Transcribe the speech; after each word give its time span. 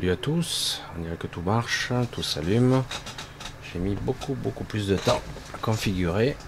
Salut 0.00 0.12
à 0.12 0.16
tous, 0.16 0.80
on 0.96 1.02
dirait 1.02 1.16
que 1.16 1.26
tout 1.26 1.42
marche, 1.42 1.92
tout 2.10 2.22
s'allume. 2.22 2.82
J'ai 3.62 3.78
mis 3.78 3.94
beaucoup 3.96 4.32
beaucoup 4.32 4.64
plus 4.64 4.88
de 4.88 4.96
temps 4.96 5.20
à 5.52 5.58
configurer. 5.58 6.38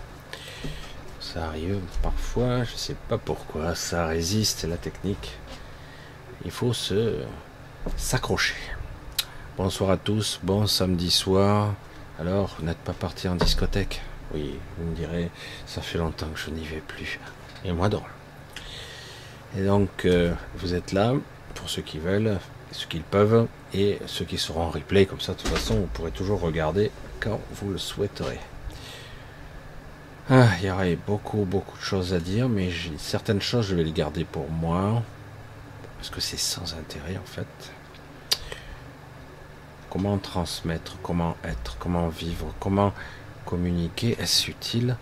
Ça 1.20 1.48
arrive 1.48 1.78
parfois, 2.02 2.64
je 2.64 2.74
sais 2.74 2.96
pas 3.10 3.18
pourquoi, 3.18 3.74
ça 3.74 4.06
résiste 4.06 4.64
la 4.64 4.78
technique. 4.78 5.32
Il 6.46 6.50
faut 6.50 6.72
se 6.72 7.18
s'accrocher. 7.98 8.56
Bonsoir 9.58 9.90
à 9.90 9.96
tous, 9.98 10.40
bon 10.42 10.66
samedi 10.66 11.10
soir. 11.10 11.74
Alors, 12.18 12.56
vous 12.58 12.64
n'êtes 12.64 12.78
pas 12.78 12.94
parti 12.94 13.28
en 13.28 13.34
discothèque? 13.34 14.00
Oui, 14.32 14.58
vous 14.78 14.86
me 14.86 14.96
direz, 14.96 15.30
ça 15.66 15.82
fait 15.82 15.98
longtemps 15.98 16.30
que 16.32 16.40
je 16.40 16.48
n'y 16.48 16.64
vais 16.64 16.80
plus. 16.80 17.20
Et 17.66 17.72
moi 17.72 17.90
donc. 17.90 18.06
Et 19.58 19.62
donc, 19.62 20.06
euh, 20.06 20.32
vous 20.56 20.72
êtes 20.72 20.92
là, 20.92 21.12
pour 21.54 21.68
ceux 21.68 21.82
qui 21.82 21.98
veulent, 21.98 22.38
ceux 22.72 22.86
qui 22.88 23.00
peuvent, 23.00 23.46
et 23.74 23.98
ceux 24.06 24.24
qui 24.24 24.38
seront 24.38 24.62
en 24.62 24.70
replay, 24.70 25.06
comme 25.06 25.20
ça, 25.20 25.32
de 25.32 25.38
toute 25.38 25.48
façon, 25.48 25.74
vous 25.76 25.86
pourrez 25.86 26.10
toujours 26.10 26.40
regarder 26.40 26.90
quand 27.20 27.40
vous 27.52 27.70
le 27.70 27.78
souhaiterez. 27.78 28.40
Ah, 30.30 30.48
il 30.60 30.66
y 30.66 30.70
aurait 30.70 30.96
beaucoup, 30.96 31.44
beaucoup 31.44 31.76
de 31.76 31.82
choses 31.82 32.14
à 32.14 32.20
dire, 32.20 32.48
mais 32.48 32.70
certaines 32.98 33.40
choses, 33.42 33.66
je 33.66 33.74
vais 33.74 33.84
les 33.84 33.92
garder 33.92 34.24
pour 34.24 34.48
moi, 34.50 35.02
parce 35.98 36.10
que 36.10 36.20
c'est 36.20 36.38
sans 36.38 36.74
intérêt, 36.74 37.16
en 37.16 37.26
fait. 37.26 37.46
Comment 39.90 40.16
transmettre, 40.18 40.96
comment 41.02 41.36
être, 41.44 41.76
comment 41.78 42.08
vivre, 42.08 42.54
comment 42.60 42.92
communiquer, 43.44 44.16
est-ce 44.18 44.50
utile? 44.50 44.96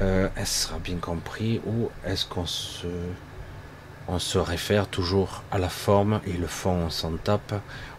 Euh, 0.00 0.28
Est-ce 0.36 0.66
sera 0.66 0.78
bien 0.78 0.96
compris 0.96 1.60
Ou 1.66 1.90
est-ce 2.04 2.24
qu'on 2.26 2.46
se 2.46 2.88
on 4.08 4.18
se 4.18 4.38
réfère 4.38 4.88
toujours 4.88 5.42
à 5.50 5.58
la 5.58 5.68
forme 5.68 6.20
et 6.26 6.32
le 6.32 6.46
fond 6.46 6.84
on 6.86 6.90
s'en 6.90 7.16
tape, 7.16 7.54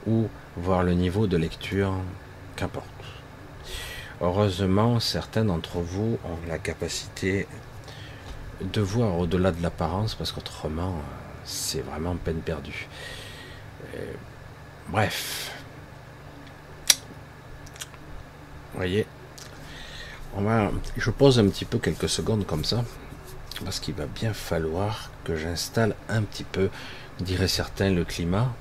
ou 0.08 0.28
voir 0.58 0.84
le 0.84 0.94
niveau 0.94 1.28
de 1.28 1.38
lecture, 1.38 1.94
qu'importe. 2.56 2.88
Heureusement, 4.22 5.00
certains 5.00 5.46
d'entre 5.46 5.80
vous 5.80 6.18
ont 6.24 6.48
la 6.48 6.58
capacité 6.58 7.48
de 8.62 8.82
voir 8.82 9.18
au-delà 9.18 9.52
de 9.52 9.62
l'apparence, 9.62 10.16
parce 10.16 10.32
qu'autrement, 10.32 10.96
c'est 11.44 11.82
vraiment 11.82 12.16
peine 12.16 12.42
perdue. 12.42 12.88
Euh, 13.96 14.14
bref. 14.90 15.52
Vous 18.72 18.80
voyez, 18.80 19.06
on 20.36 20.42
va, 20.42 20.72
je 20.98 21.12
pose 21.12 21.38
un 21.40 21.48
petit 21.48 21.66
peu 21.66 21.78
quelques 21.78 22.10
secondes 22.10 22.46
comme 22.46 22.64
ça, 22.64 22.84
parce 23.64 23.80
qu'il 23.80 23.94
va 23.96 24.06
bien 24.06 24.34
falloir 24.34 25.10
que 25.24 25.36
j'installe 25.36 25.96
un 26.10 26.22
petit 26.24 26.44
peu, 26.44 26.70
diraient 27.20 27.48
certains, 27.48 27.90
le 27.90 28.04
climat. 28.04 28.54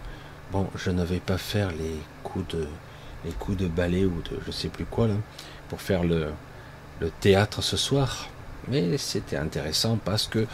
Bon, 0.51 0.69
je 0.77 0.91
ne 0.91 1.05
vais 1.05 1.21
pas 1.21 1.39
faire 1.39 1.71
les 1.71 1.97
coups 2.23 2.49
de 2.49 2.67
les 3.25 3.31
coups 3.33 3.57
de 3.57 3.69
balai 3.69 4.05
ou 4.05 4.21
de 4.23 4.41
je 4.45 4.51
sais 4.51 4.69
plus 4.69 4.85
quoi 4.85 5.07
là 5.07 5.15
pour 5.69 5.81
faire 5.81 6.03
le, 6.03 6.33
le 7.01 7.11
théâtre 7.11 7.63
ce 7.63 7.77
soir. 7.77 8.29
Mais 8.69 8.99
c'était 8.99 9.37
intéressant 9.37 9.99
parce 10.05 10.27
que 10.27 10.47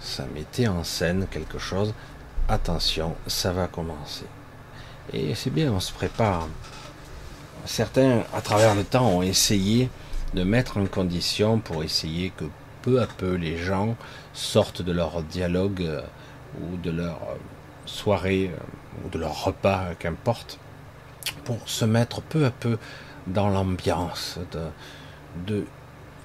ça 0.00 0.26
mettait 0.34 0.68
en 0.68 0.84
scène 0.84 1.26
quelque 1.30 1.58
chose. 1.58 1.94
Attention, 2.48 3.14
ça 3.26 3.52
va 3.52 3.66
commencer. 3.66 4.26
Et 5.12 5.34
c'est 5.34 5.50
bien, 5.50 5.72
on 5.72 5.80
se 5.80 5.92
prépare. 5.92 6.48
Certains, 7.64 8.24
à 8.34 8.40
travers 8.40 8.74
le 8.74 8.84
temps, 8.84 9.08
ont 9.08 9.22
essayé 9.22 9.90
de 10.34 10.42
mettre 10.42 10.78
en 10.78 10.86
condition 10.86 11.58
pour 11.58 11.84
essayer 11.84 12.30
que 12.30 12.44
peu 12.82 13.00
à 13.00 13.06
peu 13.06 13.34
les 13.34 13.56
gens 13.56 13.96
sortent 14.34 14.82
de 14.82 14.92
leur 14.92 15.22
dialogue 15.22 15.82
euh, 15.82 16.02
ou 16.60 16.76
de 16.76 16.90
leur 16.90 17.16
euh, 17.22 17.36
soirée 17.86 18.50
euh, 18.52 19.04
ou 19.04 19.08
de 19.08 19.18
leur 19.18 19.44
repas, 19.44 19.94
qu'importe, 19.98 20.58
pour 21.44 21.68
se 21.68 21.84
mettre 21.84 22.20
peu 22.20 22.44
à 22.44 22.50
peu 22.50 22.78
dans 23.26 23.48
l'ambiance 23.48 24.38
de, 25.46 25.64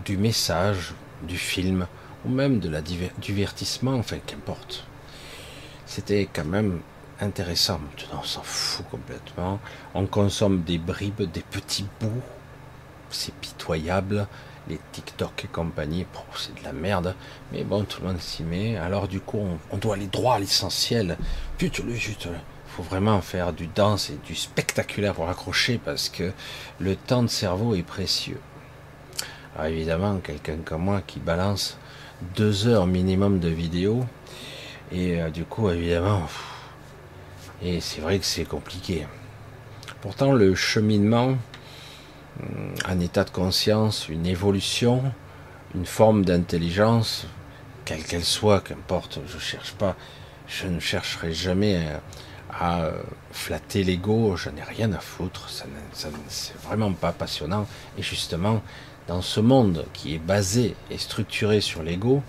du 0.03 0.17
message, 0.17 0.93
du 1.23 1.37
film, 1.37 1.87
ou 2.25 2.29
même 2.29 2.59
de 2.59 2.69
la 2.69 2.81
divertissement, 2.81 3.93
enfin 3.93 4.17
qu'importe. 4.25 4.85
C'était 5.85 6.27
quand 6.31 6.45
même 6.45 6.79
intéressant. 7.21 7.79
Maintenant, 7.79 8.19
on 8.21 8.25
s'en 8.25 8.41
fout 8.41 8.85
complètement. 8.89 9.59
On 9.93 10.05
consomme 10.05 10.63
des 10.63 10.77
bribes, 10.77 11.21
des 11.31 11.41
petits 11.41 11.85
bouts. 12.01 12.21
C'est 13.09 13.33
pitoyable 13.35 14.27
les 14.69 14.79
TikTok 14.91 15.45
et 15.45 15.47
compagnie, 15.47 16.05
c'est 16.35 16.57
de 16.57 16.63
la 16.63 16.73
merde. 16.73 17.15
Mais 17.51 17.63
bon, 17.63 17.83
tout 17.83 18.01
le 18.01 18.07
monde 18.07 18.19
s'y 18.19 18.43
met. 18.43 18.77
Alors 18.77 19.07
du 19.07 19.19
coup, 19.19 19.41
on, 19.71 19.77
doit 19.77 19.95
aller 19.95 20.07
droit 20.07 20.35
à 20.35 20.39
l'essentiel. 20.39 21.17
Putain, 21.57 21.83
le 21.83 21.93
juste, 21.93 22.27
faut 22.67 22.83
vraiment 22.83 23.21
faire 23.21 23.53
du 23.53 23.67
danse 23.67 24.09
et 24.09 24.19
du 24.25 24.35
spectaculaire 24.35 25.13
pour 25.13 25.29
accrocher 25.29 25.79
parce 25.83 26.09
que 26.09 26.31
le 26.79 26.95
temps 26.95 27.23
de 27.23 27.27
cerveau 27.27 27.75
est 27.75 27.83
précieux. 27.83 28.39
Alors 29.55 29.67
évidemment, 29.67 30.17
quelqu'un 30.17 30.57
comme 30.63 30.83
moi 30.83 31.01
qui 31.05 31.19
balance 31.19 31.77
deux 32.35 32.67
heures 32.67 32.87
minimum 32.87 33.39
de 33.39 33.49
vidéo 33.49 34.05
et 34.91 35.21
euh, 35.21 35.29
du 35.29 35.43
coup, 35.43 35.69
évidemment, 35.69 36.27
et 37.61 37.81
c'est 37.81 38.01
vrai 38.01 38.19
que 38.19 38.25
c'est 38.25 38.45
compliqué. 38.45 39.07
Pourtant, 40.01 40.31
le 40.31 40.53
cheminement, 40.53 41.37
un 42.85 42.99
état 42.99 43.23
de 43.23 43.29
conscience, 43.29 44.09
une 44.09 44.25
évolution, 44.25 45.03
une 45.75 45.85
forme 45.85 46.25
d'intelligence, 46.25 47.27
quelle 47.85 48.03
qu'elle 48.03 48.23
soit, 48.23 48.61
qu'importe, 48.61 49.19
je 49.27 49.39
cherche 49.39 49.73
pas, 49.73 49.95
je 50.47 50.67
ne 50.67 50.79
chercherai 50.79 51.33
jamais 51.33 51.81
à, 52.51 52.91
flatter 53.31 53.83
l'ego, 53.83 54.35
je 54.35 54.49
n'ai 54.49 54.63
rien 54.63 54.91
à 54.93 54.99
foutre, 54.99 55.49
ça, 55.49 55.65
c'est 56.27 56.57
vraiment 56.61 56.91
pas 56.93 57.11
passionnant. 57.11 57.67
Et 57.97 58.01
justement, 58.01 58.61
dans 59.07 59.21
ce 59.21 59.39
monde 59.39 59.85
qui 59.93 60.15
est 60.15 60.19
basé 60.19 60.75
et 60.89 60.97
structuré 60.97 61.61
sur 61.61 61.83
l'ego, 61.83 62.23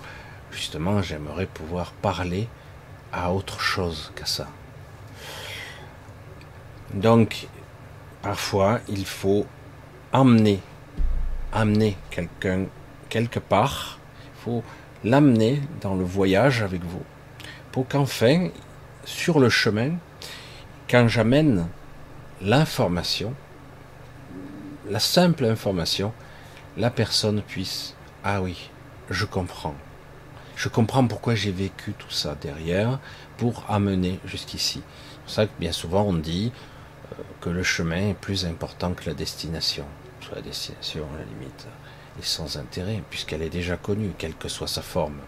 justement, 0.51 1.03
j'aimerais 1.03 1.47
pouvoir 1.47 1.93
parler 1.93 2.49
à 3.13 3.33
autre 3.33 3.61
chose 3.61 4.13
qu'à 4.17 4.27
ça. 4.27 4.49
Donc, 6.93 7.49
parfois, 8.23 8.81
il 8.89 9.07
faut 9.07 9.47
amener, 10.13 10.61
amener 11.53 11.97
quelqu'un 12.11 12.67
quelque 13.09 13.39
part. 13.39 13.99
Il 14.25 14.43
faut 14.45 14.63
l'amener 15.05 15.61
dans 15.81 15.95
le 15.95 16.05
voyage 16.05 16.63
avec 16.63 16.83
vous. 16.83 17.03
Pour 17.73 17.87
qu'enfin, 17.87 18.49
sur 19.05 19.41
le 19.41 19.49
chemin, 19.49 19.93
quand 20.89 21.09
j'amène 21.09 21.69
l'information, 22.41 23.35
la 24.89 25.01
simple 25.01 25.45
information, 25.45 26.13
la 26.77 26.91
personne 26.91 27.43
puisse, 27.43 27.95
ah 28.25 28.41
oui, 28.41 28.71
je 29.11 29.25
comprends. 29.25 29.75
Je 30.57 30.69
comprends 30.69 31.07
pourquoi 31.07 31.35
j'ai 31.35 31.53
vécu 31.53 31.93
tout 31.93 32.11
ça 32.11 32.37
derrière 32.41 32.99
pour 33.37 33.65
amener 33.69 34.19
jusqu'ici. 34.25 34.83
C'est 34.83 35.21
pour 35.21 35.31
ça 35.31 35.47
que 35.47 35.61
bien 35.61 35.73
souvent 35.73 36.03
on 36.03 36.15
dit, 36.15 36.53
que 37.41 37.51
le 37.51 37.63
chemin 37.63 38.11
est 38.11 38.15
plus 38.15 38.45
important 38.45 38.93
que 38.93 39.07
la 39.07 39.15
destination. 39.15 39.85
La 40.35 40.43
destination, 40.43 41.07
à 41.15 41.19
la 41.19 41.25
limite, 41.25 41.67
est 42.19 42.25
sans 42.25 42.57
intérêt, 42.59 43.03
puisqu'elle 43.11 43.43
est 43.43 43.51
déjà 43.51 43.77
connue, 43.77 44.13
quelle 44.19 44.35
que 44.35 44.49
soit 44.49 44.67
sa 44.67 44.83
forme, 44.83 45.19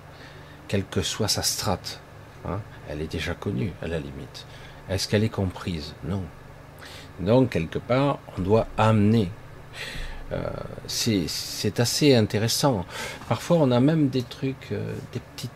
quelle 0.69 0.85
que 0.85 1.03
soit 1.03 1.29
sa 1.29 1.43
strate. 1.43 2.01
Hein, 2.47 2.61
elle 2.89 3.03
est 3.03 3.11
déjà 3.11 3.35
connue, 3.35 3.73
à 3.83 3.87
la 3.87 3.99
limite. 3.99 4.47
Est-ce 4.89 5.09
qu'elle 5.09 5.25
est 5.25 5.29
comprise? 5.29 5.95
Non. 6.05 6.23
Donc, 7.21 7.51
quelque 7.51 7.79
part, 7.79 8.19
on 8.37 8.43
doit 8.43 8.67
amener. 8.79 9.31
Euh, 10.33 10.49
c'est 10.87 11.81
assez 11.81 12.15
intéressant. 12.15 12.85
Parfois, 13.29 13.59
on 13.59 13.71
a 13.71 13.81
même 13.81 14.09
des 14.09 14.23
trucs, 14.23 14.73
euh, 14.73 14.95
des, 15.13 15.21
petits, 15.21 15.51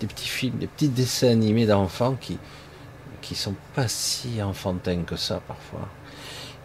des 0.00 0.06
petits 0.06 0.28
films, 0.28 0.58
des 0.58 0.66
petits 0.66 0.88
dessins 0.88 1.30
animés 1.30 1.66
d'enfants 1.66 2.16
qui, 2.20 2.38
qui 3.20 3.34
sont 3.34 3.54
pas 3.74 3.88
si 3.88 4.42
enfantins 4.42 5.02
que 5.02 5.16
ça 5.16 5.40
parfois, 5.46 5.88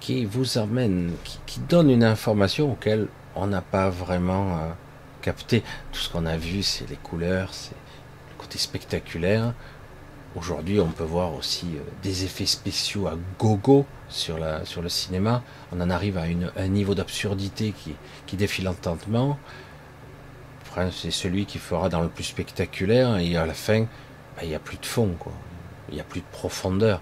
qui 0.03 0.25
vous 0.25 0.57
amènent, 0.57 1.13
qui, 1.45 1.61
donnent 1.61 1.89
une 1.89 2.03
information 2.03 2.73
auquel 2.73 3.07
on 3.37 3.47
n'a 3.47 3.61
pas 3.61 3.89
vraiment 3.89 4.57
euh, 4.57 4.69
capté. 5.21 5.63
Tout 5.93 5.99
ce 5.99 6.09
qu'on 6.09 6.25
a 6.25 6.35
vu, 6.35 6.61
c'est 6.61 6.89
les 6.89 6.97
couleurs, 6.97 7.53
c'est 7.53 7.71
le 7.71 8.37
côté 8.37 8.57
spectaculaire. 8.57 9.53
Aujourd'hui, 10.35 10.81
on 10.81 10.89
peut 10.89 11.05
voir 11.05 11.33
aussi 11.33 11.67
euh, 11.75 11.79
des 12.03 12.25
effets 12.25 12.45
spéciaux 12.45 13.07
à 13.07 13.15
gogo 13.39 13.85
sur, 14.09 14.39
le 14.39 14.89
cinéma. 14.89 15.41
On 15.71 15.79
en 15.79 15.89
arrive 15.89 16.17
à, 16.17 16.23
un 16.57 16.67
niveau 16.67 16.95
d'absurdité 16.95 17.71
qui, 17.71 17.95
qui 18.25 18.35
défile 18.35 18.65
lentement. 18.65 19.39
c'est 20.91 21.11
celui 21.11 21.45
qui 21.45 21.59
fera 21.59 21.87
dans 21.87 22.01
le 22.01 22.09
plus 22.09 22.25
spectaculaire 22.25 23.19
et 23.19 23.37
à 23.37 23.45
la 23.45 23.53
fin, 23.53 23.79
ben, 24.35 24.41
il 24.41 24.49
n'y 24.49 24.55
a 24.55 24.59
plus 24.59 24.77
de 24.77 24.85
fond. 24.85 25.15
Quoi 25.17 25.31
il 25.89 25.95
n'y 25.95 26.01
a 26.01 26.03
plus 26.03 26.21
de 26.21 26.25
profondeur. 26.31 27.01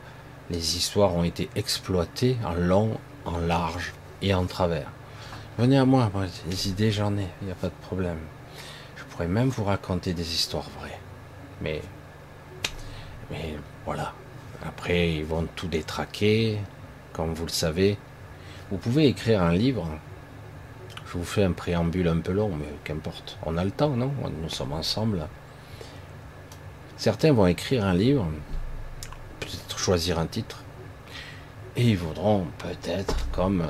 Les 0.52 0.76
histoires 0.76 1.16
ont 1.16 1.24
été 1.24 1.50
exploitées 1.56 2.36
en 2.44 2.54
long, 2.54 2.98
en 3.24 3.38
large 3.38 3.94
et 4.22 4.34
en 4.34 4.46
travers. 4.46 4.92
Venez 5.58 5.78
à 5.78 5.86
moi, 5.86 6.12
des 6.46 6.68
idées 6.68 6.92
j'en 6.92 7.16
ai, 7.18 7.28
il 7.42 7.46
n'y 7.46 7.52
a 7.54 7.56
pas 7.56 7.68
de 7.68 7.82
problème. 7.82 8.20
Je 8.98 9.04
pourrais 9.06 9.30
même 9.30 9.48
vous 9.48 9.64
raconter 9.64 10.14
des 10.14 10.34
histoires 10.34 10.70
vraies. 10.78 11.00
Mais, 11.62 11.82
mais 13.30 13.56
voilà, 13.86 14.14
Après, 14.66 15.12
ils 15.14 15.26
vont 15.26 15.48
tout 15.56 15.68
détraquer, 15.68 16.60
comme 17.14 17.34
vous 17.34 17.46
le 17.46 17.52
savez. 17.52 17.98
Vous 18.70 18.78
pouvez 18.78 19.08
écrire 19.08 19.42
un 19.42 19.54
livre. 19.54 19.88
Je 21.06 21.18
vous 21.18 21.24
fais 21.24 21.44
un 21.44 21.52
préambule 21.52 22.08
un 22.08 22.20
peu 22.20 22.32
long, 22.32 22.52
mais 22.56 22.68
qu'importe. 22.84 23.38
On 23.46 23.58
a 23.58 23.66
le 23.66 23.72
temps, 23.72 23.96
non? 23.96 24.12
Nous 24.42 24.50
sommes 24.50 24.74
ensemble. 24.74 25.28
Certains 26.96 27.34
vont 27.34 27.48
écrire 27.48 27.84
un 27.86 27.96
livre, 27.96 28.28
peut-être 29.42 29.78
choisir 29.78 30.20
un 30.20 30.28
titre, 30.28 30.64
et 31.76 31.84
ils 31.84 31.98
voudront 31.98 32.48
peut-être, 32.60 33.28
comme 33.32 33.66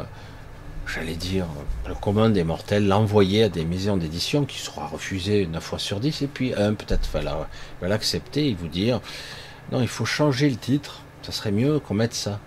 j'allais 0.88 1.16
dire, 1.16 1.48
le 1.88 1.96
commun 1.96 2.30
des 2.30 2.44
mortels, 2.44 2.88
l'envoyer 2.88 3.44
à 3.44 3.50
des 3.50 3.66
maisons 3.66 3.98
d'édition 3.98 4.46
qui 4.46 4.60
sera 4.60 4.88
refusé 4.88 5.48
9 5.48 5.64
fois 5.64 5.80
sur 5.80 6.00
10, 6.00 6.22
et 6.22 6.28
puis 6.28 6.54
un 6.54 6.74
peut-être 6.74 7.10
va 7.14 7.48
l'accepter 7.88 8.50
et 8.50 8.54
vous 8.54 8.68
dire 8.68 9.02
non, 9.72 9.82
il 9.82 9.88
faut 9.88 10.06
changer 10.06 10.50
le 10.50 10.58
titre, 10.58 11.02
ça 11.22 11.32
serait 11.32 11.52
mieux 11.52 11.80
qu'on 11.80 11.94
mette 11.94 12.14
ça. 12.14 12.40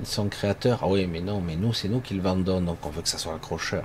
Ils 0.00 0.06
sont 0.06 0.28
créateurs, 0.28 0.80
ah 0.82 0.88
oui, 0.88 1.06
mais 1.06 1.20
non, 1.20 1.42
mais 1.44 1.56
nous, 1.56 1.74
c'est 1.74 1.88
nous 1.88 2.00
qui 2.00 2.14
le 2.14 2.22
vendons, 2.22 2.60
donc 2.60 2.78
on 2.86 2.90
veut 2.90 3.02
que 3.02 3.08
ça 3.08 3.18
soit 3.18 3.34
accrocheur. 3.34 3.82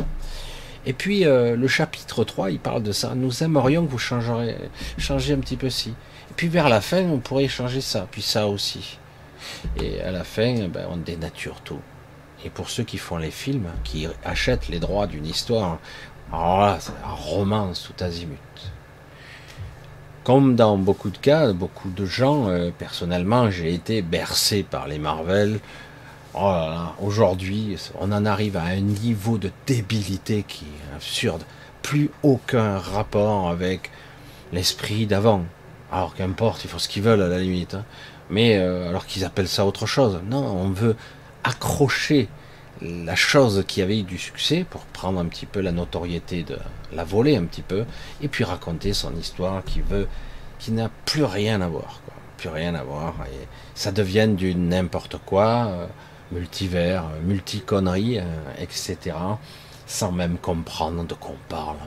Et 0.85 0.93
puis 0.93 1.25
euh, 1.25 1.55
le 1.55 1.67
chapitre 1.67 2.23
3, 2.23 2.51
il 2.51 2.59
parle 2.59 2.83
de 2.83 2.91
ça. 2.91 3.15
Nous 3.15 3.43
aimerions 3.43 3.85
que 3.85 3.91
vous 3.91 3.97
changerez, 3.97 4.55
changez 4.99 5.33
un 5.33 5.39
petit 5.39 5.57
peu 5.57 5.69
ci. 5.69 5.93
Puis 6.35 6.47
vers 6.49 6.67
la 6.67 6.81
fin, 6.81 7.03
on 7.03 7.19
pourrait 7.19 7.47
changer 7.47 7.81
ça, 7.81 8.07
puis 8.11 8.21
ça 8.21 8.47
aussi. 8.47 8.97
Et 9.81 10.01
à 10.01 10.11
la 10.11 10.23
fin, 10.23 10.67
ben, 10.67 10.85
on 10.89 10.97
dénature 10.97 11.61
tout. 11.61 11.79
Et 12.43 12.49
pour 12.49 12.69
ceux 12.69 12.83
qui 12.83 12.97
font 12.97 13.17
les 13.17 13.31
films, 13.31 13.69
qui 13.83 14.07
achètent 14.23 14.67
les 14.67 14.79
droits 14.79 15.07
d'une 15.07 15.25
histoire, 15.25 15.79
là, 16.31 16.77
c'est 16.79 16.91
un 16.91 17.13
romance 17.13 17.83
tout 17.83 18.03
azimut. 18.03 18.37
Comme 20.23 20.55
dans 20.55 20.77
beaucoup 20.77 21.09
de 21.09 21.17
cas, 21.17 21.53
beaucoup 21.53 21.89
de 21.89 22.05
gens, 22.05 22.49
euh, 22.49 22.71
personnellement, 22.77 23.49
j'ai 23.51 23.73
été 23.73 24.01
bercé 24.01 24.63
par 24.63 24.87
les 24.87 24.97
Marvel. 24.97 25.59
Oh 26.33 26.65
aujourd'hui, 26.99 27.77
on 27.99 28.11
en 28.11 28.25
arrive 28.25 28.57
à 28.57 28.63
un 28.63 28.81
niveau 28.81 29.37
de 29.37 29.51
débilité 29.67 30.43
qui 30.45 30.65
est 30.65 30.95
absurde. 30.95 31.43
Plus 31.81 32.09
aucun 32.23 32.77
rapport 32.79 33.49
avec 33.49 33.91
l'esprit 34.51 35.05
d'avant. 35.05 35.45
Alors 35.95 36.13
qu'importe, 36.13 36.65
ils 36.65 36.69
font 36.69 36.77
ce 36.77 36.89
qu'ils 36.89 37.03
veulent 37.03 37.21
à 37.21 37.29
la 37.29 37.39
limite. 37.39 37.75
Hein. 37.75 37.85
Mais 38.29 38.57
euh, 38.57 38.89
alors 38.89 39.05
qu'ils 39.05 39.23
appellent 39.23 39.47
ça 39.47 39.65
autre 39.65 39.85
chose. 39.85 40.19
Non, 40.29 40.43
on 40.43 40.67
veut 40.67 40.97
accrocher 41.45 42.27
la 42.81 43.15
chose 43.15 43.63
qui 43.65 43.81
avait 43.81 43.99
eu 43.99 44.03
du 44.03 44.17
succès 44.17 44.65
pour 44.69 44.81
prendre 44.81 45.21
un 45.21 45.25
petit 45.27 45.45
peu 45.45 45.61
la 45.61 45.71
notoriété 45.71 46.43
de 46.43 46.57
la 46.91 47.05
voler 47.05 47.37
un 47.37 47.45
petit 47.45 47.61
peu 47.61 47.85
et 48.21 48.27
puis 48.27 48.43
raconter 48.43 48.91
son 48.91 49.15
histoire 49.15 49.63
qui 49.63 49.79
veut 49.79 50.09
qui 50.59 50.73
n'a 50.73 50.89
plus 51.05 51.23
rien 51.23 51.61
à 51.61 51.69
voir 51.69 52.01
plus 52.35 52.49
rien 52.49 52.75
à 52.75 52.83
voir 52.83 53.15
et 53.31 53.47
ça 53.75 53.93
devient 53.93 54.27
du 54.27 54.53
n'importe 54.55 55.15
quoi 55.25 55.67
euh, 55.67 55.87
multivers 56.33 57.05
multiconneries 57.23 58.19
euh, 58.19 58.23
etc 58.59 59.15
sans 59.87 60.11
même 60.11 60.37
comprendre 60.37 61.05
de 61.05 61.13
quoi 61.13 61.31
on 61.31 61.49
parle 61.49 61.77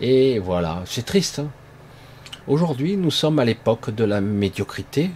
et 0.00 0.40
voilà 0.40 0.82
c'est 0.84 1.06
triste 1.06 1.38
hein. 1.38 1.48
Aujourd'hui 2.48 2.96
nous 2.96 3.10
sommes 3.10 3.38
à 3.38 3.44
l'époque 3.44 3.90
de 3.90 4.04
la 4.04 4.20
médiocrité 4.20 5.10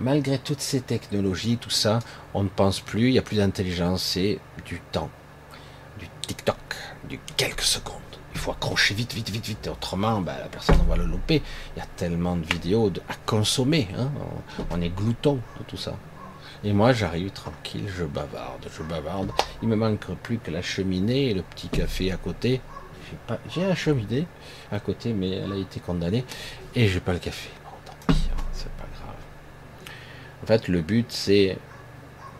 malgré 0.00 0.38
toutes 0.38 0.60
ces 0.60 0.80
technologies, 0.80 1.58
tout 1.58 1.70
ça, 1.70 2.00
on 2.34 2.42
ne 2.42 2.48
pense 2.48 2.80
plus, 2.80 3.08
il 3.08 3.12
n'y 3.12 3.18
a 3.18 3.22
plus 3.22 3.36
d'intelligence, 3.36 4.02
c'est 4.02 4.38
du 4.64 4.80
temps, 4.92 5.10
du 5.98 6.06
TikTok, 6.26 6.56
du 7.08 7.20
quelques 7.36 7.60
secondes. 7.62 7.96
Il 8.32 8.40
faut 8.40 8.52
accrocher 8.52 8.94
vite, 8.94 9.12
vite, 9.12 9.28
vite, 9.28 9.46
vite, 9.46 9.68
autrement, 9.68 10.20
ben, 10.20 10.34
la 10.38 10.48
personne 10.48 10.78
va 10.88 10.96
le 10.96 11.04
louper. 11.04 11.42
Il 11.76 11.80
y 11.80 11.82
a 11.82 11.86
tellement 11.96 12.36
de 12.36 12.46
vidéos 12.46 12.90
à 13.08 13.14
consommer, 13.26 13.88
hein. 13.98 14.10
on, 14.70 14.80
est 14.80 14.88
glouton 14.88 15.40
de 15.58 15.64
tout 15.64 15.76
ça. 15.76 15.96
Et 16.62 16.72
moi, 16.72 16.92
j'arrive 16.92 17.30
tranquille, 17.30 17.86
je 17.96 18.04
bavarde, 18.04 18.66
je 18.72 18.82
bavarde. 18.82 19.30
Il 19.62 19.68
me 19.68 19.76
manque 19.76 20.06
plus 20.22 20.38
que 20.38 20.50
la 20.50 20.62
cheminée 20.62 21.30
et 21.30 21.34
le 21.34 21.42
petit 21.42 21.68
café 21.68 22.12
à 22.12 22.16
côté. 22.16 22.60
J'ai 23.48 23.66
la 23.66 23.74
cheminée 23.74 24.26
à 24.70 24.80
côté, 24.80 25.12
mais 25.12 25.30
elle 25.30 25.52
a 25.52 25.56
été 25.56 25.80
condamnée 25.80 26.24
et 26.74 26.88
j'ai 26.88 27.00
pas 27.00 27.12
le 27.12 27.18
café. 27.18 27.50
En 30.42 30.46
fait, 30.46 30.68
le 30.68 30.80
but, 30.80 31.12
c'est 31.12 31.58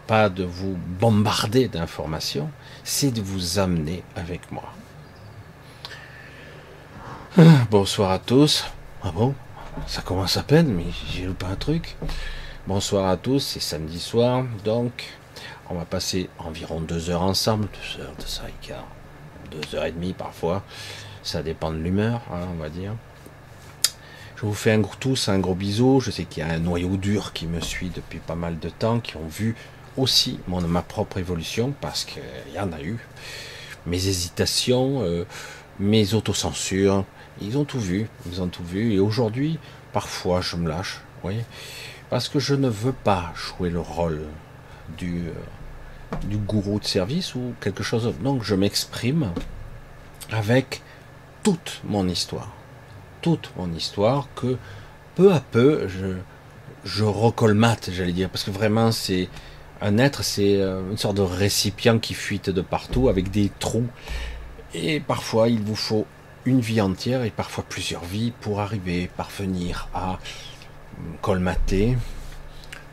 pas 0.07 0.29
de 0.29 0.43
vous 0.43 0.77
bombarder 0.99 1.69
d'informations, 1.69 2.51
c'est 2.83 3.11
de 3.11 3.21
vous 3.21 3.59
amener 3.59 4.03
avec 4.17 4.51
moi. 4.51 4.73
Bonsoir 7.71 8.11
à 8.11 8.19
tous. 8.19 8.65
Ah 9.03 9.13
bon? 9.13 9.35
Ça 9.87 10.03
commence 10.03 10.37
à 10.37 10.43
peine, 10.43 10.73
mais 10.73 10.87
j'ai 11.13 11.27
loupé 11.27 11.47
un 11.47 11.57
truc. 11.57 11.97
Bonsoir 12.67 13.09
à 13.09 13.17
tous, 13.17 13.39
c'est 13.41 13.61
samedi 13.61 14.01
soir, 14.01 14.45
donc 14.65 15.13
on 15.69 15.75
va 15.75 15.85
passer 15.85 16.29
environ 16.39 16.81
deux 16.81 17.11
heures 17.11 17.23
ensemble, 17.23 17.69
deux 17.69 18.03
heures, 18.03 18.13
deux 18.19 18.41
heures 18.41 18.49
et 18.49 19.00
deux 19.51 19.77
heures 19.77 19.85
et 19.85 19.93
demie 19.93 20.13
parfois. 20.13 20.63
Ça 21.23 21.43
dépend 21.43 21.71
de 21.71 21.79
l'humeur, 21.79 22.23
hein, 22.33 22.47
on 22.53 22.57
va 22.57 22.69
dire. 22.69 22.95
Je 24.37 24.47
vous 24.47 24.55
fais 24.55 24.73
un 24.73 24.79
gros 24.79 24.95
tous, 24.99 25.29
un 25.29 25.39
gros 25.39 25.55
bisou. 25.55 26.01
Je 26.01 26.11
sais 26.11 26.25
qu'il 26.25 26.43
y 26.43 26.47
a 26.47 26.51
un 26.51 26.59
noyau 26.59 26.97
dur 26.97 27.33
qui 27.35 27.47
me 27.47 27.61
suit 27.61 27.91
depuis 27.95 28.21
pas 28.21 28.35
mal 28.35 28.59
de 28.59 28.71
temps, 28.71 29.01
qui 29.01 29.17
ont 29.17 29.29
vu 29.29 29.55
aussi 29.99 30.41
mon, 30.49 30.63
ma 30.63 30.83
propre 30.83 31.19
évolution, 31.19 31.75
parce 31.81 32.05
qu'il 32.05 32.23
y 32.55 32.59
en 32.59 32.73
a 32.73 32.81
eu. 32.81 32.99
Mes 33.87 34.07
hésitations, 34.09 35.03
euh, 35.03 35.27
mes 35.79 36.15
autocensures, 36.15 37.05
ils 37.43 37.59
ont 37.59 37.65
tout 37.65 37.81
vu, 37.81 38.09
ils 38.27 38.41
ont 38.41 38.49
tout 38.49 38.65
vu. 38.65 38.95
Et 38.95 38.99
aujourd'hui, 38.99 39.59
parfois, 39.93 40.41
je 40.41 40.57
me 40.57 40.69
lâche, 40.69 41.01
voyez, 41.23 41.45
parce 42.09 42.29
que 42.29 42.39
je 42.39 42.55
ne 42.55 42.69
veux 42.69 42.93
pas 42.93 43.33
jouer 43.35 43.69
le 43.69 43.81
rôle 43.81 44.23
du, 44.97 45.29
euh, 45.29 45.33
du 46.25 46.37
gourou 46.37 46.79
de 46.79 46.85
service 46.85 47.35
ou 47.35 47.55
quelque 47.61 47.83
chose 47.83 48.05
d'autre. 48.05 48.19
Donc, 48.19 48.43
je 48.43 48.55
m'exprime 48.55 49.33
avec 50.31 50.83
toute 51.43 51.81
mon 51.85 52.09
histoire 52.09 52.51
toute 53.21 53.53
mon 53.57 53.73
histoire 53.73 54.29
que 54.35 54.57
peu 55.15 55.33
à 55.33 55.41
peu 55.41 55.89
je, 56.85 57.05
recolmate, 57.05 57.91
j'allais 57.93 58.13
dire, 58.13 58.31
parce 58.31 58.45
que 58.45 58.51
vraiment 58.51 58.93
c'est 58.93 59.29
un 59.83 59.99
être, 59.99 60.23
c'est 60.23 60.57
euh, 60.57 60.91
une 60.91 60.97
sorte 60.97 61.17
de 61.17 61.23
récipient 61.23 61.99
qui 61.99 62.15
fuite 62.15 62.51
de 62.51 62.61
partout 62.61 63.09
avec 63.09 63.31
des 63.31 63.51
trous. 63.59 63.87
Et 64.75 65.01
parfois 65.01 65.49
il 65.49 65.61
vous 65.61 65.77
faut 65.77 66.07
une 66.47 66.61
vie 66.61 66.81
entière 66.81 67.23
et 67.25 67.31
parfois 67.31 67.65
plusieurs 67.69 68.05
vies 68.05 68.33
pour 68.41 68.61
arriver, 68.61 69.11
parvenir 69.17 69.89
à 69.95 70.19
colmater, 71.21 71.97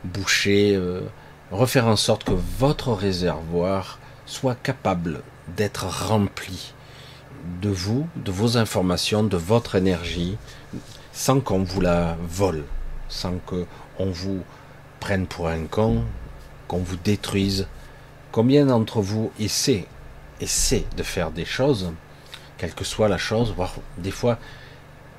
boucher, 0.04 0.74
euh, 0.76 1.00
refaire 1.50 1.86
en 1.86 1.96
sorte 1.96 2.24
que 2.24 2.32
votre 2.58 2.92
réservoir 2.92 3.98
soit 4.26 4.54
capable 4.54 5.22
d'être 5.56 5.86
rempli 5.86 6.74
de 7.62 7.70
vous, 7.70 8.06
de 8.16 8.30
vos 8.30 8.56
informations, 8.56 9.22
de 9.22 9.36
votre 9.36 9.74
énergie, 9.74 10.36
sans 11.12 11.40
qu'on 11.40 11.62
vous 11.62 11.80
la 11.80 12.16
vole, 12.28 12.64
sans 13.08 13.34
qu'on 13.46 14.10
vous 14.10 14.42
prenne 15.00 15.26
pour 15.26 15.48
un 15.48 15.64
con, 15.64 16.04
qu'on 16.66 16.78
vous 16.78 16.96
détruise. 16.96 17.66
Combien 18.32 18.66
d'entre 18.66 19.00
vous 19.00 19.32
essaient, 19.38 19.86
essaient 20.40 20.84
de 20.96 21.02
faire 21.02 21.30
des 21.30 21.46
choses, 21.46 21.92
quelle 22.58 22.74
que 22.74 22.84
soit 22.84 23.08
la 23.08 23.18
chose, 23.18 23.54
voire 23.56 23.74
des 23.96 24.10
fois, 24.10 24.38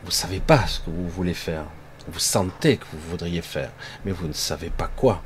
vous 0.03 0.09
ne 0.09 0.13
savez 0.13 0.39
pas 0.39 0.67
ce 0.67 0.79
que 0.79 0.89
vous 0.89 1.09
voulez 1.09 1.33
faire. 1.33 1.63
Vous 2.07 2.19
sentez 2.19 2.77
que 2.77 2.85
vous 2.91 3.09
voudriez 3.09 3.41
faire, 3.41 3.71
mais 4.05 4.11
vous 4.11 4.27
ne 4.27 4.33
savez 4.33 4.69
pas 4.69 4.89
quoi. 4.95 5.21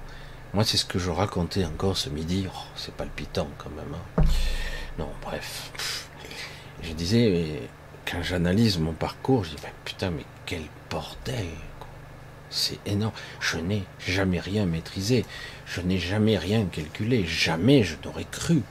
Moi, 0.53 0.63
c'est 0.63 0.77
ce 0.77 0.85
que 0.85 0.99
je 0.99 1.09
racontais 1.09 1.65
encore 1.65 1.97
ce 1.97 2.09
midi. 2.09 2.47
Oh, 2.47 2.57
c'est 2.75 2.93
palpitant 2.93 3.47
quand 3.57 3.71
même. 3.71 3.95
Hein. 3.95 4.23
Non, 4.99 5.09
bref 5.21 5.71
je 6.83 6.93
disais, 6.93 7.61
quand 8.09 8.21
j'analyse 8.21 8.77
mon 8.77 8.93
parcours, 8.93 9.43
je 9.43 9.51
dis, 9.51 9.63
putain, 9.85 10.11
mais 10.11 10.25
quel 10.45 10.63
bordel 10.89 11.47
C'est 12.49 12.79
énorme. 12.85 13.13
Je 13.39 13.57
n'ai 13.57 13.83
jamais 13.99 14.39
rien 14.39 14.65
maîtrisé. 14.65 15.25
Je 15.65 15.81
n'ai 15.81 15.97
jamais 15.97 16.37
rien 16.37 16.65
calculé. 16.65 17.25
Jamais 17.25 17.83
je 17.83 17.95
n'aurais 18.03 18.25
cru. 18.25 18.61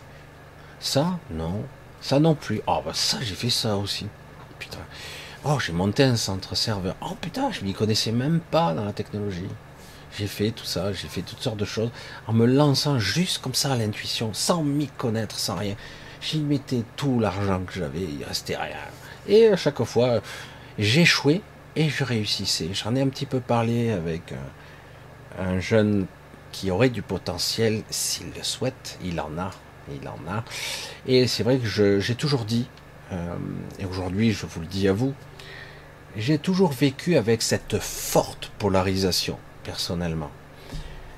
Ça, 0.81 1.19
non. 1.31 1.65
Ça 2.01 2.21
non 2.21 2.35
plus. 2.35 2.61
Oh, 2.67 2.81
bah 2.85 2.93
ça, 2.95 3.19
j'ai 3.23 3.35
fait 3.35 3.51
ça 3.51 3.77
aussi. 3.77 4.07
Putain. 4.59 4.79
Oh, 5.45 5.59
j'ai 5.59 5.73
monté 5.73 6.05
un 6.05 6.17
centre 6.17 6.55
serveur. 6.55 6.95
Oh, 7.01 7.17
putain, 7.21 7.51
je 7.51 7.63
m'y 7.63 7.73
connaissais 7.73 8.13
même 8.13 8.41
pas 8.41 8.75
dans 8.75 8.85
la 8.85 8.93
technologie. 8.93 9.49
J'ai 10.19 10.27
fait 10.27 10.51
tout 10.51 10.65
ça, 10.65 10.93
j'ai 10.93 11.09
fait 11.09 11.23
toutes 11.23 11.41
sortes 11.41 11.57
de 11.57 11.65
choses 11.65 11.91
en 12.27 12.33
me 12.33 12.47
lançant 12.47 12.99
juste 12.99 13.39
comme 13.39 13.55
ça 13.55 13.73
à 13.73 13.77
l'intuition, 13.77 14.35
sans 14.35 14.63
m'y 14.63 14.89
connaître, 14.89 15.39
sans 15.39 15.57
rien. 15.57 15.75
J'y 16.21 16.41
mettais 16.41 16.85
tout 16.97 17.19
l'argent 17.19 17.63
que 17.67 17.73
j'avais, 17.73 18.03
il 18.03 18.25
restait 18.25 18.57
rien. 18.57 18.77
Et 19.27 19.49
à 19.49 19.57
chaque 19.57 19.83
fois, 19.85 20.21
j'échouais 20.79 21.41
et 21.77 21.89
je 21.89 22.05
réussissais. 22.05 22.69
J'en 22.73 22.95
ai 22.95 23.01
un 23.01 23.09
petit 23.09 23.27
peu 23.27 23.41
parlé 23.41 23.91
avec 23.91 24.35
un, 25.39 25.59
jeune 25.61 26.07
qui 26.53 26.71
aurait 26.71 26.91
du 26.91 27.03
potentiel 27.03 27.83
s'il 27.89 28.27
le 28.37 28.43
souhaite. 28.43 28.99
Il 29.03 29.21
en 29.21 29.39
a, 29.39 29.51
il 29.91 30.07
en 30.07 30.19
a. 30.31 30.45
Et 31.07 31.27
c'est 31.27 31.43
vrai 31.43 31.59
que 31.59 31.67
j'ai 32.01 32.15
toujours 32.15 32.45
dit, 32.45 32.69
euh, 33.13 33.35
et 33.79 33.87
aujourd'hui 33.87 34.33
je 34.33 34.45
vous 34.45 34.61
le 34.61 34.67
dis 34.67 34.89
à 34.89 34.93
vous, 34.93 35.15
j'ai 36.17 36.39
toujours 36.39 36.73
vécu 36.73 37.17
avec 37.17 37.41
cette 37.41 37.79
forte 37.79 38.53
polarisation, 38.59 39.39
personnellement. 39.65 40.31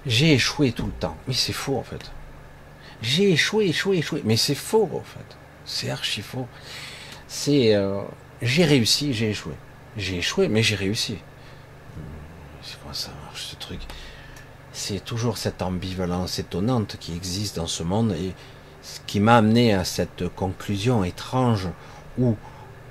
j'ai 0.07 0.35
échoué 0.35 0.73
tout 0.73 0.87
le 0.87 0.93
temps. 0.93 1.17
Mais 1.27 1.35
c'est 1.35 1.53
faux 1.53 1.79
en 1.79 1.83
fait. 1.83 2.13
J'ai 3.03 3.33
échoué, 3.33 3.67
échoué, 3.67 3.99
échoué. 3.99 4.23
Mais 4.25 4.37
c'est 4.37 4.55
faux 4.55 4.89
en 4.95 5.03
fait. 5.03 5.37
C'est 5.65 5.91
archi 5.91 6.23
faux. 6.23 6.47
C'est 7.27 7.75
euh, 7.75 8.03
j'ai 8.43 8.65
réussi, 8.65 9.15
j'ai 9.15 9.31
échoué. 9.31 9.55
J'ai 9.97 10.19
échoué, 10.19 10.49
mais 10.49 10.63
j'ai 10.63 10.75
réussi. 10.75 11.19
C'est 12.63 12.79
comment 12.81 12.95
ça 12.95 13.11
ce 13.35 13.57
truc? 13.57 13.81
C'est 14.73 15.05
toujours 15.05 15.39
cette 15.39 15.63
ambivalence 15.63 16.39
étonnante 16.39 16.97
qui 16.99 17.15
existe 17.15 17.57
dans 17.57 17.67
ce 17.67 17.83
monde 17.83 18.13
et 18.13 18.35
ce 18.83 19.01
qui 19.07 19.21
m'a 19.21 19.37
amené 19.37 19.73
à 19.73 19.85
cette 19.85 20.29
conclusion 20.29 21.05
étrange 21.05 21.69
où 22.19 22.37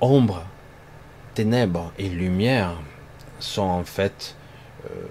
ombre, 0.01 0.43
ténèbres 1.33 1.91
et 1.97 2.09
lumière 2.09 2.73
sont 3.39 3.61
en 3.61 3.83
fait 3.83 4.35
euh, 4.85 5.05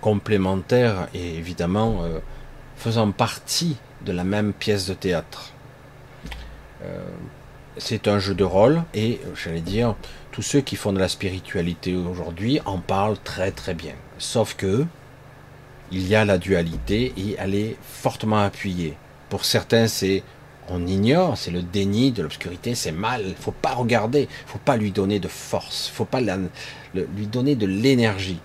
complémentaires 0.00 1.08
et 1.14 1.36
évidemment 1.36 2.02
euh, 2.02 2.18
faisant 2.76 3.10
partie 3.10 3.76
de 4.04 4.12
la 4.12 4.24
même 4.24 4.52
pièce 4.52 4.86
de 4.86 4.94
théâtre. 4.94 5.52
Euh, 6.82 7.04
c'est 7.76 8.08
un 8.08 8.18
jeu 8.18 8.34
de 8.34 8.44
rôle 8.44 8.82
et 8.94 9.20
j'allais 9.34 9.60
dire 9.60 9.94
tous 10.32 10.42
ceux 10.42 10.60
qui 10.60 10.76
font 10.76 10.92
de 10.92 10.98
la 10.98 11.08
spiritualité 11.08 11.94
aujourd'hui 11.94 12.60
en 12.64 12.78
parlent 12.78 13.18
très 13.22 13.50
très 13.50 13.74
bien. 13.74 13.94
Sauf 14.18 14.54
que 14.54 14.86
il 15.90 16.06
y 16.06 16.14
a 16.14 16.24
la 16.24 16.38
dualité 16.38 17.14
et 17.16 17.36
elle 17.38 17.54
est 17.54 17.76
fortement 17.82 18.38
appuyée. 18.38 18.94
Pour 19.30 19.44
certains, 19.44 19.88
c'est 19.88 20.22
on 20.70 20.86
ignore, 20.86 21.38
c'est 21.38 21.50
le 21.50 21.62
déni 21.62 22.12
de 22.12 22.22
l'obscurité, 22.22 22.74
c'est 22.74 22.92
mal, 22.92 23.24
il 23.26 23.34
faut 23.34 23.52
pas 23.52 23.72
regarder, 23.72 24.28
faut 24.46 24.58
pas 24.58 24.76
lui 24.76 24.90
donner 24.90 25.18
de 25.18 25.28
force, 25.28 25.88
faut 25.88 26.04
pas 26.04 26.20
lui 26.20 27.26
donner 27.26 27.54
de 27.54 27.66
l'énergie. 27.66 28.40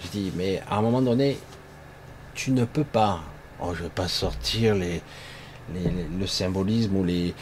Je 0.00 0.08
dis, 0.08 0.32
mais 0.36 0.62
à 0.70 0.76
un 0.76 0.82
moment 0.82 1.02
donné, 1.02 1.38
tu 2.34 2.52
ne 2.52 2.64
peux 2.64 2.84
pas. 2.84 3.20
Oh, 3.60 3.74
je 3.74 3.82
vais 3.82 3.90
pas 3.90 4.08
sortir 4.08 4.74
les, 4.74 5.02
le 5.74 6.26
symbolisme 6.26 6.96
ou 6.96 7.04
les, 7.04 7.34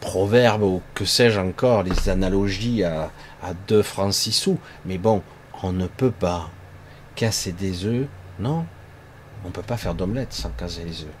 proverbes 0.00 0.62
ou 0.62 0.82
que 0.94 1.04
sais-je 1.04 1.40
encore, 1.40 1.82
les 1.82 2.08
analogies 2.08 2.84
à, 2.84 3.10
à 3.42 3.54
2 3.68 3.82
francs 3.82 4.12
6 4.12 4.32
sous. 4.32 4.58
Mais 4.84 4.98
bon, 4.98 5.22
on 5.62 5.72
ne 5.72 5.86
peut 5.86 6.10
pas 6.10 6.50
casser 7.14 7.52
des 7.52 7.84
œufs. 7.84 8.06
Non, 8.38 8.66
on 9.44 9.48
ne 9.48 9.52
peut 9.52 9.62
pas 9.62 9.76
faire 9.76 9.94
d'omelette 9.94 10.32
sans 10.32 10.50
casser 10.50 10.84
les 10.84 11.02
œufs. 11.02 11.14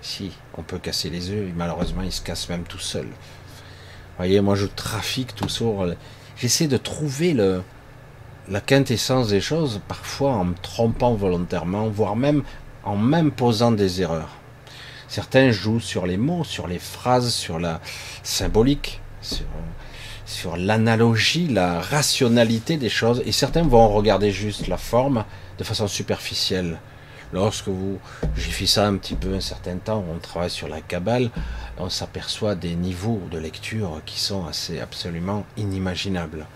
Si, 0.00 0.32
on 0.56 0.62
peut 0.62 0.78
casser 0.78 1.10
les 1.10 1.30
œufs, 1.30 1.52
malheureusement, 1.56 2.02
ils 2.02 2.12
se 2.12 2.22
cassent 2.22 2.48
même 2.48 2.64
tout 2.64 2.78
seuls. 2.78 3.06
Vous 3.06 4.18
voyez, 4.18 4.40
moi, 4.40 4.54
je 4.54 4.66
trafique 4.66 5.34
tout 5.34 5.48
sur... 5.48 5.94
J'essaie 6.36 6.66
de 6.66 6.76
trouver 6.76 7.34
le, 7.34 7.62
la 8.48 8.60
quintessence 8.60 9.28
des 9.28 9.40
choses, 9.40 9.80
parfois 9.86 10.32
en 10.32 10.44
me 10.44 10.54
trompant 10.54 11.14
volontairement, 11.14 11.88
voire 11.88 12.16
même 12.16 12.42
en 12.84 12.96
m'imposant 12.96 13.72
des 13.72 14.02
erreurs. 14.02 14.36
Certains 15.08 15.50
jouent 15.50 15.80
sur 15.80 16.06
les 16.06 16.16
mots, 16.16 16.44
sur 16.44 16.66
les 16.66 16.78
phrases, 16.78 17.32
sur 17.32 17.58
la 17.58 17.80
symbolique, 18.22 19.00
sur, 20.24 20.56
l'analogie, 20.56 21.46
la 21.46 21.80
rationalité 21.80 22.78
des 22.78 22.88
choses, 22.88 23.22
et 23.26 23.32
certains 23.32 23.62
vont 23.62 23.88
regarder 23.88 24.30
juste 24.30 24.68
la 24.68 24.78
forme 24.78 25.24
de 25.58 25.64
façon 25.64 25.86
superficielle. 25.86 26.80
Lorsque 27.32 27.68
vous, 27.68 27.98
j'ai 28.36 28.50
fait 28.50 28.66
ça 28.66 28.86
un 28.86 28.96
petit 28.96 29.14
peu 29.14 29.34
un 29.34 29.40
certain 29.40 29.76
temps, 29.76 30.04
on 30.12 30.18
travaille 30.18 30.50
sur 30.50 30.68
la 30.68 30.80
cabale, 30.80 31.30
on 31.78 31.88
s'aperçoit 31.88 32.54
des 32.54 32.74
niveaux 32.74 33.22
de 33.30 33.38
lecture 33.38 34.00
qui 34.04 34.18
sont 34.18 34.46
assez 34.46 34.80
absolument 34.80 35.44
inimaginables. 35.56 36.46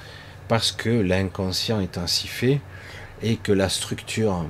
Parce 0.48 0.72
que 0.72 0.90
l'inconscient 0.90 1.80
est 1.80 1.98
ainsi 1.98 2.28
fait 2.28 2.60
et 3.22 3.36
que 3.36 3.52
la 3.52 3.68
structure 3.68 4.44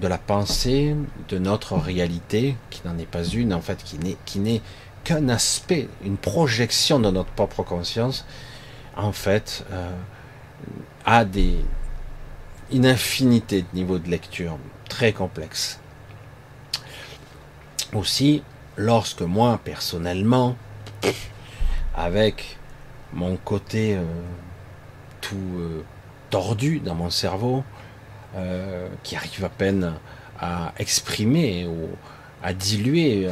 de 0.00 0.08
la 0.08 0.18
pensée, 0.18 0.96
de 1.28 1.38
notre 1.38 1.74
réalité, 1.74 2.56
qui 2.70 2.82
n'en 2.84 2.98
est 2.98 3.06
pas 3.06 3.24
une, 3.24 3.52
en 3.52 3.60
fait, 3.60 3.82
qui 3.84 4.38
n'est, 4.38 4.60
qu'un 5.04 5.28
aspect, 5.28 5.88
une 6.04 6.16
projection 6.16 6.98
de 7.00 7.10
notre 7.10 7.30
propre 7.30 7.62
conscience, 7.62 8.24
en 8.96 9.12
fait, 9.12 9.64
euh, 9.70 9.90
a 11.04 11.24
des, 11.24 11.56
une 12.70 12.86
infinité 12.86 13.62
de 13.62 13.66
niveaux 13.74 13.98
de 13.98 14.08
lecture 14.08 14.58
très 14.88 15.12
complexes. 15.12 15.80
Aussi, 17.94 18.42
lorsque 18.76 19.22
moi, 19.22 19.60
personnellement, 19.62 20.56
avec 21.94 22.56
mon 23.12 23.36
côté 23.36 23.96
euh, 23.96 24.04
tout 25.22 25.36
euh, 25.56 25.82
tordu 26.28 26.80
dans 26.80 26.94
mon 26.94 27.08
cerveau, 27.08 27.64
euh, 28.36 28.88
qui 29.02 29.16
arrive 29.16 29.44
à 29.44 29.48
peine 29.48 29.94
à 30.38 30.74
exprimer 30.78 31.66
ou 31.66 31.88
à 32.42 32.52
diluer, 32.52 33.28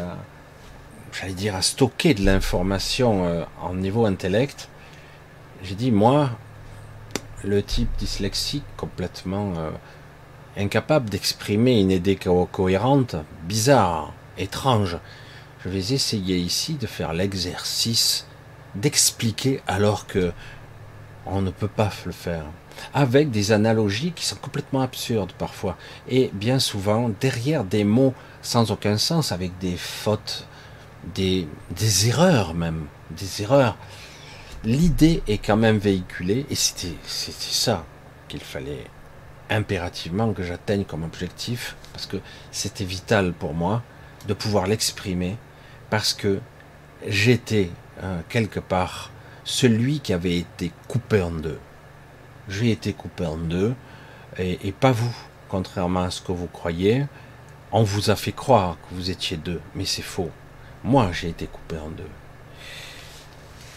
j'allais 1.12 1.32
dire 1.32 1.56
à 1.56 1.62
stocker 1.62 2.14
de 2.14 2.24
l'information 2.24 3.44
en 3.60 3.74
niveau 3.74 4.06
intellect, 4.06 4.68
j'ai 5.62 5.74
dit, 5.74 5.90
moi, 5.90 6.30
le 7.44 7.62
type 7.62 7.90
dyslexique 7.98 8.64
complètement 8.76 9.52
euh, 9.56 9.70
incapable 10.56 11.10
d'exprimer 11.10 11.80
une 11.80 11.90
idée 11.90 12.16
cohérente, 12.16 13.16
bizarre, 13.44 14.12
étrange. 14.38 14.98
Je 15.64 15.68
vais 15.68 15.92
essayer 15.92 16.36
ici 16.36 16.74
de 16.74 16.86
faire 16.86 17.12
l'exercice 17.12 18.26
d'expliquer 18.74 19.60
alors 19.66 20.06
que 20.06 20.32
on 21.30 21.42
ne 21.42 21.50
peut 21.50 21.68
pas 21.68 21.90
le 22.06 22.12
faire. 22.12 22.44
Avec 22.94 23.30
des 23.30 23.52
analogies 23.52 24.12
qui 24.12 24.24
sont 24.24 24.36
complètement 24.36 24.80
absurdes 24.80 25.32
parfois. 25.32 25.76
Et 26.08 26.30
bien 26.32 26.58
souvent 26.58 27.10
derrière 27.20 27.64
des 27.64 27.84
mots 27.84 28.14
sans 28.42 28.70
aucun 28.70 28.96
sens 28.96 29.32
avec 29.32 29.58
des 29.58 29.76
fautes 29.76 30.46
des, 31.14 31.46
erreurs 32.06 32.52
même 32.52 32.84
des 33.10 33.42
erreurs 33.42 33.76
l'idée 34.64 35.22
est 35.26 35.38
quand 35.38 35.56
même 35.56 35.78
véhiculée, 35.78 36.46
et 36.50 36.54
c'était 36.54 36.96
ça 37.04 37.84
qu'il 38.28 38.40
fallait 38.40 38.84
impérativement 39.48 40.32
que 40.32 40.42
j'atteigne 40.42 40.84
comme 40.84 41.02
objectif, 41.02 41.76
parce 41.92 42.06
que 42.06 42.18
c'était 42.52 42.84
vital 42.84 43.32
pour 43.32 43.54
moi 43.54 43.82
de 44.28 44.34
pouvoir 44.34 44.66
l'exprimer, 44.66 45.36
parce 45.88 46.14
que 46.14 46.40
j'étais 47.06 47.70
euh, 48.02 48.20
quelque 48.28 48.60
part 48.60 49.10
celui 49.44 50.00
qui 50.00 50.12
avait 50.12 50.36
été 50.36 50.72
coupé 50.88 51.22
en 51.22 51.30
deux. 51.30 51.58
J'ai 52.48 52.70
été 52.70 52.92
coupé 52.92 53.26
en 53.26 53.36
deux, 53.36 53.74
et, 54.38 54.72
pas 54.72 54.92
vous, 54.92 55.14
contrairement 55.48 56.02
à 56.02 56.10
ce 56.10 56.20
que 56.20 56.32
vous 56.32 56.46
croyez. 56.46 57.06
On 57.72 57.82
vous 57.82 58.10
a 58.10 58.16
fait 58.16 58.32
croire 58.32 58.76
que 58.76 58.94
vous 58.94 59.10
étiez 59.10 59.36
deux, 59.36 59.60
mais 59.74 59.84
c'est 59.84 60.02
faux. 60.02 60.30
Moi, 60.82 61.10
j'ai 61.12 61.28
été 61.28 61.46
coupé 61.46 61.76
en 61.78 61.90
deux. 61.90 62.08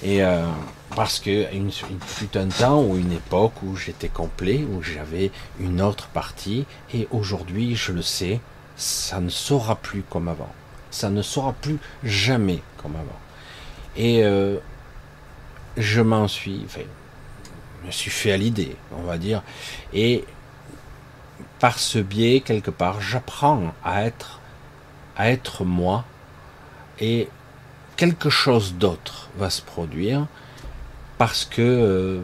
Et 0.04 0.24
euh, 0.24 0.46
parce 0.96 1.20
que 1.20 1.54
une, 1.54 1.72
fut 1.72 2.38
un 2.38 2.48
temps 2.48 2.82
ou 2.82 2.98
une 2.98 3.12
époque 3.12 3.54
où 3.64 3.76
j'étais 3.76 4.10
complet, 4.10 4.66
où 4.70 4.82
j'avais 4.82 5.32
une 5.60 5.82
autre 5.82 6.08
partie, 6.08 6.66
et 6.94 7.08
aujourd'hui, 7.12 7.76
je 7.76 7.92
le 7.92 8.02
sais, 8.02 8.40
ça 8.76 9.20
ne 9.20 9.30
sera 9.30 9.76
plus 9.76 10.04
comme 10.04 10.28
avant. 10.28 10.52
Ça 10.92 11.10
ne 11.10 11.22
sera 11.22 11.54
plus 11.54 11.80
jamais 12.04 12.62
comme 12.82 12.96
avant. 12.96 13.20
Et 13.96 14.24
euh, 14.24 14.58
je 15.78 16.02
m'en 16.02 16.28
suis, 16.28 16.62
enfin, 16.66 16.82
me 17.86 17.92
suis 17.92 18.12
fait 18.12 18.32
à 18.32 18.38
l'idée, 18.38 18.76
on 18.98 19.04
va 19.04 19.18
dire, 19.18 19.44
et 19.94 20.24
par 21.60 21.80
ce 21.80 22.00
biais, 22.00 22.42
quelque 22.42 22.72
part, 22.72 23.02
j'apprends 23.02 23.74
à 23.84 24.04
être, 24.04 24.40
à 25.16 25.30
être 25.30 25.64
moi, 25.64 26.06
et 27.00 27.28
quelque 27.96 28.30
chose 28.30 28.76
d'autre 28.76 29.30
va 29.38 29.50
se 29.50 29.62
produire 29.62 30.28
parce 31.18 31.46
que 31.46 31.62
euh, 31.62 32.22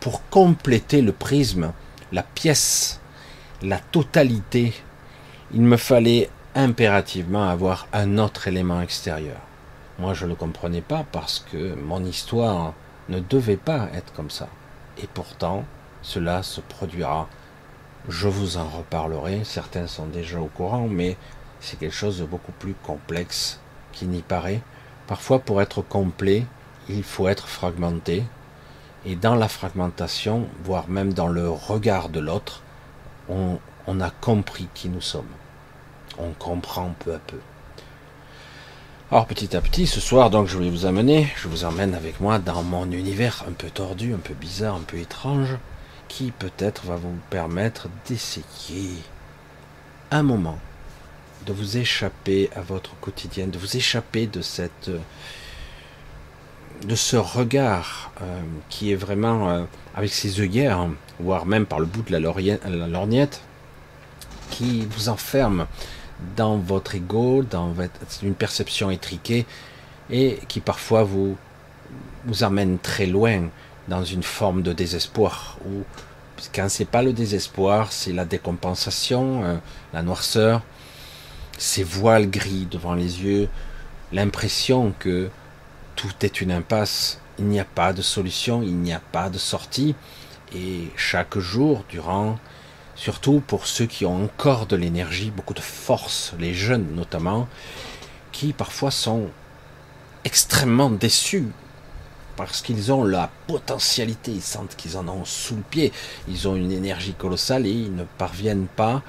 pour 0.00 0.28
compléter 0.28 1.02
le 1.02 1.12
prisme, 1.12 1.72
la 2.12 2.22
pièce, 2.22 3.00
la 3.62 3.78
totalité, 3.78 4.72
il 5.54 5.62
me 5.62 5.76
fallait 5.76 6.28
impérativement 6.54 7.48
avoir 7.48 7.86
un 7.92 8.18
autre 8.18 8.48
élément 8.48 8.82
extérieur. 8.82 9.38
Moi, 10.02 10.14
je 10.14 10.26
ne 10.26 10.34
comprenais 10.34 10.80
pas 10.80 11.04
parce 11.12 11.38
que 11.38 11.76
mon 11.76 12.04
histoire 12.04 12.74
ne 13.08 13.20
devait 13.20 13.56
pas 13.56 13.86
être 13.94 14.12
comme 14.12 14.30
ça. 14.30 14.48
Et 15.00 15.06
pourtant, 15.06 15.64
cela 16.02 16.42
se 16.42 16.60
produira. 16.60 17.28
Je 18.08 18.26
vous 18.26 18.56
en 18.56 18.68
reparlerai, 18.68 19.44
certains 19.44 19.86
sont 19.86 20.06
déjà 20.06 20.40
au 20.40 20.48
courant, 20.48 20.88
mais 20.88 21.16
c'est 21.60 21.78
quelque 21.78 21.94
chose 21.94 22.18
de 22.18 22.24
beaucoup 22.24 22.50
plus 22.50 22.74
complexe 22.74 23.60
qui 23.92 24.06
n'y 24.06 24.22
paraît. 24.22 24.60
Parfois, 25.06 25.38
pour 25.38 25.62
être 25.62 25.82
complet, 25.82 26.46
il 26.88 27.04
faut 27.04 27.28
être 27.28 27.46
fragmenté. 27.46 28.24
Et 29.06 29.14
dans 29.14 29.36
la 29.36 29.46
fragmentation, 29.46 30.48
voire 30.64 30.88
même 30.88 31.12
dans 31.12 31.28
le 31.28 31.48
regard 31.48 32.08
de 32.08 32.18
l'autre, 32.18 32.64
on, 33.28 33.60
a 34.00 34.10
compris 34.10 34.66
qui 34.74 34.88
nous 34.88 35.00
sommes. 35.00 35.32
On 36.18 36.32
comprend 36.32 36.92
peu 36.98 37.14
à 37.14 37.20
peu. 37.20 37.38
Alors 39.12 39.26
petit 39.26 39.54
à 39.54 39.60
petit, 39.60 39.86
ce 39.86 40.00
soir, 40.00 40.30
donc 40.30 40.48
je 40.48 40.56
vais 40.56 40.70
vous 40.70 40.86
amener, 40.86 41.28
je 41.36 41.46
vous 41.46 41.66
emmène 41.66 41.94
avec 41.94 42.18
moi 42.18 42.38
dans 42.38 42.62
mon 42.62 42.90
univers 42.90 43.44
un 43.46 43.52
peu 43.52 43.68
tordu, 43.68 44.14
un 44.14 44.18
peu 44.18 44.32
bizarre, 44.32 44.76
un 44.76 44.84
peu 44.86 44.96
étrange, 44.96 45.58
qui 46.08 46.30
peut-être 46.30 46.86
va 46.86 46.96
vous 46.96 47.18
permettre 47.28 47.90
d'essayer 48.08 48.88
un 50.10 50.22
moment 50.22 50.58
de 51.44 51.52
vous 51.52 51.76
échapper 51.76 52.48
à 52.56 52.62
votre 52.62 52.96
quotidien, 53.00 53.48
de 53.48 53.58
vous 53.58 53.76
échapper 53.76 54.26
de 54.26 54.40
cette 54.40 54.90
de 56.86 56.94
ce 56.94 57.18
regard 57.18 58.12
euh, 58.22 58.40
qui 58.70 58.92
est 58.92 58.96
vraiment 58.96 59.50
euh, 59.50 59.64
avec 59.94 60.10
ses 60.10 60.40
œillères, 60.40 60.88
voire 61.20 61.44
même 61.44 61.66
par 61.66 61.80
le 61.80 61.86
bout 61.86 62.00
de 62.00 62.12
la, 62.12 62.18
lorgnette, 62.18 63.42
qui 64.48 64.86
vous 64.86 65.10
enferme 65.10 65.66
dans 66.36 66.56
votre 66.56 66.94
ego, 66.94 67.42
dans 67.42 67.74
une 68.22 68.34
perception 68.34 68.90
étriquée, 68.90 69.46
et 70.10 70.38
qui 70.48 70.60
parfois 70.60 71.02
vous, 71.04 71.36
vous 72.24 72.44
amène 72.44 72.78
très 72.78 73.06
loin 73.06 73.48
dans 73.88 74.04
une 74.04 74.22
forme 74.22 74.62
de 74.62 74.72
désespoir, 74.72 75.58
ou 75.66 75.82
quand 76.54 76.68
c'est 76.68 76.86
pas 76.86 77.02
le 77.02 77.12
désespoir, 77.12 77.92
c'est 77.92 78.12
la 78.12 78.24
décompensation, 78.24 79.44
euh, 79.44 79.56
la 79.92 80.02
noirceur, 80.02 80.62
ces 81.58 81.84
voiles 81.84 82.30
gris 82.30 82.66
devant 82.70 82.94
les 82.94 83.22
yeux, 83.22 83.48
l'impression 84.12 84.92
que 84.98 85.28
tout 85.94 86.12
est 86.22 86.40
une 86.40 86.52
impasse, 86.52 87.20
il 87.38 87.46
n'y 87.46 87.60
a 87.60 87.64
pas 87.64 87.92
de 87.92 88.02
solution, 88.02 88.62
il 88.62 88.76
n'y 88.76 88.92
a 88.92 89.00
pas 89.00 89.30
de 89.30 89.38
sortie, 89.38 89.94
et 90.54 90.88
chaque 90.96 91.38
jour, 91.38 91.84
durant, 91.88 92.38
surtout 93.02 93.42
pour 93.44 93.66
ceux 93.66 93.86
qui 93.86 94.06
ont 94.06 94.22
encore 94.22 94.66
de 94.66 94.76
l'énergie, 94.76 95.32
beaucoup 95.32 95.54
de 95.54 95.60
force, 95.60 96.34
les 96.38 96.54
jeunes 96.54 96.94
notamment, 96.94 97.48
qui 98.30 98.52
parfois 98.52 98.92
sont 98.92 99.26
extrêmement 100.24 100.88
déçus 100.88 101.48
parce 102.36 102.62
qu'ils 102.62 102.92
ont 102.92 103.02
la 103.02 103.28
potentialité, 103.48 104.30
ils 104.30 104.40
sentent 104.40 104.76
qu'ils 104.76 104.96
en 104.96 105.08
ont 105.08 105.24
sous 105.24 105.56
le 105.56 105.62
pied, 105.62 105.92
ils 106.28 106.46
ont 106.46 106.54
une 106.54 106.70
énergie 106.70 107.14
colossale 107.14 107.66
et 107.66 107.72
ils 107.72 107.94
ne 107.94 108.04
parviennent 108.04 108.68
pas 108.68 109.02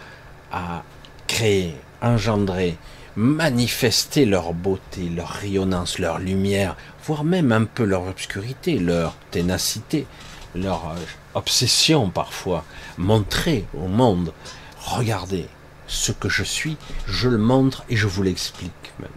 à 0.52 0.82
créer, 1.28 1.76
engendrer, 2.02 2.78
manifester 3.16 4.26
leur 4.26 4.54
beauté, 4.54 5.08
leur 5.16 5.30
rayonnance, 5.30 6.00
leur 6.00 6.18
lumière, 6.18 6.76
voire 7.06 7.24
même 7.24 7.52
un 7.52 7.66
peu 7.66 7.84
leur 7.84 8.08
obscurité, 8.08 8.80
leur 8.80 9.16
ténacité, 9.30 10.08
leur 10.56 10.90
euh, 10.90 10.96
obsession 11.34 12.10
parfois, 12.10 12.64
montrer 12.98 13.66
au 13.74 13.88
monde, 13.88 14.34
regardez 14.80 15.48
ce 15.88 16.12
que 16.12 16.30
je 16.30 16.44
suis, 16.44 16.78
je 17.08 17.30
le 17.30 17.38
montre 17.38 17.84
et 17.90 17.96
je 17.96 18.08
vous 18.08 18.24
l'explique 18.24 18.94
même. 19.00 19.10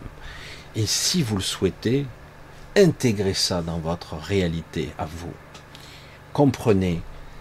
Et 0.75 0.87
si 0.87 1.23
vous 1.23 1.37
le 1.37 1.43
souhaitez, 1.43 2.07
intégrez 2.77 3.35
ça 3.35 3.63
dans 3.63 3.79
votre 3.79 4.15
réalité 4.15 4.91
à 4.99 5.07
vous. 5.07 5.33
Comprenez, 6.33 7.01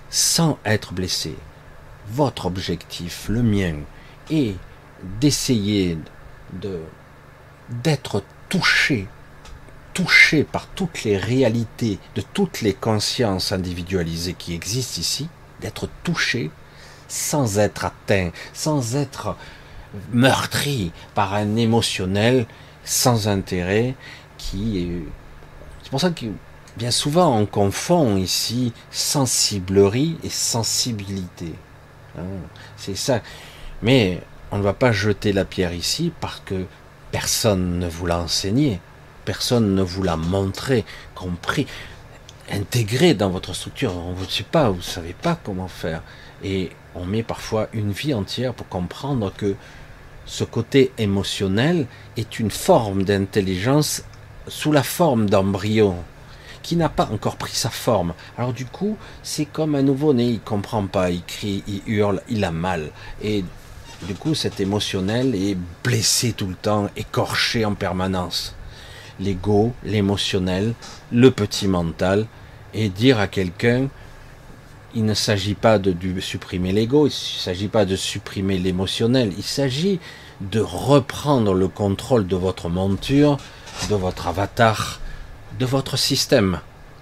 sans 0.10 0.58
être 0.64 0.94
blessé, 0.94 1.36
votre 2.08 2.46
objectif, 2.46 3.26
le 3.28 3.44
mien, 3.44 3.76
est 4.30 4.56
d'essayer 5.20 5.98
de 6.54 6.80
d'être 7.84 8.24
touché, 8.48 9.08
touché 9.96 10.44
par 10.44 10.68
toutes 10.68 11.06
les 11.06 11.18
réalités, 11.18 11.98
de 12.16 12.22
toutes 12.22 12.62
les 12.62 12.74
consciences 12.74 13.54
individualisées 13.54 14.36
qui 14.38 14.54
existent 14.54 15.00
ici, 15.00 15.30
d'être 15.62 15.90
touché 16.04 16.52
sans 17.08 17.58
être 17.60 17.86
atteint, 17.86 18.32
sans 18.54 18.98
être 18.98 19.38
meurtri 20.12 20.92
par 21.16 21.34
un 21.34 21.56
émotionnel 21.56 22.46
sans 22.84 23.28
intérêt 23.28 23.96
qui 24.38 24.80
est... 24.80 25.04
C'est 25.82 25.90
pour 25.90 26.02
ça 26.02 26.12
que 26.12 26.26
bien 26.76 26.92
souvent 26.92 27.38
on 27.40 27.46
confond 27.46 28.18
ici 28.18 28.74
sensiblerie 28.92 30.18
et 30.24 30.30
sensibilité. 30.30 31.54
Hein, 32.18 32.26
c'est 32.76 32.98
ça. 32.98 33.22
Mais 33.82 34.22
on 34.52 34.58
ne 34.58 34.64
va 34.64 34.74
pas 34.74 34.92
jeter 34.92 35.32
la 35.32 35.46
pierre 35.46 35.74
ici 35.74 36.12
parce 36.20 36.42
que 36.44 36.66
personne 37.12 37.80
ne 37.80 37.88
vous 37.88 38.06
l'a 38.08 38.20
enseigné, 38.20 38.82
personne 39.26 39.76
ne 39.76 39.82
vous 39.82 40.04
l'a 40.04 40.16
montré, 40.16 40.86
compris, 41.16 41.68
intégré 42.52 43.14
dans 43.14 43.30
votre 43.30 43.54
structure. 43.54 43.94
On 43.96 44.20
ne 44.20 44.26
sait 44.26 44.44
pas, 44.44 44.70
vous 44.70 44.78
ne 44.78 44.82
savez 44.82 45.14
pas 45.14 45.38
comment 45.44 45.68
faire. 45.68 46.04
Et 46.44 46.72
on 46.94 47.06
met 47.06 47.24
parfois 47.24 47.68
une 47.74 47.92
vie 47.92 48.14
entière 48.14 48.54
pour 48.54 48.68
comprendre 48.70 49.34
que 49.36 49.56
ce 50.26 50.44
côté 50.44 50.92
émotionnel 50.98 51.88
est 52.18 52.40
une 52.40 52.52
forme 52.52 53.04
d'intelligence 53.04 54.04
sous 54.48 54.72
la 54.72 54.84
forme 54.84 55.30
d'embryon 55.30 55.96
qui 56.62 56.76
n'a 56.76 56.90
pas 56.90 57.10
encore 57.12 57.36
pris 57.36 57.54
sa 57.54 57.70
forme. 57.70 58.14
Alors 58.40 58.52
du 58.52 58.66
coup, 58.66 58.98
c'est 59.22 59.46
comme 59.46 59.76
un 59.76 59.84
nouveau-né, 59.84 60.26
il 60.26 60.40
comprend 60.40 60.88
pas, 60.88 61.12
il 61.12 61.24
crie, 61.24 61.64
il 61.68 61.82
hurle, 61.86 62.22
il 62.28 62.44
a 62.44 62.52
mal. 62.52 62.90
Et 63.22 63.46
du 64.02 64.16
coup, 64.16 64.34
cet 64.34 64.60
émotionnel 64.60 65.36
est 65.36 65.58
blessé 65.84 66.34
tout 66.34 66.48
le 66.48 66.56
temps, 66.56 66.90
écorché 66.96 67.66
en 67.66 67.76
permanence. 67.76 68.56
L'ego, 69.20 69.74
l'émotionnel, 69.84 70.74
le 71.12 71.32
petit 71.32 71.68
mental, 71.68 72.26
et 72.74 72.90
dire 72.90 73.20
à 73.20 73.28
quelqu'un, 73.28 73.88
il 74.96 75.06
ne 75.06 75.14
s'agit 75.14 75.56
pas 75.56 75.78
de, 75.78 75.94
supprimer 76.20 76.72
l'ego, 76.72 77.08
il 77.08 77.10
ne 77.10 77.40
s'agit 77.40 77.68
pas 77.68 77.86
de 77.86 77.96
supprimer 77.96 78.58
l'émotionnel, 78.58 79.34
il 79.38 79.44
s'agit 79.44 80.00
de 80.42 80.60
reprendre 80.60 81.54
le 81.54 81.68
contrôle 81.68 82.28
de 82.28 82.36
votre 82.36 82.70
monture, 82.70 83.38
de 83.90 83.96
votre 83.96 84.28
avatar, 84.28 85.00
de 85.60 85.66
votre 85.66 85.98
système. 85.98 86.60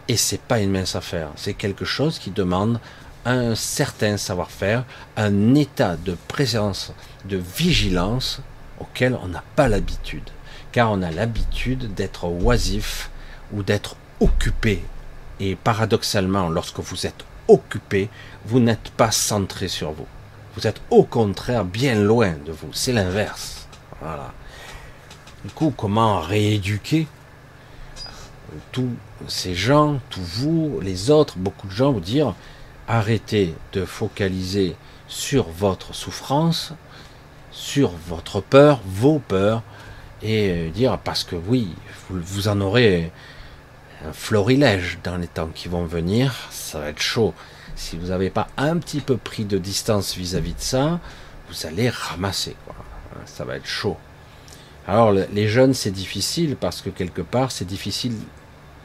Et 0.08 0.18
c'est 0.18 0.42
pas 0.42 0.60
une 0.60 0.72
mince 0.72 0.96
affaire, 0.96 1.30
c'est 1.36 1.54
quelque 1.54 1.86
chose 1.86 2.20
qui 2.20 2.32
demande 2.32 2.80
un 3.26 3.56
certain 3.56 4.18
savoir-faire, 4.18 4.84
un 5.16 5.56
état 5.56 5.96
de 5.96 6.18
présence, 6.28 6.92
de 7.26 7.38
vigilance 7.38 8.42
auquel 8.80 9.18
on 9.24 9.28
n'a 9.28 9.44
pas 9.56 9.68
l'habitude. 9.68 10.30
Car 10.74 10.92
on 10.92 11.02
a 11.02 11.12
l'habitude 11.12 11.94
d'être 11.94 12.26
oisif 12.26 13.10
ou 13.54 13.64
d'être 13.64 13.96
occupé. 14.20 14.84
Et 15.40 15.56
paradoxalement, 15.56 16.50
lorsque 16.50 16.80
vous 16.80 17.08
êtes 17.08 17.24
occupé, 17.48 18.10
vous 18.46 18.60
n'êtes 18.60 18.90
pas 18.92 19.12
centré 19.12 19.70
sur 19.70 19.92
vous. 19.92 20.08
Vous 20.56 20.68
êtes 20.68 20.82
au 20.90 21.04
contraire 21.04 21.64
bien 21.64 21.96
loin 21.96 22.34
de 22.46 22.52
vous. 22.52 22.74
C'est 22.74 22.92
l'inverse. 22.92 23.68
Voilà. 24.02 24.34
Du 25.46 25.52
coup, 25.52 25.74
comment 25.76 26.20
rééduquer 26.20 27.08
tous 28.72 28.90
ces 29.28 29.56
gens, 29.56 30.00
tous 30.10 30.22
vous, 30.22 30.80
les 30.82 31.10
autres, 31.10 31.38
beaucoup 31.38 31.68
de 31.68 31.72
gens 31.72 31.92
vous 31.92 32.00
dire 32.00 32.36
arrêtez 32.88 33.56
de 33.72 33.86
focaliser 33.86 34.76
sur 35.08 35.50
votre 35.50 35.94
souffrance, 35.96 36.74
sur 37.52 37.92
votre 38.08 38.42
peur, 38.42 38.82
vos 38.86 39.20
peurs, 39.20 39.64
et 40.24 40.70
dire 40.70 40.98
parce 40.98 41.24
que 41.24 41.36
oui, 41.36 41.70
vous, 42.10 42.48
en 42.48 42.62
aurez 42.62 43.12
un 44.08 44.14
florilège 44.14 45.00
dans 45.04 45.18
les 45.18 45.28
temps 45.28 45.50
qui 45.54 45.68
vont 45.68 45.86
venir, 45.86 46.34
ça 46.50 46.80
va 46.80 46.90
être 46.90 47.02
chaud. 47.02 47.34
Si 47.76 47.98
vous 47.98 48.08
n'avez 48.08 48.30
pas 48.30 48.48
un 48.58 48.78
petit 48.78 49.02
peu 49.02 49.18
pris 49.18 49.46
de 49.46 49.58
distance 49.58 50.16
vis-à-vis 50.16 50.54
de 50.54 50.60
ça, 50.62 51.00
vous 51.50 51.66
allez 51.66 51.90
ramasser. 51.90 52.56
Quoi. 52.66 52.76
Ça 53.26 53.46
va 53.46 53.58
être 53.58 53.68
chaud. 53.68 53.98
Alors 54.88 55.12
les 55.12 55.48
jeunes, 55.48 55.74
c'est 55.74 55.92
difficile 55.92 56.56
parce 56.56 56.82
que 56.82 56.90
quelque 56.90 57.22
part, 57.22 57.52
c'est 57.52 57.66
difficile 57.66 58.16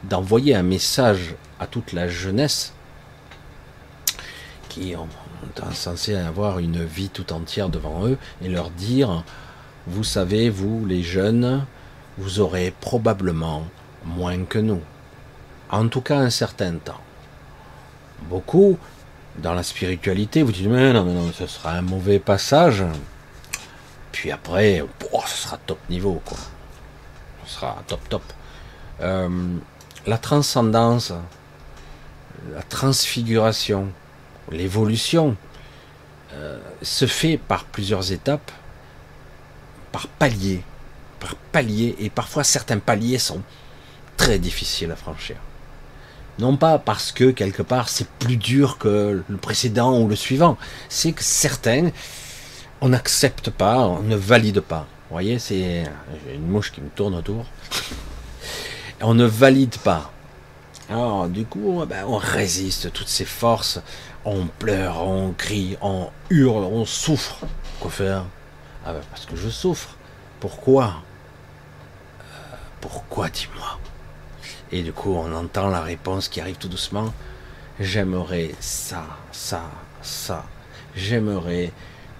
d'envoyer 0.03 0.55
un 0.55 0.63
message 0.63 1.35
à 1.59 1.67
toute 1.67 1.93
la 1.93 2.07
jeunesse 2.07 2.73
qui 4.69 4.95
ont, 4.95 5.07
censé 5.73 6.15
avoir 6.15 6.59
une 6.59 6.83
vie 6.83 7.09
tout 7.09 7.33
entière 7.33 7.69
devant 7.69 8.05
eux 8.05 8.17
et 8.41 8.49
leur 8.49 8.69
dire 8.69 9.23
vous 9.89 10.03
savez 10.03 10.49
vous 10.49 10.85
les 10.85 11.03
jeunes 11.03 11.65
vous 12.17 12.39
aurez 12.39 12.73
probablement 12.81 13.63
moins 14.05 14.43
que 14.43 14.59
nous. 14.59 14.81
En 15.69 15.87
tout 15.87 16.01
cas 16.01 16.17
un 16.17 16.29
certain 16.29 16.73
temps. 16.75 17.01
Beaucoup 18.23 18.77
dans 19.37 19.53
la 19.53 19.63
spiritualité 19.63 20.43
vous 20.43 20.51
dites 20.51 20.67
mais 20.67 20.93
non 20.93 21.03
mais 21.03 21.13
non 21.13 21.31
ce 21.33 21.47
sera 21.47 21.73
un 21.73 21.81
mauvais 21.81 22.19
passage. 22.19 22.83
Puis 24.11 24.31
après 24.31 24.83
oh, 25.11 25.21
ce 25.25 25.37
sera 25.43 25.57
top 25.57 25.79
niveau 25.89 26.21
quoi. 26.25 26.37
Ce 27.45 27.55
sera 27.55 27.83
top 27.87 28.09
top. 28.09 28.23
Euh, 29.01 29.57
la 30.05 30.17
transcendance 30.17 31.13
la 32.53 32.63
transfiguration 32.63 33.91
l'évolution 34.51 35.35
euh, 36.33 36.59
se 36.81 37.07
fait 37.07 37.37
par 37.37 37.65
plusieurs 37.65 38.11
étapes, 38.11 38.51
par 39.91 40.07
paliers, 40.07 40.63
par 41.19 41.35
paliers, 41.35 41.95
et 41.99 42.09
parfois 42.09 42.43
certains 42.43 42.79
paliers 42.79 43.19
sont 43.19 43.41
très 44.17 44.39
difficiles 44.39 44.91
à 44.91 44.95
franchir. 44.95 45.37
Non 46.39 46.55
pas 46.55 46.79
parce 46.79 47.11
que 47.11 47.31
quelque 47.31 47.61
part 47.61 47.89
c'est 47.89 48.07
plus 48.07 48.37
dur 48.37 48.77
que 48.77 49.23
le 49.27 49.37
précédent 49.37 49.99
ou 49.99 50.07
le 50.07 50.15
suivant, 50.15 50.57
c'est 50.87 51.11
que 51.11 51.23
certains 51.23 51.89
on 52.81 52.89
n'accepte 52.89 53.49
pas, 53.49 53.79
on 53.79 54.03
ne 54.03 54.15
valide 54.15 54.61
pas. 54.61 54.87
Vous 55.09 55.15
voyez, 55.15 55.39
c'est 55.39 55.83
une 56.33 56.47
mouche 56.47 56.71
qui 56.71 56.81
me 56.81 56.89
tourne 56.89 57.15
autour. 57.15 57.45
on 59.01 59.13
ne 59.13 59.25
valide 59.25 59.77
pas. 59.79 60.11
Alors, 60.89 61.27
du 61.27 61.45
coup, 61.45 61.83
ben, 61.87 62.05
on 62.07 62.17
résiste 62.17 62.93
toutes 62.93 63.09
ces 63.09 63.25
forces 63.25 63.79
on 64.25 64.47
pleure, 64.47 65.01
on 65.01 65.31
crie, 65.31 65.77
on 65.81 66.09
hurle, 66.29 66.63
on 66.63 66.85
souffre. 66.85 67.45
Quoi 67.79 67.91
faire? 67.91 68.25
Ah 68.85 68.93
ben 68.93 69.01
parce 69.09 69.25
que 69.25 69.35
je 69.35 69.49
souffre. 69.49 69.95
Pourquoi? 70.39 71.03
Euh, 72.21 72.55
Pourquoi, 72.81 73.29
dis-moi? 73.29 73.79
Et 74.71 74.83
du 74.83 74.93
coup, 74.93 75.13
on 75.13 75.33
entend 75.33 75.69
la 75.69 75.81
réponse 75.81 76.29
qui 76.29 76.41
arrive 76.41 76.57
tout 76.57 76.69
doucement. 76.69 77.13
J'aimerais 77.79 78.51
ça, 78.59 79.05
ça, 79.31 79.63
ça. 80.01 80.45
J'aimerais 80.95 81.71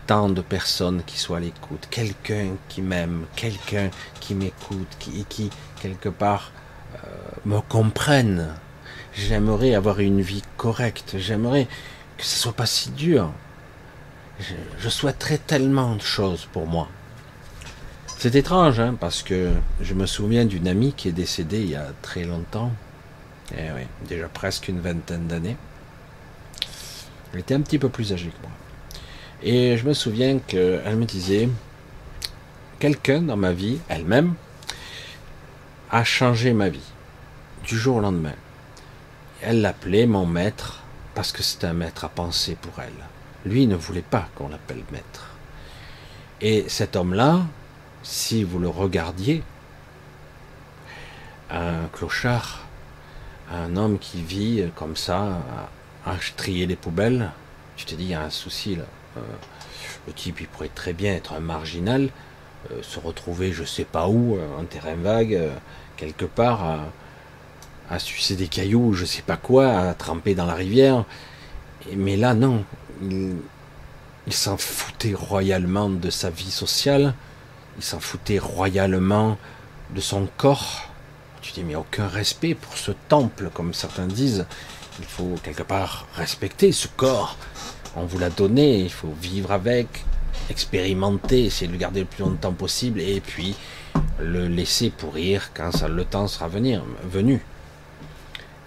tant 0.08 0.30
de 0.30 0.42
personnes 0.42 1.04
qui 1.06 1.20
soient 1.20 1.38
à 1.38 1.42
l'écoute, 1.42 1.88
quelqu'un 1.92 2.56
qui 2.68 2.82
m'aime, 2.82 3.26
quelqu'un 3.36 3.90
qui 4.20 4.34
m'écoute, 4.36 4.88
qui, 5.00 5.26
qui 5.26 5.50
quelque 5.82 6.10
part 6.10 6.52
euh, 6.96 7.08
me 7.46 7.60
comprenne. 7.62 8.56
J'aimerais 9.14 9.76
avoir 9.76 10.00
une 10.00 10.22
vie 10.22 10.44
correcte. 10.58 11.18
J'aimerais 11.18 11.68
que 12.18 12.26
ce 12.26 12.38
soit 12.40 12.54
pas 12.54 12.66
si 12.66 12.90
dur. 12.92 13.32
Je, 14.40 14.90
souhaiterais 14.90 15.38
tellement 15.38 15.96
de 15.96 16.02
choses 16.02 16.48
pour 16.52 16.66
moi. 16.66 16.88
C'est 18.18 18.36
étrange, 18.36 18.80
hein, 18.80 18.96
parce 19.00 19.22
que 19.22 19.52
je 19.82 19.94
me 19.94 20.06
souviens 20.06 20.46
d'une 20.46 20.68
amie 20.68 20.94
qui 20.94 21.10
est 21.10 21.14
décédée 21.14 21.62
il 21.62 21.70
y 21.72 21.76
a 21.76 21.88
très 22.02 22.24
longtemps. 22.24 22.72
Eh 23.54 23.72
oui, 23.76 23.82
déjà 24.08 24.28
presque 24.28 24.68
une 24.68 24.80
vingtaine 24.80 25.28
d'années. 25.28 25.58
Elle 27.34 27.42
était 27.42 27.54
un 27.54 27.62
petit 27.62 27.80
peu 27.80 27.90
plus 27.90 28.14
âgée 28.14 28.30
que 28.30 28.42
moi. 28.42 28.52
Et 29.42 29.78
je 29.78 29.86
me 29.86 29.94
souviens 29.94 30.40
qu'elle 30.40 30.96
me 30.96 31.06
disait, 31.06 31.50
quelqu'un 32.80 33.22
dans 33.22 33.38
ma 33.38 33.52
vie, 33.52 33.80
elle-même, 33.90 34.36
a 35.92 36.04
changé 36.04 36.54
ma 36.54 36.70
vie 36.70 36.92
du 37.66 37.78
jour 37.78 37.98
au 37.98 38.02
lendemain. 38.02 38.36
Elle 39.42 39.62
l'appelait 39.62 40.06
mon 40.06 40.26
maître 40.26 40.84
parce 41.16 41.32
que 41.32 41.44
c'était 41.44 41.68
un 41.68 41.74
maître 41.74 42.06
à 42.06 42.10
penser 42.10 42.58
pour 42.62 42.74
elle. 42.80 43.09
Lui 43.46 43.68
ne 43.68 43.76
voulait 43.76 44.02
pas 44.02 44.28
qu'on 44.36 44.50
l'appelle 44.50 44.84
maître. 44.92 45.28
Et 46.42 46.66
cet 46.68 46.96
homme-là, 46.96 47.42
si 48.04 48.44
vous 48.44 48.60
le 48.60 48.70
regardiez, 48.70 49.44
un 51.50 51.88
clochard, 51.94 52.66
un 53.52 53.76
homme 53.76 53.98
qui 54.00 54.22
vit 54.22 54.66
comme 54.76 54.96
ça, 54.96 55.40
à, 56.06 56.16
trier 56.38 56.66
les 56.66 56.76
poubelles, 56.76 57.32
tu 57.76 57.86
te 57.86 57.96
dis, 57.96 58.06
il 58.06 58.10
y 58.12 58.14
a 58.14 58.22
un 58.22 58.30
souci 58.30 58.76
là. 58.76 58.86
Euh, 59.18 59.22
le 60.08 60.14
type, 60.14 60.40
il 60.42 60.48
pourrait 60.48 60.70
très 60.74 60.94
bien 60.94 61.14
être 61.14 61.34
un 61.34 61.40
marginal, 61.40 62.10
euh, 62.72 62.82
se 62.82 63.00
retrouver 63.00 63.52
je 63.52 63.64
sais 63.64 63.84
pas 63.86 64.08
où, 64.08 64.38
en 64.58 64.64
terrain 64.64 64.96
vague, 64.96 65.40
quelque 65.98 66.26
part, 66.26 66.64
à, 66.64 66.80
à 67.90 68.00
sucer 68.00 68.36
des 68.36 68.48
cailloux, 68.48 68.94
je 68.94 69.06
sais 69.06 69.22
pas 69.22 69.38
quoi, 69.38 69.72
à 69.72 69.94
tremper 69.94 70.36
dans 70.36 70.46
la 70.46 70.54
rivière. 70.54 71.06
Mais 71.96 72.18
là, 72.18 72.34
non. 72.34 72.64
Il, 73.02 74.34
s'en 74.34 74.58
foutait 74.58 75.14
royalement 75.14 75.90
de 75.90 76.10
sa 76.10 76.30
vie 76.30 76.52
sociale. 76.52 77.14
Il 77.78 77.84
s'en 77.84 78.00
foutait 78.00 78.40
royalement 78.40 79.38
de 79.96 80.02
son 80.02 80.28
corps. 80.38 80.90
Tu 81.42 81.54
dis, 81.54 81.64
mais 81.64 81.76
aucun 81.76 82.08
respect 82.08 82.54
pour 82.56 82.78
ce 82.78 82.92
temple, 83.08 83.50
comme 83.54 83.74
certains 83.74 84.08
disent. 84.08 84.46
Il 85.00 85.06
faut 85.06 85.36
quelque 85.44 85.64
part 85.64 86.08
respecter 86.16 86.72
ce 86.72 86.88
corps. 86.88 87.38
On 87.96 88.06
vous 88.06 88.20
l'a 88.20 88.30
donné, 88.30 88.80
il 88.80 88.92
faut 88.92 89.14
vivre 89.22 89.52
avec, 89.52 90.06
expérimenter, 90.50 91.46
essayer 91.46 91.68
de 91.68 91.72
le 91.72 91.78
garder 91.80 92.02
le 92.02 92.06
plus 92.06 92.24
longtemps 92.24 92.54
possible, 92.54 93.00
et 93.00 93.22
puis 93.22 93.56
le 94.20 94.48
laisser 94.48 94.90
pourrir 94.90 95.52
quand 95.54 95.72
ça, 95.72 95.88
le 95.88 96.04
temps 96.06 96.28
sera 96.28 96.50
venu. 96.50 97.42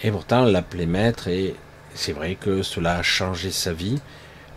Et 0.03 0.11
pourtant, 0.11 0.45
l'appelait 0.45 0.87
maître, 0.87 1.29
et 1.29 1.55
c'est 1.95 2.13
vrai 2.13 2.35
que 2.35 2.63
cela 2.63 2.97
a 2.97 3.03
changé 3.03 3.51
sa 3.51 3.73
vie, 3.73 4.01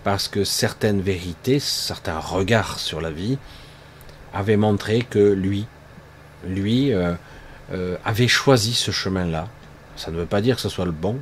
parce 0.06 0.28
que 0.28 0.44
certaines 0.44 1.02
vérités, 1.02 1.60
certains 1.60 2.20
regards 2.20 2.78
sur 2.78 3.02
la 3.02 3.10
vie, 3.10 3.40
avaient 4.36 4.56
montré 4.56 5.00
que 5.02 5.18
lui, 5.18 5.66
lui, 6.46 6.94
euh, 6.94 7.16
euh, 7.74 7.98
avait 8.06 8.28
choisi 8.28 8.76
ce 8.76 8.92
chemin-là. 8.92 9.48
Ça 9.96 10.12
ne 10.12 10.18
veut 10.18 10.28
pas 10.28 10.42
dire 10.42 10.58
que 10.58 10.62
ce 10.62 10.70
soit 10.70 10.86
le 10.86 10.92
bon, 10.92 11.18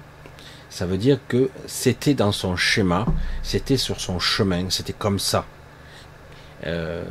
ça 0.70 0.86
veut 0.86 0.98
dire 0.98 1.18
que 1.30 1.50
c'était 1.66 2.14
dans 2.14 2.34
son 2.34 2.58
schéma, 2.58 3.06
c'était 3.42 3.78
sur 3.78 4.02
son 4.02 4.20
chemin, 4.20 4.70
c'était 4.70 4.92
comme 4.92 5.18
ça. 5.18 5.46
Euh, 6.66 7.06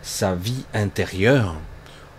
sa 0.00 0.34
vie 0.34 0.64
intérieure, 0.72 1.56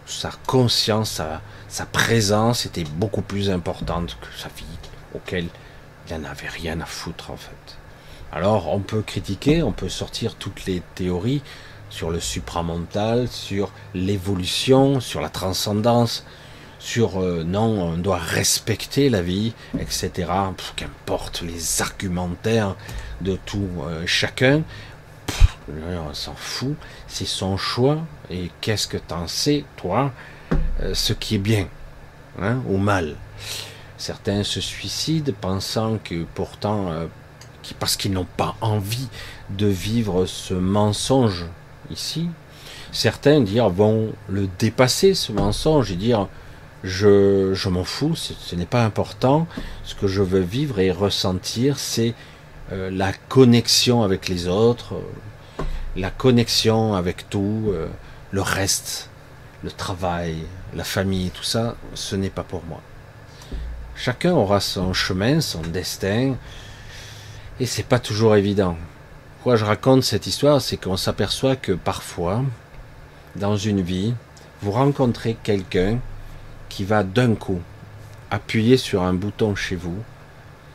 sa 0.05 0.29
conscience, 0.45 1.19
sa, 1.67 1.85
présence 1.87 2.67
était 2.67 2.83
beaucoup 2.83 3.23
plus 3.23 3.49
importante 3.49 4.19
que 4.21 4.39
sa 4.39 4.49
vie, 4.49 4.77
auquel 5.15 5.47
il 6.07 6.15
n'en 6.15 6.29
avait 6.29 6.47
rien 6.49 6.79
à 6.79 6.85
foutre 6.85 7.31
en 7.31 7.37
fait. 7.37 7.78
Alors 8.31 8.73
on 8.73 8.79
peut 8.79 9.01
critiquer, 9.01 9.63
on 9.63 9.71
peut 9.71 9.89
sortir 9.89 10.35
toutes 10.35 10.65
les 10.65 10.81
théories 10.95 11.41
sur 11.89 12.11
le 12.11 12.19
supramental, 12.19 13.27
sur 13.27 13.71
l'évolution, 13.95 14.99
sur 14.99 15.21
la 15.21 15.29
transcendance, 15.29 16.23
sur 16.77 17.21
euh, 17.21 17.43
non, 17.43 17.81
on 17.81 17.97
doit 17.97 18.19
respecter 18.19 19.09
la 19.09 19.21
vie, 19.21 19.53
etc. 19.79 20.31
Qu'importe 20.75 21.41
les 21.41 21.81
argumentaires 21.81 22.75
de 23.21 23.37
tout 23.45 23.67
euh, 23.81 24.03
chacun, 24.05 24.61
on 25.67 26.13
s'en 26.13 26.35
fout, 26.35 26.75
c'est 27.07 27.27
son 27.27 27.57
choix, 27.57 27.99
et 28.29 28.49
qu'est-ce 28.61 28.87
que 28.87 28.97
t'en 28.97 29.27
sais, 29.27 29.65
toi, 29.75 30.11
euh, 30.81 30.93
ce 30.93 31.13
qui 31.13 31.35
est 31.35 31.39
bien, 31.39 31.67
hein, 32.41 32.59
ou 32.67 32.77
mal. 32.77 33.15
Certains 33.97 34.43
se 34.43 34.61
suicident 34.61 35.33
pensant 35.41 35.97
que 36.03 36.25
pourtant, 36.33 36.91
parce 37.73 37.95
qu'ils 37.97 38.11
n'ont 38.11 38.27
pas 38.37 38.55
envie 38.61 39.07
de 39.49 39.67
vivre 39.67 40.25
ce 40.25 40.53
mensonge 40.53 41.45
ici, 41.91 42.29
certains 42.91 43.41
dire 43.41 43.69
vont 43.69 44.13
le 44.27 44.47
dépasser, 44.59 45.13
ce 45.13 45.31
mensonge, 45.31 45.91
et 45.91 45.95
dire 45.95 46.27
je, 46.83 47.53
je 47.53 47.69
m'en 47.69 47.83
fous, 47.83 48.15
ce 48.15 48.55
n'est 48.55 48.65
pas 48.65 48.83
important, 48.83 49.47
ce 49.83 49.95
que 49.95 50.07
je 50.07 50.21
veux 50.21 50.39
vivre 50.39 50.79
et 50.79 50.91
ressentir, 50.91 51.77
c'est 51.77 52.13
euh, 52.71 52.89
la 52.91 53.11
connexion 53.13 54.03
avec 54.03 54.29
les 54.29 54.47
autres, 54.47 54.95
la 55.95 56.09
connexion 56.09 56.93
avec 56.93 57.29
tout, 57.29 57.65
euh, 57.67 57.87
le 58.31 58.41
reste, 58.41 59.09
le 59.63 59.71
travail, 59.71 60.35
la 60.73 60.83
famille, 60.83 61.31
tout 61.31 61.43
ça, 61.43 61.75
ce 61.95 62.15
n'est 62.15 62.29
pas 62.29 62.43
pour 62.43 62.63
moi. 62.63 62.81
Chacun 63.95 64.31
aura 64.31 64.61
son 64.61 64.93
chemin, 64.93 65.41
son 65.41 65.61
destin, 65.61 66.35
et 67.59 67.65
c'est 67.65 67.83
pas 67.83 67.99
toujours 67.99 68.35
évident. 68.35 68.77
Pourquoi 69.37 69.55
je 69.55 69.65
raconte 69.65 70.03
cette 70.03 70.27
histoire, 70.27 70.61
c'est 70.61 70.77
qu'on 70.77 70.97
s'aperçoit 70.97 71.55
que 71.55 71.71
parfois, 71.71 72.43
dans 73.35 73.57
une 73.57 73.81
vie, 73.81 74.13
vous 74.61 74.71
rencontrez 74.71 75.37
quelqu'un 75.41 75.99
qui 76.67 76.83
va 76.83 77.03
d'un 77.03 77.35
coup 77.35 77.61
appuyer 78.31 78.77
sur 78.77 79.03
un 79.03 79.13
bouton 79.13 79.55
chez 79.55 79.75
vous 79.75 79.97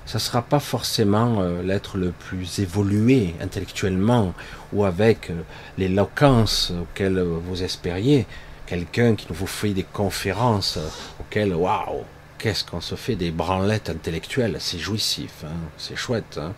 ça 0.07 0.19
ne 0.19 0.21
sera 0.21 0.43
pas 0.43 0.61
forcément 0.61 1.41
euh, 1.41 1.63
l'être 1.63 1.97
le 1.97 2.11
plus 2.11 2.59
évolué 2.59 3.35
intellectuellement 3.41 4.35
ou 4.73 4.85
avec 4.85 5.31
euh, 5.31 5.41
l'éloquence 5.79 6.73
auquel 6.79 7.19
vous 7.21 7.63
espériez. 7.63 8.27
Quelqu'un 8.67 9.15
qui 9.15 9.27
vous 9.31 9.47
fait 9.47 9.71
des 9.71 9.83
conférences 9.83 10.77
euh, 10.77 10.87
auxquelles, 11.21 11.55
waouh, 11.55 12.05
qu'est-ce 12.45 12.63
qu'on 12.63 12.83
se 12.83 12.95
fait 12.95 13.17
des 13.17 13.31
branlettes 13.31 13.89
intellectuelles, 13.89 14.59
c'est 14.61 14.79
jouissif, 14.79 15.45
hein, 15.47 15.57
c'est 15.79 15.97
chouette. 15.97 16.37
Hein. 16.37 16.53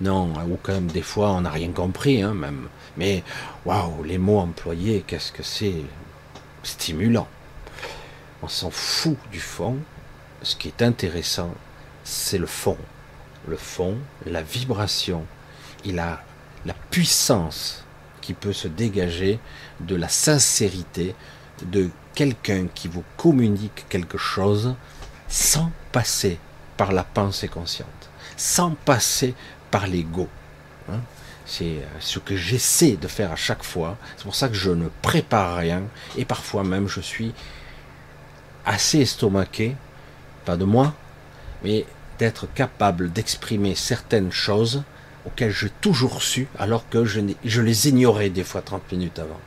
Non, 0.00 0.32
ou 0.48 0.58
quand 0.62 0.72
même 0.72 0.86
des 0.86 1.02
fois 1.02 1.32
on 1.32 1.42
n'a 1.42 1.50
rien 1.50 1.72
compris, 1.72 2.22
hein, 2.22 2.32
même. 2.32 2.68
Mais 2.96 3.22
waouh, 3.66 4.02
les 4.02 4.16
mots 4.16 4.38
employés, 4.38 5.04
qu'est-ce 5.06 5.32
que 5.32 5.42
c'est 5.42 5.82
stimulant. 6.62 7.28
On 8.42 8.48
s'en 8.48 8.70
fout 8.70 9.18
du 9.30 9.38
fond. 9.38 9.76
Ce 10.40 10.56
qui 10.56 10.68
est 10.68 10.80
intéressant, 10.80 11.52
c'est 12.02 12.38
le 12.38 12.46
fond. 12.46 12.78
Le 13.46 13.58
fond, 13.58 13.98
la 14.24 14.40
vibration, 14.40 15.26
il 15.84 15.98
a 15.98 16.22
la 16.64 16.74
puissance 16.90 17.84
qui 18.22 18.32
peut 18.32 18.54
se 18.54 18.68
dégager 18.68 19.38
de 19.80 19.96
la 19.96 20.08
sincérité 20.08 21.14
de 21.60 21.90
quelqu'un 22.14 22.68
qui 22.74 22.88
vous 22.88 23.04
communique 23.18 23.84
quelque 23.90 24.16
chose 24.16 24.74
sans 25.28 25.70
passer 25.92 26.38
par 26.76 26.92
la 26.92 27.04
pensée 27.04 27.48
consciente, 27.48 27.88
sans 28.36 28.72
passer 28.72 29.34
par 29.70 29.86
l'ego. 29.86 30.28
Hein. 30.88 31.00
c'est 31.44 31.64
euh, 31.64 31.86
ce 31.98 32.20
que 32.20 32.36
j'essaie 32.36 32.96
de 32.96 33.08
faire 33.08 33.32
à 33.32 33.36
chaque 33.36 33.64
fois. 33.64 33.96
C'est 34.16 34.24
pour 34.24 34.36
ça 34.36 34.48
que 34.48 34.54
je 34.54 34.70
ne 34.70 34.88
prépare 35.02 35.56
rien 35.56 35.82
et 36.16 36.24
parfois 36.24 36.62
même 36.62 36.86
je 36.88 37.00
suis 37.00 37.34
assez 38.64 39.00
estomaqué, 39.00 39.74
pas 40.44 40.56
de 40.56 40.64
moi, 40.64 40.94
mais 41.62 41.84
d'être 42.18 42.46
capable 42.52 43.12
d'exprimer 43.12 43.74
certaines 43.74 44.32
choses 44.32 44.82
auxquelles 45.26 45.52
j'ai 45.52 45.70
toujours 45.80 46.22
su 46.22 46.48
alors 46.58 46.88
que 46.88 47.04
je, 47.04 47.20
je 47.44 47.62
les 47.62 47.88
ignorais 47.88 48.30
des 48.30 48.44
fois 48.44 48.62
30 48.62 48.92
minutes 48.92 49.18
avant. 49.18 49.40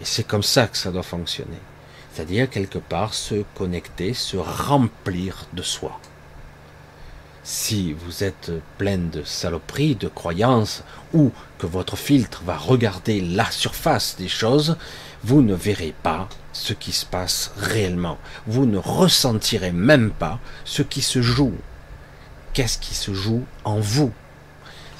Et 0.00 0.04
c'est 0.04 0.24
comme 0.24 0.42
ça 0.42 0.66
que 0.66 0.76
ça 0.76 0.90
doit 0.90 1.02
fonctionner. 1.02 1.58
C'est-à-dire 2.18 2.50
quelque 2.50 2.80
part 2.80 3.14
se 3.14 3.44
connecter, 3.54 4.12
se 4.12 4.36
remplir 4.36 5.46
de 5.52 5.62
soi. 5.62 6.00
si 7.44 7.92
vous 7.92 8.24
êtes 8.24 8.50
plein 8.76 8.98
de 8.98 9.22
saloperies, 9.22 9.94
de 9.94 10.08
croyances, 10.08 10.82
ou 11.14 11.30
que 11.58 11.66
votre 11.68 11.96
filtre 11.96 12.42
va 12.44 12.56
regarder 12.56 13.20
la 13.20 13.48
surface 13.52 14.16
des 14.18 14.26
choses, 14.26 14.76
vous 15.22 15.42
ne 15.42 15.54
verrez 15.54 15.94
pas 16.02 16.28
ce 16.52 16.72
qui 16.72 16.90
se 16.90 17.06
passe 17.06 17.52
réellement. 17.56 18.18
Vous 18.48 18.66
ne 18.66 18.78
ressentirez 18.78 19.70
même 19.70 20.10
pas 20.10 20.40
ce 20.64 20.82
qui 20.82 21.02
se 21.02 21.22
joue. 21.22 21.54
Qu'est-ce 22.52 22.78
qui 22.78 22.96
se 22.96 23.14
joue 23.14 23.44
en 23.62 23.78
vous? 23.78 24.12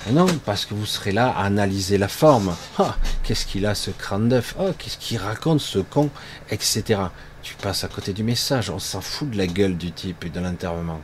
Non, 0.07 0.27
parce 0.47 0.65
que 0.65 0.73
vous 0.73 0.87
serez 0.87 1.13
là 1.13 1.29
à 1.29 1.45
analyser 1.45 1.99
la 1.99 2.09
forme. 2.09 2.55
Ah, 2.79 2.97
qu'est-ce 3.23 3.45
qu'il 3.45 3.67
a 3.67 3.75
ce 3.75 3.91
crâne 3.91 4.29
d'œuf? 4.29 4.55
Oh, 4.59 4.71
qu'est-ce 4.79 4.97
qu'il 4.97 5.19
raconte 5.19 5.61
ce 5.61 5.81
con? 5.81 6.09
Etc. 6.51 6.99
Tu 7.43 7.55
passes 7.57 7.85
à 7.85 7.89
côté 7.89 8.13
du 8.13 8.23
message. 8.23 8.71
On 8.71 8.79
s'en 8.79 9.01
fout 9.01 9.29
de 9.31 9.37
la 9.37 9.47
gueule 9.47 9.77
du 9.77 9.93
type 9.93 10.25
et 10.25 10.31
de 10.31 10.41
l'intervenant. 10.41 11.01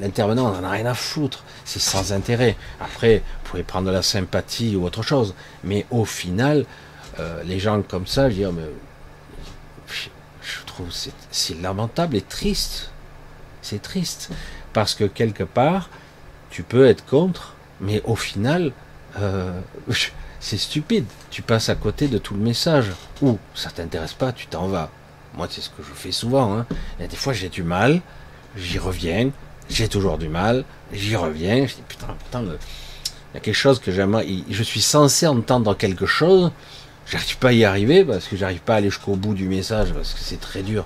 L'intervenant, 0.00 0.46
on 0.46 0.60
n'en 0.60 0.64
a 0.66 0.70
rien 0.70 0.86
à 0.86 0.94
foutre. 0.94 1.44
C'est 1.64 1.80
sans 1.80 2.12
intérêt. 2.12 2.56
Après, 2.80 3.18
vous 3.18 3.50
pouvez 3.50 3.62
prendre 3.62 3.86
de 3.86 3.92
la 3.92 4.02
sympathie 4.02 4.74
ou 4.74 4.84
autre 4.84 5.02
chose. 5.02 5.34
Mais 5.62 5.86
au 5.90 6.04
final, 6.04 6.66
euh, 7.20 7.42
les 7.44 7.60
gens 7.60 7.82
comme 7.82 8.06
ça, 8.06 8.28
je 8.28 8.34
dire, 8.36 8.52
mais 8.52 8.68
je 10.42 10.64
trouve 10.64 10.88
c'est 11.30 11.60
lamentable 11.60 12.16
et 12.16 12.22
triste. 12.22 12.90
C'est 13.62 13.82
triste 13.82 14.30
parce 14.72 14.94
que 14.94 15.04
quelque 15.04 15.44
part, 15.44 15.90
tu 16.50 16.62
peux 16.62 16.86
être 16.86 17.04
contre, 17.04 17.55
mais 17.80 18.02
au 18.04 18.16
final, 18.16 18.72
euh, 19.20 19.60
c'est 20.40 20.58
stupide. 20.58 21.06
Tu 21.30 21.42
passes 21.42 21.68
à 21.68 21.74
côté 21.74 22.08
de 22.08 22.18
tout 22.18 22.34
le 22.34 22.40
message. 22.40 22.86
Ou 23.22 23.38
ça 23.54 23.70
t'intéresse 23.70 24.14
pas, 24.14 24.32
tu 24.32 24.46
t'en 24.46 24.68
vas. 24.68 24.90
Moi, 25.34 25.48
c'est 25.50 25.60
ce 25.60 25.70
que 25.70 25.82
je 25.82 25.92
fais 25.94 26.12
souvent. 26.12 26.56
Hein. 26.56 26.66
A 27.00 27.06
des 27.06 27.16
fois, 27.16 27.32
j'ai 27.32 27.48
du 27.48 27.62
mal, 27.62 28.00
j'y 28.56 28.78
reviens, 28.78 29.30
j'ai 29.68 29.88
toujours 29.88 30.18
du 30.18 30.28
mal, 30.28 30.64
j'y 30.92 31.16
reviens. 31.16 31.66
Je 31.66 31.74
dis 31.74 31.82
putain, 31.86 32.08
putain, 32.24 32.42
il 32.42 33.34
y 33.34 33.36
a 33.36 33.40
quelque 33.40 33.54
chose 33.54 33.80
que 33.80 33.92
j'aimerais. 33.92 34.26
Je 34.48 34.62
suis 34.62 34.80
censé 34.80 35.26
entendre 35.26 35.76
quelque 35.76 36.06
chose 36.06 36.52
J'arrive 37.06 37.38
pas 37.38 37.48
à 37.48 37.52
y 37.52 37.64
arriver 37.64 38.04
parce 38.04 38.26
que 38.26 38.36
j'arrive 38.36 38.60
pas 38.60 38.74
à 38.74 38.76
aller 38.78 38.90
jusqu'au 38.90 39.14
bout 39.14 39.34
du 39.34 39.48
message 39.48 39.92
parce 39.92 40.12
que 40.12 40.20
c'est 40.20 40.40
très 40.40 40.62
dur. 40.62 40.84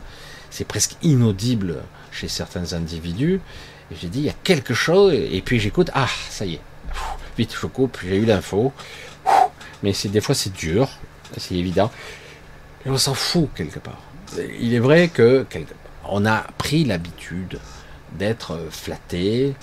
C'est 0.50 0.66
presque 0.66 0.96
inaudible 1.02 1.76
chez 2.12 2.28
certains 2.28 2.74
individus. 2.74 3.40
Et 3.90 3.96
j'ai 4.00 4.08
dit, 4.08 4.20
il 4.20 4.26
y 4.26 4.30
a 4.30 4.34
quelque 4.44 4.74
chose, 4.74 5.12
et 5.14 5.42
puis 5.44 5.58
j'écoute, 5.58 5.90
ah, 5.94 6.08
ça 6.28 6.44
y 6.44 6.54
est. 6.54 6.60
vite, 7.36 7.54
je 7.60 7.66
coupe, 7.66 7.98
j'ai 8.04 8.16
eu 8.16 8.24
l'info. 8.24 8.72
Mais 9.82 9.92
c'est 9.92 10.08
des 10.08 10.20
fois 10.20 10.34
c'est 10.34 10.52
dur, 10.52 10.88
c'est 11.36 11.54
évident. 11.54 11.90
Et 12.86 12.90
on 12.90 12.98
s'en 12.98 13.14
fout 13.14 13.48
quelque 13.54 13.78
part. 13.78 14.00
Il 14.60 14.74
est 14.74 14.78
vrai 14.78 15.08
que 15.08 15.46
on 16.04 16.26
a 16.26 16.44
pris 16.58 16.84
l'habitude 16.84 17.58
d'être 18.12 18.58
flatté 18.70 19.54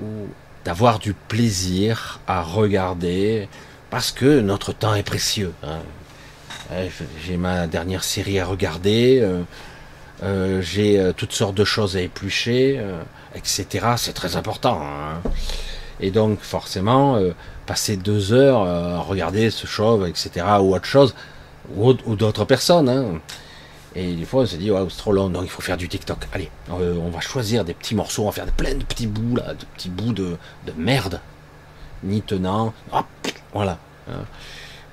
ou 0.00 0.28
d'avoir 0.64 0.98
du 0.98 1.12
plaisir 1.14 2.20
à 2.26 2.42
regarder 2.42 3.48
parce 3.90 4.12
que 4.12 4.40
notre 4.40 4.72
temps 4.72 4.94
est 4.94 5.02
précieux. 5.02 5.52
Hein. 5.62 5.78
J'ai 7.24 7.36
ma 7.36 7.66
dernière 7.66 8.02
série 8.02 8.40
à 8.40 8.46
regarder, 8.46 9.20
euh, 9.22 9.42
euh, 10.22 10.60
j'ai 10.60 10.98
euh, 10.98 11.12
toutes 11.12 11.32
sortes 11.32 11.54
de 11.54 11.64
choses 11.64 11.96
à 11.96 12.00
éplucher, 12.00 12.80
etc. 13.34 13.86
C'est 13.96 14.12
très 14.12 14.36
important. 14.36 14.82
Hein. 14.82 15.22
Et 16.00 16.10
donc 16.10 16.40
forcément, 16.40 17.18
passer 17.64 17.96
deux 17.96 18.32
heures 18.32 18.62
à 18.62 19.00
regarder 19.00 19.50
ce 19.50 19.66
show, 19.66 20.04
etc. 20.06 20.44
ou 20.60 20.74
autre 20.74 20.84
chose, 20.84 21.14
ou, 21.74 21.92
d'autres 21.94 22.44
personnes. 22.44 22.88
Hein. 22.88 23.20
Et 23.94 24.14
des 24.14 24.26
fois, 24.26 24.42
on 24.42 24.46
se 24.46 24.56
dit, 24.56 24.70
c'est 24.90 24.96
trop 24.98 25.12
long, 25.12 25.30
donc 25.30 25.44
il 25.44 25.48
faut 25.48 25.62
faire 25.62 25.78
du 25.78 25.88
TikTok. 25.88 26.18
Allez, 26.32 26.50
on 26.68 27.08
va 27.08 27.20
choisir 27.20 27.64
des 27.64 27.72
petits 27.72 27.94
morceaux, 27.94 28.24
on 28.24 28.26
va 28.26 28.32
faire 28.32 28.46
plein 28.46 28.74
de 28.74 28.84
petits 28.84 29.06
bouts, 29.06 29.36
là, 29.36 29.54
de 29.54 29.64
petits 29.74 29.88
bouts 29.88 30.12
de, 30.12 30.36
de 30.66 30.72
merde, 30.76 31.20
ni 32.04 32.20
tenant. 32.20 32.74
voilà. 33.54 33.78
Hein. 34.10 34.24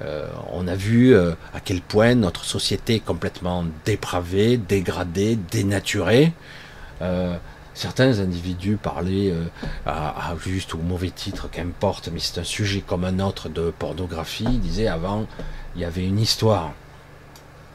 Euh, 0.02 0.28
on 0.52 0.68
a 0.68 0.76
vu 0.76 1.16
euh, 1.16 1.32
à 1.54 1.60
quel 1.60 1.82
point 1.82 2.16
notre 2.16 2.46
société 2.46 2.96
est 2.96 3.00
complètement 3.00 3.66
dépravée, 3.86 4.58
dégradée, 4.58 5.36
dénaturée. 5.36 6.34
Euh, 7.74 7.76
certains 7.76 8.20
individus 8.20 8.78
parlaient 8.78 9.34
à, 9.86 10.36
juste 10.40 10.74
ou 10.74 10.78
mauvais 10.78 11.10
titre, 11.10 11.50
qu'importe, 11.50 12.10
mais 12.12 12.20
c'est 12.20 12.40
un 12.40 12.44
sujet 12.44 12.82
comme 12.82 13.04
un 13.04 13.20
autre 13.20 13.50
de 13.50 13.72
pornographie. 13.72 14.46
Ils 14.46 14.62
disaient 14.62 14.88
avant, 14.88 15.26
il 15.76 15.82
y 15.82 15.86
avait 15.86 16.06
une 16.06 16.20
histoire. 16.20 16.74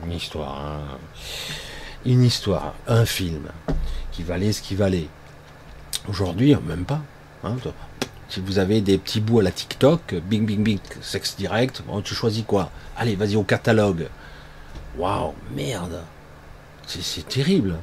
Une 0.05 0.13
histoire. 0.13 0.61
Hein. 0.61 0.99
Une 2.07 2.23
histoire, 2.23 2.75
un 2.87 3.05
film, 3.05 3.49
qui 4.13 4.23
valait 4.23 4.53
ce 4.53 4.63
qui 4.63 4.77
valait. 4.77 5.09
Aujourd'hui, 6.09 6.55
même 6.67 6.85
pas. 6.85 7.03
Hein. 7.45 7.57
Si 8.29 8.41
vous 8.41 8.59
avez 8.59 8.81
des 8.81 8.99
petits 8.99 9.21
bouts 9.21 9.41
à 9.41 9.43
la 9.43 9.51
TikTok, 9.51 10.15
bing 10.15 10.47
bing 10.47 10.63
bing, 10.63 10.79
sexe 11.01 11.37
direct, 11.37 11.83
tu 12.05 12.15
choisis 12.15 12.45
quoi? 12.47 12.71
Allez, 12.97 13.17
vas-y 13.17 13.37
au 13.37 13.43
catalogue. 13.43 14.09
Waouh, 14.97 15.35
merde. 15.55 16.03
C'est 16.87 17.27
terrible. 17.27 17.77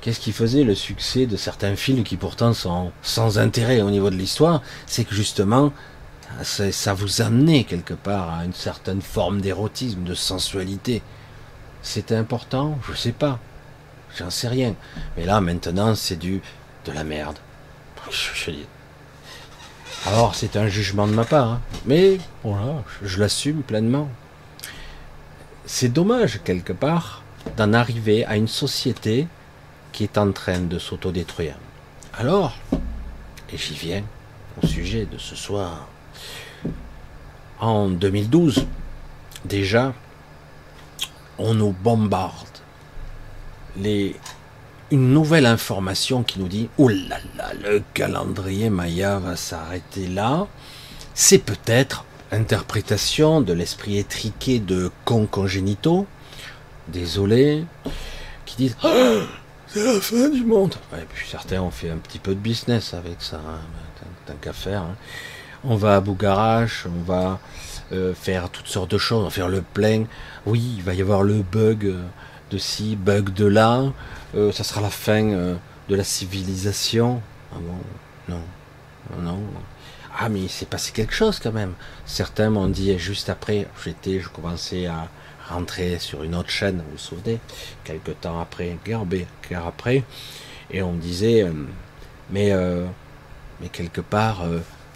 Qu'est-ce 0.00 0.20
qui 0.20 0.32
faisait 0.32 0.64
le 0.64 0.74
succès 0.74 1.26
de 1.26 1.36
certains 1.36 1.76
films 1.76 2.04
qui 2.04 2.16
pourtant 2.16 2.54
sont 2.54 2.90
sans 3.02 3.38
intérêt 3.38 3.82
au 3.82 3.90
niveau 3.90 4.08
de 4.08 4.16
l'histoire? 4.16 4.62
C'est 4.86 5.04
que 5.04 5.14
justement, 5.14 5.72
ça 6.42 6.94
vous 6.94 7.20
amenait 7.20 7.64
quelque 7.64 7.94
part 7.94 8.30
à 8.30 8.44
une 8.44 8.54
certaine 8.54 9.02
forme 9.02 9.40
d'érotisme, 9.40 10.04
de 10.04 10.14
sensualité. 10.14 11.02
C'était 11.82 12.16
important? 12.16 12.78
Je 12.88 12.96
sais 12.96 13.12
pas. 13.12 13.38
J'en 14.18 14.30
sais 14.30 14.48
rien. 14.48 14.74
Mais 15.16 15.26
là, 15.26 15.40
maintenant, 15.40 15.94
c'est 15.94 16.16
du 16.16 16.40
de 16.86 16.92
la 16.92 17.04
merde. 17.04 17.38
Alors 20.06 20.34
c'est 20.34 20.56
un 20.56 20.68
jugement 20.68 21.06
de 21.06 21.12
ma 21.12 21.24
part, 21.24 21.48
hein. 21.48 21.60
mais 21.84 22.18
voilà, 22.42 22.82
je, 23.02 23.20
l'assume 23.20 23.62
pleinement. 23.62 24.08
C'est 25.66 25.90
dommage 25.90 26.40
quelque 26.42 26.72
part 26.72 27.22
d'en 27.58 27.74
arriver 27.74 28.24
à 28.24 28.36
une 28.36 28.48
société 28.48 29.28
qui 29.92 30.04
est 30.04 30.18
en 30.18 30.32
train 30.32 30.60
de 30.60 30.78
s'autodétruire. 30.78 31.56
Alors, 32.14 32.56
et 33.52 33.56
j'y 33.56 33.74
viens 33.74 34.02
au 34.62 34.66
sujet 34.66 35.06
de 35.06 35.18
ce 35.18 35.36
soir, 35.36 35.88
en 37.58 37.88
2012, 37.88 38.66
déjà, 39.44 39.92
on 41.38 41.54
nous 41.54 41.72
bombarde 41.72 42.46
une 44.90 45.12
nouvelle 45.12 45.46
information 45.46 46.22
qui 46.22 46.40
nous 46.40 46.48
dit 46.48 46.68
Oh 46.78 46.88
là 46.88 47.18
là, 47.36 47.50
le 47.62 47.82
calendrier 47.94 48.70
Maya 48.70 49.18
va 49.18 49.36
s'arrêter 49.36 50.06
là. 50.08 50.46
C'est 51.14 51.38
peut-être 51.38 52.04
interprétation 52.32 53.40
de 53.40 53.52
l'esprit 53.52 53.98
étriqué 53.98 54.58
de 54.58 54.90
cons 55.04 55.26
congénitaux, 55.26 56.06
désolé, 56.88 57.64
qui 58.46 58.56
disent 58.56 58.76
oh, 58.84 59.20
c'est 59.72 59.84
la 59.84 60.00
fin 60.00 60.28
du 60.28 60.44
monde. 60.44 60.74
Et 60.94 61.04
puis 61.08 61.28
certains 61.28 61.60
ont 61.60 61.70
fait 61.70 61.90
un 61.90 61.96
petit 61.96 62.18
peu 62.18 62.34
de 62.34 62.40
business 62.40 62.94
avec 62.94 63.16
ça, 63.20 63.36
hein, 63.36 63.60
tant, 64.26 64.34
qu'à 64.40 64.52
faire. 64.52 64.82
Hein. 64.82 64.96
On 65.62 65.76
va 65.76 65.96
à 65.96 66.00
Bougarache, 66.00 66.86
on 66.86 67.02
va 67.02 67.38
euh, 67.92 68.14
faire 68.14 68.50
toutes 68.50 68.66
sortes 68.66 68.90
de 68.90 68.98
choses, 68.98 69.20
on 69.20 69.24
va 69.24 69.30
faire 69.30 69.48
le 69.48 69.62
plein. 69.62 70.04
Oui, 70.46 70.74
il 70.76 70.82
va 70.82 70.94
y 70.94 71.02
avoir 71.02 71.22
le 71.22 71.42
bug 71.42 71.86
euh, 71.86 72.02
de 72.50 72.58
ci, 72.58 72.96
bug 72.96 73.32
de 73.32 73.46
là. 73.46 73.84
Euh, 74.34 74.52
ça 74.52 74.64
sera 74.64 74.80
la 74.80 74.90
fin 74.90 75.30
euh, 75.30 75.54
de 75.88 75.94
la 75.94 76.04
civilisation. 76.04 77.22
Ah 77.52 77.58
bon 77.60 78.34
Non. 78.34 79.22
Non. 79.22 79.38
Ah 80.18 80.28
mais 80.28 80.40
il 80.40 80.50
s'est 80.50 80.66
passé 80.66 80.92
quelque 80.92 81.14
chose 81.14 81.38
quand 81.40 81.52
même. 81.52 81.74
Certains 82.06 82.50
m'ont 82.50 82.68
dit 82.68 82.98
juste 82.98 83.28
après, 83.28 83.68
j'étais, 83.84 84.20
je 84.20 84.28
commençais 84.28 84.86
à 84.86 85.08
rentrer 85.50 85.98
sur 85.98 86.22
une 86.22 86.34
autre 86.34 86.50
chaîne, 86.50 86.78
vous 86.78 86.92
vous 86.92 86.98
souvenez, 86.98 87.38
quelques 87.84 88.20
temps 88.20 88.40
après, 88.40 88.76
après, 89.54 90.04
et 90.70 90.82
on 90.82 90.92
me 90.92 91.00
disait, 91.00 91.42
euh, 91.42 91.52
mais, 92.30 92.52
mais 93.60 93.68
quelque 93.68 94.00
part, 94.00 94.44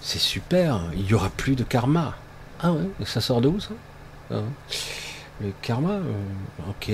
c'est 0.00 0.18
super, 0.18 0.80
il 0.94 1.06
y 1.06 1.14
aura 1.14 1.30
plus 1.30 1.56
de 1.56 1.64
karma. 1.64 2.14
Ah 2.60 2.72
ouais, 2.72 2.88
ça 3.04 3.20
sort 3.20 3.40
de 3.40 3.48
où 3.48 3.60
ça? 3.60 3.70
Ah 4.30 4.42
le 5.40 5.52
karma, 5.62 5.90
euh, 5.90 6.70
ok. 6.70 6.92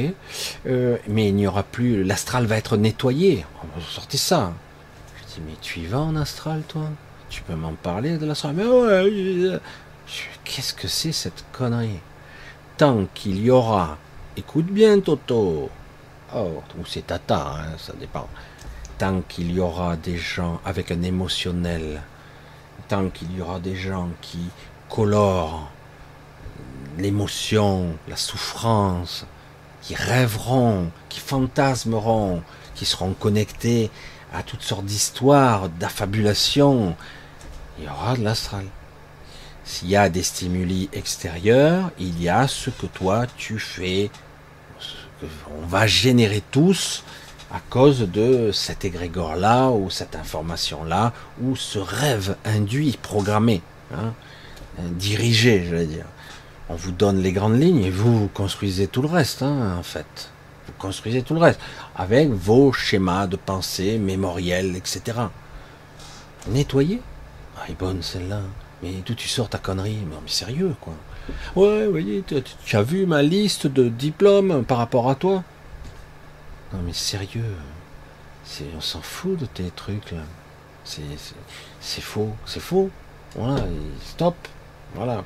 Euh, 0.67 0.97
mais 1.09 1.29
il 1.29 1.35
n'y 1.35 1.47
aura 1.47 1.63
plus. 1.63 2.05
L'astral 2.05 2.47
va 2.47 2.57
être 2.57 2.77
nettoyé. 2.77 3.45
Sortir 3.89 4.21
ça. 4.21 4.53
Je 5.19 5.35
dis, 5.35 5.41
mais 5.47 5.57
tu 5.61 5.81
y 5.81 5.87
vas 5.87 6.01
en 6.01 6.17
astral, 6.17 6.63
toi? 6.67 6.89
Tu 7.29 7.43
peux 7.43 7.55
m'en 7.55 7.75
parler 7.75 8.17
de 8.17 8.27
l'astral? 8.27 8.55
Mais 8.55 8.65
ouais. 8.65 9.59
Qu'est-ce 10.45 10.75
que 10.75 10.89
c'est 10.89 11.13
cette 11.13 11.45
connerie? 11.53 12.01
Tant 12.81 13.05
qu'il 13.13 13.39
y 13.43 13.51
aura. 13.51 13.99
Écoute 14.39 14.65
bien, 14.65 15.01
Toto. 15.01 15.69
Oh, 16.35 16.63
ou 16.79 16.87
c'est 16.87 17.07
Tata, 17.07 17.57
hein, 17.59 17.77
ça 17.77 17.93
dépend. 17.93 18.27
Tant 18.97 19.21
qu'il 19.29 19.53
y 19.53 19.61
aura 19.61 19.97
des 19.97 20.17
gens 20.17 20.63
avec 20.65 20.91
un 20.91 21.03
émotionnel, 21.03 22.01
tant 22.89 23.11
qu'il 23.11 23.37
y 23.37 23.43
aura 23.43 23.61
des 23.61 23.77
gens 23.77 24.09
qui 24.23 24.49
colorent 24.89 25.71
l'émotion, 26.97 27.99
la 28.09 28.17
souffrance, 28.17 29.27
qui 29.83 29.95
rêveront, 29.95 30.91
qui 31.11 31.21
fantasmeront, 31.21 32.43
qui 32.75 32.87
seront 32.87 33.13
connectés 33.13 33.91
à 34.33 34.43
toutes 34.43 34.63
sortes 34.63 34.87
d'histoires, 34.87 35.69
d'affabulations, 35.69 36.97
il 37.79 37.85
y 37.85 37.89
aura 37.89 38.17
de 38.17 38.25
l'astral. 38.25 38.65
S'il 39.71 39.89
y 39.89 39.95
a 39.95 40.09
des 40.09 40.25
stimuli 40.25 40.89
extérieurs, 40.93 41.93
il 42.01 42.21
y 42.21 42.29
a 42.29 42.49
ce 42.49 42.71
que 42.71 42.87
toi 42.87 43.27
tu 43.37 43.61
fais. 43.61 44.11
On 45.63 45.65
va 45.65 45.87
générer 45.87 46.43
tous 46.51 47.05
à 47.53 47.61
cause 47.71 48.01
de 48.01 48.51
cet 48.51 48.85
égrégore-là, 48.85 49.69
ou 49.71 49.89
cette 49.89 50.17
information-là, 50.17 51.13
ou 51.41 51.55
ce 51.55 51.79
rêve 51.79 52.35
induit, 52.45 52.99
programmé, 53.01 53.63
hein, 53.95 54.13
dirigé, 54.81 55.65
je 55.65 55.77
vais 55.77 55.87
dire. 55.87 56.07
On 56.69 56.75
vous 56.75 56.91
donne 56.91 57.23
les 57.23 57.33
grandes 57.33 57.61
lignes 57.61 57.85
et 57.85 57.91
vous, 57.91 58.29
construisez 58.35 58.89
tout 58.89 59.03
le 59.03 59.09
reste, 59.09 59.43
hein, 59.43 59.77
en 59.79 59.85
fait. 59.85 60.31
Vous 60.67 60.73
construisez 60.79 61.23
tout 61.23 61.35
le 61.35 61.41
reste, 61.41 61.61
avec 61.95 62.29
vos 62.29 62.73
schémas 62.73 63.29
de 63.29 63.37
pensée, 63.37 63.99
mémoriels, 63.99 64.75
etc. 64.75 65.17
Nettoyez. 66.49 67.01
Ah, 67.57 67.71
est 67.71 67.79
bonne 67.79 68.03
celle-là. 68.03 68.41
Mais 68.83 68.93
d'où 69.05 69.15
tu 69.15 69.29
sors 69.29 69.49
ta 69.49 69.59
connerie? 69.59 69.99
Mais, 70.09 70.17
sérieux, 70.27 70.75
quoi. 70.81 70.95
Ouais, 71.55 71.85
vous 71.85 71.91
voyez, 71.91 72.25
tu 72.65 72.77
as 72.77 72.83
vu 72.83 73.07
ma 73.07 73.23
liste 73.23 73.67
de 73.67 73.89
diplômes 73.89 74.65
par 74.65 74.79
rapport 74.79 75.11
à 75.11 75.15
toi? 75.15 75.45
Non, 76.73 76.81
mais 76.85 76.93
sérieux. 76.93 77.55
On 78.77 78.81
s'en 78.81 79.01
fout 79.01 79.39
de 79.39 79.47
tes 79.47 79.71
trucs, 79.71 80.13
là. 80.13 80.23
C'est 80.85 82.01
faux. 82.01 82.35
C'est 82.47 82.61
faux. 82.61 82.91
Voilà, 83.37 83.63
stop. 84.05 84.35
Voilà. 84.95 85.25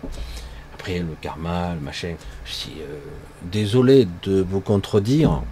Après, 0.74 0.98
le 0.98 1.16
karma, 1.20 1.74
le 1.74 1.80
machin. 1.80 2.16
Je 2.44 2.52
suis 2.52 2.80
euh, 2.80 2.98
désolé 3.44 4.06
de 4.24 4.42
vous 4.42 4.60
contredire. 4.60 5.42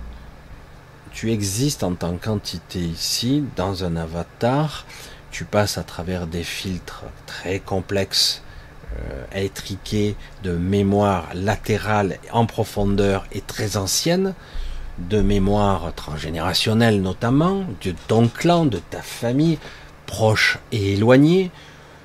Tu 1.12 1.30
existes 1.30 1.82
en 1.82 1.94
tant 1.94 2.16
qu'entité 2.16 2.80
ici, 2.80 3.44
dans 3.56 3.84
un 3.84 3.96
avatar 3.96 4.86
tu 5.32 5.44
passes 5.44 5.78
à 5.78 5.82
travers 5.82 6.26
des 6.26 6.44
filtres 6.44 7.04
très 7.26 7.58
complexes, 7.58 8.42
euh, 8.98 9.24
étriqués, 9.34 10.14
de 10.44 10.52
mémoire 10.52 11.28
latérale 11.34 12.18
en 12.30 12.44
profondeur 12.44 13.24
et 13.32 13.40
très 13.40 13.78
ancienne, 13.78 14.34
de 14.98 15.22
mémoire 15.22 15.92
transgénérationnelle 15.94 17.00
notamment, 17.00 17.64
de 17.82 17.94
ton 18.06 18.28
clan, 18.28 18.66
de 18.66 18.78
ta 18.78 19.00
famille, 19.00 19.58
proche 20.06 20.58
et 20.70 20.92
éloignée. 20.92 21.50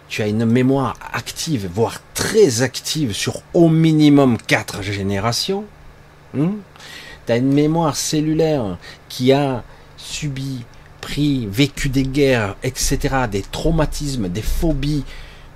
Tu 0.07 0.21
as 0.21 0.27
une 0.27 0.45
mémoire 0.45 0.95
active, 1.11 1.69
voire 1.71 1.99
très 2.13 2.61
active 2.61 3.11
sur 3.11 3.41
au 3.53 3.67
minimum 3.67 4.37
quatre 4.37 4.81
générations. 4.81 5.65
Hmm? 6.33 6.55
tu 7.25 7.33
as 7.33 7.37
une 7.37 7.53
mémoire 7.53 7.95
cellulaire 7.97 8.77
qui 9.09 9.33
a 9.33 9.63
subi 9.97 10.63
vécu 11.49 11.89
des 11.89 12.03
guerres, 12.03 12.55
etc., 12.63 13.27
des 13.31 13.41
traumatismes, 13.41 14.29
des 14.29 14.41
phobies, 14.41 15.03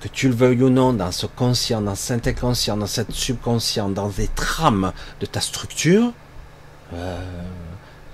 que 0.00 0.08
tu 0.08 0.28
le 0.28 0.34
veuilles 0.34 0.62
ou 0.62 0.70
non, 0.70 0.92
dans 0.92 1.12
ce 1.12 1.26
conscient, 1.26 1.80
dans 1.80 1.94
cet 1.94 2.26
inconscient, 2.26 2.76
dans 2.76 2.88
cette 2.88 3.12
subconscient, 3.12 3.88
dans 3.88 4.08
des 4.08 4.26
trames 4.28 4.92
de 5.20 5.26
ta 5.26 5.40
structure, 5.40 6.12
euh, 6.94 7.20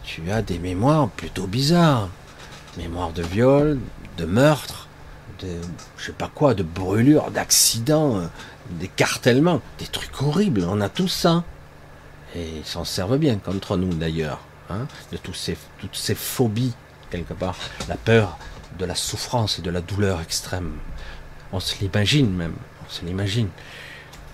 tu 0.02 0.30
as 0.30 0.42
des 0.42 0.58
mémoires 0.58 1.08
plutôt 1.08 1.46
bizarres. 1.46 2.08
Mémoire 2.76 3.12
de 3.12 3.22
viol, 3.22 3.78
de 4.18 4.24
meurtre, 4.24 4.86
de 5.40 5.48
je 5.96 6.06
sais 6.06 6.12
pas 6.12 6.30
quoi, 6.32 6.54
de 6.54 6.62
brûlure, 6.62 7.30
d'accidents, 7.30 8.18
euh, 8.18 8.26
d'écartèlement, 8.70 9.62
des 9.78 9.86
trucs 9.86 10.22
horribles. 10.22 10.66
On 10.68 10.80
a 10.80 10.88
tout 10.88 11.08
ça. 11.08 11.42
Et 12.36 12.58
ils 12.58 12.66
s'en 12.66 12.84
servent 12.84 13.16
bien 13.16 13.36
contre 13.36 13.78
nous 13.78 13.94
d'ailleurs, 13.94 14.40
hein, 14.68 14.86
de 15.10 15.18
ces, 15.32 15.56
toutes 15.80 15.96
ces 15.96 16.14
phobies 16.14 16.74
quelque 17.10 17.34
part, 17.34 17.56
la 17.88 17.96
peur 17.96 18.38
de 18.78 18.84
la 18.84 18.94
souffrance 18.94 19.58
et 19.58 19.62
de 19.62 19.70
la 19.70 19.80
douleur 19.80 20.20
extrême. 20.20 20.72
On 21.52 21.60
se 21.60 21.78
l'imagine 21.80 22.30
même, 22.34 22.54
on 22.86 22.90
se 22.90 23.04
l'imagine. 23.04 23.48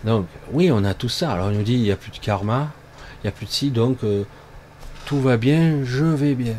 Donc, 0.04 0.26
oui, 0.52 0.70
on 0.70 0.84
a 0.84 0.94
tout 0.94 1.08
ça. 1.08 1.32
Alors, 1.32 1.46
on 1.46 1.50
nous 1.52 1.62
dit, 1.62 1.74
il 1.74 1.82
n'y 1.82 1.90
a 1.90 1.96
plus 1.96 2.10
de 2.10 2.18
karma, 2.18 2.70
il 3.18 3.26
n'y 3.26 3.28
a 3.28 3.32
plus 3.32 3.46
de 3.46 3.50
si, 3.50 3.70
donc 3.70 4.04
euh, 4.04 4.24
tout 5.06 5.20
va 5.20 5.36
bien, 5.36 5.84
je 5.84 6.04
vais 6.04 6.34
bien. 6.34 6.56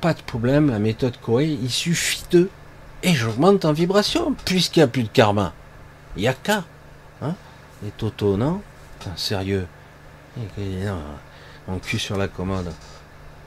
Pas 0.00 0.14
de 0.14 0.22
problème, 0.22 0.70
la 0.70 0.78
méthode 0.78 1.16
Koei, 1.20 1.58
il 1.60 1.70
suffit 1.70 2.24
de. 2.30 2.48
Et 3.02 3.14
j'augmente 3.14 3.64
en 3.64 3.72
vibration, 3.72 4.34
puisqu'il 4.44 4.80
n'y 4.80 4.84
a 4.84 4.88
plus 4.88 5.02
de 5.02 5.08
karma. 5.08 5.52
Il 6.16 6.22
n'y 6.22 6.28
a 6.28 6.34
qu'à. 6.34 6.64
Hein 7.20 7.34
Les 7.82 7.90
Toto, 7.90 8.36
non 8.36 8.62
Sérieux. 9.16 9.66
Mon 11.68 11.78
cul 11.78 11.98
sur 11.98 12.16
la 12.16 12.28
commode. 12.28 12.72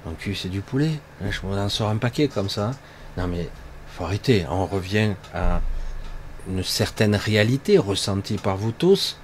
Mon 0.06 0.14
cul, 0.14 0.36
c'est 0.36 0.50
du 0.50 0.62
poulet. 0.62 1.00
Hein, 1.22 1.32
je 1.32 1.46
m'en 1.46 1.70
sors 1.70 1.90
un 1.90 1.98
paquet 1.98 2.28
comme 2.28 2.50
ça. 2.50 2.72
Non, 3.18 3.28
mais 3.28 3.50
faut 3.90 4.06
arrêter. 4.06 4.46
On 4.50 4.66
revient 4.66 5.14
à 5.34 5.62
une 6.48 6.64
certaine 6.64 7.16
réalité 7.16 7.78
ressentie 7.78 8.38
par 8.38 8.58
vous 8.58 8.72
tous. 8.72 9.18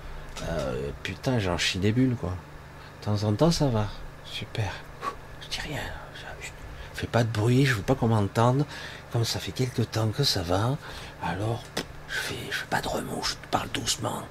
Euh, 0.50 0.90
putain, 1.04 1.40
j'en 1.40 1.58
chie 1.58 1.80
des 1.80 1.92
bulles, 1.92 2.16
quoi. 2.16 2.36
De 3.02 3.06
temps 3.06 3.24
en 3.24 3.34
temps, 3.34 3.52
ça 3.52 3.68
va. 3.68 3.88
Super. 4.26 4.72
Je 5.42 5.48
dis 5.50 5.62
rien. 5.62 5.82
Je, 6.42 7.00
fais 7.00 7.08
pas 7.08 7.24
de 7.24 7.30
bruit, 7.30 7.66
je 7.66 7.76
veux 7.76 7.82
pas 7.82 7.96
qu'on 7.96 8.08
m'entende. 8.08 8.66
Comme 9.12 9.26
ça 9.26 9.40
fait 9.40 9.52
quelque 9.52 9.84
temps 9.84 10.08
que 10.08 10.24
ça 10.24 10.42
va, 10.42 10.78
alors 11.24 11.64
je 12.08 12.18
fais, 12.18 12.36
je 12.50 12.58
fais 12.58 12.68
pas 12.70 12.82
de 12.82 12.88
remous, 12.88 13.24
je 13.24 13.36
parle 13.52 13.70
doucement. 13.70 14.24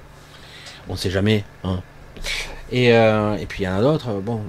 On 0.88 0.96
sait 0.96 1.10
jamais, 1.10 1.44
hein. 1.62 1.80
Et, 2.70 2.92
euh, 2.92 3.36
et 3.36 3.46
puis 3.46 3.62
il 3.62 3.66
y 3.66 3.68
en 3.68 3.78
a 3.78 3.80
d'autres, 3.80 4.20
bon, 4.20 4.42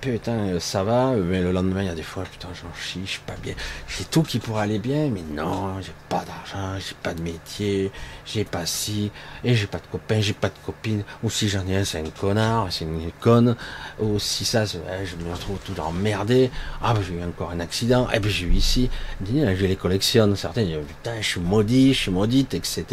putain, 0.00 0.32
euh, 0.32 0.60
ça 0.60 0.84
va, 0.84 1.12
mais 1.12 1.40
le 1.40 1.52
lendemain, 1.52 1.82
il 1.82 1.86
y 1.86 1.90
a 1.90 1.94
des 1.94 2.02
fois, 2.02 2.24
putain, 2.24 2.48
j'en 2.54 2.72
chie, 2.74 3.00
je 3.04 3.10
suis 3.12 3.20
pas 3.20 3.34
bien. 3.42 3.54
J'ai 3.88 4.04
tout 4.04 4.22
qui 4.22 4.38
pourrait 4.38 4.62
aller 4.62 4.78
bien, 4.78 5.10
mais 5.10 5.22
non, 5.22 5.80
j'ai 5.80 5.92
pas 6.08 6.24
d'argent, 6.24 6.78
j'ai 6.78 6.94
pas 7.02 7.14
de 7.14 7.22
métier, 7.22 7.90
j'ai 8.24 8.44
pas 8.44 8.66
si, 8.66 9.10
et 9.44 9.54
j'ai 9.54 9.66
pas 9.66 9.78
de 9.78 9.86
copain, 9.90 10.20
j'ai 10.20 10.32
pas 10.32 10.48
de 10.48 10.58
copine, 10.64 11.02
ou 11.22 11.30
si 11.30 11.48
j'en 11.48 11.66
ai 11.66 11.76
un, 11.76 11.84
c'est 11.84 11.98
un 11.98 12.10
connard, 12.10 12.68
c'est 12.70 12.84
une 12.84 13.10
conne, 13.20 13.56
ou 14.00 14.18
si 14.18 14.44
ça, 14.44 14.64
je 14.64 14.78
me 14.78 15.32
retrouve 15.32 15.58
tout 15.64 15.78
emmerdé, 15.80 16.50
ah, 16.82 16.94
bah, 16.94 17.00
j'ai 17.06 17.14
eu 17.14 17.22
encore 17.22 17.50
un 17.50 17.60
accident, 17.60 18.08
et 18.10 18.20
puis 18.20 18.30
j'ai 18.30 18.46
eu 18.46 18.52
ici, 18.52 18.90
je 19.24 19.66
les 19.66 19.76
collectionne, 19.76 20.36
certains 20.36 20.64
disent, 20.64 20.78
putain, 20.86 21.20
je 21.20 21.26
suis 21.26 21.40
maudit, 21.40 21.92
je 21.94 21.98
suis 21.98 22.10
maudite, 22.10 22.54
etc. 22.54 22.84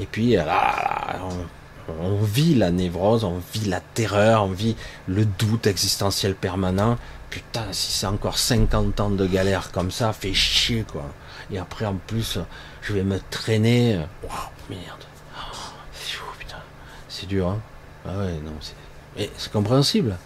Et 0.00 0.06
puis, 0.06 0.32
là, 0.32 0.44
là 0.44 1.20
on 1.88 2.22
vit 2.22 2.54
la 2.54 2.70
névrose, 2.70 3.24
on 3.24 3.40
vit 3.52 3.68
la 3.68 3.80
terreur, 3.80 4.44
on 4.44 4.50
vit 4.50 4.76
le 5.06 5.24
doute 5.24 5.66
existentiel 5.66 6.34
permanent. 6.34 6.98
Putain, 7.30 7.64
si 7.72 7.92
c'est 7.92 8.06
encore 8.06 8.38
50 8.38 9.00
ans 9.00 9.10
de 9.10 9.26
galère 9.26 9.72
comme 9.72 9.90
ça, 9.90 10.12
fait 10.12 10.34
chier 10.34 10.84
quoi. 10.90 11.04
Et 11.50 11.58
après 11.58 11.84
en 11.84 11.96
plus, 12.06 12.38
je 12.82 12.92
vais 12.92 13.02
me 13.02 13.18
traîner. 13.30 13.96
Waouh, 14.22 14.32
merde. 14.70 15.04
C'est 15.92 16.18
putain. 16.38 16.56
C'est 17.08 17.26
dur, 17.26 17.48
hein. 17.48 17.60
Ah 18.06 18.18
ouais, 18.18 18.34
non, 18.44 18.52
c'est. 18.60 19.30
c'est 19.36 19.52
compréhensible. 19.52 20.16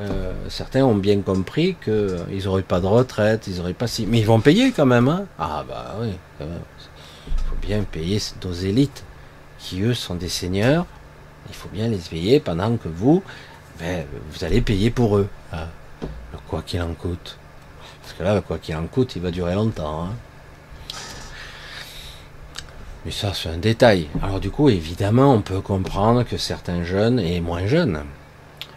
Euh, 0.00 0.32
certains 0.48 0.84
ont 0.84 0.96
bien 0.96 1.20
compris 1.20 1.76
qu'ils 1.82 2.44
n'auraient 2.44 2.62
pas 2.62 2.80
de 2.80 2.86
retraite, 2.86 3.46
ils 3.46 3.56
n'auraient 3.56 3.74
pas 3.74 3.86
si. 3.86 4.06
Mais 4.06 4.20
ils 4.20 4.26
vont 4.26 4.40
payer 4.40 4.72
quand 4.72 4.86
même, 4.86 5.08
hein. 5.08 5.26
Ah 5.38 5.64
bah 5.68 5.96
oui, 6.00 6.12
quand 6.38 6.46
même. 6.46 6.60
Il 7.28 7.42
faut 7.44 7.56
bien 7.60 7.82
payer 7.82 8.20
nos 8.42 8.52
élites 8.52 9.04
qui 9.64 9.80
eux 9.80 9.94
sont 9.94 10.14
des 10.14 10.28
seigneurs, 10.28 10.84
il 11.48 11.54
faut 11.54 11.70
bien 11.70 11.88
les 11.88 11.96
payer 11.96 12.38
pendant 12.38 12.76
que 12.76 12.88
vous, 12.88 13.22
ben, 13.80 14.04
vous 14.30 14.44
allez 14.44 14.60
payer 14.60 14.90
pour 14.90 15.16
eux. 15.16 15.28
Hein. 15.52 15.68
quoi 16.48 16.62
qu'il 16.62 16.82
en 16.82 16.92
coûte. 16.92 17.38
Parce 18.02 18.14
que 18.14 18.22
là, 18.22 18.40
quoi 18.42 18.58
qu'il 18.58 18.76
en 18.76 18.86
coûte, 18.86 19.16
il 19.16 19.22
va 19.22 19.30
durer 19.30 19.54
longtemps. 19.54 20.04
Hein. 20.04 20.10
Mais 23.06 23.10
ça, 23.10 23.32
c'est 23.32 23.48
un 23.48 23.56
détail. 23.56 24.08
Alors 24.22 24.38
du 24.38 24.50
coup, 24.50 24.68
évidemment, 24.68 25.32
on 25.32 25.40
peut 25.40 25.60
comprendre 25.62 26.24
que 26.24 26.36
certains 26.36 26.84
jeunes 26.84 27.18
et 27.18 27.40
moins 27.40 27.66
jeunes 27.66 28.02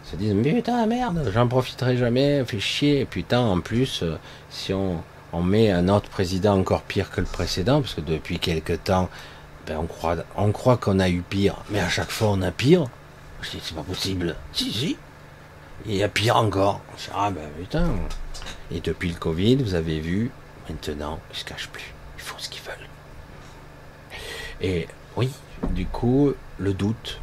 se 0.09 0.15
disent 0.15 0.35
putain 0.41 0.85
merde, 0.85 1.29
j'en 1.33 1.49
profiterai 1.49 1.97
jamais, 1.97 2.45
fait 2.45 2.61
chier. 2.61 3.01
Et 3.01 3.05
putain, 3.05 3.41
en 3.41 3.59
plus, 3.59 4.03
euh, 4.03 4.17
si 4.49 4.73
on, 4.73 5.03
on 5.33 5.41
met 5.41 5.69
un 5.69 5.89
autre 5.89 6.09
président 6.09 6.57
encore 6.57 6.83
pire 6.83 7.11
que 7.11 7.19
le 7.19 7.27
précédent, 7.27 7.81
parce 7.81 7.93
que 7.93 8.01
depuis 8.01 8.39
quelque 8.39 8.73
temps, 8.73 9.09
ben, 9.67 9.79
on 9.79 9.85
croit, 9.85 10.15
on 10.37 10.51
croit 10.51 10.77
qu'on 10.77 10.99
a 10.99 11.09
eu 11.09 11.21
pire, 11.21 11.55
mais 11.69 11.79
à 11.79 11.89
chaque 11.89 12.09
fois 12.09 12.29
on 12.29 12.41
a 12.41 12.51
pire. 12.51 12.85
C'est 13.43 13.75
pas 13.75 13.83
possible. 13.83 14.35
Si, 14.53 14.71
si. 14.71 14.97
Il 15.85 15.95
y 15.95 16.03
a 16.03 16.09
pire 16.09 16.37
encore. 16.37 16.81
ah 17.13 17.29
ben 17.31 17.47
putain. 17.59 17.87
Et 18.71 18.79
depuis 18.79 19.09
le 19.09 19.17
Covid, 19.17 19.57
vous 19.57 19.75
avez 19.75 19.99
vu, 19.99 20.31
maintenant, 20.69 21.19
ils 21.31 21.37
se 21.37 21.45
cachent 21.45 21.69
plus. 21.69 21.93
Ils 22.17 22.21
font 22.21 22.37
ce 22.37 22.49
qu'ils 22.49 22.63
veulent. 22.63 22.87
Et 24.61 24.87
oui, 25.15 25.29
du 25.71 25.85
coup, 25.85 26.33
le 26.57 26.73
doute. 26.73 27.19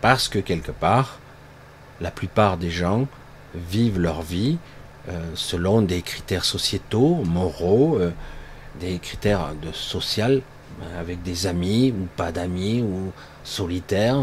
Parce 0.00 0.28
que 0.28 0.38
quelque 0.38 0.72
part, 0.72 1.18
la 2.00 2.10
plupart 2.10 2.56
des 2.56 2.70
gens 2.70 3.06
vivent 3.54 3.98
leur 3.98 4.22
vie 4.22 4.58
euh, 5.08 5.20
selon 5.34 5.82
des 5.82 6.02
critères 6.02 6.44
sociétaux, 6.44 7.22
moraux, 7.24 7.98
euh, 7.98 8.12
des 8.80 8.98
critères 8.98 9.54
de 9.62 9.72
social 9.72 10.42
avec 10.98 11.22
des 11.22 11.46
amis 11.46 11.92
ou 11.92 12.06
pas 12.16 12.32
d'amis 12.32 12.82
ou 12.82 13.12
solitaire. 13.44 14.16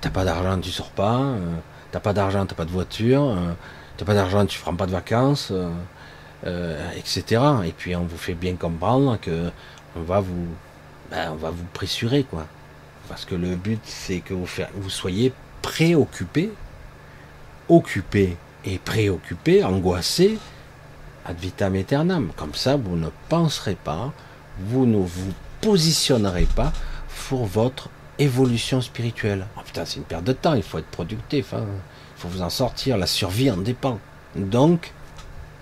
T'as 0.00 0.10
pas 0.10 0.24
d'argent, 0.24 0.60
tu 0.60 0.70
sors 0.70 0.90
pas. 0.90 1.34
T'as 1.90 2.00
pas 2.00 2.12
d'argent, 2.12 2.46
t'as 2.46 2.54
pas 2.54 2.64
de 2.64 2.70
voiture. 2.70 3.36
T'as 3.96 4.04
pas 4.04 4.14
d'argent, 4.14 4.46
tu 4.46 4.58
prends 4.60 4.74
pas 4.74 4.86
de 4.86 4.92
vacances. 4.92 5.52
euh, 6.46 6.90
etc. 6.96 7.42
Et 7.66 7.72
puis 7.72 7.96
on 7.96 8.04
vous 8.04 8.16
fait 8.16 8.34
bien 8.34 8.54
comprendre 8.54 9.18
que 9.20 9.50
on 9.96 10.02
va 10.02 10.20
vous, 10.20 10.46
ben, 11.10 11.32
on 11.32 11.36
va 11.36 11.50
vous 11.50 11.64
pressurer, 11.72 12.24
quoi. 12.24 12.46
Parce 13.08 13.24
que 13.24 13.34
le 13.34 13.56
but, 13.56 13.80
c'est 13.84 14.20
que 14.20 14.34
vous, 14.34 14.46
vous 14.74 14.90
soyez 14.90 15.32
préoccupé, 15.62 16.52
occupé 17.68 18.36
et 18.64 18.78
préoccupé, 18.78 19.64
angoissé, 19.64 20.38
ad 21.24 21.36
vitam 21.38 21.74
aeternam. 21.74 22.30
Comme 22.36 22.54
ça, 22.54 22.76
vous 22.76 22.96
ne 22.96 23.08
penserez 23.28 23.76
pas, 23.76 24.12
vous 24.60 24.86
ne 24.86 24.98
vous 24.98 25.32
positionnerez 25.60 26.46
pas 26.46 26.72
pour 27.28 27.46
votre 27.46 27.88
évolution 28.18 28.80
spirituelle. 28.80 29.46
Oh 29.56 29.60
putain, 29.64 29.84
c'est 29.84 29.96
une 29.96 30.04
perte 30.04 30.24
de 30.24 30.32
temps, 30.32 30.54
il 30.54 30.62
faut 30.62 30.78
être 30.78 30.86
productif, 30.86 31.54
hein. 31.54 31.64
il 32.16 32.20
faut 32.20 32.28
vous 32.28 32.42
en 32.42 32.50
sortir, 32.50 32.96
la 32.96 33.06
survie 33.06 33.50
en 33.50 33.56
dépend. 33.56 34.00
Donc, 34.34 34.92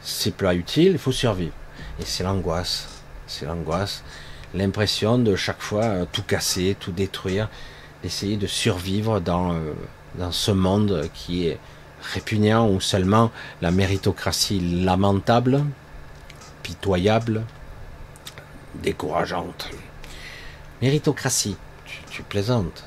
c'est 0.03 0.34
pas 0.34 0.55
utile, 0.55 0.92
il 0.92 0.99
faut 0.99 1.12
survivre. 1.12 1.53
Et 2.01 2.05
c'est 2.05 2.24
l'angoisse, 2.24 2.88
c'est 3.26 3.47
l'angoisse, 3.47 4.03
l'impression 4.55 5.18
de 5.18 5.36
chaque 5.36 5.61
fois 5.61 5.84
euh, 5.84 6.05
tout 6.11 6.22
casser, 6.22 6.76
tout 6.78 6.92
détruire, 6.92 7.49
d'essayer 8.03 8.36
de 8.36 8.47
survivre 8.47 9.20
dans, 9.20 9.53
euh, 9.53 9.72
dans 10.14 10.32
ce 10.32 10.51
monde 10.51 11.09
qui 11.14 11.47
est 11.47 11.59
répugnant 12.14 12.68
où 12.68 12.80
seulement 12.80 13.30
la 13.61 13.70
méritocratie 13.70 14.61
lamentable, 14.61 15.64
pitoyable, 16.62 17.42
décourageante. 18.82 19.70
Méritocratie, 20.83 21.57
tu, 22.11 22.22
plaisantes. 22.22 22.85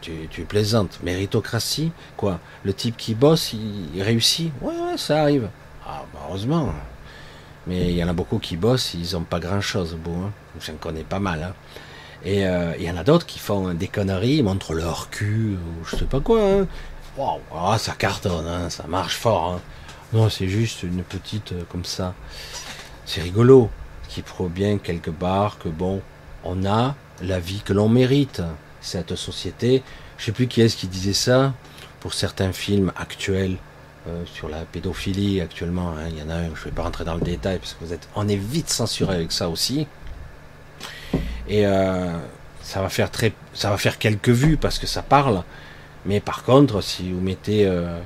Tu, 0.00 0.44
plaisantes. 0.48 1.00
Méritocratie, 1.02 1.92
quoi 2.16 2.38
Le 2.64 2.72
type 2.72 2.96
qui 2.96 3.14
bosse, 3.14 3.52
il, 3.52 4.02
réussit 4.02 4.52
Ouais, 4.60 4.74
ouais, 4.74 4.96
ça 4.96 5.22
arrive. 5.22 5.48
Ah, 5.86 6.04
bah, 6.12 6.20
heureusement. 6.28 6.72
Mais 7.66 7.90
il 7.90 7.96
y 7.96 8.04
en 8.04 8.08
a 8.08 8.12
beaucoup 8.12 8.38
qui 8.38 8.56
bossent, 8.56 8.94
ils 8.94 9.14
n'ont 9.14 9.24
pas 9.24 9.40
grand-chose 9.40 9.94
au 9.94 9.96
bout. 9.96 10.22
Hein. 10.24 10.32
J'en 10.60 10.74
connais 10.74 11.02
pas 11.02 11.18
mal. 11.18 11.42
Hein. 11.42 11.54
Et 12.24 12.46
euh, 12.46 12.74
il 12.78 12.84
y 12.84 12.90
en 12.90 12.96
a 12.96 13.04
d'autres 13.04 13.26
qui 13.26 13.38
font 13.38 13.74
des 13.74 13.88
conneries, 13.88 14.42
montrent 14.42 14.74
leur 14.74 15.10
cul, 15.10 15.56
ou 15.56 15.84
je 15.84 15.96
sais 15.96 16.04
pas 16.04 16.20
quoi. 16.20 16.40
Hein. 16.42 16.66
Wow, 17.18 17.78
ça 17.78 17.92
cartonne, 17.92 18.46
hein, 18.46 18.70
ça 18.70 18.86
marche 18.86 19.16
fort. 19.16 19.54
Hein. 19.54 19.60
Non, 20.12 20.30
c'est 20.30 20.48
juste 20.48 20.82
une 20.82 21.02
petite 21.02 21.52
euh, 21.52 21.62
comme 21.70 21.84
ça. 21.84 22.14
C'est 23.04 23.22
rigolo. 23.22 23.70
Qui 24.08 24.22
prouve 24.22 24.50
bien 24.50 24.78
quelque 24.78 25.10
part 25.10 25.58
que 25.58 25.68
bon, 25.68 26.00
on 26.44 26.64
a 26.64 26.94
la 27.22 27.40
vie 27.40 27.60
que 27.64 27.72
l'on 27.72 27.88
mérite. 27.88 28.42
Cette 28.80 29.16
société, 29.16 29.82
je 30.18 30.26
sais 30.26 30.32
plus 30.32 30.46
qui 30.46 30.60
est-ce 30.60 30.76
qui 30.76 30.86
disait 30.86 31.12
ça, 31.12 31.54
pour 32.00 32.14
certains 32.14 32.52
films 32.52 32.92
actuels 32.96 33.56
euh, 34.08 34.22
sur 34.26 34.48
la 34.48 34.60
pédophilie 34.60 35.40
actuellement, 35.40 35.90
hein, 35.90 36.08
il 36.08 36.18
y 36.18 36.22
en 36.22 36.30
a 36.30 36.34
un, 36.34 36.54
je 36.54 36.60
ne 36.60 36.64
vais 36.66 36.70
pas 36.70 36.82
rentrer 36.82 37.04
dans 37.04 37.14
le 37.14 37.20
détail 37.20 37.58
parce 37.58 37.74
que 37.74 37.84
vous 37.84 37.92
êtes, 37.92 38.08
on 38.14 38.28
est 38.28 38.36
vite 38.36 38.70
censuré 38.70 39.16
avec 39.16 39.32
ça 39.32 39.48
aussi. 39.48 39.88
Et 41.48 41.66
euh, 41.66 42.16
ça 42.62 42.80
va 42.80 42.88
faire 42.88 43.10
très, 43.10 43.32
ça 43.54 43.70
va 43.70 43.78
faire 43.78 43.98
quelques 43.98 44.28
vues 44.28 44.56
parce 44.56 44.78
que 44.78 44.86
ça 44.86 45.02
parle. 45.02 45.42
Mais 46.04 46.20
par 46.20 46.44
contre, 46.44 46.80
si 46.80 47.10
vous 47.10 47.20
mettez 47.20 47.66
euh, 47.66 47.98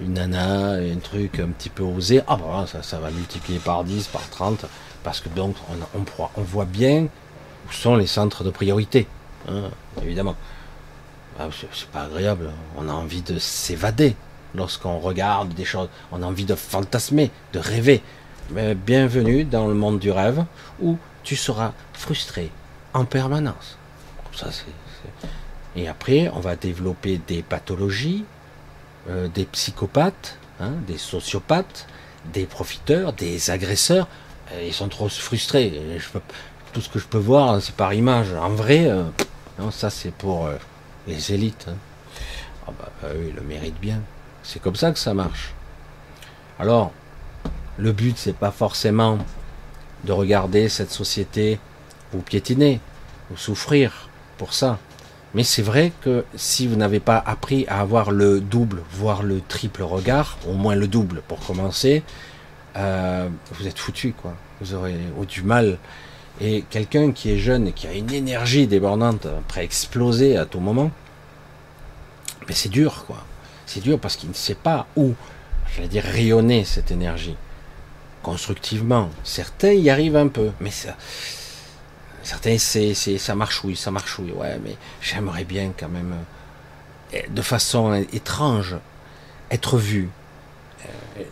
une 0.00 0.14
nana, 0.14 0.74
un 0.74 0.98
truc 1.02 1.40
un 1.40 1.48
petit 1.48 1.70
peu 1.70 1.82
osé, 1.82 2.22
ah 2.28 2.36
bah, 2.36 2.66
ça, 2.82 2.98
va 3.00 3.10
multiplier 3.10 3.58
par 3.58 3.82
10, 3.82 4.06
par 4.08 4.28
30, 4.30 4.66
parce 5.02 5.20
que 5.20 5.28
donc 5.30 5.56
on, 5.68 5.98
on, 5.98 6.04
on 6.36 6.42
voit 6.42 6.64
bien 6.64 7.08
où 7.68 7.72
sont 7.72 7.96
les 7.96 8.06
centres 8.06 8.44
de 8.44 8.50
priorité, 8.50 9.06
hein, 9.48 9.70
évidemment. 10.02 10.36
Ah, 11.38 11.48
c'est 11.72 11.88
pas 11.88 12.04
agréable, 12.04 12.50
on 12.76 12.88
a 12.88 12.92
envie 12.92 13.22
de 13.22 13.38
s'évader 13.38 14.14
lorsqu'on 14.54 14.98
regarde 14.98 15.52
des 15.52 15.64
choses, 15.64 15.88
on 16.12 16.22
a 16.22 16.26
envie 16.26 16.44
de 16.44 16.54
fantasmer, 16.54 17.30
de 17.52 17.58
rêver. 17.58 18.02
Mais 18.50 18.74
bienvenue 18.74 19.44
dans 19.44 19.66
le 19.66 19.74
monde 19.74 19.98
du 19.98 20.10
rêve 20.10 20.44
où 20.80 20.98
tu 21.22 21.34
seras 21.34 21.72
frustré 21.92 22.50
en 22.92 23.04
permanence. 23.04 23.78
Et 25.76 25.88
après, 25.88 26.30
on 26.34 26.40
va 26.40 26.54
développer 26.56 27.20
des 27.26 27.42
pathologies, 27.42 28.24
euh, 29.08 29.28
des 29.28 29.44
psychopathes, 29.44 30.38
hein, 30.60 30.72
des 30.86 30.98
sociopathes, 30.98 31.86
des 32.32 32.46
profiteurs, 32.46 33.12
des 33.12 33.50
agresseurs. 33.50 34.08
Ils 34.62 34.74
sont 34.74 34.88
trop 34.88 35.08
frustrés. 35.08 35.80
Je 35.98 36.08
peux, 36.10 36.20
tout 36.74 36.80
ce 36.80 36.88
que 36.90 36.98
je 36.98 37.06
peux 37.06 37.18
voir, 37.18 37.62
c'est 37.62 37.74
par 37.74 37.94
image. 37.94 38.34
En 38.34 38.50
vrai, 38.50 38.86
euh, 38.86 39.04
non, 39.58 39.70
ça 39.70 39.88
c'est 39.88 40.12
pour 40.12 40.46
euh, 40.46 40.56
les 41.06 41.32
élites. 41.32 41.66
Hein. 41.68 41.76
Ah 42.66 42.72
bah, 42.78 42.90
bah, 43.00 43.08
eux, 43.14 43.26
ils 43.28 43.34
le 43.34 43.42
méritent 43.42 43.80
bien. 43.80 44.00
C'est 44.42 44.60
comme 44.60 44.74
ça 44.74 44.90
que 44.92 44.98
ça 44.98 45.14
marche. 45.14 45.54
Alors, 46.58 46.92
le 47.78 47.92
but, 47.92 48.18
c'est 48.18 48.36
pas 48.36 48.50
forcément 48.50 49.18
de 50.04 50.12
regarder 50.12 50.68
cette 50.68 50.90
société 50.90 51.58
vous 52.12 52.22
piétiner, 52.22 52.80
ou 53.32 53.36
souffrir 53.36 54.08
pour 54.38 54.52
ça. 54.52 54.78
Mais 55.34 55.42
c'est 55.42 55.62
vrai 55.62 55.92
que 56.02 56.24
si 56.36 56.66
vous 56.66 56.76
n'avez 56.76 57.00
pas 57.00 57.22
appris 57.24 57.66
à 57.66 57.80
avoir 57.80 58.12
le 58.12 58.40
double, 58.40 58.82
voire 58.92 59.22
le 59.22 59.40
triple 59.40 59.82
regard, 59.82 60.38
au 60.46 60.52
moins 60.52 60.76
le 60.76 60.86
double 60.86 61.22
pour 61.26 61.40
commencer, 61.40 62.04
euh, 62.76 63.28
vous 63.52 63.66
êtes 63.66 63.78
foutu, 63.78 64.12
quoi. 64.12 64.34
Vous 64.60 64.74
aurez 64.74 64.96
du 65.28 65.42
mal 65.42 65.78
et 66.40 66.64
quelqu'un 66.68 67.12
qui 67.12 67.30
est 67.30 67.38
jeune 67.38 67.68
et 67.68 67.72
qui 67.72 67.86
a 67.86 67.92
une 67.92 68.12
énergie 68.12 68.66
débordante, 68.66 69.26
prêt 69.48 69.60
à 69.60 69.64
exploser 69.64 70.36
à 70.36 70.44
tout 70.44 70.60
moment, 70.60 70.90
mais 72.48 72.54
c'est 72.54 72.68
dur, 72.68 73.04
quoi. 73.06 73.24
C'est 73.66 73.80
dur 73.80 73.98
parce 73.98 74.16
qu'il 74.16 74.28
ne 74.28 74.34
sait 74.34 74.54
pas 74.54 74.86
où, 74.96 75.14
j'allais 75.74 75.88
dire, 75.88 76.04
rayonner 76.04 76.64
cette 76.64 76.90
énergie. 76.90 77.36
Constructivement. 78.22 79.10
Certains 79.22 79.72
y 79.72 79.90
arrivent 79.90 80.16
un 80.16 80.28
peu, 80.28 80.50
mais 80.60 80.70
ça, 80.70 80.96
certains, 82.22 82.58
c'est, 82.58 82.94
ça 82.94 83.34
marchouille, 83.34 83.76
ça. 83.76 83.90
Ouais, 83.90 84.58
mais 84.62 84.76
j'aimerais 85.00 85.44
bien 85.44 85.72
quand 85.78 85.88
même, 85.88 86.14
euh, 87.14 87.20
de 87.28 87.42
façon 87.42 88.04
étrange, 88.12 88.76
être 89.50 89.78
vu. 89.78 90.08
Euh, 90.86 91.22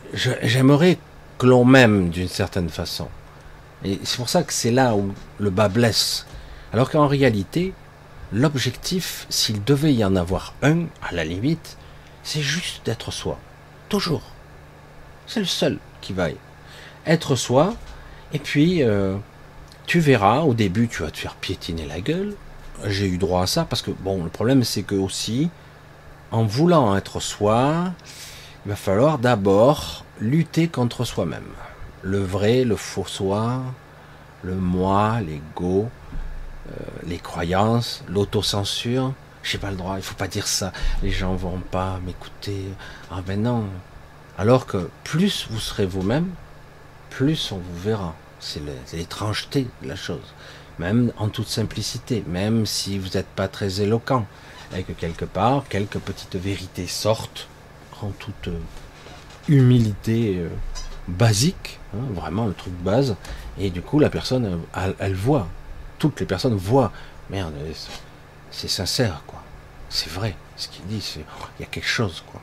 j'aimerais 0.42 0.98
que 1.38 1.46
l'on 1.46 1.64
m'aime 1.64 2.11
d'une 2.11 2.28
certaine 2.28 2.68
façon. 2.68 3.09
Et 3.85 3.99
c'est 4.05 4.16
pour 4.16 4.28
ça 4.28 4.43
que 4.43 4.53
c'est 4.53 4.70
là 4.70 4.95
où 4.95 5.12
le 5.39 5.51
bas 5.51 5.68
blesse. 5.68 6.26
Alors 6.72 6.91
qu'en 6.91 7.07
réalité, 7.07 7.74
l'objectif, 8.33 9.26
s'il 9.28 9.62
devait 9.64 9.95
y 9.95 10.05
en 10.05 10.16
avoir 10.16 10.55
un, 10.62 10.85
à 11.03 11.12
la 11.12 11.24
limite, 11.24 11.76
c'est 12.22 12.41
juste 12.41 12.87
d'être 12.87 13.11
soi. 13.11 13.39
Toujours. 13.89 14.22
C'est 15.26 15.41
le 15.41 15.47
seul 15.47 15.78
qui 16.01 16.12
vaille. 16.12 16.37
Être 17.07 17.35
soi, 17.37 17.74
et 18.33 18.39
puis 18.39 18.83
euh, 18.83 19.16
tu 19.87 19.99
verras, 20.01 20.41
au 20.41 20.55
début 20.55 20.89
tu 20.89 21.03
vas 21.03 21.11
te 21.11 21.18
faire 21.18 21.35
piétiner 21.35 21.87
la 21.87 22.01
gueule. 22.01 22.35
J'ai 22.87 23.07
eu 23.07 23.18
droit 23.18 23.43
à 23.43 23.47
ça, 23.47 23.64
parce 23.64 23.83
que 23.83 23.91
bon, 23.91 24.22
le 24.22 24.30
problème 24.30 24.62
c'est 24.62 24.83
que 24.83 24.95
aussi, 24.95 25.51
en 26.30 26.45
voulant 26.45 26.97
être 26.97 27.20
soi, 27.20 27.93
il 28.64 28.70
va 28.70 28.76
falloir 28.76 29.18
d'abord 29.18 30.05
lutter 30.20 30.68
contre 30.68 31.05
soi-même 31.05 31.43
le 32.03 32.22
vrai, 32.22 32.64
le 32.64 32.76
faux 32.76 33.07
soi, 33.07 33.62
le 34.42 34.55
moi, 34.55 35.20
l'ego, 35.20 35.88
euh, 36.68 36.84
les 37.07 37.18
croyances, 37.18 38.05
l'autocensure. 38.09 39.12
J'ai 39.42 39.59
pas 39.59 39.70
le 39.70 39.76
droit, 39.76 39.96
il 39.96 40.03
faut 40.03 40.14
pas 40.14 40.28
dire 40.28 40.46
ça. 40.46 40.72
Les 41.03 41.11
gens 41.11 41.34
vont 41.34 41.61
pas 41.70 41.98
m'écouter. 42.05 42.66
Ah 43.11 43.20
ben 43.26 43.42
non. 43.42 43.64
Alors 44.38 44.66
que 44.66 44.88
plus 45.05 45.46
vous 45.50 45.59
serez 45.59 45.86
vous-même, 45.86 46.28
plus 47.11 47.53
on 47.53 47.59
vous 47.59 47.80
verra. 47.80 48.14
C'est 48.40 48.62
l'étrangeté 48.92 49.68
de 49.82 49.88
la 49.88 49.96
chose. 49.96 50.34
Même 50.78 51.12
en 51.18 51.28
toute 51.28 51.48
simplicité, 51.48 52.24
même 52.26 52.66
si 52.66 52.98
vous 52.98 53.11
n'êtes 53.14 53.28
pas 53.28 53.46
très 53.46 53.80
éloquent, 53.80 54.26
et 54.76 54.82
que 54.84 54.92
quelque 54.92 55.24
part, 55.24 55.64
quelques 55.68 55.98
petites 55.98 56.36
vérités 56.36 56.86
sortent 56.86 57.48
en 58.00 58.09
toute 58.11 58.48
euh, 58.48 58.59
humilité 59.48 60.38
euh, 60.38 60.48
basique, 61.09 61.80
hein, 61.94 62.05
vraiment 62.14 62.46
le 62.46 62.55
truc 62.55 62.72
base, 62.74 63.16
et 63.59 63.70
du 63.70 63.82
coup 63.82 63.98
la 63.98 64.11
personne, 64.11 64.61
elle, 64.98 65.14
voit, 65.14 65.48
toutes 65.98 66.20
les 66.20 66.26
personnes 66.26 66.55
voient, 66.55 66.92
merde, 67.30 67.55
c'est 68.50 68.68
sincère, 68.68 69.22
quoi, 69.26 69.42
c'est 69.88 70.11
vrai, 70.11 70.36
ce 70.57 70.68
qu'il 70.68 70.86
dit, 70.86 71.00
c'est, 71.00 71.24
il 71.59 71.62
y 71.62 71.64
a 71.64 71.68
quelque 71.68 71.88
chose, 71.88 72.22
quoi. 72.30 72.40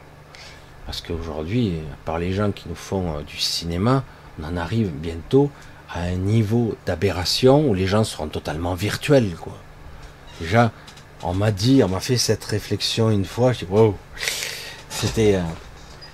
Parce 0.86 1.02
qu'aujourd'hui, 1.02 1.74
par 2.04 2.18
les 2.18 2.34
gens 2.34 2.52
qui 2.52 2.68
nous 2.68 2.76
font 2.76 3.18
euh, 3.18 3.22
du 3.22 3.38
cinéma, 3.38 4.04
on 4.42 4.44
en 4.44 4.58
arrive 4.58 4.90
bientôt 4.90 5.52
à 5.94 6.02
un 6.02 6.16
niveau 6.16 6.76
d'aberration 6.88 7.68
où 7.68 7.76
les 7.76 7.86
gens 7.86 8.04
seront 8.04 8.28
totalement 8.28 8.74
virtuels, 8.74 9.36
quoi. 9.36 9.56
Déjà, 10.42 10.72
on 11.22 11.34
m'a 11.34 11.52
dit, 11.52 11.84
on 11.84 11.90
m'a 11.90 12.00
fait 12.00 12.18
cette 12.18 12.44
réflexion 12.44 13.12
une 13.12 13.26
fois, 13.26 13.54
je 13.54 13.60
dis, 13.60 13.72
wow, 13.72 13.96
c'était, 14.90 15.36
euh, 15.36 15.42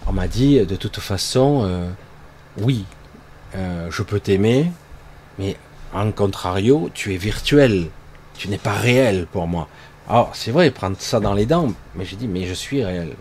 on 0.07 0.11
m'a 0.11 0.27
dit, 0.27 0.65
de 0.65 0.75
toute 0.75 0.99
façon, 0.99 1.61
euh, 1.63 1.89
oui, 2.57 2.85
euh, 3.55 3.89
je 3.91 4.03
peux 4.03 4.19
t'aimer, 4.19 4.71
mais 5.39 5.57
en 5.93 6.11
contrario, 6.11 6.89
tu 6.93 7.13
es 7.13 7.17
virtuel, 7.17 7.89
tu 8.37 8.49
n'es 8.49 8.57
pas 8.57 8.73
réel 8.73 9.27
pour 9.31 9.47
moi. 9.47 9.67
Alors, 10.07 10.35
c'est 10.35 10.51
vrai, 10.51 10.69
prendre 10.71 10.97
ça 10.99 11.19
dans 11.19 11.33
les 11.33 11.45
dents, 11.45 11.73
mais 11.95 12.05
j'ai 12.05 12.15
dit, 12.15 12.27
mais 12.27 12.45
je 12.45 12.53
suis 12.53 12.83
réel. 12.83 13.15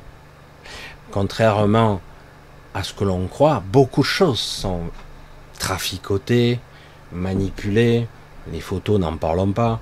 Contrairement 1.10 2.00
à 2.74 2.82
ce 2.82 2.92
que 2.92 3.04
l'on 3.04 3.26
croit, 3.26 3.62
beaucoup 3.72 4.02
de 4.02 4.06
choses 4.06 4.40
sont 4.40 4.90
traficoté, 5.58 6.60
manipulé. 7.12 8.06
Les 8.52 8.60
photos, 8.60 9.00
n'en 9.00 9.16
parlons 9.16 9.52
pas. 9.52 9.80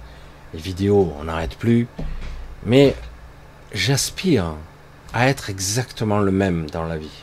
Les 0.55 0.61
vidéos, 0.61 1.12
on 1.18 1.24
n'arrête 1.24 1.57
plus. 1.57 1.88
Mais 2.64 2.94
j'aspire 3.72 4.55
à 5.12 5.28
être 5.28 5.50
exactement 5.50 6.20
le 6.20 6.30
même 6.30 6.70
dans 6.70 6.84
la 6.84 6.96
vie. 6.96 7.22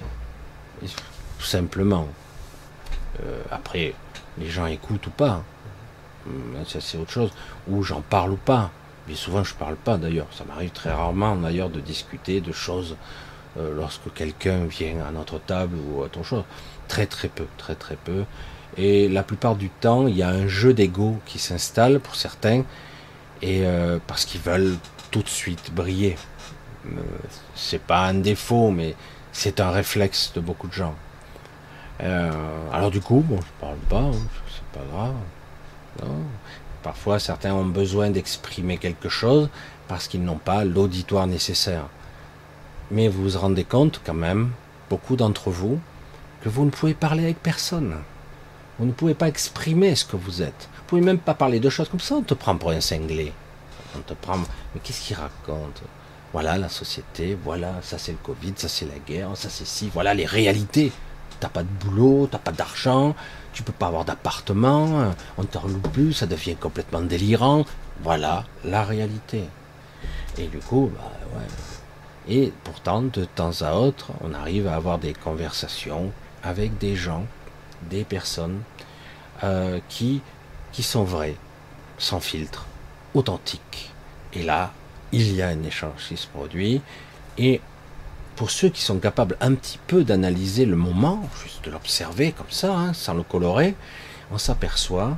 Tout 0.81 1.45
simplement. 1.45 2.07
Euh, 3.23 3.41
après, 3.51 3.93
les 4.37 4.49
gens 4.49 4.65
écoutent 4.65 5.07
ou 5.07 5.11
pas. 5.11 5.43
Hum, 6.27 6.65
ça, 6.65 6.81
c'est 6.81 6.97
autre 6.97 7.11
chose. 7.11 7.31
Ou 7.67 7.83
j'en 7.83 8.01
parle 8.01 8.31
ou 8.31 8.37
pas. 8.37 8.71
Mais 9.07 9.15
souvent, 9.15 9.43
je 9.43 9.55
parle 9.55 9.75
pas 9.75 9.97
d'ailleurs. 9.97 10.27
Ça 10.31 10.43
m'arrive 10.45 10.71
très 10.71 10.91
rarement 10.91 11.35
d'ailleurs 11.35 11.69
de 11.69 11.79
discuter 11.79 12.41
de 12.41 12.51
choses 12.51 12.95
euh, 13.57 13.73
lorsque 13.75 14.13
quelqu'un 14.13 14.65
vient 14.65 15.03
à 15.07 15.11
notre 15.11 15.39
table 15.39 15.75
ou 15.77 16.01
autre 16.01 16.23
chose. 16.23 16.43
Très 16.87 17.07
très 17.07 17.27
peu, 17.27 17.45
très 17.57 17.75
très 17.75 17.95
peu. 17.95 18.25
Et 18.77 19.09
la 19.09 19.23
plupart 19.23 19.55
du 19.55 19.69
temps, 19.69 20.07
il 20.07 20.15
y 20.15 20.23
a 20.23 20.29
un 20.29 20.47
jeu 20.47 20.73
d'ego 20.73 21.17
qui 21.25 21.39
s'installe 21.39 21.99
pour 21.99 22.15
certains, 22.15 22.63
et 23.41 23.65
euh, 23.65 23.97
parce 24.05 24.25
qu'ils 24.25 24.41
veulent 24.41 24.77
tout 25.11 25.23
de 25.23 25.29
suite 25.29 25.73
briller. 25.73 26.15
C'est 27.55 27.81
pas 27.81 28.05
un 28.05 28.13
défaut, 28.13 28.71
mais 28.71 28.95
c'est 29.31 29.59
un 29.59 29.71
réflexe 29.71 30.31
de 30.33 30.39
beaucoup 30.39 30.67
de 30.67 30.73
gens. 30.73 30.95
Alors 31.99 32.91
du 32.91 33.01
coup, 33.01 33.23
bon, 33.27 33.39
je 33.41 33.61
parle 33.61 33.77
pas, 33.89 34.01
hein, 34.01 34.11
c'est 34.47 34.79
pas 34.79 34.85
grave. 34.91 35.15
Parfois, 36.81 37.19
certains 37.19 37.53
ont 37.53 37.65
besoin 37.65 38.09
d'exprimer 38.09 38.77
quelque 38.77 39.09
chose 39.09 39.49
parce 39.87 40.07
qu'ils 40.07 40.23
n'ont 40.23 40.37
pas 40.37 40.63
l'auditoire 40.63 41.27
nécessaire. 41.27 41.85
Mais 42.91 43.07
vous 43.07 43.29
vous 43.29 43.37
rendez 43.37 43.65
compte 43.65 44.01
quand 44.03 44.13
même, 44.13 44.51
beaucoup 44.89 45.15
d'entre 45.15 45.51
vous, 45.51 45.79
que 46.41 46.49
vous 46.49 46.63
ne 46.65 46.69
pouvez 46.69 46.93
parler 46.93 47.23
avec 47.23 47.43
personne. 47.43 47.95
Vous 48.77 48.85
ne 48.85 48.93
pouvez 48.93 49.13
pas 49.13 49.27
exprimer 49.27 49.93
ce 49.95 50.05
que 50.05 50.15
vous 50.15 50.41
êtes. 50.41 50.69
Vous 50.77 50.83
pouvez 50.87 51.01
même 51.01 51.19
pas 51.19 51.33
parler 51.33 51.59
de 51.59 51.69
choses 51.69 51.89
comme 51.89 51.99
ça. 51.99 52.15
On 52.15 52.21
te 52.21 52.33
prend 52.33 52.55
pour 52.55 52.71
un 52.71 52.79
cinglé. 52.79 53.33
On 53.95 53.99
te 53.99 54.13
prend. 54.13 54.37
Mais 54.37 54.81
qu'est-ce 54.81 55.01
qu'il 55.01 55.17
raconte? 55.17 55.81
Voilà 56.31 56.57
la 56.57 56.69
société. 56.69 57.37
Voilà, 57.43 57.73
ça 57.81 57.97
c'est 57.97 58.13
le 58.13 58.19
Covid, 58.23 58.53
ça 58.55 58.69
c'est 58.69 58.85
la 58.85 58.99
guerre, 59.05 59.35
ça 59.35 59.49
c'est 59.49 59.67
ci. 59.67 59.89
Voilà 59.93 60.13
les 60.13 60.25
réalités. 60.25 60.93
T'as 61.39 61.49
pas 61.49 61.63
de 61.63 61.69
boulot, 61.69 62.27
t'as 62.29 62.37
pas 62.37 62.51
d'argent, 62.51 63.15
tu 63.53 63.63
peux 63.63 63.73
pas 63.73 63.87
avoir 63.87 64.05
d'appartement, 64.05 65.13
on 65.37 65.43
te 65.43 65.57
reloue 65.57 65.79
plus, 65.79 66.13
ça 66.13 66.25
devient 66.25 66.55
complètement 66.55 67.01
délirant. 67.01 67.65
Voilà 68.01 68.45
la 68.65 68.83
réalité. 68.83 69.43
Et 70.37 70.47
du 70.47 70.59
coup, 70.59 70.91
bah 70.93 71.11
ouais, 71.35 71.47
et 72.29 72.53
pourtant, 72.63 73.01
de 73.01 73.25
temps 73.25 73.61
à 73.61 73.73
autre, 73.73 74.11
on 74.21 74.35
arrive 74.35 74.67
à 74.67 74.75
avoir 74.75 74.99
des 74.99 75.13
conversations 75.13 76.11
avec 76.43 76.77
des 76.77 76.95
gens, 76.95 77.25
des 77.89 78.03
personnes 78.03 78.61
euh, 79.43 79.79
qui, 79.89 80.21
qui 80.71 80.83
sont 80.83 81.03
vraies, 81.03 81.35
sans 81.97 82.19
filtre, 82.19 82.65
authentiques. 83.15 83.91
Et 84.33 84.43
là, 84.43 84.71
il 85.11 85.33
y 85.33 85.41
a 85.41 85.47
un 85.47 85.63
échange 85.63 86.05
qui 86.07 86.17
se 86.17 86.27
produit. 86.27 86.81
Et 87.39 87.61
pour 88.39 88.51
ceux 88.51 88.69
qui 88.69 88.81
sont 88.81 88.99
capables 88.99 89.35
un 89.41 89.53
petit 89.53 89.77
peu 89.85 90.05
d'analyser 90.05 90.65
le 90.65 90.77
moment, 90.77 91.27
juste 91.43 91.65
de 91.65 91.71
l'observer 91.71 92.31
comme 92.31 92.49
ça, 92.49 92.73
hein, 92.73 92.93
sans 92.93 93.13
le 93.13 93.21
colorer, 93.21 93.75
on 94.31 94.37
s'aperçoit 94.37 95.17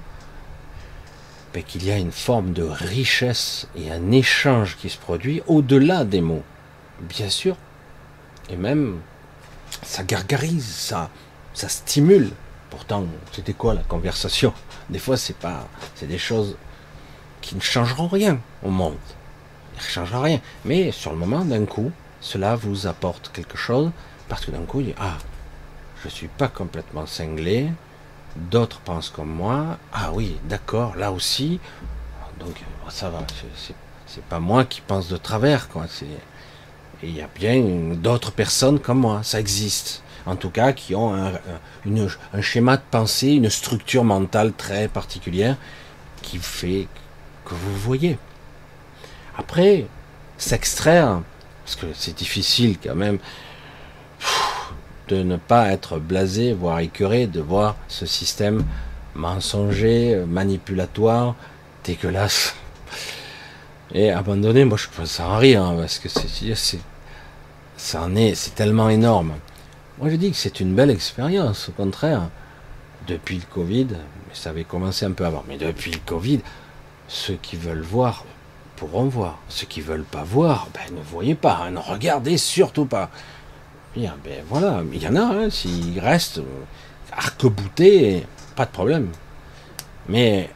ben, 1.54 1.62
qu'il 1.62 1.86
y 1.86 1.92
a 1.92 2.00
une 2.00 2.12
forme 2.12 2.52
de 2.52 2.64
richesse 2.64 3.68
et 3.76 3.92
un 3.92 4.12
échange 4.12 4.76
qui 4.76 4.90
se 4.90 4.98
produit 4.98 5.44
au-delà 5.46 6.04
des 6.04 6.20
mots 6.20 6.42
bien 7.02 7.30
sûr. 7.30 7.58
Et 8.50 8.56
même, 8.56 8.98
ça 9.84 10.02
gargarise, 10.02 10.66
ça, 10.66 11.12
ça 11.54 11.70
stimule. 11.70 12.32
Pourtant, 12.72 13.06
c'était 13.34 13.54
quoi 13.54 13.76
la 13.76 13.84
conversation? 13.84 14.52
Des 14.90 14.98
fois, 14.98 15.16
c'est 15.16 15.38
pas, 15.38 15.68
c'est 15.94 16.08
des 16.08 16.18
choses 16.18 16.56
qui 17.42 17.56
ne 17.56 17.62
changeront 17.62 18.08
rien 18.08 18.40
au 18.64 18.72
monde. 18.72 18.98
Ils 19.76 19.84
ne 19.84 19.90
changeront 19.90 20.22
rien. 20.22 20.42
Mais 20.66 20.92
sur 20.92 21.12
le 21.12 21.20
moment, 21.20 21.46
d'un 21.46 21.66
coup, 21.66 21.92
cela 22.22 22.56
vous 22.56 22.88
apporte 22.88 23.32
quelque 23.34 23.58
chose? 23.58 23.92
Parce 24.30 24.46
que 24.46 24.52
d'un 24.52 24.64
coup, 24.64 24.82
ah, 25.00 25.18
je 26.04 26.10
suis 26.10 26.30
pas 26.30 26.48
complètement 26.48 27.06
cinglé. 27.06 27.70
D'autres 28.36 28.80
pensent 28.80 29.10
comme 29.10 29.30
moi. 29.30 29.78
Ah 29.92 30.12
oui, 30.14 30.38
d'accord, 30.48 30.96
là 30.96 31.12
aussi. 31.12 31.60
Donc 32.40 32.56
ça 32.90 33.10
va. 33.10 33.20
C'est 34.08 34.24
pas 34.24 34.40
moi 34.40 34.64
qui 34.64 34.82
pense 34.82 35.10
de 35.10 35.18
travers, 35.18 35.68
quoi. 35.68 35.86
Il 37.04 37.12
y 37.12 37.22
a 37.22 37.28
bien 37.36 37.62
d'autres 37.96 38.32
personnes 38.32 38.80
comme 38.80 39.00
moi, 39.00 39.22
ça 39.24 39.40
existe. 39.40 40.04
En 40.26 40.36
tout 40.36 40.50
cas, 40.50 40.72
qui 40.72 40.94
ont 40.96 41.14
un 41.14 42.42
schéma 42.42 42.78
de 42.78 42.84
pensée, 42.90 43.30
une 43.30 43.50
structure 43.50 44.04
mentale 44.04 44.54
très 44.54 44.88
particulière 44.88 45.58
qui 46.22 46.38
fait 46.38 46.88
que 47.44 47.56
vous 47.56 47.76
voyez. 47.76 48.18
Après, 49.38 49.88
s'extraire, 50.38 51.22
parce 51.72 51.86
que 51.86 51.88
c'est 51.98 52.16
difficile 52.16 52.78
quand 52.84 52.96
même 52.96 53.18
de 55.08 55.24
ne 55.24 55.38
pas 55.38 55.70
être 55.70 56.00
blasé, 56.00 56.54
voire 56.54 56.80
écœuré, 56.80 57.28
de 57.28 57.40
voir 57.40 57.76
ce 57.88 58.06
système 58.06 58.64
mensonger, 59.16 60.24
manipulatoire, 60.28 61.36
dégueulasse. 61.84 62.56
Et 63.94 64.12
abandonné, 64.12 64.66
moi 64.66 64.78
je 64.78 64.88
pense 64.96 65.20
à 65.20 65.38
rire, 65.38 65.64
hein, 65.64 65.76
parce 65.78 66.00
que 66.00 66.10
c'est 66.10 66.80
ça 67.78 68.04
en 68.04 68.16
est, 68.16 68.36
c'est 68.36 68.56
tellement 68.56 68.90
énorme. 68.90 69.34
Moi 69.98 70.10
je 70.10 70.16
dis 70.16 70.32
que 70.32 70.38
c'est 70.38 70.60
une 70.60 70.76
belle 70.76 70.92
expérience, 70.92 71.70
au 71.70 71.72
contraire. 71.72 72.30
Depuis 73.08 73.38
le 73.38 73.46
Covid, 73.52 73.88
mais 73.90 74.34
ça 74.34 74.52
avait 74.52 74.64
commencé 74.64 75.06
un 75.06 75.12
peu 75.12 75.26
avant, 75.26 75.44
mais 75.48 75.58
depuis 75.58 75.92
le 75.92 76.00
Covid, 76.06 76.42
ceux 77.08 77.38
qui 77.42 77.56
veulent 77.56 77.82
voir 77.82 78.26
pourront 78.82 79.06
voir. 79.06 79.38
Ceux 79.48 79.68
qui 79.68 79.80
veulent 79.80 80.04
pas 80.04 80.24
voir, 80.24 80.68
ben 80.74 80.96
ne 80.96 81.04
voyez 81.04 81.36
pas, 81.36 81.60
hein, 81.62 81.70
ne 81.70 81.78
regardez 81.78 82.36
surtout 82.38 82.86
pas. 82.86 83.12
Bien, 83.96 84.16
ben 84.24 84.44
voilà, 84.50 84.82
il 84.92 85.04
y 85.04 85.08
en 85.08 85.16
a, 85.16 85.22
hein, 85.22 85.50
s'ils 85.52 86.00
restent 86.00 86.40
euh, 86.40 86.64
arc-boutés, 87.16 88.26
pas 88.56 88.66
de 88.66 88.72
problème. 88.72 89.10
Mais 90.10 90.50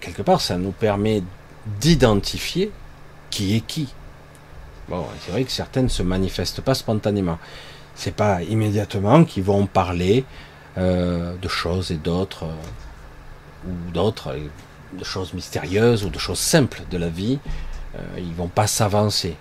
quelque 0.00 0.20
part, 0.20 0.42
ça 0.42 0.58
nous 0.58 0.72
permet 0.72 1.22
d'identifier 1.80 2.70
qui 3.30 3.56
est 3.56 3.60
qui. 3.60 3.88
Bon, 4.90 5.06
c'est 5.24 5.32
vrai 5.32 5.44
que 5.44 5.50
certaines 5.50 5.84
ne 5.84 5.88
se 5.88 6.02
manifestent 6.02 6.60
pas 6.60 6.74
spontanément. 6.74 7.38
C'est 7.94 8.14
pas 8.14 8.42
immédiatement 8.42 9.24
qu'ils 9.24 9.44
vont 9.44 9.64
parler 9.64 10.26
euh, 10.76 11.36
de 11.40 11.48
choses 11.48 11.90
et 11.90 11.96
d'autres, 11.96 12.44
euh, 12.44 13.70
ou 13.70 13.90
d'autres, 13.92 14.36
de 14.92 15.04
choses 15.04 15.32
mystérieuses 15.34 16.04
ou 16.04 16.10
de 16.10 16.18
choses 16.18 16.38
simples 16.38 16.82
de 16.90 16.98
la 16.98 17.08
vie. 17.08 17.38
ils 18.18 18.34
vont 18.34 18.48
pas 18.48 18.66
s'avancer. 18.66 19.36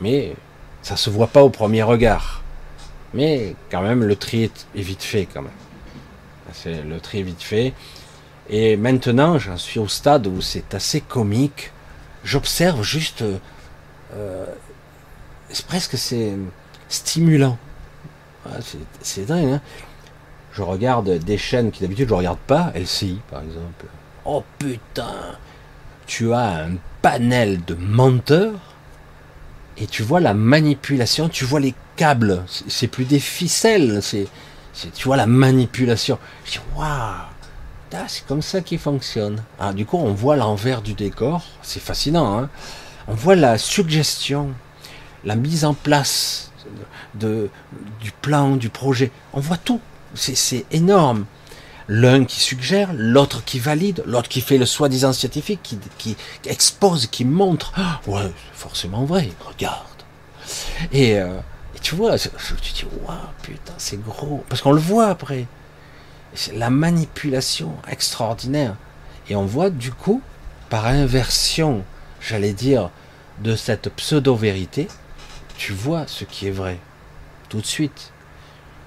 Mais 0.00 0.34
ça 0.82 0.96
se 0.96 1.10
voit 1.10 1.26
pas 1.28 1.42
au 1.42 1.50
premier 1.50 1.82
regard. 1.82 2.42
Mais 3.14 3.54
quand 3.70 3.82
même, 3.82 4.04
le 4.04 4.16
tri 4.16 4.44
est, 4.44 4.66
vite 4.74 5.02
fait 5.02 5.26
quand 5.26 5.42
même. 5.42 5.50
C'est 6.52 6.82
le 6.82 7.00
tri 7.00 7.20
est 7.20 7.22
vite 7.22 7.42
fait. 7.42 7.72
Et 8.50 8.76
maintenant, 8.76 9.38
j'en 9.38 9.56
suis 9.56 9.80
au 9.80 9.88
stade 9.88 10.26
où 10.26 10.40
c'est 10.40 10.74
assez 10.74 11.00
comique. 11.00 11.72
J'observe 12.24 12.82
juste 12.82 13.24
c'est 15.50 15.66
presque 15.66 15.96
c'est 15.96 16.36
stimulant. 16.88 17.58
c'est 19.02 19.26
dingue. 19.26 19.54
Hein 19.54 19.60
je 20.58 20.62
regarde 20.62 21.18
des 21.18 21.38
chaînes 21.38 21.70
qui 21.70 21.82
d'habitude 21.82 22.08
je 22.08 22.14
regarde 22.14 22.38
pas, 22.38 22.72
LCI 22.74 23.20
par 23.30 23.42
exemple. 23.42 23.86
Oh 24.30 24.44
putain, 24.58 25.38
tu 26.06 26.34
as 26.34 26.66
un 26.66 26.72
panel 27.00 27.64
de 27.64 27.72
menteurs 27.74 28.60
et 29.78 29.86
tu 29.86 30.02
vois 30.02 30.20
la 30.20 30.34
manipulation, 30.34 31.30
tu 31.30 31.46
vois 31.46 31.60
les 31.60 31.74
câbles, 31.96 32.44
c'est 32.46 32.88
plus 32.88 33.06
des 33.06 33.20
ficelles, 33.20 34.02
c'est 34.02 34.28
tu 34.92 35.04
vois 35.04 35.16
la 35.16 35.26
manipulation. 35.26 36.18
Je 36.44 36.52
dis 36.52 36.60
waouh, 36.76 38.04
c'est 38.06 38.26
comme 38.26 38.42
ça 38.42 38.60
qu'il 38.60 38.78
fonctionne. 38.78 39.42
Ah, 39.58 39.72
du 39.72 39.86
coup, 39.86 39.96
on 39.96 40.12
voit 40.12 40.36
l'envers 40.36 40.82
du 40.82 40.92
décor, 40.92 41.42
c'est 41.62 41.80
fascinant. 41.80 42.38
Hein 42.38 42.50
on 43.06 43.14
voit 43.14 43.34
la 43.34 43.56
suggestion, 43.56 44.50
la 45.24 45.36
mise 45.36 45.64
en 45.64 45.72
place 45.72 46.52
de, 47.14 47.48
du 47.98 48.12
plan, 48.12 48.56
du 48.56 48.68
projet. 48.68 49.10
On 49.32 49.40
voit 49.40 49.56
tout. 49.56 49.80
C'est 50.12 50.66
énorme. 50.70 51.24
L'un 51.88 52.24
qui 52.24 52.40
suggère, 52.40 52.90
l'autre 52.94 53.42
qui 53.44 53.58
valide, 53.58 54.02
l'autre 54.06 54.28
qui 54.28 54.42
fait 54.42 54.58
le 54.58 54.66
soi-disant 54.66 55.14
scientifique, 55.14 55.76
qui, 55.96 56.16
expose, 56.44 57.06
qui 57.06 57.24
montre. 57.24 57.72
Ah, 57.76 58.00
ouais, 58.06 58.22
c'est 58.24 58.60
forcément 58.60 59.04
vrai, 59.04 59.30
regarde. 59.46 59.86
Et, 60.92 61.18
euh, 61.18 61.38
tu 61.80 61.94
vois, 61.94 62.18
tu 62.18 62.72
dis, 62.74 62.84
waouh, 63.06 63.16
putain, 63.42 63.72
c'est 63.78 64.02
gros. 64.02 64.44
Parce 64.48 64.60
qu'on 64.60 64.72
le 64.72 64.80
voit 64.80 65.06
après. 65.06 65.46
C'est 66.34 66.54
la 66.54 66.68
manipulation 66.68 67.74
extraordinaire. 67.88 68.76
Et 69.30 69.36
on 69.36 69.46
voit 69.46 69.70
du 69.70 69.90
coup, 69.90 70.20
par 70.68 70.86
inversion, 70.86 71.84
j'allais 72.20 72.52
dire, 72.52 72.90
de 73.42 73.56
cette 73.56 73.88
pseudo-vérité, 73.94 74.88
tu 75.56 75.72
vois 75.72 76.06
ce 76.06 76.24
qui 76.24 76.48
est 76.48 76.52
vrai 76.52 76.78
tout 77.48 77.60
de 77.60 77.66
suite. 77.66 78.12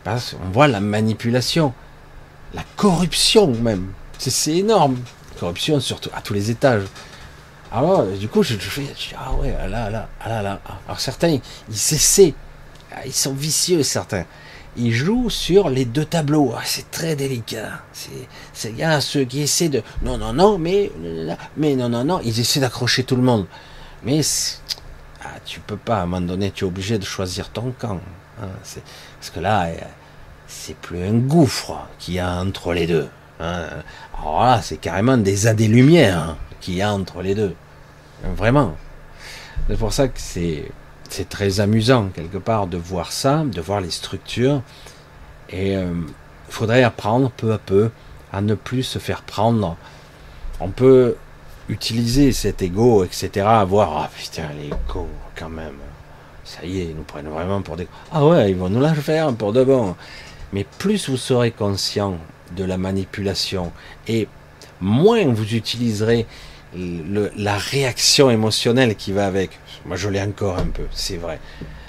Parce 0.03 0.33
qu'on 0.33 0.49
voit 0.49 0.67
la 0.67 0.81
manipulation. 0.81 1.73
La 2.53 2.63
corruption 2.75 3.47
même. 3.47 3.91
C'est 4.17 4.57
énorme. 4.57 4.97
Corruption 5.39 5.79
surtout 5.79 6.09
à 6.13 6.21
tous 6.21 6.33
les 6.33 6.51
étages. 6.51 6.83
Alors, 7.71 8.05
du 8.05 8.27
coup, 8.27 8.43
je, 8.43 8.55
fais, 8.55 8.83
ah 9.17 9.33
ouais, 9.35 9.55
ah 9.59 9.67
là, 9.67 9.89
là, 9.89 10.09
ah 10.19 10.29
là, 10.29 10.41
là. 10.41 10.59
Alors 10.87 10.99
certains, 10.99 11.39
ils 11.69 11.73
essaient, 11.73 12.33
ah, 12.91 13.05
ils 13.05 13.13
sont 13.13 13.33
vicieux 13.33 13.81
certains. 13.81 14.25
Ils 14.75 14.93
jouent 14.93 15.29
sur 15.29 15.69
les 15.69 15.85
deux 15.85 16.05
tableaux. 16.05 16.53
Ah, 16.55 16.61
c'est 16.65 16.91
très 16.91 17.15
délicat. 17.15 17.81
C'est, 17.93 18.69
il 18.69 18.77
y 18.77 18.83
a 18.83 18.99
ceux 18.99 19.23
qui 19.23 19.41
essaient 19.41 19.69
de, 19.69 19.83
non, 20.01 20.17
non, 20.17 20.33
non, 20.33 20.57
mais, 20.57 20.91
mais 21.57 21.75
non, 21.75 21.89
non, 21.89 22.03
non, 22.03 22.19
ils 22.23 22.39
essaient 22.39 22.59
d'accrocher 22.59 23.03
tout 23.03 23.15
le 23.15 23.23
monde. 23.23 23.47
Mais 24.03 24.21
ah, 25.23 25.39
tu 25.45 25.61
peux 25.61 25.77
pas, 25.77 25.99
à 25.99 26.01
un 26.01 26.05
moment 26.05 26.25
donné, 26.25 26.51
tu 26.51 26.65
es 26.65 26.67
obligé 26.67 26.97
de 26.97 27.05
choisir 27.05 27.49
ton 27.49 27.73
camp. 27.77 28.01
Hein. 28.41 28.47
parce 28.61 29.29
que 29.33 29.39
là, 29.39 29.69
c'est 30.51 30.75
plus 30.75 31.03
un 31.03 31.13
gouffre 31.13 31.87
qu'il 31.97 32.15
y 32.15 32.19
a 32.19 32.41
entre 32.41 32.73
les 32.73 32.85
deux. 32.85 33.07
Hein. 33.39 33.65
Alors 34.19 34.43
là, 34.43 34.61
c'est 34.61 34.77
carrément 34.77 35.17
des 35.17 35.47
années-lumière 35.47 36.19
hein, 36.19 36.37
qu'il 36.59 36.75
y 36.75 36.81
a 36.81 36.93
entre 36.93 37.21
les 37.21 37.33
deux. 37.33 37.55
Vraiment. 38.35 38.75
C'est 39.67 39.77
pour 39.77 39.93
ça 39.93 40.07
que 40.07 40.19
c'est, 40.19 40.71
très 41.29 41.59
amusant, 41.61 42.09
quelque 42.13 42.37
part, 42.37 42.67
de 42.67 42.77
voir 42.77 43.11
ça, 43.11 43.43
de 43.45 43.61
voir 43.61 43.81
les 43.81 43.91
structures. 43.91 44.61
Et 45.49 45.71
il 45.71 45.77
euh, 45.77 45.93
faudrait 46.49 46.83
apprendre 46.83 47.31
peu 47.31 47.53
à 47.53 47.57
peu 47.57 47.89
à 48.31 48.41
ne 48.41 48.53
plus 48.53 48.83
se 48.83 48.99
faire 48.99 49.23
prendre. 49.23 49.77
On 50.59 50.69
peut 50.69 51.15
utiliser 51.69 52.33
cet 52.33 52.61
ego, 52.61 53.03
etc. 53.03 53.45
À 53.47 53.65
voir, 53.65 53.97
ah 53.97 54.09
putain, 54.15 54.49
l'ego, 54.61 55.07
quand 55.35 55.49
même. 55.49 55.79
Ça 56.43 56.65
y 56.65 56.81
est, 56.81 56.85
ils 56.85 56.95
nous 56.95 57.03
prennent 57.03 57.29
vraiment 57.29 57.61
pour 57.61 57.77
des. 57.77 57.87
Ah 58.11 58.25
ouais, 58.25 58.51
ils 58.51 58.57
vont 58.57 58.69
nous 58.69 58.81
la 58.81 58.93
faire 58.93 59.33
pour 59.33 59.53
de 59.53 59.63
bon. 59.63 59.95
Mais 60.53 60.65
plus 60.79 61.09
vous 61.09 61.17
serez 61.17 61.51
conscient 61.51 62.17
de 62.55 62.63
la 62.63 62.77
manipulation 62.77 63.71
et 64.07 64.27
moins 64.79 65.25
vous 65.27 65.55
utiliserez 65.55 66.25
la 66.73 67.57
réaction 67.57 68.29
émotionnelle 68.29 68.95
qui 68.95 69.11
va 69.11 69.27
avec. 69.27 69.59
Moi, 69.85 69.97
je 69.97 70.09
l'ai 70.09 70.21
encore 70.21 70.57
un 70.57 70.67
peu, 70.67 70.85
c'est 70.91 71.17
vrai. 71.17 71.39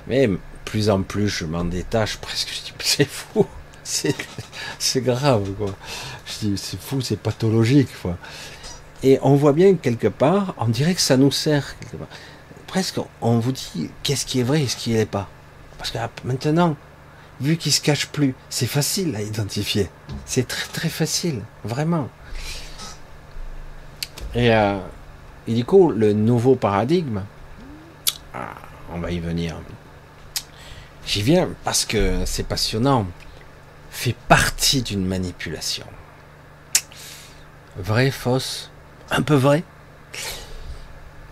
Mais 0.08 0.28
plus 0.64 0.90
en 0.90 1.02
plus, 1.02 1.28
je 1.28 1.44
m'en 1.44 1.64
détache 1.64 2.16
presque. 2.18 2.48
Dis, 2.48 2.72
c'est 2.78 3.08
fou, 3.08 3.46
c'est 3.84 5.00
grave, 5.00 5.50
quoi. 5.52 5.74
C'est 6.26 6.80
fou, 6.80 7.00
c'est 7.00 7.18
pathologique, 7.18 7.90
quoi. 8.00 8.16
Et 9.02 9.18
on 9.22 9.34
voit 9.34 9.52
bien 9.52 9.74
quelque 9.74 10.06
part, 10.06 10.54
on 10.58 10.68
dirait 10.68 10.94
que 10.94 11.00
ça 11.00 11.16
nous 11.16 11.32
sert 11.32 11.76
quelque 11.78 11.96
part. 11.96 12.08
Presque, 12.68 13.00
on 13.20 13.38
vous 13.38 13.52
dit 13.52 13.90
qu'est-ce 14.02 14.24
qui 14.24 14.40
est 14.40 14.44
vrai 14.44 14.62
et 14.62 14.68
ce 14.68 14.76
qui 14.76 14.90
n'est 14.90 15.06
pas. 15.06 15.28
Parce 15.76 15.90
que 15.90 15.98
maintenant, 16.24 16.76
vu 17.42 17.56
qu'il 17.56 17.72
se 17.72 17.80
cache 17.80 18.06
plus, 18.06 18.34
c'est 18.48 18.66
facile 18.66 19.14
à 19.16 19.20
identifier. 19.20 19.90
C'est 20.24 20.46
très 20.46 20.66
très 20.68 20.88
facile, 20.88 21.42
vraiment. 21.64 22.08
Et, 24.34 24.54
euh, 24.54 24.78
et, 25.46 25.54
du 25.54 25.64
coup, 25.64 25.90
le 25.90 26.12
nouveau 26.12 26.54
paradigme, 26.54 27.22
ah, 28.32 28.54
on 28.92 29.00
va 29.00 29.10
y 29.10 29.18
venir. 29.18 29.56
J'y 31.04 31.22
viens 31.22 31.48
parce 31.64 31.84
que 31.84 32.24
c'est 32.24 32.46
passionnant, 32.46 33.06
fait 33.90 34.16
partie 34.28 34.82
d'une 34.82 35.04
manipulation. 35.04 35.86
Vrai, 37.76 38.10
fausse, 38.10 38.70
un 39.10 39.22
peu 39.22 39.34
vrai. 39.34 39.64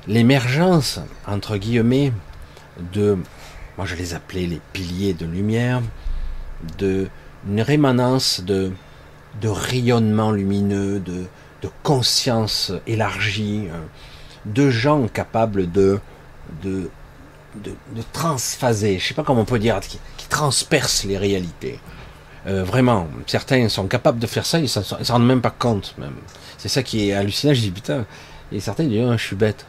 L'émergence, 0.08 0.98
entre 1.26 1.56
guillemets, 1.56 2.12
de 2.92 3.16
moi 3.76 3.86
je 3.86 3.94
les 3.94 4.12
appelais 4.12 4.46
les 4.46 4.60
piliers 4.72 5.14
de 5.14 5.24
lumière, 5.24 5.80
de 6.78 7.08
une 7.48 7.62
rémanence 7.62 8.42
de, 8.42 8.72
de 9.40 9.48
rayonnement 9.48 10.30
lumineux, 10.30 11.00
de, 11.00 11.24
de 11.62 11.68
conscience 11.82 12.72
élargie, 12.86 13.68
euh, 13.70 13.78
de 14.44 14.70
gens 14.70 15.06
capables 15.08 15.70
de, 15.70 15.98
de, 16.62 16.90
de, 17.56 17.72
transphaser, 18.12 18.98
je 18.98 19.08
sais 19.08 19.14
pas 19.14 19.22
comment 19.22 19.42
on 19.42 19.46
peut 19.46 19.58
dire, 19.58 19.80
qui, 19.80 19.98
qui 20.16 20.28
transpercent 20.28 21.04
les 21.04 21.18
réalités. 21.18 21.78
Euh, 22.46 22.64
vraiment, 22.64 23.08
certains 23.26 23.68
sont 23.68 23.86
capables 23.86 24.18
de 24.18 24.26
faire 24.26 24.46
ça, 24.46 24.58
ils 24.58 24.62
ne 24.62 24.66
s'en 24.66 24.96
rendent 25.08 25.26
même 25.26 25.42
pas 25.42 25.50
compte. 25.50 25.94
Même. 25.98 26.14
C'est 26.56 26.68
ça 26.68 26.82
qui 26.82 27.10
est 27.10 27.12
hallucinant. 27.12 27.52
Je 27.52 27.60
dis 27.60 27.70
putain, 27.70 28.06
et 28.50 28.60
certains 28.60 28.84
disent 28.84 29.04
oh, 29.06 29.12
je 29.12 29.22
suis 29.22 29.36
bête. 29.36 29.66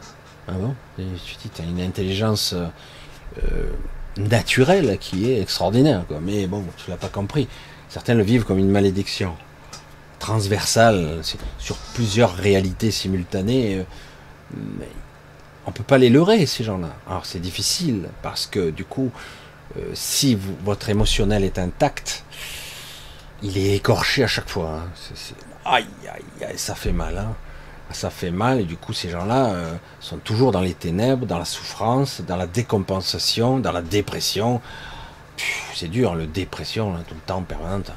Ah 0.48 0.52
bon? 0.52 0.74
Tu 0.96 1.02
dis, 1.02 1.50
tu 1.54 1.62
as 1.62 1.64
une 1.64 1.80
intelligence 1.80 2.54
euh, 2.54 3.70
naturel 4.16 4.98
qui 4.98 5.30
est 5.30 5.40
extraordinaire. 5.40 6.04
Quoi. 6.06 6.18
Mais 6.20 6.46
bon, 6.46 6.64
tu 6.76 6.90
l'as 6.90 6.96
pas 6.96 7.08
compris. 7.08 7.48
Certains 7.88 8.14
le 8.14 8.22
vivent 8.22 8.44
comme 8.44 8.58
une 8.58 8.70
malédiction 8.70 9.34
transversale 10.18 11.20
sur 11.58 11.76
plusieurs 11.94 12.34
réalités 12.34 12.90
simultanées. 12.90 13.78
Euh, 13.78 13.82
mais 14.78 14.88
on 15.66 15.72
peut 15.72 15.84
pas 15.84 15.98
les 15.98 16.10
leurrer 16.10 16.46
ces 16.46 16.64
gens-là. 16.64 16.94
Alors 17.08 17.26
c'est 17.26 17.40
difficile 17.40 18.08
parce 18.22 18.46
que 18.46 18.70
du 18.70 18.84
coup, 18.84 19.10
euh, 19.76 19.90
si 19.94 20.38
votre 20.64 20.88
émotionnel 20.88 21.44
est 21.44 21.58
intact, 21.58 22.24
il 23.42 23.58
est 23.58 23.76
écorché 23.76 24.24
à 24.24 24.28
chaque 24.28 24.48
fois. 24.48 24.80
Hein. 24.80 24.90
Aïe, 25.64 25.86
aïe, 26.12 26.46
aïe, 26.48 26.58
ça 26.58 26.74
fait 26.74 26.92
mal. 26.92 27.18
Hein 27.18 27.34
ça 27.92 28.10
fait 28.10 28.30
mal 28.30 28.60
et 28.60 28.64
du 28.64 28.76
coup 28.76 28.92
ces 28.92 29.10
gens-là 29.10 29.46
euh, 29.50 29.74
sont 30.00 30.18
toujours 30.18 30.52
dans 30.52 30.60
les 30.60 30.74
ténèbres, 30.74 31.26
dans 31.26 31.38
la 31.38 31.44
souffrance, 31.44 32.20
dans 32.20 32.36
la 32.36 32.46
décompensation, 32.46 33.58
dans 33.58 33.72
la 33.72 33.82
dépression. 33.82 34.60
C'est 35.74 35.88
dur, 35.88 36.14
le 36.14 36.26
dépression, 36.26 36.92
tout 37.08 37.14
le 37.14 37.20
temps 37.20 37.42
permanente, 37.42 37.90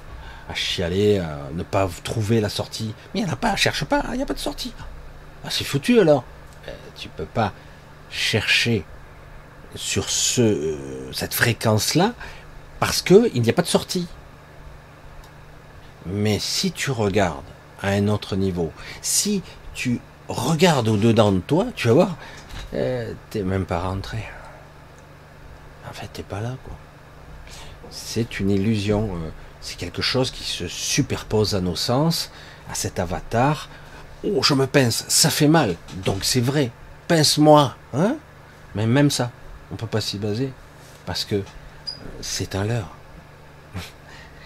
à 0.50 0.54
chialer, 0.54 1.20
à 1.20 1.50
ne 1.54 1.64
pas 1.64 1.90
trouver 2.04 2.42
la 2.42 2.50
sortie. 2.50 2.94
Mais 3.14 3.22
il 3.22 3.24
n'y 3.24 3.30
en 3.30 3.34
a 3.34 3.38
pas, 3.38 3.56
cherche 3.56 3.86
pas, 3.86 4.04
il 4.12 4.18
n'y 4.18 4.24
a 4.24 4.26
pas 4.26 4.34
de 4.34 4.40
sortie. 4.40 4.74
Ah, 5.44 5.50
c'est 5.50 5.64
foutu 5.64 6.00
alors. 6.00 6.24
Tu 6.64 6.70
euh, 6.70 6.74
tu 6.98 7.10
peux 7.10 7.26
pas 7.26 7.54
chercher 8.10 8.86
sur 9.76 10.10
ce, 10.10 10.42
euh, 10.42 11.12
cette 11.14 11.34
fréquence-là 11.34 12.14
parce 12.80 13.02
qu'il 13.02 13.42
n'y 13.42 13.50
a 13.50 13.54
pas 13.54 13.62
de 13.62 13.68
sortie. 13.68 14.08
Mais 16.06 16.40
si 16.40 16.72
tu 16.72 16.92
regardes 16.92 17.46
à 17.82 17.90
un 17.90 18.08
autre 18.08 18.36
niveau, 18.36 18.72
si 19.02 19.42
tu 19.76 20.00
regardes 20.28 20.88
au-dedans 20.88 21.32
de 21.32 21.40
toi, 21.40 21.68
tu 21.76 21.90
vas 21.90 21.94
voir, 21.94 22.18
euh, 22.74 23.14
t'es 23.30 23.44
même 23.44 23.66
pas 23.66 23.82
rentré. 23.82 24.24
En 25.88 25.94
fait, 25.94 26.08
t'es 26.12 26.24
pas 26.24 26.42
là, 26.42 26.56
quoi. 26.64 26.74
C'est 27.92 28.40
une 28.40 28.50
illusion, 28.50 29.10
euh, 29.14 29.30
c'est 29.62 29.78
quelque 29.78 30.02
chose 30.02 30.32
qui 30.32 30.44
se 30.44 30.68
superpose 30.68 31.54
à 31.54 31.62
nos 31.62 31.76
sens, 31.76 32.32
à 32.72 32.74
cet 32.74 33.00
avatar. 33.00 33.70
Oh, 34.24 34.42
je 34.42 34.56
me 34.56 34.66
pince, 34.66 35.06
ça 35.08 35.30
fait 35.30 35.48
mal, 35.48 35.76
donc 36.04 36.24
c'est 36.24 36.42
vrai. 36.42 36.72
Pince-moi, 37.08 37.76
hein 37.94 38.16
Mais 38.74 38.88
même 38.88 39.12
ça, 39.12 39.30
on 39.72 39.76
peut 39.76 39.86
pas 39.86 40.02
s'y 40.02 40.18
baser, 40.18 40.52
parce 41.06 41.24
que 41.24 41.36
euh, 41.36 41.42
c'est 42.22 42.56
un 42.56 42.64
leurre. 42.64 42.96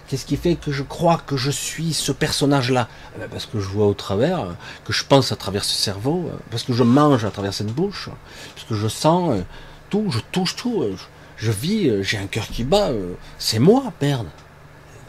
Qu'est-ce 0.10 0.26
qui 0.26 0.38
fait 0.38 0.56
que 0.56 0.72
je 0.72 0.82
crois 0.82 1.22
que 1.24 1.38
je 1.38 1.52
suis 1.52 1.94
ce 1.94 2.12
personnage-là? 2.12 2.88
Eh 3.16 3.20
ben, 3.20 3.30
Parce 3.30 3.46
que 3.46 3.60
je 3.60 3.68
vois 3.68 3.86
au 3.86 3.94
travers, 3.94 4.44
que 4.84 4.92
je 4.92 5.06
pense 5.06 5.32
à 5.32 5.36
travers 5.36 5.64
ce 5.64 5.76
cerveau, 5.76 6.32
parce 6.50 6.64
que 6.64 6.74
je 6.74 6.82
mange 6.82 7.26
à 7.26 7.30
travers 7.30 7.54
cette 7.54 7.72
bouche, 7.72 8.10
parce 8.56 8.66
que 8.66 8.74
je 8.74 8.88
sens 8.88 9.36
euh, 9.36 9.44
tout, 9.92 10.10
je 10.10 10.18
touche 10.32 10.56
tout, 10.56 10.82
euh, 10.82 10.96
je 11.38 11.52
vis, 11.52 11.90
euh, 11.90 12.02
j'ai 12.02 12.18
un 12.18 12.26
cœur 12.26 12.48
qui 12.48 12.64
bat. 12.64 12.90
C'est 13.38 13.60
moi, 13.60 13.94
merde. 14.02 14.26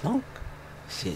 Non 0.04 0.20
C'est. 0.90 1.14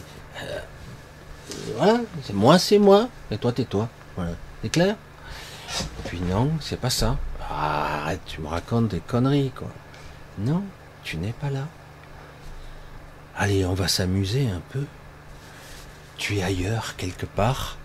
voilà, 1.77 2.01
c'est 2.23 2.33
moi, 2.33 2.59
c'est 2.59 2.79
moi, 2.79 3.11
et 3.31 3.37
toi, 3.37 3.53
t'es 3.53 3.65
toi. 3.65 3.91
Voilà. 4.17 4.33
C'est 4.63 4.71
clair? 4.71 4.97
Et 5.79 6.09
puis 6.09 6.21
non, 6.23 6.53
c'est 6.59 6.81
pas 6.81 6.89
ça. 6.89 7.19
Ah, 7.51 7.99
arrête, 8.05 8.23
tu 8.25 8.41
me 8.41 8.47
racontes 8.49 8.89
des 8.89 9.01
conneries, 9.01 9.53
quoi. 9.55 9.69
Non, 10.39 10.63
tu 11.03 11.19
n'es 11.19 11.33
pas 11.33 11.51
là. 11.51 11.67
Allez, 13.37 13.65
on 13.67 13.75
va 13.75 13.89
s'amuser 13.89 14.49
un 14.49 14.63
peu. 14.71 14.85
Tu 16.17 16.39
es 16.39 16.43
ailleurs, 16.43 16.95
quelque 16.97 17.27
part, 17.27 17.77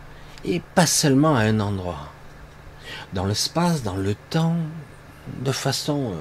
et 0.45 0.61
pas 0.75 0.85
seulement 0.85 1.35
à 1.35 1.41
un 1.41 1.59
endroit. 1.59 2.11
Dans 3.13 3.25
l'espace, 3.25 3.81
dans 3.81 3.95
le 3.95 4.15
temps, 4.29 4.55
de 5.41 5.51
façon 5.51 6.11
euh, 6.11 6.15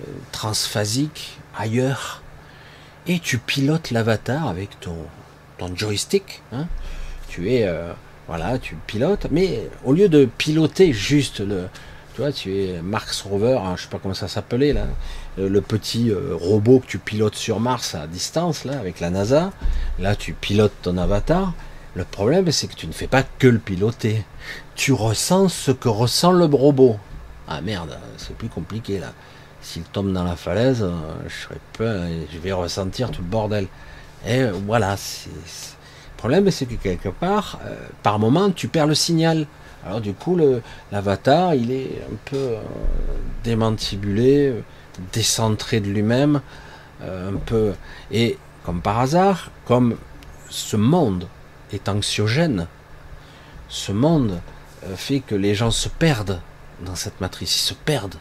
euh, 0.00 0.12
transphasique, 0.32 1.38
ailleurs. 1.56 2.22
Et 3.06 3.18
tu 3.18 3.38
pilotes 3.38 3.90
l'avatar 3.90 4.48
avec 4.48 4.80
ton, 4.80 4.96
joystick. 5.74 6.42
Hein. 6.52 6.66
Tu 7.28 7.52
es, 7.52 7.66
euh, 7.66 7.92
voilà, 8.26 8.58
tu 8.58 8.74
pilotes, 8.86 9.26
mais 9.30 9.68
au 9.84 9.92
lieu 9.92 10.08
de 10.08 10.24
piloter 10.24 10.92
juste 10.92 11.40
le, 11.40 11.68
tu 12.14 12.22
vois, 12.22 12.32
tu 12.32 12.56
es 12.56 12.80
Mars 12.80 13.20
Rover, 13.22 13.58
hein, 13.62 13.74
je 13.76 13.82
sais 13.82 13.88
pas 13.88 13.98
comment 13.98 14.14
ça 14.14 14.28
s'appelait 14.28 14.72
là, 14.72 14.86
le 15.38 15.60
petit 15.60 16.10
euh, 16.10 16.34
robot 16.34 16.80
que 16.80 16.86
tu 16.86 16.98
pilotes 16.98 17.34
sur 17.34 17.60
Mars 17.60 17.94
à 17.94 18.06
distance 18.06 18.64
là 18.64 18.78
avec 18.78 19.00
la 19.00 19.10
NASA. 19.10 19.52
Là, 19.98 20.16
tu 20.16 20.32
pilotes 20.32 20.74
ton 20.82 20.96
avatar. 20.98 21.52
Le 21.94 22.04
problème, 22.04 22.50
c'est 22.52 22.66
que 22.66 22.74
tu 22.74 22.86
ne 22.86 22.92
fais 22.92 23.06
pas 23.06 23.22
que 23.22 23.46
le 23.46 23.58
piloter. 23.58 24.24
Tu 24.74 24.92
ressens 24.92 25.48
ce 25.48 25.70
que 25.70 25.88
ressent 25.88 26.32
le 26.32 26.44
robot. 26.44 26.96
Ah 27.48 27.60
merde, 27.60 27.98
c'est 28.16 28.36
plus 28.36 28.48
compliqué 28.48 28.98
là. 28.98 29.12
S'il 29.62 29.82
tombe 29.82 30.12
dans 30.12 30.24
la 30.24 30.36
falaise, 30.36 30.82
euh, 30.82 30.92
je 31.26 31.34
serais 31.34 31.60
peu, 31.72 31.90
je 32.32 32.38
vais 32.38 32.52
ressentir 32.52 33.10
tout 33.10 33.22
le 33.22 33.28
bordel. 33.28 33.66
Et 34.26 34.44
voilà, 34.66 34.96
Le 35.26 36.16
problème, 36.16 36.50
c'est 36.50 36.66
que 36.66 36.74
quelque 36.74 37.08
part, 37.08 37.60
euh, 37.64 37.74
par 38.02 38.18
moment, 38.18 38.50
tu 38.50 38.68
perds 38.68 38.86
le 38.86 38.94
signal. 38.94 39.46
Alors 39.84 40.00
du 40.00 40.14
coup, 40.14 40.36
l'avatar, 40.90 41.54
il 41.54 41.70
est 41.70 42.02
un 42.10 42.16
peu 42.24 42.36
euh, 42.36 42.60
démantibulé, 43.44 44.52
décentré 45.12 45.80
de 45.80 45.88
lui-même, 45.88 46.40
euh, 47.02 47.30
un 47.30 47.36
peu. 47.36 47.74
Et 48.10 48.38
comme 48.64 48.80
par 48.80 48.98
hasard, 48.98 49.50
comme 49.66 49.96
ce 50.48 50.76
monde 50.76 51.28
est 51.72 51.88
anxiogène, 51.88 52.66
ce 53.68 53.92
monde 53.92 54.40
fait 54.94 55.20
que 55.20 55.34
les 55.34 55.54
gens 55.54 55.72
se 55.72 55.88
perdent 55.88 56.40
dans 56.84 56.94
cette 56.94 57.20
matrice, 57.20 57.56
ils 57.56 57.66
se 57.66 57.74
perdent. 57.74 58.16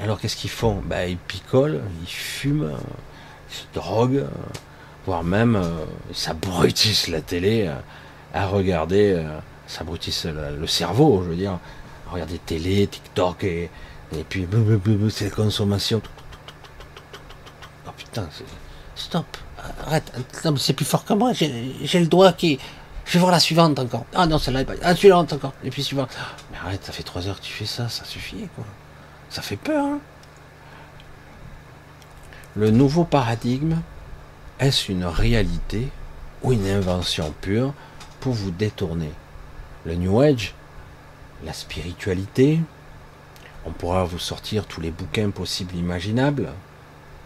Alors 0.00 0.20
qu'est-ce 0.20 0.36
qu'ils 0.36 0.50
font? 0.50 0.80
Ben, 0.84 1.08
Ils 1.08 1.16
picolent, 1.16 1.80
ils 2.02 2.08
fument, 2.08 2.72
ils 3.50 3.54
se 3.54 3.64
droguent, 3.74 4.26
voire 5.06 5.24
même 5.24 5.56
euh, 5.56 5.84
s'abrutissent 6.12 7.08
la 7.08 7.20
télé 7.20 7.66
euh, 7.66 7.74
à 8.34 8.46
regarder, 8.46 9.14
euh, 9.16 9.38
s'abrutissent 9.66 10.26
le, 10.26 10.66
cerveau, 10.66 11.22
je 11.24 11.30
veux 11.30 11.36
dire, 11.36 11.58
à 12.08 12.12
regarder 12.12 12.38
télé, 12.38 12.86
TikTok, 12.86 13.44
et, 13.44 13.70
et 14.16 14.24
puis 14.24 14.46
c'est 15.10 15.26
la 15.26 15.30
consommation. 15.30 16.00
Oh 17.86 17.90
putain, 17.96 18.28
stop, 18.94 19.26
arrête, 19.86 20.12
c'est 20.56 20.72
plus 20.72 20.84
fort 20.84 21.04
que 21.04 21.14
moi, 21.14 21.32
j'ai 21.32 22.00
le 22.00 22.06
doigt 22.06 22.32
qui... 22.32 22.58
Je 23.04 23.14
vais 23.14 23.20
voir 23.20 23.32
la 23.32 23.40
suivante 23.40 23.78
encore. 23.78 24.04
Ah 24.14 24.26
non, 24.26 24.38
celle-là 24.38 24.66
pas. 24.66 24.74
Ah, 24.82 24.94
suivante 24.94 25.32
encore. 25.32 25.54
Et 25.64 25.70
puis 25.70 25.82
suivante. 25.82 26.10
Mais 26.52 26.58
arrête, 26.58 26.84
ça 26.84 26.92
fait 26.92 27.02
trois 27.02 27.26
heures 27.26 27.40
que 27.40 27.44
tu 27.46 27.52
fais 27.54 27.64
ça, 27.64 27.88
ça 27.88 28.04
suffit, 28.04 28.46
quoi. 28.54 28.66
Ça 29.30 29.40
fait 29.40 29.56
peur, 29.56 29.82
hein. 29.82 29.98
Le 32.54 32.70
nouveau 32.70 33.04
paradigme, 33.04 33.76
est-ce 34.58 34.92
une 34.92 35.06
réalité 35.06 35.88
ou 36.42 36.52
une 36.52 36.68
invention 36.68 37.32
pure 37.40 37.72
pour 38.20 38.34
vous 38.34 38.50
détourner? 38.50 39.12
Le 39.86 39.94
New 39.94 40.20
Age, 40.20 40.54
la 41.46 41.54
spiritualité, 41.54 42.60
on 43.68 43.72
pourra 43.72 44.04
vous 44.04 44.18
sortir 44.18 44.66
tous 44.66 44.80
les 44.80 44.90
bouquins 44.90 45.30
possibles 45.30 45.76
imaginables, 45.76 46.48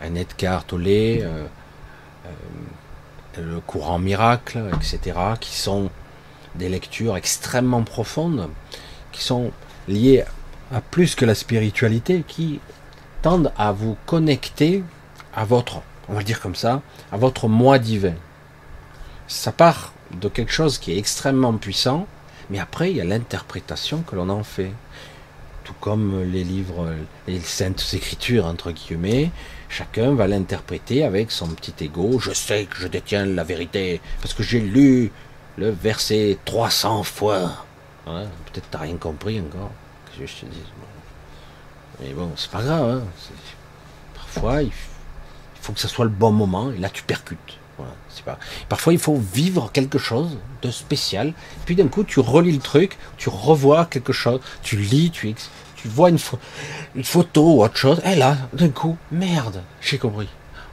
un 0.03 0.15
Edgar 0.15 0.65
Tolle, 0.65 0.87
euh, 0.87 1.47
euh, 2.27 3.41
le 3.41 3.61
courant 3.61 3.99
miracle, 3.99 4.71
etc., 4.75 5.19
qui 5.41 5.57
sont 5.57 5.91
des 6.55 6.69
lectures 6.69 7.17
extrêmement 7.17 7.83
profondes, 7.83 8.49
qui 9.13 9.23
sont 9.23 9.53
liées 9.89 10.25
à 10.73 10.81
plus 10.81 11.15
que 11.15 11.25
la 11.25 11.35
spiritualité, 11.35 12.25
qui 12.27 12.61
tendent 13.23 13.53
à 13.57 13.73
vous 13.73 13.97
connecter 14.07 14.83
à 15.35 15.45
votre 15.45 15.83
on 16.09 16.15
va 16.15 16.23
dire 16.23 16.41
comme 16.41 16.55
ça, 16.55 16.83
à 17.11 17.17
votre 17.17 17.49
moi 17.49 17.79
divin. 17.79 18.15
Ça 19.29 19.53
part 19.53 19.93
de 20.21 20.29
quelque 20.29 20.53
chose 20.53 20.79
qui 20.79 20.93
est 20.93 20.99
extrêmement 20.99 21.55
puissant, 21.55 22.07
mais 22.51 22.59
après 22.59 22.91
il 22.91 22.97
y 22.97 23.01
a 23.01 23.05
l'interprétation 23.05 24.03
que 24.03 24.17
l'on 24.17 24.29
en 24.29 24.43
fait. 24.43 24.73
Tout 25.65 25.75
comme 25.81 26.25
les 26.25 26.43
livres, 26.43 26.93
les 27.29 27.41
saintes 27.41 27.85
écritures, 27.93 28.47
entre 28.47 28.73
guillemets, 28.73 29.31
chacun 29.69 30.15
va 30.15 30.27
l'interpréter 30.27 31.05
avec 31.05 31.31
son 31.31 31.49
petit 31.49 31.85
ego. 31.85 32.19
Je 32.19 32.33
sais 32.33 32.65
que 32.65 32.77
je 32.77 32.89
détiens 32.89 33.25
la 33.27 33.45
vérité, 33.45 34.01
parce 34.21 34.35
que 34.35 34.43
j'ai 34.43 34.61
lu 34.61 35.13
le 35.57 35.71
verset 35.71 36.39
300 36.45 37.05
fois. 37.05 37.65
Peut-être 38.05 38.69
t'as 38.71 38.79
rien 38.79 38.97
compris 38.97 39.41
encore. 39.41 39.71
Mais 42.01 42.13
bon, 42.13 42.33
c'est 42.37 42.51
pas 42.51 42.63
grave. 42.63 43.03
Hein. 43.03 43.05
Parfois, 44.15 44.63
il 44.63 44.73
faut 45.61 45.73
que 45.73 45.81
ce 45.81 45.89
soit 45.89 46.05
le 46.05 46.11
bon 46.11 46.33
moment, 46.33 46.73
et 46.73 46.79
là 46.79 46.91
tu 46.91 47.05
percutes. 47.05 47.59
Parfois 48.69 48.93
il 48.93 48.99
faut 48.99 49.17
vivre 49.17 49.71
quelque 49.73 49.99
chose 49.99 50.39
de 50.63 50.71
spécial, 50.71 51.33
puis 51.65 51.75
d'un 51.75 51.89
coup 51.89 52.05
tu 52.05 52.21
relis 52.21 52.53
le 52.53 52.61
truc, 52.61 52.99
tu 53.17 53.29
revois 53.29 53.87
quelque 53.87 54.13
chose, 54.13 54.41
tu 54.63 54.77
lis, 54.77 55.11
tu, 55.11 55.35
vois 55.87 56.11
une, 56.11 56.19
une 56.95 57.05
photo 57.05 57.57
ou 57.57 57.65
autre 57.65 57.77
chose, 57.77 58.01
et 58.05 58.15
là, 58.15 58.37
d'un 58.53 58.69
coup, 58.69 58.97
merde, 59.11 59.63
j'ai 59.81 59.99
compris. 59.99 60.29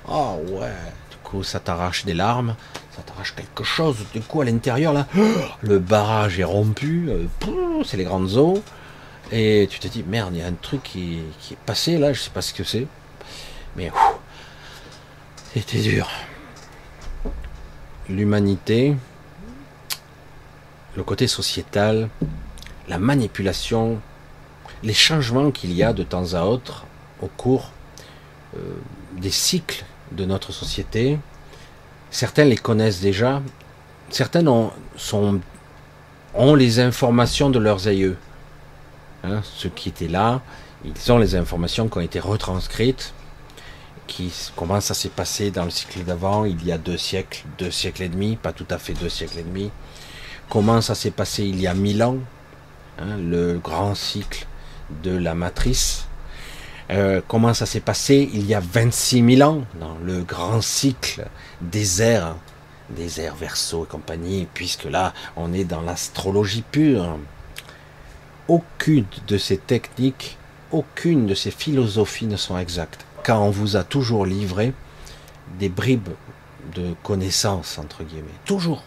Oh 0.07 0.38
ouais, 0.49 0.74
du 1.12 1.18
coup 1.24 1.43
ça 1.43 1.60
t'arrache 1.60 2.05
des 2.05 2.14
larmes, 2.14 2.55
ça 2.95 3.01
t'arrache 3.01 3.34
quelque 3.36 3.64
chose, 3.64 3.97
du 4.14 4.22
coup 4.22 4.41
à 4.41 4.45
l'intérieur 4.45 4.93
là, 4.93 5.07
le 5.62 5.80
barrage 5.80 6.39
est 6.39 6.43
rompu, 6.43 7.10
euh, 7.10 7.26
c'est 7.86 7.97
les 7.97 8.03
grandes 8.03 8.34
eaux, 8.36 8.62
et 9.32 9.68
tu 9.70 9.80
te 9.80 9.88
dis 9.88 10.03
merde, 10.03 10.32
il 10.34 10.39
y 10.39 10.43
a 10.43 10.47
un 10.47 10.53
truc 10.53 10.84
qui, 10.84 11.20
qui, 11.39 11.53
est 11.53 11.64
passé 11.66 11.97
là, 11.97 12.14
je 12.14 12.22
sais 12.22 12.32
pas 12.32 12.41
ce 12.41 12.53
que 12.53 12.64
c'est, 12.64 12.86
mais 13.76 13.91
c'était 15.53 15.80
dur. 15.80 16.07
L'humanité, 18.10 18.95
le 20.95 21.03
côté 21.03 21.28
sociétal, 21.28 22.10
la 22.88 22.97
manipulation, 22.97 23.99
les 24.84 24.93
changements 24.93 25.51
qu'il 25.51 25.74
y 25.74 25.84
a 25.84 25.93
de 25.93 26.03
temps 26.03 26.34
à 26.34 26.43
autre 26.43 26.86
au 27.22 27.28
cours 27.28 27.72
euh, 28.57 28.60
des 29.18 29.30
cycles 29.30 29.86
de 30.12 30.26
notre 30.26 30.51
société. 30.51 31.20
Certains 32.10 32.45
les 32.45 32.57
connaissent 32.57 33.01
déjà, 33.01 33.41
certains 34.10 34.45
ont, 34.47 34.72
les 36.55 36.80
informations 36.80 37.49
de 37.49 37.60
leurs 37.60 37.88
aïeux. 37.88 38.18
Hein, 39.24 39.41
ceux 39.43 39.70
qui 39.70 39.89
étaient 39.89 40.07
là, 40.07 40.41
ils 40.84 41.12
ont 41.12 41.18
les 41.18 41.36
informations 41.36 41.88
qui 41.88 41.97
ont 41.97 42.01
été 42.01 42.20
retranscrites 42.20 43.14
comment 44.55 44.82
ça 44.82 44.93
s'est 44.93 45.10
passé 45.10 45.51
dans 45.51 45.66
le 45.66 45.70
cycle 45.70 46.03
d'avant, 46.03 46.45
il 46.45 46.66
y 46.66 46.72
a 46.72 46.78
deux 46.78 46.97
siècles, 46.97 47.43
deux 47.57 47.72
siècles 47.72 48.03
et 48.03 48.10
demi, 48.10 48.36
pas 48.36 48.53
tout 48.53 48.68
à 48.70 48.78
fait 48.78 48.93
deux 48.93 49.10
siècles 49.10 49.39
et 49.39 49.43
demi. 49.43 49.72
Comment 50.49 50.82
ça 50.82 50.95
s'est 50.95 51.12
passé 51.12 51.43
il 51.43 51.60
y 51.60 51.68
a 51.68 51.74
mille 51.74 52.03
ans, 52.03 52.18
hein, 52.99 53.18
le 53.18 53.60
grand 53.60 53.95
cycle 53.95 54.47
de 55.03 55.16
la 55.16 55.36
matrice. 55.36 56.05
Euh, 56.91 57.22
comment 57.28 57.53
ça 57.53 57.68
s'est 57.68 57.82
passé 57.82 58.30
il 58.34 58.47
y 58.47 58.55
a 58.55 58.60
26 58.60 59.36
000 59.38 59.49
ans, 59.49 59.64
dans 59.80 59.95
le 60.03 60.24
grand 60.24 60.62
cycle 60.62 61.28
des 61.62 62.01
airs, 62.01 62.36
des 62.89 63.22
airs 63.22 63.36
verso 63.36 63.86
et 63.86 63.88
compagnie, 63.88 64.47
puisque 64.55 64.86
là, 64.86 65.14
on 65.36 65.53
est 65.53 65.66
dans 65.66 65.82
l'astrologie 65.82 66.64
pure. 66.64 67.20
Aucune 68.47 69.05
de 69.28 69.38
ces 69.38 69.57
techniques, 69.57 70.39
aucune 70.72 71.28
de 71.28 71.36
ces 71.36 71.51
philosophies 71.51 72.26
ne 72.26 72.38
sont 72.38 72.57
exactes 72.57 73.05
quand 73.24 73.40
on 73.40 73.50
vous 73.50 73.76
a 73.76 73.84
toujours 73.84 74.26
livré 74.26 74.74
des 75.60 75.70
bribes 75.70 76.10
de 76.76 76.94
connaissances, 77.04 77.78
entre 77.78 78.04
guillemets. 78.04 78.28
Toujours. 78.46 78.84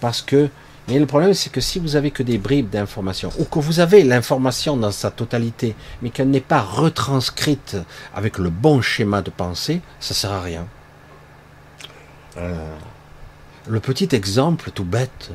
Parce 0.00 0.22
que, 0.22 0.48
mais 0.88 0.98
le 0.98 1.06
problème, 1.06 1.34
c'est 1.34 1.50
que 1.50 1.60
si 1.60 1.78
vous 1.78 1.96
avez 1.96 2.10
que 2.10 2.22
des 2.22 2.38
bribes 2.38 2.70
d'informations, 2.70 3.32
ou 3.38 3.44
que 3.44 3.58
vous 3.58 3.80
avez 3.80 4.04
l'information 4.04 4.76
dans 4.76 4.92
sa 4.92 5.10
totalité, 5.10 5.74
mais 6.02 6.10
qu'elle 6.10 6.30
n'est 6.30 6.40
pas 6.40 6.60
retranscrite 6.60 7.76
avec 8.14 8.38
le 8.38 8.50
bon 8.50 8.80
schéma 8.80 9.22
de 9.22 9.30
pensée, 9.30 9.80
ça 10.00 10.14
sert 10.14 10.32
à 10.32 10.40
rien. 10.40 10.66
Euh, 12.36 12.76
le 13.66 13.80
petit 13.80 14.14
exemple 14.14 14.70
tout 14.70 14.84
bête, 14.84 15.30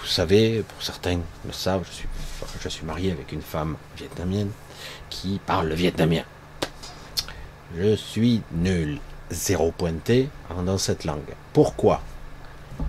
vous 0.00 0.06
savez, 0.06 0.64
pour 0.66 0.82
certains 0.82 1.20
le 1.46 1.52
savent, 1.52 1.84
je 1.88 1.92
suis, 1.92 2.08
je 2.60 2.68
suis 2.68 2.84
marié 2.84 3.12
avec 3.12 3.32
une 3.32 3.42
femme 3.42 3.76
vietnamienne 3.96 4.50
qui 5.10 5.40
parle 5.44 5.68
le 5.68 5.74
vietnamien. 5.74 6.22
Je 7.78 7.96
suis 7.96 8.42
nul. 8.52 8.98
Zéro 9.30 9.70
pointé 9.70 10.28
dans 10.66 10.76
cette 10.76 11.04
langue. 11.04 11.20
Pourquoi? 11.54 12.02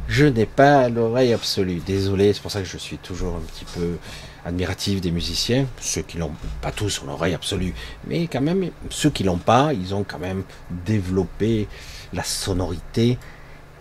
Je 0.09 0.25
n'ai 0.25 0.45
pas 0.45 0.89
l'oreille 0.89 1.31
absolue. 1.31 1.81
Désolé, 1.85 2.33
c'est 2.33 2.41
pour 2.41 2.51
ça 2.51 2.59
que 2.59 2.67
je 2.67 2.77
suis 2.77 2.97
toujours 2.97 3.35
un 3.35 3.39
petit 3.39 3.63
peu 3.63 3.97
admiratif 4.43 4.99
des 4.99 5.11
musiciens. 5.11 5.67
Ceux 5.79 6.01
qui 6.01 6.17
l'ont 6.17 6.33
pas 6.61 6.71
tous 6.71 7.01
l'oreille 7.05 7.33
absolue. 7.33 7.73
Mais 8.07 8.27
quand 8.27 8.41
même, 8.41 8.71
ceux 8.89 9.09
qui 9.09 9.23
l'ont 9.23 9.37
pas, 9.37 9.73
ils 9.73 9.95
ont 9.95 10.03
quand 10.03 10.19
même 10.19 10.43
développé 10.85 11.69
la 12.11 12.23
sonorité, 12.23 13.17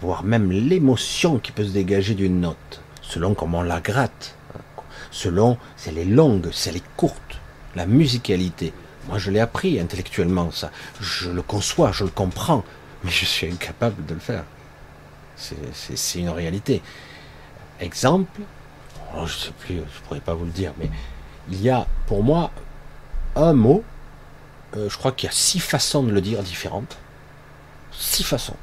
voire 0.00 0.22
même 0.22 0.52
l'émotion 0.52 1.38
qui 1.40 1.50
peut 1.50 1.64
se 1.64 1.72
dégager 1.72 2.14
d'une 2.14 2.40
note, 2.40 2.80
selon 3.00 3.34
comment 3.34 3.58
on 3.58 3.62
la 3.62 3.80
gratte. 3.80 4.36
Selon 5.10 5.58
si 5.76 5.88
elle 5.88 5.98
est 5.98 6.04
longue, 6.04 6.48
si 6.52 6.68
elle 6.68 6.80
courte. 6.96 7.40
La 7.74 7.86
musicalité. 7.86 8.72
Moi, 9.08 9.18
je 9.18 9.30
l'ai 9.30 9.40
appris 9.40 9.80
intellectuellement, 9.80 10.50
ça. 10.50 10.70
Je 11.00 11.30
le 11.30 11.42
conçois, 11.42 11.92
je 11.92 12.04
le 12.04 12.10
comprends, 12.10 12.64
mais 13.02 13.10
je 13.10 13.24
suis 13.24 13.48
incapable 13.48 14.04
de 14.06 14.14
le 14.14 14.20
faire. 14.20 14.44
C'est 15.36 16.18
une 16.18 16.30
réalité. 16.30 16.82
Exemple, 17.80 18.42
oh, 19.14 19.26
je 19.26 19.34
ne 19.34 19.38
sais 19.38 19.52
plus, 19.58 19.74
je 19.76 19.80
ne 19.80 20.06
pourrais 20.06 20.20
pas 20.20 20.34
vous 20.34 20.44
le 20.44 20.52
dire, 20.52 20.72
mais 20.78 20.88
il 21.50 21.60
y 21.60 21.70
a 21.70 21.86
pour 22.06 22.22
moi 22.22 22.52
un 23.34 23.52
mot, 23.52 23.82
euh, 24.76 24.88
je 24.88 24.96
crois 24.96 25.12
qu'il 25.12 25.26
y 25.26 25.30
a 25.30 25.34
six 25.34 25.58
façons 25.58 26.02
de 26.02 26.12
le 26.12 26.20
dire 26.20 26.42
différentes. 26.42 26.96
Six 27.90 28.22
façons. 28.22 28.56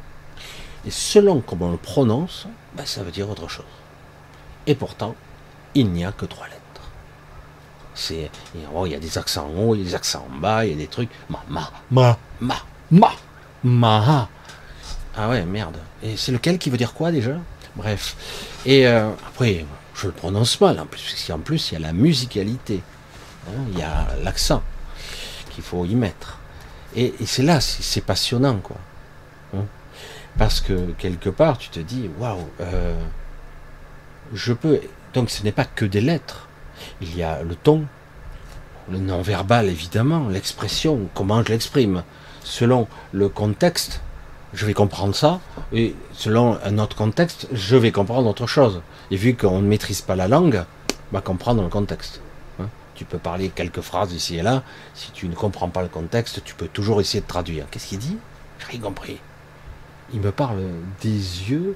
Et 0.85 0.91
selon 0.91 1.41
comment 1.41 1.67
on 1.67 1.71
le 1.71 1.77
prononce, 1.77 2.47
ben, 2.75 2.85
ça 2.85 3.03
veut 3.03 3.11
dire 3.11 3.29
autre 3.29 3.49
chose. 3.49 3.65
Et 4.65 4.75
pourtant, 4.75 5.15
il 5.75 5.91
n'y 5.91 6.05
a 6.05 6.11
que 6.11 6.25
trois 6.25 6.47
lettres. 6.47 6.58
C'est, 7.99 8.31
oh, 8.73 8.85
il 8.85 8.93
y 8.93 8.95
a 8.95 8.99
des 8.99 9.17
accents 9.17 9.51
en 9.53 9.59
haut, 9.59 9.75
il 9.75 9.79
y 9.79 9.81
a 9.81 9.85
des 9.85 9.95
accents 9.95 10.25
en 10.33 10.39
bas, 10.39 10.65
il 10.65 10.71
y 10.71 10.73
a 10.73 10.77
des 10.77 10.87
trucs. 10.87 11.09
Ma, 11.29 11.43
ma, 11.49 11.69
ma, 11.91 12.17
ma, 12.39 12.55
ma, 12.91 13.11
ma. 13.61 14.29
Ah 15.17 15.27
ouais, 15.27 15.43
merde. 15.43 15.75
Et 16.01 16.15
c'est 16.15 16.31
lequel 16.31 16.57
qui 16.57 16.69
veut 16.69 16.77
dire 16.77 16.93
quoi 16.93 17.11
déjà? 17.11 17.33
Bref. 17.75 18.15
Et 18.65 18.87
euh, 18.87 19.09
après, 19.27 19.65
je 19.95 20.07
le 20.07 20.13
prononce 20.13 20.61
mal, 20.61 20.79
en 20.79 20.85
plus, 20.85 21.29
en 21.29 21.39
plus 21.39 21.71
il 21.71 21.73
y 21.73 21.77
a 21.77 21.79
la 21.79 21.91
musicalité, 21.91 22.81
hein, 23.47 23.61
il 23.73 23.79
y 23.79 23.83
a 23.83 24.07
l'accent 24.23 24.63
qu'il 25.49 25.63
faut 25.63 25.83
y 25.85 25.95
mettre. 25.95 26.39
Et, 26.95 27.13
c'est 27.25 27.43
là, 27.43 27.59
c'est 27.59 28.01
passionnant, 28.01 28.59
quoi. 28.59 28.77
Hein. 29.53 29.65
Parce 30.37 30.61
que 30.61 30.91
quelque 30.97 31.29
part, 31.29 31.57
tu 31.57 31.69
te 31.69 31.79
dis, 31.79 32.09
waouh, 32.17 32.47
euh, 32.61 32.95
je 34.33 34.53
peux. 34.53 34.79
Donc 35.13 35.29
ce 35.29 35.43
n'est 35.43 35.51
pas 35.51 35.65
que 35.65 35.85
des 35.85 36.01
lettres. 36.01 36.47
Il 37.01 37.15
y 37.15 37.23
a 37.23 37.41
le 37.43 37.55
ton, 37.55 37.85
le 38.91 38.97
non-verbal 38.97 39.67
évidemment, 39.67 40.27
l'expression, 40.27 41.07
comment 41.13 41.43
je 41.43 41.49
l'exprime. 41.49 42.03
Selon 42.43 42.87
le 43.11 43.29
contexte, 43.29 44.01
je 44.53 44.65
vais 44.65 44.73
comprendre 44.73 45.15
ça, 45.15 45.39
et 45.71 45.95
selon 46.13 46.57
un 46.63 46.79
autre 46.79 46.95
contexte, 46.95 47.47
je 47.53 47.75
vais 47.77 47.91
comprendre 47.91 48.27
autre 48.27 48.47
chose. 48.47 48.81
Et 49.11 49.15
vu 49.15 49.35
qu'on 49.35 49.61
ne 49.61 49.67
maîtrise 49.67 50.01
pas 50.01 50.15
la 50.15 50.27
langue, 50.27 50.63
on 51.11 51.15
va 51.15 51.21
comprendre 51.21 51.61
le 51.61 51.69
contexte. 51.69 52.21
Hein. 52.59 52.67
tu 52.95 53.05
peux 53.05 53.17
parler 53.17 53.49
quelques 53.49 53.81
phrases 53.81 54.11
ici 54.11 54.37
et 54.37 54.41
là, 54.41 54.63
si 54.93 55.11
tu 55.11 55.27
ne 55.27 55.35
comprends 55.35 55.69
pas 55.69 55.81
le 55.81 55.87
contexte, 55.87 56.43
tu 56.43 56.55
peux 56.55 56.67
toujours 56.67 56.99
essayer 56.99 57.21
de 57.21 57.27
traduire. 57.27 57.65
Qu'est-ce 57.71 57.87
qu'il 57.87 57.99
dit? 57.99 58.17
J'ai 58.59 58.65
rien 58.65 58.81
compris. 58.81 59.19
Il 60.13 60.21
me 60.21 60.31
parle 60.31 60.59
des 61.01 61.09
yeux, 61.09 61.75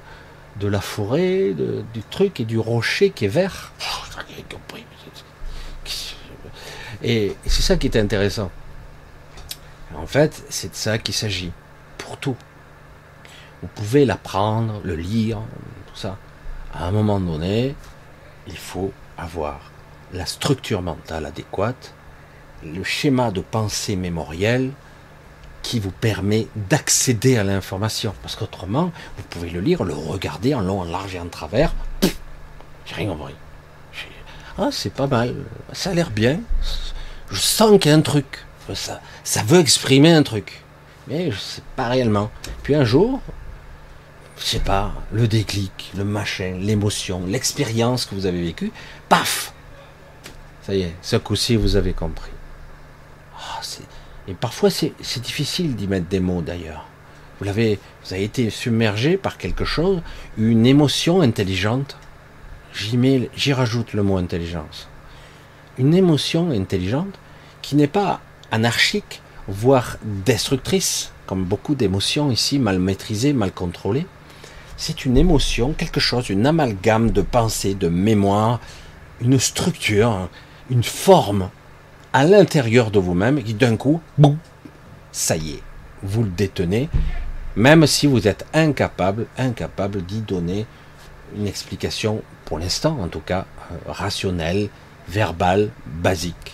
de 0.60 0.68
la 0.68 0.82
forêt, 0.82 1.54
du 1.94 2.04
truc 2.10 2.40
et 2.40 2.46
du 2.46 2.60
rocher 2.60 3.12
qui 3.12 3.26
est 3.26 3.30
vert. 3.30 3.72
Rien 4.28 4.44
compris. 4.52 4.86
Et 7.04 7.36
c'est 7.46 7.62
ça 7.62 7.76
qui 7.76 7.88
est 7.88 7.98
intéressant. 7.98 8.50
En 9.96 10.08
fait, 10.08 10.44
c'est 10.50 10.70
de 10.70 10.76
ça 10.76 10.98
qu'il 10.98 11.14
s'agit. 11.14 11.52
Pour 11.98 12.18
tout. 12.18 12.36
Vous 13.62 13.68
pouvez 13.76 14.06
l'apprendre, 14.06 14.82
le 14.84 14.96
lire, 14.96 15.40
tout 15.88 15.96
ça. 15.96 16.18
À 16.74 16.86
un 16.88 16.92
moment 16.92 17.20
donné, 17.20 17.76
il 18.48 18.58
faut 18.58 18.92
avoir 19.18 19.72
la 20.14 20.26
structure 20.26 20.82
mentale 20.82 21.26
adéquate, 21.26 21.94
le 22.64 22.84
schéma 22.84 23.32
de 23.32 23.42
pensée 23.42 23.96
mémorielle 23.96 24.72
qui 25.62 25.80
vous 25.80 25.92
permet 25.92 26.48
d'accéder 26.56 27.38
à 27.38 27.44
l'information. 27.44 28.14
Parce 28.22 28.36
qu'autrement, 28.36 28.92
vous 29.18 29.24
pouvez 29.30 29.50
le 29.50 29.62
lire, 29.62 29.84
le 29.84 29.94
regarder 29.94 30.56
en 30.56 30.62
long, 30.62 30.82
en 30.82 30.86
large 30.86 31.16
et 31.16 31.20
en 31.20 31.28
travers. 31.28 31.74
J'ai 32.86 32.96
rien 32.96 33.10
compris. 33.10 33.36
Ah, 34.58 34.70
c'est 34.72 34.94
pas 34.94 35.08
mal. 35.08 35.36
Ça 35.72 35.92
a 35.92 35.94
l'air 35.94 36.12
bien. 36.12 36.40
Je 37.30 37.40
sens 37.40 37.80
qu'il 37.80 37.92
y 37.92 37.94
a 37.94 37.98
un 37.98 38.02
truc. 38.02 38.46
Ça, 38.74 39.02
ça 39.24 39.44
veut 39.44 39.60
exprimer 39.60 40.14
un 40.14 40.24
truc. 40.24 40.64
Mais 41.08 41.32
je 41.32 41.38
sais 41.38 41.62
pas 41.76 41.90
réellement. 41.90 42.32
Puis 42.62 42.76
un 42.76 42.86
jour, 42.86 43.20
je 44.38 44.44
sais 44.44 44.60
pas, 44.60 44.94
le 45.12 45.28
déclic, 45.28 45.92
le 45.98 46.04
machin, 46.04 46.58
l'émotion, 46.60 47.24
l'expérience 47.28 48.06
que 48.06 48.16
vous 48.16 48.26
avez 48.26 48.42
vécue, 48.42 48.72
paf 49.10 49.54
Ça 50.62 50.76
y 50.76 50.82
est, 50.82 50.94
ce 51.02 51.18
coup-ci, 51.18 51.56
vous 51.56 51.76
avez 51.76 51.94
compris. 51.94 52.32
Ah, 53.38 53.62
et 54.28 54.34
parfois, 54.34 54.70
c'est 54.70 55.22
difficile 55.22 55.76
d'y 55.76 55.88
mettre 55.88 56.08
des 56.08 56.20
mots 56.20 56.42
d'ailleurs. 56.42 56.86
Vous, 57.40 57.46
vous 57.46 58.14
avez 58.14 58.24
été 58.24 58.50
submergé 58.50 59.18
par 59.18 59.38
quelque 59.38 59.66
chose, 59.66 60.02
une 60.38 60.66
émotion 60.66 61.22
intelligente. 61.22 61.98
J'y, 62.74 63.54
rajoute 63.54 63.94
le 63.94 64.02
mot 64.02 64.18
intelligence. 64.18 64.88
Une 65.78 65.94
émotion 65.94 66.50
intelligente 66.52 67.20
qui 67.62 67.76
n'est 67.76 67.88
pas 67.88 68.22
anarchique, 68.52 69.22
voire 69.48 69.98
destructrice, 70.26 71.12
comme 71.28 71.44
beaucoup 71.44 71.76
d'émotions 71.76 72.32
ici 72.32 72.58
mal 72.60 72.80
maîtrisées, 72.80 73.34
mal 73.34 73.52
contrôlées, 73.52 74.08
c'est 74.76 75.06
une 75.06 75.18
émotion, 75.18 75.74
quelque 75.74 76.00
chose, 76.00 76.30
une 76.30 76.48
amalgame 76.48 77.12
de 77.12 77.22
pensée, 77.22 77.76
de 77.76 77.90
mémoire, 77.90 78.60
une 79.22 79.40
structure, 79.40 80.30
une 80.70 80.84
forme 80.84 81.50
à 82.12 82.26
l'intérieur 82.26 82.90
de 82.90 83.00
vous-même 83.00 83.42
qui 83.44 83.54
d'un 83.54 83.78
coup, 83.78 84.02
boum, 84.18 84.38
ça 85.12 85.38
y 85.38 85.52
est, 85.52 85.64
vous 86.02 86.24
le 86.24 86.30
détenez, 86.30 86.90
même 87.56 87.86
si 87.86 88.08
vous 88.08 88.28
êtes 88.28 88.46
incapable, 88.54 89.28
incapable 89.38 90.02
d'y 90.02 90.22
donner 90.22 90.66
une 91.36 91.48
explication, 91.48 92.22
pour 92.46 92.60
l'instant 92.60 92.98
en 93.02 93.08
tout 93.08 93.20
cas, 93.20 93.46
euh, 93.72 93.92
rationnelle, 93.92 94.70
verbale, 95.08 95.70
basique. 95.86 96.54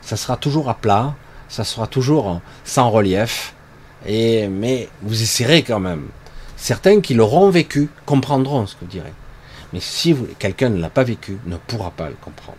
Ça 0.00 0.16
sera 0.16 0.36
toujours 0.36 0.68
à 0.68 0.74
plat, 0.74 1.14
ça 1.48 1.64
sera 1.64 1.86
toujours 1.86 2.40
sans 2.64 2.90
relief, 2.90 3.54
et, 4.06 4.48
mais 4.48 4.88
vous 5.02 5.22
essaierez 5.22 5.62
quand 5.62 5.80
même. 5.80 6.08
Certains 6.56 7.00
qui 7.00 7.14
l'auront 7.14 7.50
vécu 7.50 7.88
comprendront 8.06 8.66
ce 8.66 8.74
que 8.74 8.80
vous 8.80 8.90
direz. 8.90 9.12
Mais 9.72 9.80
si 9.80 10.14
quelqu'un 10.38 10.68
ne 10.68 10.80
l'a 10.80 10.90
pas 10.90 11.04
vécu, 11.04 11.38
ne 11.46 11.56
pourra 11.56 11.90
pas 11.90 12.08
le 12.08 12.16
comprendre. 12.20 12.58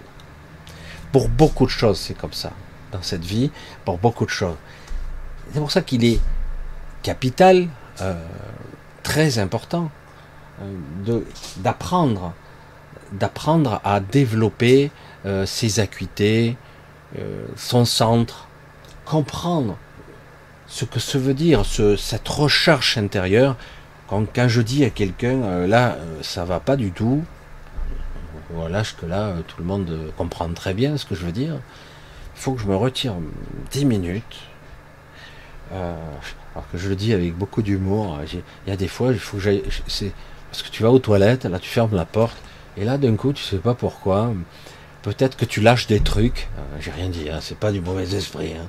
Pour 1.12 1.30
beaucoup 1.30 1.66
de 1.66 1.72
choses, 1.72 2.00
c'est 2.00 2.18
comme 2.18 2.34
ça. 2.34 2.52
Dans 2.92 3.02
cette 3.02 3.24
vie, 3.24 3.52
pour 3.86 3.98
beaucoup 3.98 4.26
de 4.26 4.32
choses. 4.32 4.56
C'est 5.54 5.60
pour 5.60 5.72
ça 5.72 5.82
qu'il 5.82 6.06
est 6.06 6.20
capital, 7.04 7.68
euh, 8.02 8.14
très 9.04 9.40
important, 9.40 9.92
d'apprendre, 11.58 12.34
d'apprendre 13.14 13.82
à 13.84 14.00
développer 14.00 14.92
euh, 15.26 15.46
ses 15.46 15.80
acuités, 15.80 16.58
son 17.58 17.84
centre, 17.84 18.48
comprendre 19.06 19.76
ce 20.68 20.86
que 20.86 21.00
ça 21.00 21.20
veut 21.20 21.34
dire, 21.34 21.64
cette 21.66 22.28
recherche 22.30 22.98
intérieure, 22.98 23.58
quand, 24.08 24.48
je 24.48 24.62
dis 24.62 24.84
à 24.84 24.90
quelqu'un, 24.90 25.42
euh, 25.44 25.68
là, 25.68 25.96
euh, 25.96 26.22
ça 26.22 26.44
va 26.44 26.60
pas 26.60 26.76
du 26.76 26.92
tout, 26.92 27.24
voilà, 28.50 28.84
que 29.00 29.06
là, 29.06 29.28
euh, 29.28 29.42
tout 29.48 29.56
le 29.60 29.66
monde 29.66 30.12
comprend 30.18 30.50
très 30.54 30.74
bien 30.74 30.98
ce 30.98 31.06
que 31.06 31.16
je 31.16 31.26
veux 31.26 31.32
dire, 31.32 31.56
il 32.36 32.42
faut 32.42 32.54
que 32.54 32.62
je 32.62 32.68
me 32.68 32.76
retire 32.76 33.16
10 33.72 33.86
minutes. 33.86 34.40
alors 35.72 36.70
que 36.72 36.78
je 36.78 36.90
le 36.90 36.96
dis 36.96 37.14
avec 37.14 37.36
beaucoup 37.36 37.62
d'humour, 37.62 38.20
il 38.34 38.42
y 38.68 38.72
a 38.72 38.76
des 38.76 38.90
fois, 38.90 39.12
il 39.12 39.20
faut 39.20 39.38
que 39.38 39.44
j'aille. 39.44 39.64
Parce 40.52 40.64
que 40.64 40.70
tu 40.70 40.84
vas 40.84 40.92
aux 40.92 41.00
toilettes, 41.00 41.46
là 41.46 41.60
tu 41.60 41.70
fermes 41.70 41.96
la 41.96 42.06
porte, 42.06 42.38
et 42.78 42.86
là 42.86 42.98
d'un 42.98 43.16
coup, 43.16 43.34
tu 43.34 43.44
sais 43.44 43.58
pas 43.58 43.74
pourquoi, 43.74 44.34
peut-être 45.02 45.38
que 45.38 45.46
tu 45.46 45.62
lâches 45.62 45.88
des 45.88 46.02
trucs, 46.02 46.50
j'ai 46.80 46.92
rien 46.92 47.10
dit, 47.10 47.30
hein, 47.30 47.40
c'est 47.42 47.58
pas 47.58 47.72
du 47.72 47.82
mauvais 47.82 48.14
esprit. 48.14 48.54
Hein. 48.54 48.68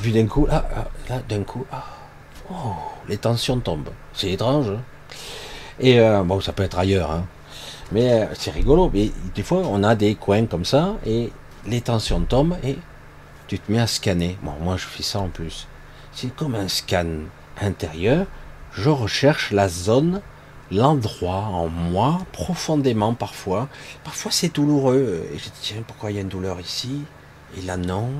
Puis 0.00 0.12
d'un 0.12 0.26
coup, 0.26 0.46
là, 0.46 0.68
là 1.08 1.20
d'un 1.28 1.42
coup, 1.42 1.66
ah, 1.72 1.84
oh, 2.50 2.74
les 3.08 3.16
tensions 3.16 3.58
tombent. 3.58 3.90
C'est 4.12 4.30
étrange. 4.30 4.68
Hein. 4.68 4.80
et 5.80 6.00
euh, 6.00 6.22
bon, 6.22 6.40
ça 6.40 6.52
peut 6.52 6.62
être 6.62 6.78
ailleurs, 6.78 7.10
hein. 7.10 7.24
mais 7.92 8.12
euh, 8.12 8.26
c'est 8.34 8.50
rigolo. 8.50 8.90
Mais 8.92 9.10
des 9.34 9.42
fois, 9.42 9.62
on 9.64 9.82
a 9.82 9.94
des 9.94 10.14
coins 10.14 10.46
comme 10.46 10.64
ça 10.64 10.96
et 11.06 11.32
les 11.66 11.80
tensions 11.80 12.20
tombent 12.20 12.56
et 12.62 12.78
tu 13.48 13.58
te 13.58 13.72
mets 13.72 13.80
à 13.80 13.86
scanner. 13.86 14.38
Bon, 14.42 14.52
moi, 14.60 14.76
je 14.76 14.84
fais 14.84 15.02
ça 15.02 15.20
en 15.20 15.28
plus. 15.28 15.66
C'est 16.12 16.34
comme 16.34 16.54
un 16.54 16.68
scan 16.68 17.06
intérieur. 17.60 18.26
Je 18.72 18.90
recherche 18.90 19.50
la 19.50 19.68
zone, 19.68 20.20
l'endroit 20.70 21.44
en 21.46 21.68
moi, 21.68 22.20
profondément 22.32 23.14
parfois. 23.14 23.68
Parfois, 24.04 24.30
c'est 24.30 24.54
douloureux. 24.54 25.26
Et 25.32 25.38
je 25.38 25.44
dis, 25.44 25.52
tiens, 25.60 25.82
pourquoi 25.86 26.10
il 26.10 26.14
y 26.14 26.18
a 26.18 26.22
une 26.22 26.28
douleur 26.28 26.60
ici 26.60 27.02
Et 27.56 27.62
là, 27.62 27.76
non? 27.76 28.10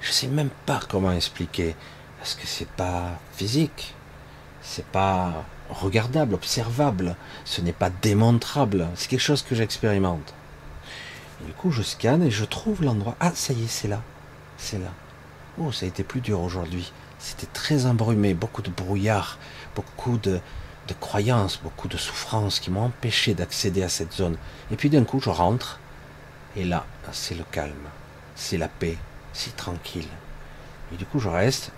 Je 0.00 0.12
sais 0.12 0.28
même 0.28 0.50
pas 0.66 0.80
comment 0.88 1.12
expliquer. 1.12 1.74
Parce 2.18 2.34
que 2.34 2.46
c'est 2.46 2.68
pas 2.68 3.18
physique, 3.32 3.94
c'est 4.60 4.84
pas 4.86 5.44
regardable, 5.70 6.34
observable, 6.34 7.14
ce 7.44 7.60
n'est 7.60 7.72
pas 7.72 7.90
démontrable, 7.90 8.88
c'est 8.96 9.08
quelque 9.08 9.20
chose 9.20 9.42
que 9.42 9.54
j'expérimente. 9.54 10.34
Du 11.42 11.52
coup, 11.52 11.70
je 11.70 11.82
scanne 11.82 12.24
et 12.24 12.30
je 12.30 12.44
trouve 12.44 12.82
l'endroit. 12.82 13.16
Ah, 13.20 13.30
ça 13.34 13.52
y 13.52 13.64
est, 13.64 13.68
c'est 13.68 13.86
là. 13.86 14.02
C'est 14.56 14.78
là. 14.78 14.90
Oh, 15.58 15.70
ça 15.70 15.86
a 15.86 15.88
été 15.88 16.02
plus 16.02 16.20
dur 16.20 16.40
aujourd'hui. 16.40 16.92
C'était 17.20 17.46
très 17.46 17.86
embrumé, 17.86 18.34
beaucoup 18.34 18.62
de 18.62 18.70
brouillard, 18.70 19.38
beaucoup 19.76 20.18
de, 20.18 20.40
de 20.88 20.94
croyances, 20.94 21.60
beaucoup 21.62 21.88
de 21.88 21.96
souffrances 21.96 22.58
qui 22.60 22.70
m'ont 22.70 22.86
empêché 22.86 23.34
d'accéder 23.34 23.82
à 23.82 23.88
cette 23.88 24.12
zone. 24.12 24.36
Et 24.72 24.76
puis 24.76 24.90
d'un 24.90 25.04
coup, 25.04 25.20
je 25.20 25.30
rentre, 25.30 25.78
et 26.56 26.64
là, 26.64 26.84
c'est 27.12 27.34
le 27.34 27.44
calme, 27.50 27.88
c'est 28.34 28.58
la 28.58 28.68
paix, 28.68 28.96
c'est 29.32 29.56
tranquille. 29.56 30.08
Et 30.92 30.96
du 30.96 31.04
coup, 31.04 31.20
je 31.20 31.28
reste, 31.28 31.70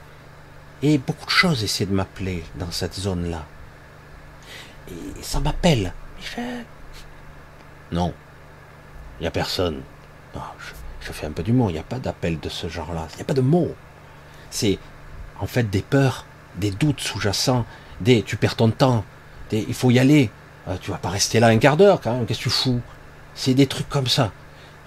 et 0.82 0.98
beaucoup 0.98 1.26
de 1.26 1.30
choses 1.30 1.62
essaient 1.62 1.86
de 1.86 1.92
m'appeler 1.92 2.44
dans 2.54 2.70
cette 2.70 2.94
zone-là. 2.94 3.44
Et 4.88 5.22
ça 5.22 5.40
m'appelle. 5.40 5.92
Michel? 6.16 6.64
Non. 7.92 8.14
Il 9.18 9.24
n'y 9.24 9.26
a 9.26 9.30
personne. 9.30 9.82
je, 11.02 11.12
fais 11.12 11.26
un 11.26 11.32
peu 11.32 11.42
d'humour. 11.42 11.70
Il 11.70 11.74
n'y 11.74 11.78
a 11.78 11.84
pas 11.84 11.98
d'appel 11.98 12.40
de 12.40 12.48
ce 12.48 12.68
genre-là. 12.68 13.06
Il 13.12 13.16
n'y 13.16 13.22
a 13.22 13.26
pas 13.26 13.34
de 13.34 13.42
mots. 13.42 13.74
C'est 14.50 14.78
en 15.38 15.46
fait 15.46 15.68
des 15.68 15.82
peurs, 15.82 16.24
des 16.56 16.70
doutes 16.70 17.00
sous-jacents, 17.00 17.66
des 18.01 18.22
tu 18.22 18.36
perds 18.36 18.57
ton 18.57 18.70
temps, 18.70 19.05
des 19.51 19.64
il 19.66 19.74
faut 19.74 19.90
y 19.90 19.98
aller. 19.98 20.30
Tu 20.64 20.70
euh, 20.70 20.76
tu 20.80 20.90
vas 20.90 20.98
pas 20.98 21.11
rester 21.11 21.40
là 21.40 21.48
un 21.48 21.59
quart 21.59 21.76
d'heure 21.76 22.01
quand 22.01 22.12
même. 22.12 22.26
Qu'est-ce 22.26 22.40
que 22.40 22.44
tu 22.44 22.51
fous? 22.51 22.80
C'est 23.34 23.55
des 23.55 23.66
trucs 23.66 23.88
comme 23.88 24.07
ça. 24.07 24.32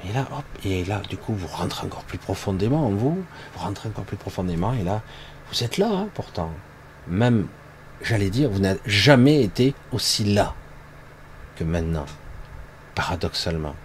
Et 0.08 0.14
là, 0.14 0.28
hop, 0.32 0.44
et 0.66 0.84
là, 0.84 1.02
du 1.10 1.18
coup, 1.18 1.34
vous 1.34 1.48
rentrez 1.48 1.86
encore 1.86 2.04
plus 2.04 2.18
profondément 2.18 2.88
en 2.88 2.92
vous, 2.92 3.24
vous 3.56 3.60
rentrez 3.60 3.88
encore 3.88 4.04
plus 4.04 4.18
profondément, 4.18 4.74
et 4.74 4.84
là, 4.84 5.02
vous 5.50 5.64
êtes 5.64 5.78
là, 5.78 5.88
hein, 5.90 6.08
pourtant. 6.14 6.52
Même 7.08 7.48
j'allais 8.02 8.30
dire, 8.30 8.50
vous 8.50 8.60
n'avez 8.60 8.80
jamais 8.86 9.42
été 9.42 9.74
aussi 9.92 10.26
là 10.26 10.54
que 11.56 11.64
maintenant, 11.64 12.06
paradoxalement. 12.96 13.76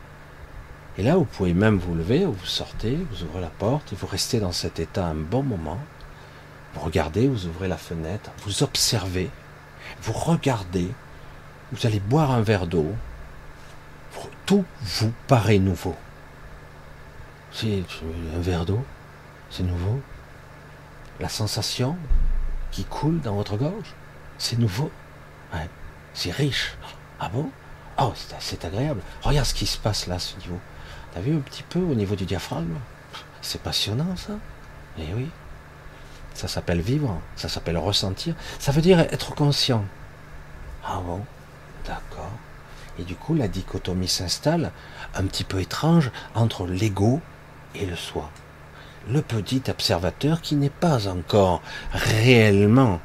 Et 0.97 1.03
là, 1.03 1.16
vous 1.16 1.24
pouvez 1.24 1.55
même 1.55 1.79
vous 1.79 1.95
lever, 1.95 2.24
vous 2.24 2.35
sortez, 2.45 2.99
vous 3.11 3.22
ouvrez 3.22 3.41
la 3.41 3.51
porte, 3.51 3.93
et 3.93 3.97
vous 3.97 4.07
restez 4.07 4.41
dans 4.41 4.53
cet 4.53 4.81
état 4.81 5.07
un 5.07 5.14
bon 5.14 5.43
moment. 5.43 5.79
Vous 6.79 6.85
regardez, 6.85 7.26
vous 7.26 7.47
ouvrez 7.47 7.66
la 7.66 7.76
fenêtre, 7.76 8.31
vous 8.45 8.62
observez, 8.62 9.31
vous 10.01 10.12
regardez, 10.12 10.89
vous 11.72 11.87
allez 11.89 11.99
boire 11.99 12.31
un 12.31 12.41
verre 12.41 12.68
d'eau, 12.68 12.95
tout 14.47 14.64
vous 14.81 15.12
paraît 15.26 15.59
nouveau. 15.59 15.97
C'est 17.51 17.83
un 18.37 18.39
verre 18.39 18.64
d'eau, 18.64 18.85
c'est 19.51 19.64
nouveau. 19.64 20.01
La 21.18 21.29
sensation 21.29 21.97
qui 22.70 22.85
coule 22.85 23.20
dans 23.22 23.35
votre 23.35 23.57
gorge, 23.57 23.95
c'est 24.39 24.57
nouveau. 24.57 24.93
c'est 26.14 26.31
riche. 26.31 26.76
Ah 27.18 27.29
bon? 27.29 27.51
Oh, 27.99 28.12
c'est 28.39 28.64
agréable. 28.64 29.01
Regarde 29.22 29.47
ce 29.47 29.55
qui 29.55 29.66
se 29.66 29.79
passe 29.79 30.07
là, 30.07 30.20
ce 30.20 30.37
niveau. 30.37 30.61
T'as 31.12 31.22
vu 31.22 31.35
un 31.35 31.41
petit 31.41 31.64
peu 31.64 31.81
au 31.81 31.97
niveau 31.97 32.14
du 32.14 32.24
diaphragme? 32.24 32.79
C'est 33.43 33.62
passionnant 33.62 34.14
ça. 34.16 34.35
Eh 34.97 35.12
oui. 35.12 35.29
Ça 36.39 36.47
s'appelle 36.47 36.80
vivre, 36.80 37.20
ça 37.34 37.49
s'appelle 37.49 37.76
ressentir. 37.76 38.36
Ça 38.61 38.70
veut 38.70 38.80
dire 38.80 39.01
être 39.01 39.34
conscient. 39.34 39.84
Ah 40.86 41.01
bon? 41.05 41.22
D'accord. 41.84 42.30
Et 43.01 43.03
du 43.03 43.16
coup, 43.16 43.34
la 43.34 43.49
dichotomie 43.49 44.07
s'installe, 44.07 44.70
un 45.16 45.24
petit 45.24 45.43
peu 45.43 45.59
étrange, 45.59 46.12
entre 46.36 46.64
l'ego 46.68 47.20
et 47.74 47.86
le 47.86 47.97
soi. 47.97 48.30
Le 49.11 49.20
petit 49.20 49.64
observateur 49.68 50.41
qui 50.41 50.55
n'est 50.55 50.70
pas 50.70 51.09
encore 51.09 51.61
réellement 51.91 53.01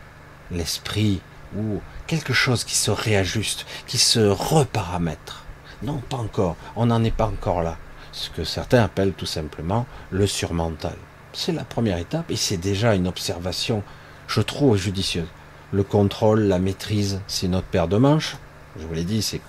l'esprit 0.52 1.20
ou 1.58 1.82
quelque 2.06 2.34
chose 2.34 2.64
qui 2.64 2.76
se 2.76 2.92
réajuste, 2.92 3.66
qui 3.88 3.98
se 3.98 4.20
reparamètre. 4.20 5.44
Non, 5.82 5.98
pas 6.08 6.18
encore. 6.18 6.56
On 6.76 6.86
n'en 6.86 7.04
est 7.04 7.10
pas 7.10 7.26
encore 7.26 7.64
là. 7.64 7.78
Ce 8.12 8.30
que 8.30 8.44
certains 8.44 8.84
appellent 8.84 9.14
tout 9.14 9.26
simplement 9.26 9.88
le 10.12 10.28
surmental. 10.28 10.98
C'est 11.36 11.52
la 11.52 11.64
première 11.64 11.98
étape 11.98 12.30
et 12.30 12.36
c'est 12.36 12.58
déjà 12.58 12.94
une 12.94 13.08
observation, 13.08 13.82
je 14.28 14.40
trouve, 14.40 14.78
judicieuse. 14.78 15.28
Le 15.72 15.82
contrôle, 15.82 16.42
la 16.42 16.60
maîtrise, 16.60 17.22
c'est 17.26 17.48
notre 17.48 17.66
paire 17.66 17.88
de 17.88 17.98
manches. 17.98 18.38
Je 18.80 18.86
vous 18.86 18.94
l'ai 18.94 19.04
dit, 19.04 19.24
c'est 19.24 19.42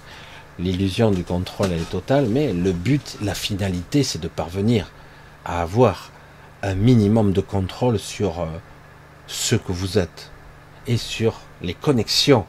l'illusion 0.59 1.11
du 1.11 1.25
contrôle, 1.25 1.73
elle 1.73 1.83
est 1.83 1.91
totale, 1.91 2.27
mais 2.31 2.55
le 2.55 2.73
but, 2.73 3.19
la 3.21 3.35
finalité, 3.35 4.03
c'est 4.03 4.21
de 4.21 4.29
parvenir 4.29 4.91
à 5.45 5.61
avoir 5.61 6.11
un 6.63 6.75
minimum 6.75 7.33
de 7.33 7.43
contrôle 7.43 7.99
sur 7.99 8.41
euh, 8.41 8.47
ce 9.27 9.55
que 9.55 9.73
vous 9.73 9.99
êtes 9.99 10.31
et 10.87 10.97
sur 10.97 11.41
les 11.61 11.75
connexions, 11.75 12.47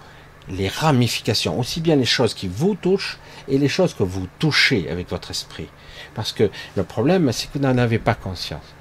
les 0.48 0.70
ramifications, 0.70 1.60
aussi 1.60 1.82
bien 1.82 1.98
les 1.98 2.06
choses 2.06 2.34
qui 2.34 2.48
vous 2.48 2.76
touchent 2.76 3.20
et 3.50 3.58
les 3.58 3.68
choses 3.68 3.94
que 3.94 4.04
vous 4.04 4.28
touchez 4.40 4.90
avec 4.90 5.10
votre 5.10 5.32
esprit. 5.32 5.68
Parce 6.14 6.32
que 6.32 6.50
le 6.78 6.84
problème, 6.86 7.34
c'est 7.34 7.48
que 7.48 7.58
vous 7.58 7.66
n'en 7.66 7.78
avez 7.78 8.00
pas 8.00 8.16
conscience. 8.16 8.75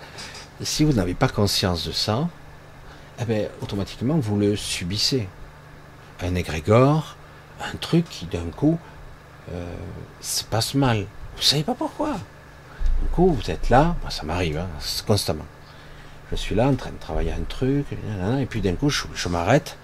Si 0.63 0.85
vous 0.85 0.93
n'avez 0.93 1.15
pas 1.15 1.29
conscience 1.29 1.87
de 1.87 1.93
ça, 1.93 2.29
eh 3.21 3.25
bien, 3.25 3.49
automatiquement, 3.61 4.17
vous 4.17 4.39
le 4.39 4.57
subissez. 4.57 5.29
Un 6.21 6.35
égrégore, 6.35 7.17
un 7.61 7.77
truc 7.77 8.09
qui 8.09 8.27
d'un 8.27 8.51
coup 8.57 8.79
euh, 9.53 9.75
se 10.21 10.45
passe 10.45 10.75
mal. 10.75 11.07
Vous 11.37 11.43
savez 11.43 11.63
pas 11.63 11.75
pourquoi. 11.75 12.13
Du 13.03 13.09
coup, 13.13 13.33
vous 13.33 13.51
êtes 13.51 13.69
là, 13.69 13.97
ça 14.09 14.23
m'arrive 14.23 14.59
hein, 14.59 14.69
constamment. 15.07 15.45
Je 16.31 16.37
suis 16.37 16.55
là 16.55 16.69
en 16.69 16.75
train 16.75 16.91
de 16.91 16.99
travailler 16.99 17.33
un 17.33 17.45
truc, 17.49 17.87
et 17.93 18.47
puis 18.47 18.61
d'un 18.61 18.75
coup, 18.75 18.89
je, 18.89 19.29
m'arrête 19.29 19.77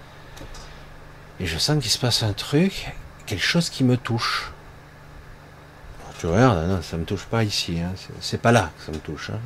et 1.39 1.45
je 1.45 1.57
sens 1.57 1.81
qu'il 1.81 1.91
se 1.91 1.99
passe 1.99 2.23
un 2.23 2.33
truc, 2.33 2.91
quelque 3.25 3.43
chose 3.43 3.69
qui 3.69 3.83
me 3.83 3.95
touche. 3.95 4.51
tu 6.19 6.27
regardes, 6.27 6.67
non, 6.67 6.81
ça 6.81 6.97
me 6.97 7.05
touche 7.05 7.25
pas 7.25 7.43
ici, 7.43 7.79
hein, 7.79 7.93
c'est 8.19 8.41
pas 8.41 8.51
là 8.51 8.71
que 8.77 8.85
ça 8.85 8.91
me 8.91 8.97
touche. 8.97 9.29
Hein. 9.29 9.39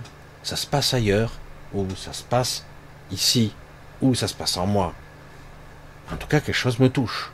Ça 0.46 0.56
se 0.56 0.68
passe 0.68 0.94
ailleurs, 0.94 1.32
ou 1.74 1.88
ça 1.96 2.14
se 2.14 2.22
passe 2.22 2.66
ici, 3.12 3.52
ou 4.00 4.14
ça 4.14 4.28
se 4.28 4.36
passe 4.36 4.58
en 4.58 4.68
moi. 4.68 4.94
En 6.14 6.18
tout 6.18 6.28
cas, 6.28 6.40
quelque 6.40 6.54
chose 6.54 6.78
me 6.78 6.88
touche. 6.88 7.32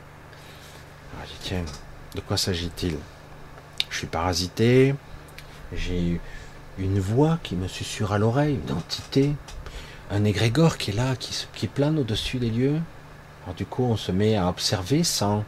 je 1.20 1.26
dis, 1.26 1.38
tiens, 1.42 1.64
de 2.14 2.22
quoi 2.22 2.38
s'agit-il? 2.38 2.96
Je 3.90 3.98
suis 3.98 4.06
parasité, 4.06 4.94
j'ai 5.74 6.22
une 6.78 7.00
voix 7.00 7.38
qui 7.42 7.54
me 7.54 7.68
susurre 7.68 8.14
à 8.14 8.18
l'oreille, 8.18 8.58
une 8.66 8.74
entité, 8.74 9.34
un 10.10 10.24
égrégore 10.24 10.78
qui 10.78 10.92
est 10.92 10.94
là, 10.94 11.14
qui, 11.14 11.46
qui 11.54 11.66
plane 11.66 11.98
au-dessus 11.98 12.38
des 12.38 12.48
lieux. 12.48 12.80
Alors 13.44 13.54
du 13.54 13.66
coup, 13.66 13.84
on 13.84 13.98
se 13.98 14.10
met 14.10 14.38
à 14.38 14.48
observer 14.48 15.04
sans 15.04 15.44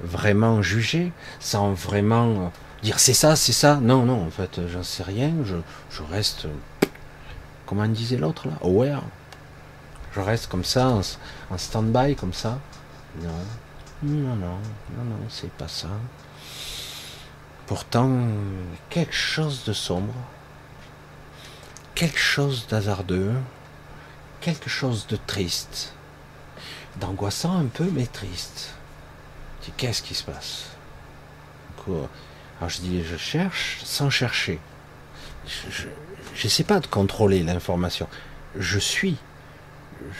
vraiment 0.00 0.62
juger, 0.62 1.12
sans 1.40 1.74
vraiment 1.74 2.50
dire 2.84 3.00
c'est 3.00 3.14
ça, 3.14 3.34
c'est 3.34 3.52
ça. 3.52 3.76
Non, 3.76 4.04
non, 4.04 4.26
en 4.26 4.30
fait, 4.30 4.60
j'en 4.68 4.82
sais 4.82 5.02
rien. 5.02 5.32
Je, 5.44 5.56
je 5.90 6.02
reste, 6.02 6.46
comment 7.66 7.88
disait 7.88 8.18
l'autre 8.18 8.46
là, 8.46 8.54
aware. 8.62 9.02
Je 10.12 10.20
reste 10.20 10.46
comme 10.46 10.64
ça, 10.64 11.00
en, 11.50 11.58
stand-by, 11.58 12.14
comme 12.14 12.34
ça. 12.34 12.60
Non, 13.20 13.30
non, 14.02 14.36
non, 14.36 14.58
non, 14.96 15.04
non, 15.04 15.18
c'est 15.28 15.50
pas 15.50 15.66
ça. 15.66 15.88
Pourtant, 17.66 18.10
quelque 18.90 19.14
chose 19.14 19.64
de 19.64 19.72
sombre, 19.72 20.14
quelque 21.94 22.18
chose 22.18 22.66
d'hasardeux, 22.68 23.32
quelque 24.42 24.68
chose 24.68 25.06
de 25.06 25.16
triste, 25.16 25.94
d'angoissant 27.00 27.58
un 27.58 27.66
peu, 27.66 27.88
mais 27.92 28.06
triste. 28.06 28.74
Qu'est-ce 29.78 30.02
qui 30.02 30.14
se 30.14 30.22
passe? 30.22 30.66
Alors 32.58 32.70
je 32.70 32.80
dis, 32.80 33.04
je 33.04 33.16
cherche 33.16 33.80
sans 33.84 34.10
chercher. 34.10 34.58
Je 35.46 36.44
n'essaie 36.44 36.64
pas 36.64 36.80
de 36.80 36.86
contrôler 36.86 37.42
l'information. 37.42 38.08
Je 38.56 38.78
suis, 38.78 39.16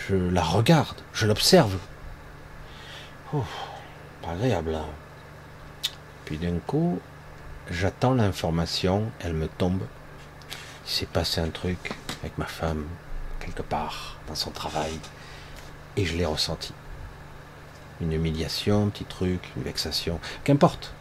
je 0.09 0.17
la 0.17 0.43
regarde, 0.43 0.97
je 1.13 1.27
l'observe. 1.27 1.79
pas 3.31 4.31
agréable. 4.31 4.75
Hein. 4.75 4.87
Puis 6.25 6.39
d'un 6.39 6.59
coup, 6.67 7.01
J'attends 7.71 8.13
l'information, 8.13 9.11
elle 9.21 9.33
me 9.33 9.49
tombe. 9.49 9.81
Il 10.87 10.91
s'est 10.91 11.07
passé 11.07 11.41
un 11.41 11.49
truc 11.49 11.93
avec 12.21 12.37
ma 12.37 12.45
femme, 12.45 12.85
quelque 13.41 13.63
part, 13.63 14.19
dans 14.29 14.35
son 14.35 14.51
travail, 14.51 14.93
et 15.97 16.05
je 16.05 16.15
l'ai 16.15 16.27
ressenti. 16.27 16.75
Une 18.03 18.13
humiliation, 18.13 18.85
un 18.85 18.89
petit 18.91 19.05
truc, 19.05 19.41
une 19.57 19.63
vexation, 19.63 20.21
qu'importe. 20.45 20.93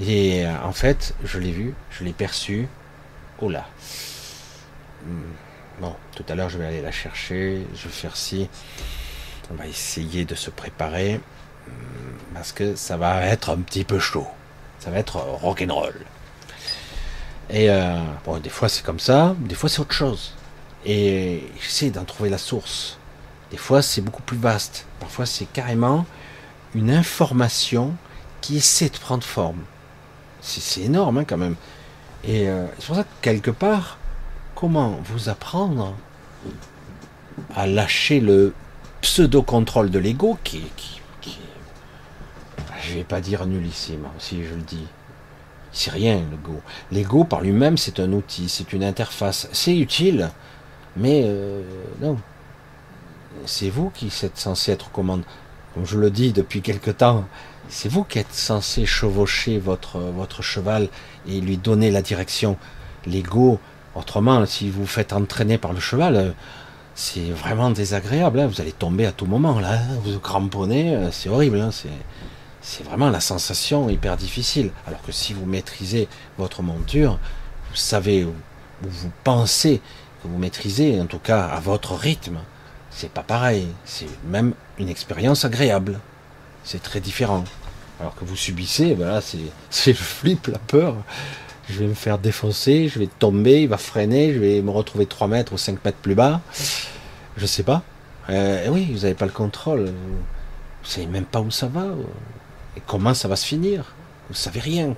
Et 0.00 0.46
euh, 0.46 0.54
en 0.62 0.72
fait, 0.72 1.14
je 1.24 1.38
l'ai 1.38 1.50
vu, 1.50 1.74
je 1.90 2.04
l'ai 2.04 2.12
perçu. 2.12 2.68
Oh 3.40 3.48
là. 3.48 3.66
Hmm. 5.04 5.32
Bon, 5.80 5.94
tout 6.14 6.24
à 6.28 6.34
l'heure, 6.34 6.48
je 6.48 6.58
vais 6.58 6.66
aller 6.66 6.82
la 6.82 6.90
chercher, 6.90 7.64
je 7.74 7.84
vais 7.84 7.94
faire 7.94 8.16
ci. 8.16 8.48
On 9.50 9.54
va 9.54 9.66
essayer 9.66 10.24
de 10.24 10.34
se 10.34 10.50
préparer, 10.50 11.20
hmm, 11.66 12.34
parce 12.34 12.52
que 12.52 12.74
ça 12.74 12.96
va 12.96 13.24
être 13.24 13.50
un 13.50 13.58
petit 13.58 13.84
peu 13.84 13.98
chaud. 13.98 14.26
Ça 14.78 14.90
va 14.90 14.98
être 14.98 15.16
rock'n'roll. 15.16 15.94
Et 17.50 17.70
euh, 17.70 17.96
bon, 18.24 18.38
des 18.38 18.50
fois 18.50 18.68
c'est 18.68 18.84
comme 18.84 19.00
ça, 19.00 19.34
des 19.38 19.54
fois 19.54 19.68
c'est 19.68 19.80
autre 19.80 19.94
chose. 19.94 20.34
Et 20.84 21.44
j'essaie 21.60 21.90
d'en 21.90 22.04
trouver 22.04 22.28
la 22.28 22.38
source. 22.38 22.98
Des 23.50 23.56
fois 23.56 23.82
c'est 23.82 24.02
beaucoup 24.02 24.22
plus 24.22 24.36
vaste. 24.36 24.86
Parfois 25.00 25.26
c'est 25.26 25.46
carrément 25.46 26.06
une 26.74 26.90
information 26.90 27.94
qui 28.40 28.58
essaie 28.58 28.90
de 28.90 28.98
prendre 28.98 29.24
forme. 29.24 29.62
C'est 30.48 30.82
énorme 30.82 31.18
hein, 31.18 31.24
quand 31.24 31.36
même. 31.36 31.56
Et 32.24 32.48
euh, 32.48 32.66
c'est 32.78 32.86
pour 32.86 32.96
ça 32.96 33.04
que 33.04 33.08
quelque 33.22 33.50
part, 33.50 33.98
comment 34.54 34.98
vous 35.04 35.28
apprendre 35.28 35.94
à 37.54 37.66
lâcher 37.66 38.20
le 38.20 38.54
pseudo-contrôle 39.00 39.90
de 39.90 39.98
l'ego 39.98 40.38
qui, 40.42 40.62
qui, 40.76 40.98
je 42.82 42.94
vais 42.94 43.04
pas 43.04 43.20
dire 43.20 43.46
nullissime, 43.46 44.06
si 44.18 44.44
je 44.44 44.54
le 44.54 44.62
dis. 44.62 44.86
C'est 45.72 45.90
rien, 45.90 46.22
l'ego. 46.30 46.60
L'ego, 46.90 47.24
par 47.24 47.42
lui-même, 47.42 47.76
c'est 47.76 48.00
un 48.00 48.12
outil, 48.12 48.48
c'est 48.48 48.72
une 48.72 48.82
interface. 48.82 49.48
C'est 49.52 49.76
utile, 49.76 50.30
mais 50.96 51.22
euh, 51.26 51.62
non. 52.00 52.16
C'est 53.44 53.68
vous 53.68 53.90
qui 53.90 54.06
êtes 54.22 54.38
censé 54.38 54.72
être 54.72 54.90
commande. 54.90 55.22
Comme 55.74 55.84
je 55.84 55.98
le 55.98 56.10
dis 56.10 56.32
depuis 56.32 56.62
quelque 56.62 56.90
temps, 56.90 57.26
c'est 57.68 57.88
vous 57.88 58.04
qui 58.04 58.18
êtes 58.18 58.32
censé 58.32 58.86
chevaucher 58.86 59.58
votre, 59.58 59.98
votre 59.98 60.42
cheval 60.42 60.88
et 61.28 61.40
lui 61.40 61.56
donner 61.56 61.90
la 61.90 62.02
direction. 62.02 62.56
L'ego, 63.06 63.60
autrement, 63.94 64.44
si 64.46 64.70
vous 64.70 64.86
faites 64.86 65.12
entraîner 65.12 65.58
par 65.58 65.72
le 65.72 65.80
cheval, 65.80 66.34
c'est 66.94 67.30
vraiment 67.30 67.70
désagréable. 67.70 68.40
Hein. 68.40 68.46
Vous 68.48 68.60
allez 68.60 68.72
tomber 68.72 69.06
à 69.06 69.12
tout 69.12 69.26
moment. 69.26 69.60
Là, 69.60 69.78
vous 70.02 70.14
vous 70.14 70.18
cramponnez, 70.18 70.96
euh, 70.96 71.10
c'est 71.12 71.28
horrible. 71.28 71.60
Hein. 71.60 71.70
C'est 72.60 72.82
vraiment 72.82 73.08
la 73.08 73.20
sensation 73.20 73.88
hyper 73.88 74.16
difficile. 74.16 74.70
Alors 74.86 75.00
que 75.02 75.12
si 75.12 75.32
vous 75.32 75.46
maîtrisez 75.46 76.08
votre 76.38 76.62
monture, 76.62 77.18
vous 77.70 77.76
savez, 77.76 78.24
ou 78.24 78.32
vous 78.82 79.12
pensez 79.22 79.80
que 80.22 80.28
vous 80.28 80.38
maîtrisez, 80.38 81.00
en 81.00 81.06
tout 81.06 81.20
cas 81.20 81.44
à 81.44 81.60
votre 81.60 81.94
rythme, 81.94 82.38
c'est 82.90 83.10
pas 83.10 83.22
pareil. 83.22 83.68
C'est 83.84 84.08
même 84.26 84.54
une 84.78 84.88
expérience 84.88 85.44
agréable. 85.44 86.00
C'est 86.64 86.82
très 86.82 87.00
différent. 87.00 87.44
Alors 88.00 88.14
que 88.14 88.24
vous 88.24 88.36
subissez, 88.36 88.94
ben 88.94 89.20
c'est 89.70 89.90
le 89.90 89.96
flip, 89.96 90.46
la 90.48 90.58
peur. 90.58 90.96
Je 91.68 91.80
vais 91.80 91.86
me 91.86 91.94
faire 91.94 92.18
défoncer, 92.18 92.88
je 92.88 92.98
vais 92.98 93.08
tomber, 93.18 93.62
il 93.62 93.68
va 93.68 93.76
freiner, 93.76 94.32
je 94.32 94.38
vais 94.38 94.62
me 94.62 94.70
retrouver 94.70 95.04
3 95.04 95.28
mètres 95.28 95.52
ou 95.52 95.58
5 95.58 95.84
mètres 95.84 95.98
plus 95.98 96.14
bas. 96.14 96.40
Je 97.36 97.46
sais 97.46 97.62
pas. 97.62 97.82
Euh, 98.30 98.68
oui, 98.70 98.88
vous 98.92 99.00
n'avez 99.00 99.14
pas 99.14 99.26
le 99.26 99.32
contrôle. 99.32 99.86
Vous 99.86 100.90
savez 100.90 101.06
même 101.06 101.24
pas 101.24 101.40
où 101.40 101.50
ça 101.50 101.66
va. 101.66 101.84
Et 102.76 102.82
comment 102.86 103.12
ça 103.12 103.28
va 103.28 103.36
se 103.36 103.46
finir. 103.46 103.94
Vous 104.28 104.34
savez 104.34 104.60
rien. 104.60 104.94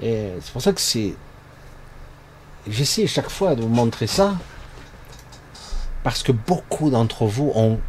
Et 0.00 0.30
c'est 0.40 0.52
pour 0.52 0.62
ça 0.62 0.72
que 0.72 0.80
c'est. 0.80 1.14
J'essaie 2.68 3.06
chaque 3.06 3.30
fois 3.30 3.54
de 3.54 3.62
vous 3.62 3.68
montrer 3.68 4.06
ça. 4.06 4.34
Parce 6.04 6.22
que 6.22 6.32
beaucoup 6.32 6.90
d'entre 6.90 7.26
vous 7.26 7.52
ont 7.54 7.80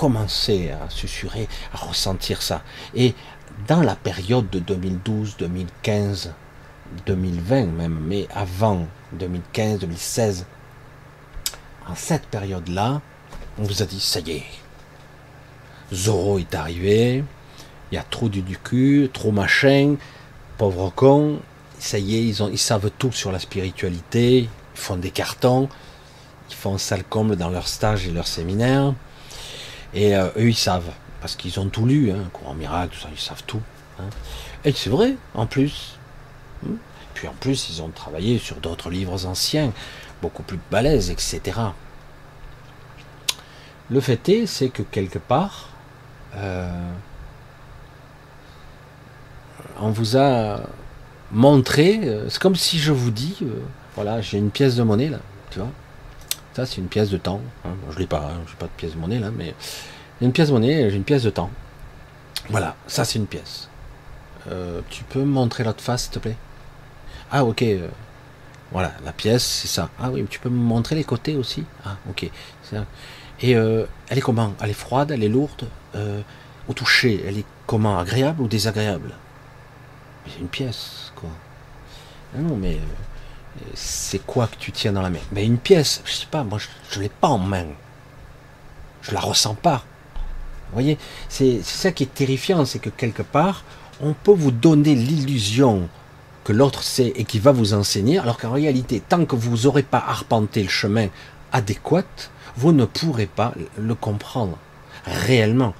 commencé 0.00 0.70
à 0.70 0.88
susurrer, 0.88 1.46
à 1.74 1.76
ressentir 1.76 2.40
ça. 2.40 2.62
Et 2.94 3.14
dans 3.68 3.82
la 3.82 3.94
période 3.94 4.48
de 4.48 4.58
2012, 4.58 5.36
2015, 5.38 6.32
2020 7.04 7.66
même, 7.66 8.00
mais 8.06 8.26
avant 8.34 8.86
2015, 9.12 9.80
2016, 9.80 10.46
en 11.86 11.94
cette 11.94 12.24
période-là, 12.28 13.02
on 13.58 13.64
vous 13.64 13.82
a 13.82 13.84
dit, 13.84 14.00
ça 14.00 14.20
y 14.20 14.30
est, 14.30 14.44
Zoro 15.92 16.38
est 16.38 16.54
arrivé, 16.54 17.22
il 17.92 17.94
y 17.94 17.98
a 17.98 18.02
trop 18.02 18.30
du, 18.30 18.42
cul, 18.56 19.10
trop 19.12 19.32
machin, 19.32 19.96
pauvre 20.56 20.88
con, 20.96 21.40
ça 21.78 21.98
y 21.98 22.16
est, 22.16 22.40
ils, 22.40 22.58
savent 22.58 22.90
tout 22.96 23.12
sur 23.12 23.32
la 23.32 23.38
spiritualité, 23.38 24.48
ils 24.74 24.80
font 24.80 24.96
des 24.96 25.10
cartons, 25.10 25.68
ils 26.48 26.56
font 26.56 26.78
salle 26.78 27.04
comble 27.04 27.36
dans 27.36 27.50
leur 27.50 27.68
stage 27.68 28.06
et 28.06 28.10
leur 28.10 28.26
séminaire, 28.26 28.94
et 29.94 30.16
euh, 30.16 30.28
eux 30.36 30.48
ils 30.48 30.56
savent, 30.56 30.92
parce 31.20 31.36
qu'ils 31.36 31.58
ont 31.60 31.68
tout 31.68 31.86
lu, 31.86 32.10
hein, 32.10 32.28
courant 32.32 32.54
miracle, 32.54 32.96
ils 33.12 33.18
savent 33.20 33.44
tout. 33.46 33.62
Hein. 33.98 34.08
Et 34.64 34.72
c'est 34.72 34.90
vrai, 34.90 35.16
en 35.34 35.46
plus. 35.46 35.98
Hein. 36.66 36.74
Puis 37.14 37.28
en 37.28 37.34
plus, 37.34 37.70
ils 37.70 37.82
ont 37.82 37.90
travaillé 37.90 38.38
sur 38.38 38.56
d'autres 38.56 38.90
livres 38.90 39.26
anciens, 39.26 39.72
beaucoup 40.22 40.42
plus 40.42 40.58
balèzes, 40.70 41.10
etc. 41.10 41.40
Le 43.90 44.00
fait 44.00 44.28
est, 44.28 44.46
c'est 44.46 44.68
que 44.68 44.82
quelque 44.82 45.18
part, 45.18 45.70
euh, 46.36 46.70
on 49.80 49.90
vous 49.90 50.16
a 50.16 50.60
montré, 51.32 52.00
euh, 52.04 52.28
c'est 52.28 52.40
comme 52.40 52.56
si 52.56 52.78
je 52.78 52.92
vous 52.92 53.10
dis, 53.10 53.38
voilà, 53.96 54.20
j'ai 54.20 54.38
une 54.38 54.50
pièce 54.50 54.76
de 54.76 54.82
monnaie 54.82 55.08
là, 55.08 55.18
tu 55.50 55.58
vois. 55.58 55.70
Ça, 56.54 56.66
c'est 56.66 56.78
une 56.78 56.88
pièce 56.88 57.10
de 57.10 57.16
temps. 57.16 57.40
Hein. 57.64 57.70
je 57.90 57.98
l'ai 57.98 58.06
pas, 58.06 58.32
hein, 58.34 58.40
j'ai 58.48 58.56
pas 58.56 58.66
de 58.66 58.72
pièce 58.76 58.94
de 58.94 58.98
monnaie 58.98 59.18
là, 59.18 59.30
mais 59.30 59.54
une 60.20 60.32
pièce 60.32 60.48
de 60.48 60.52
monnaie, 60.52 60.90
j'ai 60.90 60.96
une 60.96 61.04
pièce 61.04 61.22
de 61.22 61.30
temps. 61.30 61.50
Voilà, 62.48 62.74
ça 62.86 63.04
c'est 63.04 63.18
une 63.18 63.26
pièce. 63.26 63.68
tu 64.90 65.04
peux 65.04 65.20
me 65.20 65.26
montrer 65.26 65.64
l'autre 65.64 65.82
face, 65.82 66.04
s'il 66.04 66.12
te 66.12 66.18
plaît? 66.18 66.36
Ah, 67.30 67.44
ok. 67.44 67.64
voilà, 68.72 68.92
la 69.04 69.12
pièce, 69.12 69.44
c'est 69.44 69.68
ça. 69.68 69.90
Ah 70.00 70.10
oui, 70.10 70.26
tu 70.28 70.40
peux 70.40 70.48
me 70.48 70.56
montrer 70.58 70.96
les 70.96 71.04
côtés 71.04 71.36
aussi? 71.36 71.64
Ah, 71.84 71.96
ok. 72.08 72.28
Et 73.42 73.56
euh, 73.56 73.86
elle 74.08 74.18
est 74.18 74.22
comment? 74.22 74.54
Elle 74.60 74.70
est 74.70 74.74
froide, 74.74 75.10
elle 75.10 75.24
est 75.24 75.28
lourde 75.28 75.68
euh, 75.94 76.20
Au 76.68 76.74
toucher, 76.74 77.22
elle 77.26 77.38
est 77.38 77.44
comment? 77.66 77.98
Agréable 77.98 78.42
ou 78.42 78.48
désagréable? 78.48 79.12
C'est 80.26 80.40
une 80.40 80.48
pièce, 80.48 81.12
quoi. 81.16 81.30
Non, 82.36 82.48
non 82.48 82.56
mais 82.56 82.74
euh, 82.74 82.78
c'est 83.74 84.24
quoi 84.26 84.46
que 84.46 84.56
tu 84.56 84.72
tiens 84.72 84.92
dans 84.92 85.02
la 85.02 85.10
main? 85.10 85.18
Mais 85.32 85.44
une 85.44 85.58
pièce, 85.58 86.02
je 86.04 86.12
sais 86.12 86.26
pas, 86.30 86.44
moi 86.44 86.58
je 86.90 86.98
ne 86.98 87.02
l'ai 87.02 87.08
pas 87.08 87.28
en 87.28 87.38
main. 87.38 87.66
Je 89.02 89.12
la 89.12 89.20
ressens 89.20 89.54
pas. 89.54 89.84
Vous 90.68 90.74
voyez, 90.74 90.98
c'est 91.28 91.62
ça 91.62 91.90
qui 91.90 92.04
est 92.04 92.14
terrifiant, 92.14 92.64
c'est 92.64 92.78
que 92.78 92.90
quelque 92.90 93.22
part, 93.22 93.64
on 94.00 94.12
peut 94.12 94.32
vous 94.32 94.52
donner 94.52 94.94
l'illusion 94.94 95.88
que 96.44 96.52
l'autre 96.52 96.82
sait 96.82 97.12
et 97.16 97.24
qui 97.24 97.38
va 97.38 97.52
vous 97.52 97.74
enseigner, 97.74 98.18
alors 98.18 98.38
qu'en 98.38 98.52
réalité, 98.52 99.00
tant 99.00 99.24
que 99.24 99.36
vous 99.36 99.64
n'aurez 99.64 99.82
pas 99.82 99.98
arpenté 100.06 100.62
le 100.62 100.68
chemin 100.68 101.08
adéquat, 101.52 102.04
vous 102.56 102.72
ne 102.72 102.84
pourrez 102.84 103.26
pas 103.26 103.52
le 103.76 103.94
comprendre 103.94 104.58
réellement. 105.04 105.74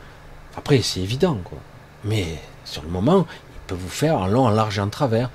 Après, 0.56 0.82
c'est 0.82 1.00
évident, 1.00 1.38
quoi. 1.44 1.58
Mais 2.04 2.40
sur 2.64 2.82
le 2.82 2.88
moment, 2.88 3.26
il 3.30 3.60
peut 3.66 3.74
vous 3.74 3.88
faire 3.88 4.16
en 4.16 4.26
long, 4.26 4.46
en 4.46 4.50
large 4.50 4.78
et 4.78 4.82
en 4.82 4.88
travers. 4.88 5.30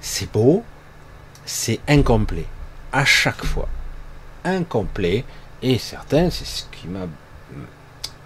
C'est 0.00 0.30
beau, 0.30 0.62
c'est 1.46 1.80
incomplet. 1.88 2.46
À 2.92 3.04
chaque 3.04 3.44
fois. 3.44 3.68
Incomplet. 4.44 5.24
Et 5.62 5.78
certains, 5.78 6.30
c'est 6.30 6.44
ce 6.44 6.64
qui 6.72 6.88
m'a 6.88 7.06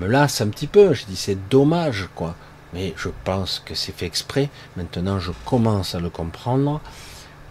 me 0.00 0.06
lasse 0.06 0.40
un 0.40 0.48
petit 0.48 0.66
peu. 0.66 0.94
Je 0.94 1.06
dis 1.06 1.16
c'est 1.16 1.48
dommage, 1.48 2.08
quoi. 2.14 2.34
Mais 2.72 2.94
je 2.96 3.08
pense 3.24 3.62
que 3.64 3.74
c'est 3.74 3.96
fait 3.96 4.06
exprès. 4.06 4.50
Maintenant, 4.76 5.18
je 5.18 5.32
commence 5.44 5.94
à 5.94 6.00
le 6.00 6.10
comprendre 6.10 6.80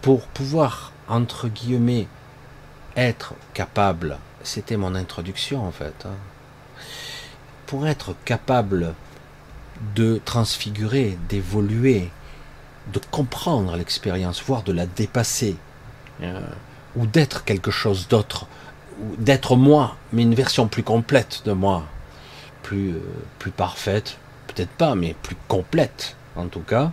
pour 0.00 0.26
pouvoir, 0.28 0.92
entre 1.08 1.48
guillemets, 1.48 2.06
être 2.96 3.34
capable 3.52 4.18
c'était 4.48 4.76
mon 4.76 4.94
introduction 4.94 5.64
en 5.64 5.72
fait. 5.72 6.06
Hein. 6.06 6.16
Pour 7.66 7.86
être 7.86 8.14
capable 8.24 8.94
de 9.94 10.20
transfigurer, 10.24 11.18
d'évoluer, 11.28 12.10
de 12.92 13.00
comprendre 13.10 13.76
l'expérience, 13.76 14.42
voire 14.42 14.62
de 14.62 14.72
la 14.72 14.86
dépasser, 14.86 15.56
euh, 16.22 16.40
ou 16.96 17.06
d'être 17.06 17.44
quelque 17.44 17.70
chose 17.70 18.08
d'autre, 18.08 18.46
ou 19.02 19.16
d'être 19.16 19.56
moi, 19.56 19.96
mais 20.12 20.22
une 20.22 20.34
version 20.34 20.68
plus 20.68 20.82
complète 20.82 21.42
de 21.44 21.52
moi, 21.52 21.84
plus, 22.62 22.90
euh, 22.90 23.00
plus 23.38 23.50
parfaite, 23.50 24.18
peut-être 24.46 24.70
pas, 24.70 24.94
mais 24.94 25.14
plus 25.22 25.36
complète 25.48 26.16
en 26.38 26.46
tout 26.46 26.60
cas, 26.60 26.92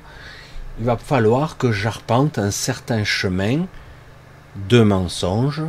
il 0.79 0.85
va 0.85 0.97
falloir 0.97 1.57
que 1.57 1.71
j'arpente 1.71 2.37
un 2.37 2.51
certain 2.51 3.03
chemin 3.03 3.65
de 4.69 4.81
mensonges, 4.81 5.63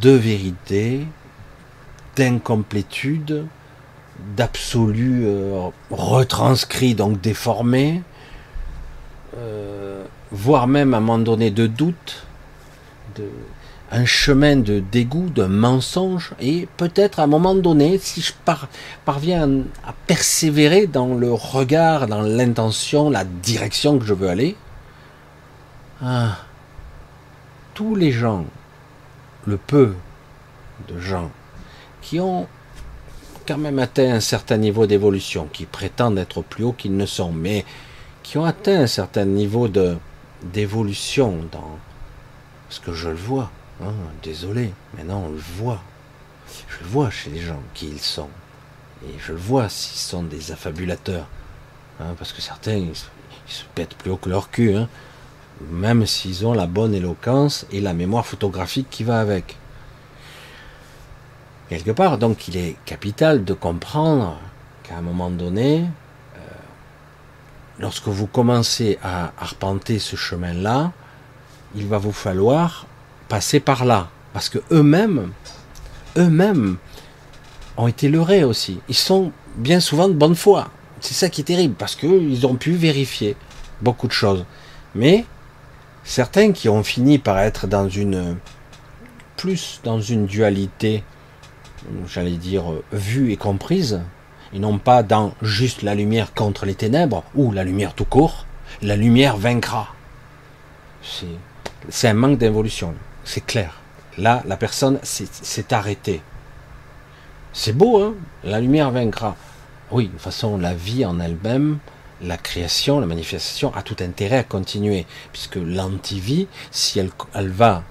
de 0.00 0.10
vérité, 0.10 1.06
d'incomplétude, 2.16 3.46
d'absolu 4.36 5.24
euh, 5.26 5.68
retranscrit, 5.90 6.94
donc 6.94 7.20
déformé, 7.20 8.02
euh, 9.36 10.04
voire 10.30 10.66
même 10.66 10.94
à 10.94 10.98
un 10.98 11.00
moment 11.00 11.18
donné 11.18 11.50
de 11.50 11.66
doute, 11.66 12.26
de, 13.16 13.28
un 13.90 14.04
chemin 14.04 14.56
de 14.56 14.80
dégoût, 14.80 15.30
de 15.30 15.44
mensonge, 15.44 16.32
et 16.40 16.68
peut-être 16.76 17.20
à 17.20 17.24
un 17.24 17.26
moment 17.28 17.54
donné, 17.54 17.98
si 17.98 18.20
je 18.20 18.32
parviens 19.04 19.48
à 19.86 19.92
persévérer 20.06 20.86
dans 20.86 21.14
le 21.14 21.32
regard, 21.32 22.06
dans 22.06 22.22
l'intention, 22.22 23.10
la 23.10 23.24
direction 23.24 23.98
que 23.98 24.04
je 24.04 24.14
veux 24.14 24.28
aller, 24.28 24.56
ah, 26.02 26.38
tous 27.74 27.94
les 27.94 28.10
gens 28.10 28.44
le 29.46 29.56
peu 29.56 29.94
de 30.88 30.98
gens 30.98 31.30
qui 32.02 32.18
ont 32.20 32.46
quand 33.46 33.58
même 33.58 33.78
atteint 33.78 34.14
un 34.14 34.20
certain 34.20 34.56
niveau 34.56 34.86
d'évolution, 34.86 35.48
qui 35.52 35.66
prétendent 35.66 36.18
être 36.18 36.42
plus 36.42 36.64
haut 36.64 36.72
qu'ils 36.72 36.96
ne 36.96 37.06
sont, 37.06 37.32
mais 37.32 37.64
qui 38.24 38.36
ont 38.38 38.44
atteint 38.44 38.80
un 38.80 38.86
certain 38.88 39.24
niveau 39.24 39.68
d'évolution 40.42 41.44
dans 41.52 41.78
ce 42.70 42.80
que 42.80 42.92
je 42.92 43.10
le 43.10 43.14
vois. 43.14 43.52
Hein, 43.80 43.92
désolé, 44.24 44.72
mais 44.96 45.04
non, 45.04 45.26
on 45.26 45.30
le 45.30 45.42
voit. 45.56 45.80
Je 46.68 46.82
le 46.82 46.90
vois 46.90 47.10
chez 47.10 47.30
les 47.30 47.40
gens 47.40 47.62
qui 47.74 47.86
ils 47.86 48.00
sont. 48.00 48.30
Et 49.06 49.14
je 49.24 49.32
le 49.32 49.38
vois 49.38 49.68
s'ils 49.68 50.00
sont 50.00 50.24
des 50.24 50.50
affabulateurs. 50.50 51.28
Hein, 52.00 52.16
parce 52.18 52.32
que 52.32 52.42
certains, 52.42 52.74
ils, 52.74 52.96
se 52.96 53.62
pètent 53.76 53.94
plus 53.94 54.10
haut 54.10 54.16
que 54.16 54.28
leur 54.28 54.50
cul. 54.50 54.74
Hein 54.74 54.88
même 55.70 56.06
s'ils 56.06 56.46
ont 56.46 56.52
la 56.52 56.66
bonne 56.66 56.94
éloquence 56.94 57.66
et 57.70 57.80
la 57.80 57.94
mémoire 57.94 58.26
photographique 58.26 58.88
qui 58.90 59.04
va 59.04 59.20
avec. 59.20 59.56
Quelque 61.68 61.92
part, 61.92 62.18
donc 62.18 62.48
il 62.48 62.56
est 62.56 62.76
capital 62.84 63.44
de 63.44 63.54
comprendre 63.54 64.38
qu'à 64.82 64.96
un 64.96 65.00
moment 65.00 65.30
donné, 65.30 65.84
lorsque 67.78 68.08
vous 68.08 68.26
commencez 68.26 68.98
à 69.02 69.32
arpenter 69.38 69.98
ce 69.98 70.16
chemin-là, 70.16 70.92
il 71.74 71.86
va 71.86 71.98
vous 71.98 72.12
falloir 72.12 72.86
passer 73.28 73.60
par 73.60 73.84
là. 73.84 74.08
Parce 74.32 74.48
que 74.48 74.58
eux-mêmes, 74.70 75.30
eux-mêmes 76.16 76.76
ont 77.76 77.88
été 77.88 78.08
leurrés 78.08 78.44
aussi. 78.44 78.80
Ils 78.88 78.94
sont 78.94 79.32
bien 79.56 79.80
souvent 79.80 80.08
de 80.08 80.14
bonne 80.14 80.36
foi. 80.36 80.70
C'est 81.00 81.14
ça 81.14 81.28
qui 81.28 81.42
est 81.42 81.44
terrible, 81.44 81.74
parce 81.74 81.96
qu'ils 81.96 82.46
ont 82.46 82.54
pu 82.54 82.72
vérifier 82.72 83.36
beaucoup 83.82 84.06
de 84.06 84.12
choses. 84.12 84.44
Mais 84.94 85.24
Certains 86.04 86.52
qui 86.52 86.68
ont 86.68 86.84
fini 86.84 87.18
par 87.18 87.38
être 87.38 87.66
dans 87.66 87.88
une 87.88 88.36
plus 89.38 89.80
dans 89.84 90.00
une 90.00 90.26
dualité, 90.26 91.02
j'allais 92.06 92.36
dire 92.36 92.64
vue 92.92 93.32
et 93.32 93.36
comprise, 93.36 94.02
et 94.54 94.58
non 94.58 94.78
pas 94.78 95.02
dans 95.02 95.34
juste 95.42 95.82
la 95.82 95.94
lumière 95.94 96.32
contre 96.32 96.64
les 96.64 96.74
ténèbres 96.74 97.24
ou 97.34 97.52
la 97.52 97.64
lumière 97.64 97.94
tout 97.94 98.04
court, 98.04 98.46
la 98.82 98.96
lumière 98.96 99.36
vaincra. 99.36 99.88
C'est 101.90 102.08
un 102.08 102.14
manque 102.14 102.38
d'évolution, 102.38 102.94
c'est 103.24 103.44
clair. 103.44 103.80
Là, 104.16 104.42
la 104.46 104.56
personne 104.56 104.98
s'est 105.02 105.74
arrêtée. 105.74 106.22
C'est 107.52 107.76
beau, 107.76 108.00
hein 108.00 108.14
La 108.44 108.60
lumière 108.60 108.90
vaincra. 108.90 109.36
Oui, 109.90 110.06
de 110.06 110.12
toute 110.12 110.20
façon, 110.20 110.56
la 110.56 110.72
vie 110.72 111.04
en 111.04 111.20
elle-même, 111.20 111.78
la 112.22 112.36
création, 112.36 113.00
la 113.00 113.06
manifestation 113.06 113.74
a 113.74 113.82
tout 113.82 113.96
intérêt 114.00 114.38
à 114.38 114.44
continuer, 114.44 115.04
puisque 115.32 115.56
l'antivie, 115.56 116.46
si 116.70 117.00
elle, 117.00 117.10
elle, 117.34 117.50
va 117.50 117.82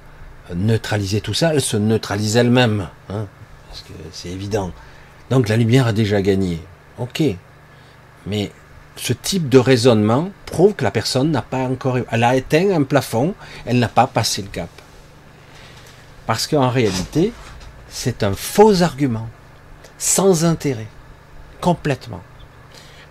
neutraliser 0.56 1.22
tout 1.22 1.34
ça, 1.34 1.53
elle 1.53 1.61
se 1.61 1.77
neutralise 1.77 2.35
elle-même, 2.38 2.88
hein 3.10 3.27
parce 3.73 3.81
que 3.81 3.94
c'est 4.11 4.30
évident. 4.30 4.72
Donc 5.30 5.50
la 5.50 5.58
lumière 5.58 5.88
a 5.88 5.94
déjà 5.94 6.22
gagné. 6.22 6.62
Ok, 6.98 7.24
mais 8.26 8.52
ce 8.95 9.14
type 9.14 9.50
de 9.50 9.58
raisonnement 9.58 10.30
prouve 10.45 10.76
que 10.76 10.84
la 10.84 10.91
personne 10.91 11.32
n'a 11.32 11.41
pas 11.41 11.64
encore, 11.64 11.98
elle 12.12 12.24
a 12.24 12.36
éteint 12.36 12.72
un 12.72 12.84
plafond, 12.84 13.34
elle 13.66 13.80
n'a 13.80 13.88
pas 13.88 14.08
passé 14.08 14.41
le 14.41 14.50
cap. 14.50 14.70
Parce 16.28 16.48
qu'en 16.48 16.70
réalité, 16.70 17.34
c'est 17.90 18.24
un 18.24 18.34
faux 18.34 18.84
argument, 18.84 19.28
sans 19.98 20.45
intérêt, 20.45 20.88
complètement. 21.60 22.22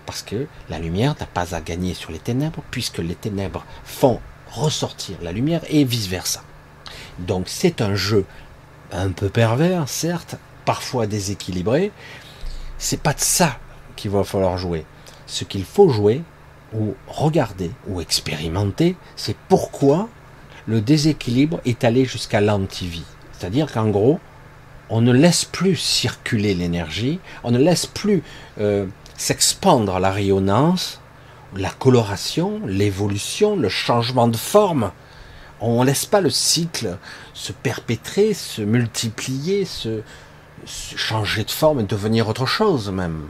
Parce 0.06 0.22
que 0.22 0.46
la 0.70 0.78
lumière 0.78 1.14
n'a 1.18 1.26
pas 1.26 1.54
à 1.54 1.60
gagner 1.60 1.94
sur 1.94 2.12
les 2.12 2.18
ténèbres, 2.18 2.62
puisque 2.70 2.98
les 2.98 3.14
ténèbres 3.14 3.64
font 3.84 4.20
ressortir 4.50 5.16
la 5.22 5.32
lumière 5.32 5.62
et 5.68 5.84
vice-versa. 5.84 6.42
Donc 7.18 7.44
c'est 7.48 7.80
un 7.80 7.94
jeu 7.94 8.24
un 8.92 9.10
peu 9.10 9.28
pervers, 9.28 9.88
certes, 9.88 10.36
parfois 10.64 11.06
déséquilibré. 11.06 11.92
C'est 12.78 13.00
pas 13.00 13.14
de 13.14 13.20
ça 13.20 13.58
qu'il 13.96 14.10
va 14.10 14.24
falloir 14.24 14.58
jouer. 14.58 14.84
Ce 15.26 15.44
qu'il 15.44 15.64
faut 15.64 15.88
jouer, 15.88 16.22
ou 16.74 16.94
regarder, 17.06 17.70
ou 17.86 18.00
expérimenter, 18.00 18.96
c'est 19.16 19.36
pourquoi 19.48 20.08
le 20.66 20.80
déséquilibre 20.80 21.60
est 21.64 21.84
allé 21.84 22.04
jusqu'à 22.04 22.40
l'antivie. 22.40 23.04
C'est-à-dire 23.32 23.70
qu'en 23.72 23.88
gros, 23.88 24.20
on 24.88 25.00
ne 25.00 25.12
laisse 25.12 25.44
plus 25.44 25.76
circuler 25.76 26.54
l'énergie, 26.54 27.18
on 27.44 27.50
ne 27.50 27.58
laisse 27.58 27.86
plus 27.86 28.22
euh, 28.60 28.86
s'expandre 29.16 29.98
la 29.98 30.10
rayonnance, 30.10 31.00
la 31.56 31.70
coloration, 31.70 32.60
l'évolution, 32.66 33.56
le 33.56 33.68
changement 33.68 34.28
de 34.28 34.36
forme. 34.36 34.92
On 35.60 35.82
ne 35.82 35.86
laisse 35.86 36.06
pas 36.06 36.20
le 36.20 36.30
cycle 36.30 36.98
se 37.34 37.52
perpétrer, 37.52 38.34
se 38.34 38.62
multiplier, 38.62 39.64
se, 39.64 40.00
se 40.00 40.02
changer 40.66 41.44
de 41.44 41.50
forme 41.50 41.84
devenir 41.84 42.28
autre 42.28 42.46
chose 42.46 42.90
même. 42.90 43.22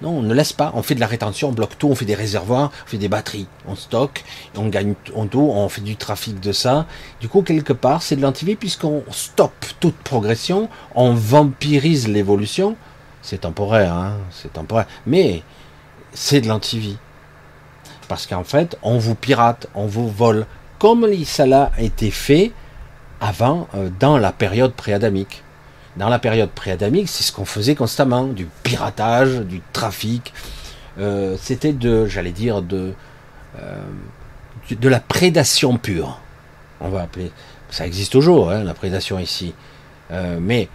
Non, 0.00 0.10
on 0.10 0.22
ne 0.22 0.32
laisse 0.32 0.52
pas. 0.52 0.70
On 0.74 0.82
fait 0.82 0.94
de 0.94 1.00
la 1.00 1.08
rétention, 1.08 1.48
on 1.48 1.52
bloque 1.52 1.76
tout, 1.76 1.88
on 1.88 1.94
fait 1.94 2.04
des 2.04 2.14
réservoirs, 2.14 2.70
on 2.84 2.88
fait 2.88 2.98
des 2.98 3.08
batteries, 3.08 3.48
on 3.66 3.74
stocke, 3.74 4.24
on 4.56 4.68
gagne 4.68 4.94
on 5.14 5.26
tout, 5.26 5.40
on 5.40 5.68
fait 5.68 5.80
du 5.80 5.96
trafic 5.96 6.38
de 6.38 6.52
ça. 6.52 6.86
Du 7.20 7.28
coup, 7.28 7.42
quelque 7.42 7.72
part, 7.72 8.02
c'est 8.02 8.14
de 8.14 8.22
l'antivie 8.22 8.54
puisqu'on 8.54 9.02
stoppe 9.10 9.66
toute 9.80 9.96
progression, 9.96 10.68
on 10.94 11.14
vampirise 11.14 12.06
l'évolution. 12.06 12.76
C'est 13.22 13.38
temporaire, 13.38 13.92
hein, 13.92 14.16
c'est 14.30 14.52
temporaire. 14.52 14.86
Mais 15.04 15.42
c'est 16.12 16.40
de 16.40 16.48
l'antivie. 16.48 16.98
Parce 18.06 18.26
qu'en 18.26 18.44
fait, 18.44 18.78
on 18.82 18.98
vous 18.98 19.16
pirate, 19.16 19.66
on 19.74 19.86
vous 19.86 20.08
vole, 20.08 20.46
comme 20.78 21.06
ça 21.24 21.44
a 21.44 21.80
été 21.80 22.12
fait 22.12 22.52
avant, 23.20 23.66
euh, 23.74 23.90
dans 23.98 24.16
la 24.16 24.30
période 24.30 24.72
préadamique 24.72 25.42
dans 25.98 26.08
la 26.08 26.18
période 26.20 26.50
préadamique, 26.50 27.08
c'est 27.08 27.24
ce 27.24 27.32
qu'on 27.32 27.44
faisait 27.44 27.74
constamment, 27.74 28.24
du 28.24 28.46
piratage, 28.62 29.40
du 29.40 29.60
trafic. 29.72 30.32
Euh, 30.98 31.36
c'était 31.40 31.72
de, 31.72 32.06
j'allais 32.06 32.30
dire, 32.30 32.62
de, 32.62 32.94
euh, 33.58 33.82
de 34.70 34.88
la 34.88 35.00
prédation 35.00 35.76
pure. 35.76 36.20
On 36.80 36.88
va 36.88 37.02
appeler. 37.02 37.32
Ça 37.70 37.84
existe 37.84 38.12
toujours, 38.12 38.50
hein, 38.50 38.62
la 38.62 38.74
prédation 38.74 39.18
ici. 39.18 39.54
Euh, 40.12 40.38
mais 40.40 40.68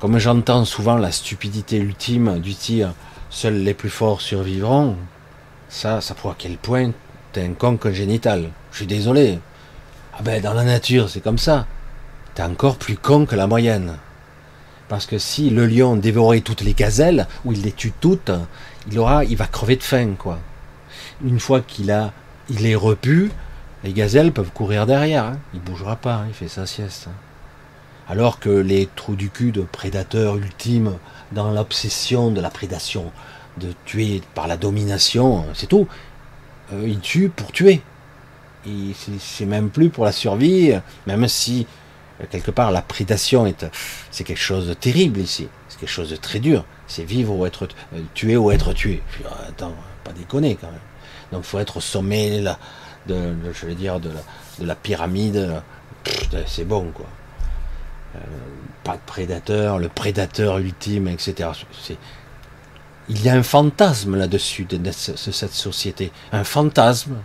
comme 0.00 0.18
j'entends 0.18 0.64
souvent 0.64 0.96
la 0.96 1.12
stupidité 1.12 1.76
ultime 1.78 2.40
du 2.40 2.54
tir, 2.54 2.92
seuls 3.30 3.62
les 3.62 3.74
plus 3.74 3.88
forts 3.88 4.20
survivront. 4.20 4.96
Ça, 5.68 6.00
ça 6.00 6.14
prouve 6.14 6.32
à 6.32 6.36
quel 6.36 6.56
point 6.56 6.90
t'es 7.32 7.44
un 7.44 7.52
con 7.52 7.76
congénital. 7.76 8.50
Je 8.72 8.78
suis 8.78 8.86
désolé. 8.86 9.38
Ah 10.12 10.22
ben 10.22 10.42
dans 10.42 10.54
la 10.54 10.64
nature, 10.64 11.08
c'est 11.08 11.20
comme 11.20 11.38
ça. 11.38 11.66
T'es 12.34 12.42
encore 12.42 12.76
plus 12.76 12.96
con 12.96 13.26
que 13.26 13.36
la 13.36 13.46
moyenne. 13.46 13.96
Parce 14.90 15.06
que 15.06 15.18
si 15.18 15.50
le 15.50 15.66
lion 15.68 15.94
dévorait 15.94 16.40
toutes 16.40 16.62
les 16.62 16.74
gazelles, 16.74 17.28
ou 17.44 17.52
il 17.52 17.62
les 17.62 17.70
tue 17.70 17.92
toutes, 18.00 18.32
il 18.90 18.98
aura, 18.98 19.24
il 19.24 19.36
va 19.36 19.46
crever 19.46 19.76
de 19.76 19.84
faim, 19.84 20.14
quoi. 20.18 20.40
Une 21.24 21.38
fois 21.38 21.60
qu'il 21.60 21.92
a, 21.92 22.12
il 22.48 22.66
est 22.66 22.74
repu, 22.74 23.30
les 23.84 23.92
gazelles 23.92 24.32
peuvent 24.32 24.50
courir 24.50 24.86
derrière. 24.86 25.26
Hein. 25.26 25.38
Il 25.54 25.60
bougera 25.60 25.94
pas, 25.94 26.14
hein, 26.14 26.24
il 26.26 26.34
fait 26.34 26.48
sa 26.48 26.66
sieste. 26.66 27.06
Hein. 27.08 27.12
Alors 28.08 28.40
que 28.40 28.50
les 28.50 28.88
trous 28.96 29.14
du 29.14 29.30
cul 29.30 29.52
de 29.52 29.60
prédateurs 29.60 30.36
ultimes, 30.36 30.94
dans 31.30 31.52
l'obsession 31.52 32.32
de 32.32 32.40
la 32.40 32.50
prédation, 32.50 33.12
de 33.58 33.68
tuer 33.84 34.22
par 34.34 34.48
la 34.48 34.56
domination, 34.56 35.44
c'est 35.54 35.68
tout. 35.68 35.86
Euh, 36.72 36.82
il 36.84 36.98
tue 36.98 37.28
pour 37.28 37.52
tuer. 37.52 37.80
C'est 39.20 39.46
même 39.46 39.70
plus 39.70 39.88
pour 39.88 40.04
la 40.04 40.10
survie, 40.10 40.72
même 41.06 41.28
si 41.28 41.68
quelque 42.28 42.50
part, 42.50 42.70
la 42.70 42.82
prédation 42.82 43.46
est, 43.46 43.66
c'est 44.10 44.24
quelque 44.24 44.38
chose 44.38 44.68
de 44.68 44.74
terrible 44.74 45.20
ici. 45.20 45.48
C'est 45.68 45.78
quelque 45.78 45.88
chose 45.88 46.10
de 46.10 46.16
très 46.16 46.38
dur. 46.38 46.64
C'est 46.86 47.04
vivre 47.04 47.34
ou 47.34 47.46
être 47.46 47.68
euh, 47.94 48.00
tué 48.14 48.36
ou 48.36 48.50
être 48.50 48.72
tué. 48.72 49.02
attends, 49.48 49.74
pas 50.04 50.12
déconner 50.12 50.56
quand 50.60 50.66
même. 50.66 50.80
Donc, 51.32 51.42
il 51.44 51.48
faut 51.48 51.58
être 51.58 51.76
au 51.76 51.80
sommet 51.80 52.42
de, 53.06 53.34
je 53.52 53.66
vais 53.66 53.74
dire, 53.74 54.00
de 54.00 54.10
la, 54.60 54.74
pyramide. 54.74 55.62
C'est 56.46 56.64
bon, 56.64 56.90
quoi. 56.92 57.06
Euh, 58.16 58.18
pas 58.82 58.94
de 58.94 59.02
prédateur, 59.06 59.78
le 59.78 59.88
prédateur 59.88 60.58
ultime, 60.58 61.06
etc. 61.06 61.50
il 63.08 63.22
y 63.22 63.28
a 63.28 63.34
un 63.34 63.42
fantasme 63.42 64.16
là-dessus 64.16 64.64
de, 64.64 64.90
cette 64.90 65.52
société, 65.52 66.10
un 66.32 66.44
fantasme. 66.44 67.16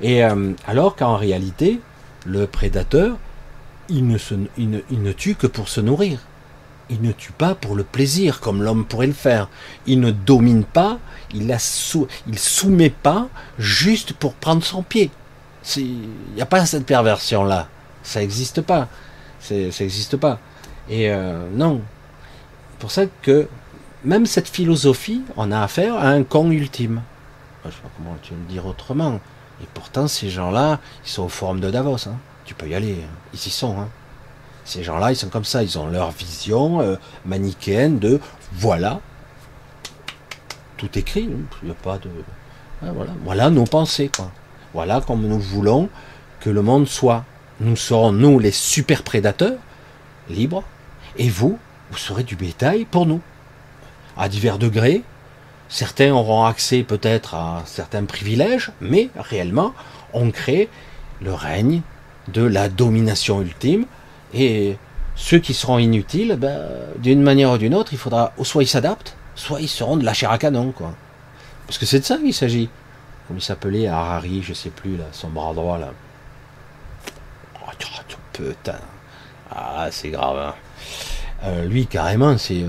Et 0.00 0.24
euh, 0.24 0.52
alors 0.66 0.96
qu'en 0.96 1.16
réalité, 1.16 1.80
le 2.24 2.46
prédateur, 2.46 3.18
il 3.88 4.06
ne, 4.06 5.12
tue 5.12 5.34
que 5.34 5.46
pour 5.46 5.68
se 5.68 5.80
nourrir. 5.80 6.20
Il 6.88 7.02
ne 7.02 7.12
tue 7.12 7.32
pas 7.32 7.54
pour 7.54 7.74
le 7.74 7.82
plaisir, 7.82 8.40
comme 8.40 8.62
l'homme 8.62 8.84
pourrait 8.84 9.08
le 9.08 9.12
faire. 9.12 9.48
Il 9.86 10.00
ne 10.00 10.10
domine 10.10 10.64
pas, 10.64 10.98
il 11.34 11.46
ne 11.46 12.36
soumet 12.36 12.90
pas 12.90 13.28
juste 13.58 14.12
pour 14.12 14.34
prendre 14.34 14.64
son 14.64 14.82
pied. 14.82 15.10
Il 15.76 16.08
n'y 16.34 16.42
a 16.42 16.46
pas 16.46 16.64
cette 16.64 16.86
perversion-là. 16.86 17.68
Ça 18.02 18.20
n'existe 18.20 18.60
pas. 18.60 18.88
Ça 19.40 19.54
n'existe 19.54 20.16
pas. 20.16 20.38
Et 20.88 21.10
euh, 21.10 21.48
non. 21.52 21.80
C'est 22.72 22.78
pour 22.78 22.90
ça 22.92 23.02
que 23.22 23.48
même 24.04 24.26
cette 24.26 24.48
philosophie, 24.48 25.22
on 25.36 25.50
a 25.50 25.60
affaire 25.60 25.96
à 25.96 26.08
un 26.08 26.22
con 26.22 26.50
ultime. 26.50 27.02
Je 27.64 27.68
ne 27.68 27.72
sais 27.72 27.80
pas 27.80 27.88
comment 27.96 28.16
tu 28.22 28.32
veux 28.34 28.40
le 28.40 28.46
dire 28.46 28.66
autrement. 28.66 29.20
Et 29.60 29.66
pourtant, 29.74 30.06
ces 30.06 30.30
gens-là, 30.30 30.78
ils 31.04 31.10
sont 31.10 31.24
aux 31.24 31.28
formes 31.28 31.58
de 31.58 31.70
Davos. 31.70 32.08
Hein 32.08 32.16
tu 32.46 32.54
peux 32.54 32.68
y 32.68 32.74
aller. 32.74 32.96
Ils 33.34 33.46
y 33.46 33.50
sont. 33.50 33.78
Hein. 33.78 33.88
Ces 34.64 34.82
gens-là, 34.82 35.12
ils 35.12 35.16
sont 35.16 35.28
comme 35.28 35.44
ça. 35.44 35.62
Ils 35.62 35.78
ont 35.78 35.86
leur 35.86 36.10
vision 36.12 36.80
euh, 36.80 36.96
manichéenne 37.26 37.98
de 37.98 38.20
voilà, 38.52 39.00
tout 40.76 40.98
écrit. 40.98 41.28
Il 41.62 41.66
n'y 41.66 41.70
a 41.70 41.74
pas 41.74 41.98
de. 41.98 42.10
Ah, 42.82 42.92
voilà. 42.94 43.12
voilà 43.24 43.50
nos 43.50 43.64
pensées. 43.64 44.10
Quoi. 44.14 44.30
Voilà 44.72 45.00
comme 45.00 45.26
nous 45.26 45.40
voulons 45.40 45.88
que 46.40 46.50
le 46.50 46.62
monde 46.62 46.86
soit. 46.88 47.24
Nous 47.60 47.76
serons, 47.76 48.12
nous, 48.12 48.38
les 48.38 48.50
super 48.50 49.02
prédateurs, 49.02 49.58
libres, 50.28 50.62
et 51.16 51.30
vous, 51.30 51.58
vous 51.90 51.96
serez 51.96 52.22
du 52.22 52.36
bétail 52.36 52.84
pour 52.84 53.06
nous. 53.06 53.22
À 54.16 54.28
divers 54.28 54.58
degrés, 54.58 55.02
certains 55.70 56.12
auront 56.12 56.44
accès 56.44 56.82
peut-être 56.82 57.34
à 57.34 57.62
certains 57.64 58.04
privilèges, 58.04 58.72
mais 58.82 59.08
réellement, 59.16 59.72
on 60.12 60.30
crée 60.30 60.68
le 61.22 61.32
règne 61.32 61.80
de 62.28 62.42
la 62.42 62.68
domination 62.68 63.40
ultime. 63.42 63.86
Et 64.34 64.76
ceux 65.14 65.38
qui 65.38 65.54
seront 65.54 65.78
inutiles, 65.78 66.36
ben, 66.38 66.60
d'une 66.98 67.22
manière 67.22 67.52
ou 67.52 67.58
d'une 67.58 67.74
autre, 67.74 67.92
il 67.92 67.98
faudra 67.98 68.32
soit 68.42 68.62
ils 68.62 68.68
s'adaptent, 68.68 69.16
soit 69.34 69.60
ils 69.60 69.68
seront 69.68 69.96
de 69.96 70.04
la 70.04 70.12
chair 70.12 70.30
à 70.30 70.38
canon, 70.38 70.72
quoi. 70.72 70.94
Parce 71.66 71.78
que 71.78 71.86
c'est 71.86 72.00
de 72.00 72.04
ça 72.04 72.16
qu'il 72.18 72.34
s'agit. 72.34 72.68
Comme 73.26 73.38
il 73.38 73.42
s'appelait 73.42 73.88
Harari, 73.88 74.42
je 74.42 74.54
sais 74.54 74.70
plus, 74.70 74.96
là, 74.96 75.04
son 75.12 75.28
bras 75.28 75.52
droit, 75.52 75.78
là. 75.78 75.92
Oh, 77.56 77.70
putain. 78.32 78.78
Ah, 79.50 79.88
c'est 79.90 80.10
grave, 80.10 80.38
hein. 80.38 80.54
euh, 81.44 81.64
lui, 81.64 81.86
carrément, 81.86 82.36
c'est 82.36 82.62
euh, 82.62 82.68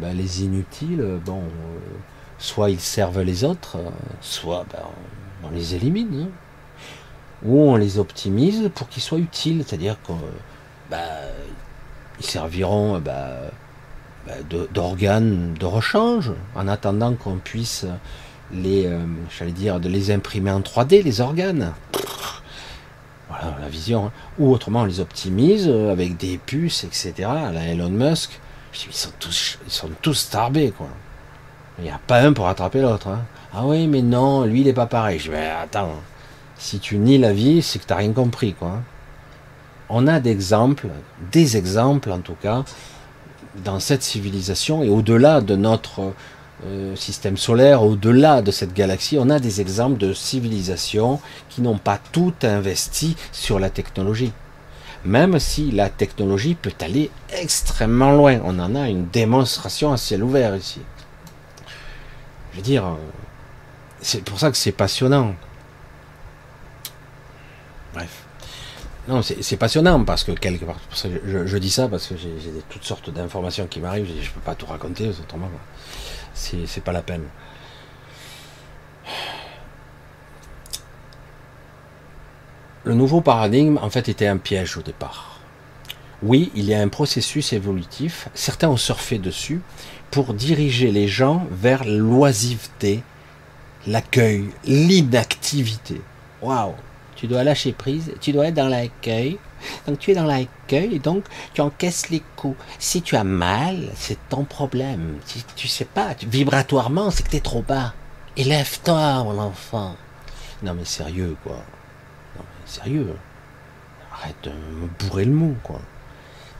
ben, 0.00 0.16
les 0.16 0.42
inutiles, 0.42 1.20
bon, 1.24 1.42
euh, 1.42 1.78
soit 2.38 2.70
ils 2.70 2.80
servent 2.80 3.20
les 3.20 3.44
autres, 3.44 3.76
soit 4.20 4.64
ben, 4.72 4.82
on, 5.44 5.50
les 5.50 5.74
élimine. 5.74 6.28
Hein 6.28 6.43
où 7.44 7.60
on 7.60 7.76
les 7.76 7.98
optimise 7.98 8.70
pour 8.74 8.88
qu'ils 8.88 9.02
soient 9.02 9.18
utiles, 9.18 9.64
c'est-à-dire 9.66 9.96
qu'ils 10.04 10.14
bah, 10.90 10.98
serviront 12.20 12.98
bah, 12.98 13.50
bah, 14.26 14.32
d'organes 14.72 15.54
de, 15.54 15.66
rechange 15.66 16.32
en 16.54 16.68
attendant 16.68 17.14
qu'on 17.14 17.36
puisse 17.36 17.86
les, 18.52 18.86
euh, 18.86 20.14
imprimer 20.14 20.50
en 20.50 20.60
3D, 20.60 21.02
les 21.02 21.20
organes. 21.20 21.72
Voilà, 23.28 23.68
vision. 23.68 24.06
Hein. 24.06 24.12
Ou 24.38 24.52
autrement, 24.52 24.82
on 24.82 24.84
les 24.84 25.00
optimise 25.00 25.66
euh, 25.68 25.92
avec 25.92 26.16
des 26.16 26.38
puces, 26.38 26.84
etc. 26.84 27.12
La 27.52 27.66
Elon 27.66 27.90
Musk. 27.90 28.38
ils 28.74 28.94
sont 28.94 29.10
tous, 29.18 29.58
ils 29.66 30.72
quoi. 30.72 30.88
Il 31.78 31.84
n'y 31.84 31.90
a 31.90 32.00
pas 32.06 32.20
un 32.20 32.32
pour 32.32 32.46
attraper 32.46 32.80
l'autre. 32.80 33.08
Hein. 33.08 33.22
Ah 33.52 33.62
oui, 33.64 33.88
mais 33.88 34.02
non, 34.02 34.44
lui, 34.44 34.60
il 34.60 34.66
n'est 34.66 34.72
pas 34.72 34.86
pareil. 34.86 35.18
Je 35.18 35.30
vais, 35.30 35.46
attends, 35.46 35.90
si 36.64 36.78
tu 36.78 36.96
nies 36.96 37.18
la 37.18 37.34
vie, 37.34 37.60
c'est 37.60 37.78
que 37.78 37.84
tu 37.84 37.92
n'as 37.92 37.98
rien 37.98 38.12
compris, 38.12 38.54
quoi. 38.54 38.80
On 39.90 40.06
a 40.06 40.18
des 40.18 40.30
exemples, 40.30 40.88
des 41.30 41.58
exemples 41.58 42.10
en 42.10 42.20
tout 42.20 42.36
cas, 42.40 42.64
dans 43.62 43.80
cette 43.80 44.02
civilisation 44.02 44.82
et 44.82 44.88
au-delà 44.88 45.42
de 45.42 45.56
notre 45.56 46.14
euh, 46.64 46.96
système 46.96 47.36
solaire, 47.36 47.82
au-delà 47.82 48.40
de 48.40 48.50
cette 48.50 48.72
galaxie, 48.72 49.18
on 49.20 49.28
a 49.28 49.40
des 49.40 49.60
exemples 49.60 49.98
de 49.98 50.14
civilisations 50.14 51.20
qui 51.50 51.60
n'ont 51.60 51.76
pas 51.76 52.00
tout 52.12 52.32
investi 52.42 53.14
sur 53.30 53.58
la 53.60 53.68
technologie. 53.68 54.32
Même 55.04 55.38
si 55.38 55.70
la 55.70 55.90
technologie 55.90 56.54
peut 56.54 56.72
aller 56.80 57.10
extrêmement 57.30 58.12
loin. 58.12 58.40
On 58.42 58.58
en 58.58 58.74
a 58.74 58.88
une 58.88 59.06
démonstration 59.08 59.92
à 59.92 59.98
ciel 59.98 60.24
ouvert 60.24 60.56
ici. 60.56 60.80
Je 62.52 62.56
veux 62.56 62.62
dire, 62.62 62.86
euh, 62.86 62.96
c'est 64.00 64.24
pour 64.24 64.40
ça 64.40 64.50
que 64.50 64.56
c'est 64.56 64.72
passionnant. 64.72 65.34
Bref. 67.94 68.24
Non, 69.06 69.20
c'est 69.22 69.56
passionnant 69.58 70.02
parce 70.04 70.24
que 70.24 70.32
quelque 70.32 70.64
part, 70.64 70.80
je, 70.94 71.58
dis 71.58 71.70
ça 71.70 71.88
parce 71.88 72.06
que 72.06 72.16
j'ai 72.16 72.30
toutes 72.70 72.84
sortes 72.84 73.10
d'informations 73.10 73.66
qui 73.66 73.80
m'arrivent, 73.80 74.06
je 74.06 74.28
ne 74.28 74.34
peux 74.34 74.40
pas 74.40 74.54
tout 74.54 74.66
raconter, 74.66 75.08
autrement 75.08 75.50
c'est 76.34 76.82
pas 76.82 76.92
la 76.92 77.02
peine. 77.02 77.24
Le 82.84 82.94
nouveau 82.94 83.20
paradigme, 83.20 83.78
en 83.80 83.88
fait, 83.88 84.08
était 84.08 84.26
un 84.26 84.36
piège 84.36 84.76
au 84.76 84.82
départ. 84.82 85.38
Oui, 86.22 86.50
il 86.54 86.64
y 86.64 86.74
a 86.74 86.80
un 86.80 86.88
processus 86.88 87.52
évolutif, 87.52 88.28
certains 88.34 88.68
ont 88.68 88.76
surfé 88.76 89.18
dessus, 89.18 89.60
pour 90.10 90.34
diriger 90.34 90.90
les 90.90 91.08
gens 91.08 91.46
vers 91.50 91.84
l'oisiveté, 91.84 93.02
l'accueil, 93.86 94.46
l'inactivité. 94.64 96.00
Waouh 96.42 96.74
Tu 97.24 97.28
dois 97.28 97.42
lâcher 97.42 97.72
prise, 97.72 98.12
tu 98.20 98.32
dois 98.32 98.48
être 98.48 98.54
dans 98.54 98.68
l'accueil, 98.68 99.38
donc 99.86 99.98
tu 99.98 100.10
es 100.10 100.14
dans 100.14 100.26
l'accueil 100.26 100.96
et 100.96 100.98
donc 100.98 101.24
tu 101.54 101.62
encaisses 101.62 102.10
les 102.10 102.22
coups. 102.36 102.58
Si 102.78 103.00
tu 103.00 103.16
as 103.16 103.24
mal, 103.24 103.88
c'est 103.96 104.18
ton 104.28 104.44
problème. 104.44 105.16
Si 105.24 105.42
tu 105.56 105.66
sais 105.66 105.86
pas, 105.86 106.14
vibratoirement, 106.28 107.10
c'est 107.10 107.22
que 107.22 107.30
tu 107.30 107.36
es 107.36 107.40
trop 107.40 107.62
bas. 107.62 107.94
Élève-toi, 108.36 109.24
mon 109.24 109.38
enfant. 109.38 109.96
Non 110.62 110.74
mais 110.74 110.84
sérieux 110.84 111.34
quoi. 111.42 111.64
Non 112.36 112.42
mais 112.42 112.70
sérieux. 112.70 113.16
Arrête 114.12 114.36
de 114.42 114.50
me 114.50 114.86
bourrer 114.98 115.24
le 115.24 115.32
mou 115.32 115.56
quoi. 115.62 115.80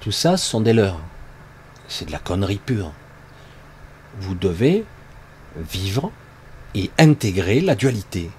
Tout 0.00 0.12
ça, 0.12 0.38
ce 0.38 0.48
sont 0.48 0.62
des 0.62 0.72
leurs. 0.72 0.98
C'est 1.88 2.06
de 2.06 2.12
la 2.12 2.18
connerie 2.18 2.56
pure. 2.64 2.90
Vous 4.18 4.34
devez 4.34 4.86
vivre 5.56 6.10
et 6.74 6.90
intégrer 6.98 7.60
la 7.60 7.74
dualité. 7.74 8.30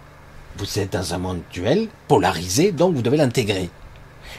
Vous 0.58 0.80
êtes 0.80 0.94
dans 0.94 1.14
un 1.14 1.18
monde 1.18 1.42
duel, 1.52 1.88
polarisé, 2.08 2.72
donc 2.72 2.96
vous 2.96 3.02
devez 3.02 3.18
l'intégrer. 3.18 3.70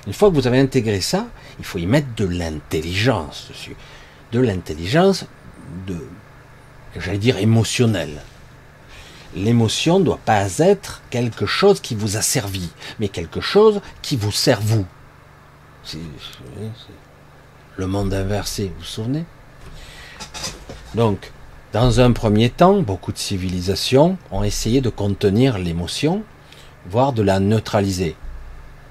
Une 0.07 0.13
fois 0.13 0.31
que 0.31 0.35
vous 0.35 0.47
avez 0.47 0.61
intégré 0.61 1.01
ça, 1.01 1.27
il 1.59 1.65
faut 1.65 1.79
y 1.79 1.87
mettre 1.87 2.15
de 2.17 2.25
l'intelligence 2.25 3.49
dessus. 3.49 3.77
De 4.33 4.41
l'intelligence, 4.41 5.27
de, 5.87 5.99
j'allais 6.97 7.19
dire, 7.19 7.39
émotionnelle. 7.39 8.23
L'émotion 9.35 9.99
ne 9.99 10.05
doit 10.05 10.21
pas 10.25 10.59
être 10.59 11.03
quelque 11.11 11.45
chose 11.45 11.81
qui 11.81 11.95
vous 11.95 12.17
a 12.17 12.23
servi, 12.23 12.71
mais 12.99 13.09
quelque 13.09 13.41
chose 13.41 13.81
qui 14.01 14.17
vous 14.17 14.33
sert 14.33 14.61
vous. 14.61 14.87
Le 17.77 17.87
monde 17.87 18.15
inversé, 18.15 18.69
vous 18.69 18.79
vous 18.79 18.85
souvenez? 18.85 19.25
Donc, 20.95 21.31
dans 21.77 22.01
un 22.01 22.13
premier 22.13 22.49
temps, 22.49 22.81
beaucoup 22.81 23.13
de 23.13 23.19
civilisations 23.19 24.17
ont 24.31 24.43
essayé 24.43 24.81
de 24.81 24.89
contenir 24.89 25.59
l'émotion, 25.59 26.23
voire 26.89 27.13
de 27.13 27.21
la 27.21 27.39
neutraliser. 27.39 28.17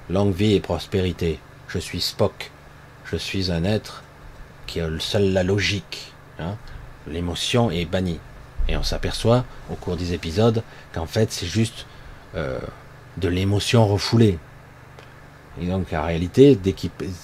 Longue 0.08 0.32
vie 0.32 0.54
et 0.54 0.60
prospérité. 0.60 1.40
Je 1.66 1.80
suis 1.80 2.00
Spock. 2.00 2.52
Je 3.04 3.16
suis 3.16 3.50
un 3.50 3.64
être 3.64 4.04
qui 4.68 4.80
a 4.80 4.88
seule 5.00 5.32
la 5.32 5.42
logique. 5.42 6.12
Hein. 6.38 6.54
L'émotion 7.08 7.72
est 7.72 7.86
bannie. 7.86 8.20
Et 8.68 8.76
on 8.76 8.84
s'aperçoit 8.84 9.44
au 9.68 9.74
cours 9.74 9.96
des 9.96 10.12
épisodes 10.12 10.62
qu'en 10.94 11.06
fait 11.06 11.32
c'est 11.32 11.46
juste 11.46 11.86
euh, 12.36 12.60
de 13.16 13.26
l'émotion 13.26 13.84
refoulée. 13.84 14.38
Et 15.60 15.66
donc 15.66 15.92
en 15.92 16.04
réalité, 16.04 16.54
dès 16.54 16.76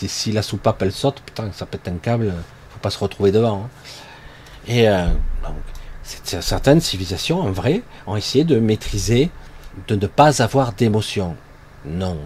si 0.09 0.33
la 0.33 0.43
soupape 0.43 0.83
elle 0.83 0.91
saute, 0.91 1.23
putain, 1.25 1.53
ça 1.53 1.67
pète 1.67 1.87
un 1.87 1.99
câble, 1.99 2.35
faut 2.71 2.81
pas 2.81 2.91
se 2.91 2.99
retrouver 2.99 3.31
devant. 3.31 3.63
Hein. 3.67 3.69
Et 4.69 4.89
euh, 4.89 5.09
certaines 6.25 6.81
civilisations, 6.81 7.41
en 7.41 7.51
vrai, 7.51 7.83
ont 8.07 8.17
essayé 8.17 8.45
de 8.45 8.59
maîtriser, 8.59 9.31
de 9.89 9.97
ne 9.97 10.07
pas 10.07 10.43
avoir 10.43 10.73
d'émotion. 10.73 11.37
Non, 11.85 12.19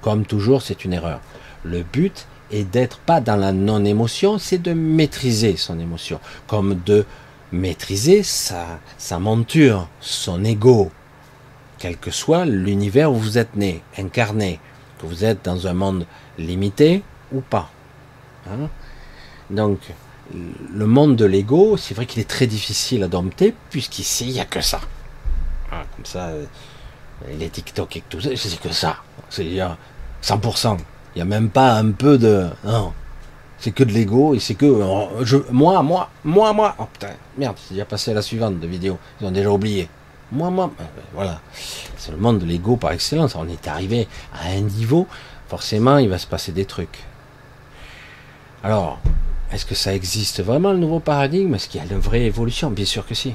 comme 0.00 0.26
toujours, 0.26 0.62
c'est 0.62 0.84
une 0.84 0.92
erreur. 0.92 1.20
Le 1.64 1.82
but 1.82 2.26
est 2.52 2.64
d'être 2.64 2.98
pas 2.98 3.20
dans 3.20 3.36
la 3.36 3.52
non-émotion, 3.52 4.38
c'est 4.38 4.58
de 4.58 4.72
maîtriser 4.72 5.56
son 5.56 5.80
émotion, 5.80 6.20
comme 6.46 6.80
de 6.86 7.04
maîtriser 7.50 8.22
sa, 8.22 8.78
sa 8.98 9.18
monture, 9.18 9.88
son 10.00 10.44
ego, 10.44 10.90
quel 11.78 11.96
que 11.96 12.10
soit 12.10 12.44
l'univers 12.44 13.10
où 13.10 13.16
vous 13.16 13.38
êtes 13.38 13.56
né, 13.56 13.82
incarné, 13.98 14.60
que 14.98 15.06
vous 15.06 15.24
êtes 15.24 15.44
dans 15.44 15.66
un 15.66 15.74
monde 15.74 16.06
limité 16.38 17.02
ou 17.32 17.40
pas. 17.40 17.70
Hein? 18.48 18.68
Donc, 19.50 19.78
le 20.34 20.86
monde 20.86 21.16
de 21.16 21.24
l'ego, 21.24 21.76
c'est 21.76 21.94
vrai 21.94 22.06
qu'il 22.06 22.20
est 22.20 22.28
très 22.28 22.46
difficile 22.46 23.02
à 23.02 23.08
dompter, 23.08 23.54
puisqu'ici, 23.70 24.26
il 24.26 24.32
n'y 24.32 24.40
a 24.40 24.44
que 24.44 24.60
ça. 24.60 24.80
Ah, 25.70 25.82
comme 25.94 26.04
ça, 26.04 26.26
euh, 26.26 26.44
les 27.38 27.48
TikTok 27.48 27.96
et 27.96 28.02
tout 28.08 28.20
ça, 28.20 28.30
c'est 28.34 28.60
que 28.60 28.72
ça. 28.72 28.96
C'est-à-dire, 29.30 29.76
100%. 30.22 30.78
Il 31.14 31.18
n'y 31.18 31.22
a 31.22 31.24
même 31.24 31.48
pas 31.48 31.74
un 31.74 31.92
peu 31.92 32.18
de... 32.18 32.46
Non. 32.64 32.92
C'est 33.58 33.70
que 33.70 33.84
de 33.84 33.92
l'ego 33.92 34.34
et 34.34 34.38
c'est 34.38 34.54
que... 34.54 34.66
Euh, 34.66 35.42
moi, 35.50 35.82
moi, 35.82 36.10
moi, 36.24 36.52
moi... 36.52 36.74
Oh 36.78 36.84
putain, 36.92 37.14
merde, 37.38 37.56
j'ai 37.68 37.74
déjà 37.74 37.86
passé 37.86 38.10
à 38.10 38.14
la 38.14 38.22
suivante 38.22 38.60
de 38.60 38.66
vidéo. 38.66 38.98
Ils 39.20 39.26
ont 39.26 39.30
déjà 39.30 39.50
oublié. 39.50 39.88
Moi, 40.30 40.50
moi... 40.50 40.70
Euh, 40.78 40.84
voilà. 41.14 41.40
C'est 41.96 42.10
le 42.10 42.18
monde 42.18 42.38
de 42.40 42.44
l'ego 42.44 42.76
par 42.76 42.92
excellence. 42.92 43.34
On 43.34 43.48
est 43.48 43.66
arrivé 43.66 44.08
à 44.34 44.50
un 44.50 44.60
niveau, 44.60 45.06
forcément, 45.48 45.98
il 45.98 46.08
va 46.08 46.18
se 46.18 46.26
passer 46.26 46.52
des 46.52 46.66
trucs. 46.66 47.04
Alors, 48.62 48.98
est-ce 49.52 49.64
que 49.64 49.74
ça 49.74 49.94
existe 49.94 50.42
vraiment 50.42 50.72
le 50.72 50.78
nouveau 50.78 51.00
paradigme? 51.00 51.54
Est-ce 51.54 51.68
qu'il 51.68 51.80
y 51.80 51.84
a 51.84 51.92
une 51.92 52.00
vraie 52.00 52.24
évolution? 52.24 52.70
Bien 52.70 52.84
sûr 52.84 53.06
que 53.06 53.14
si. 53.14 53.34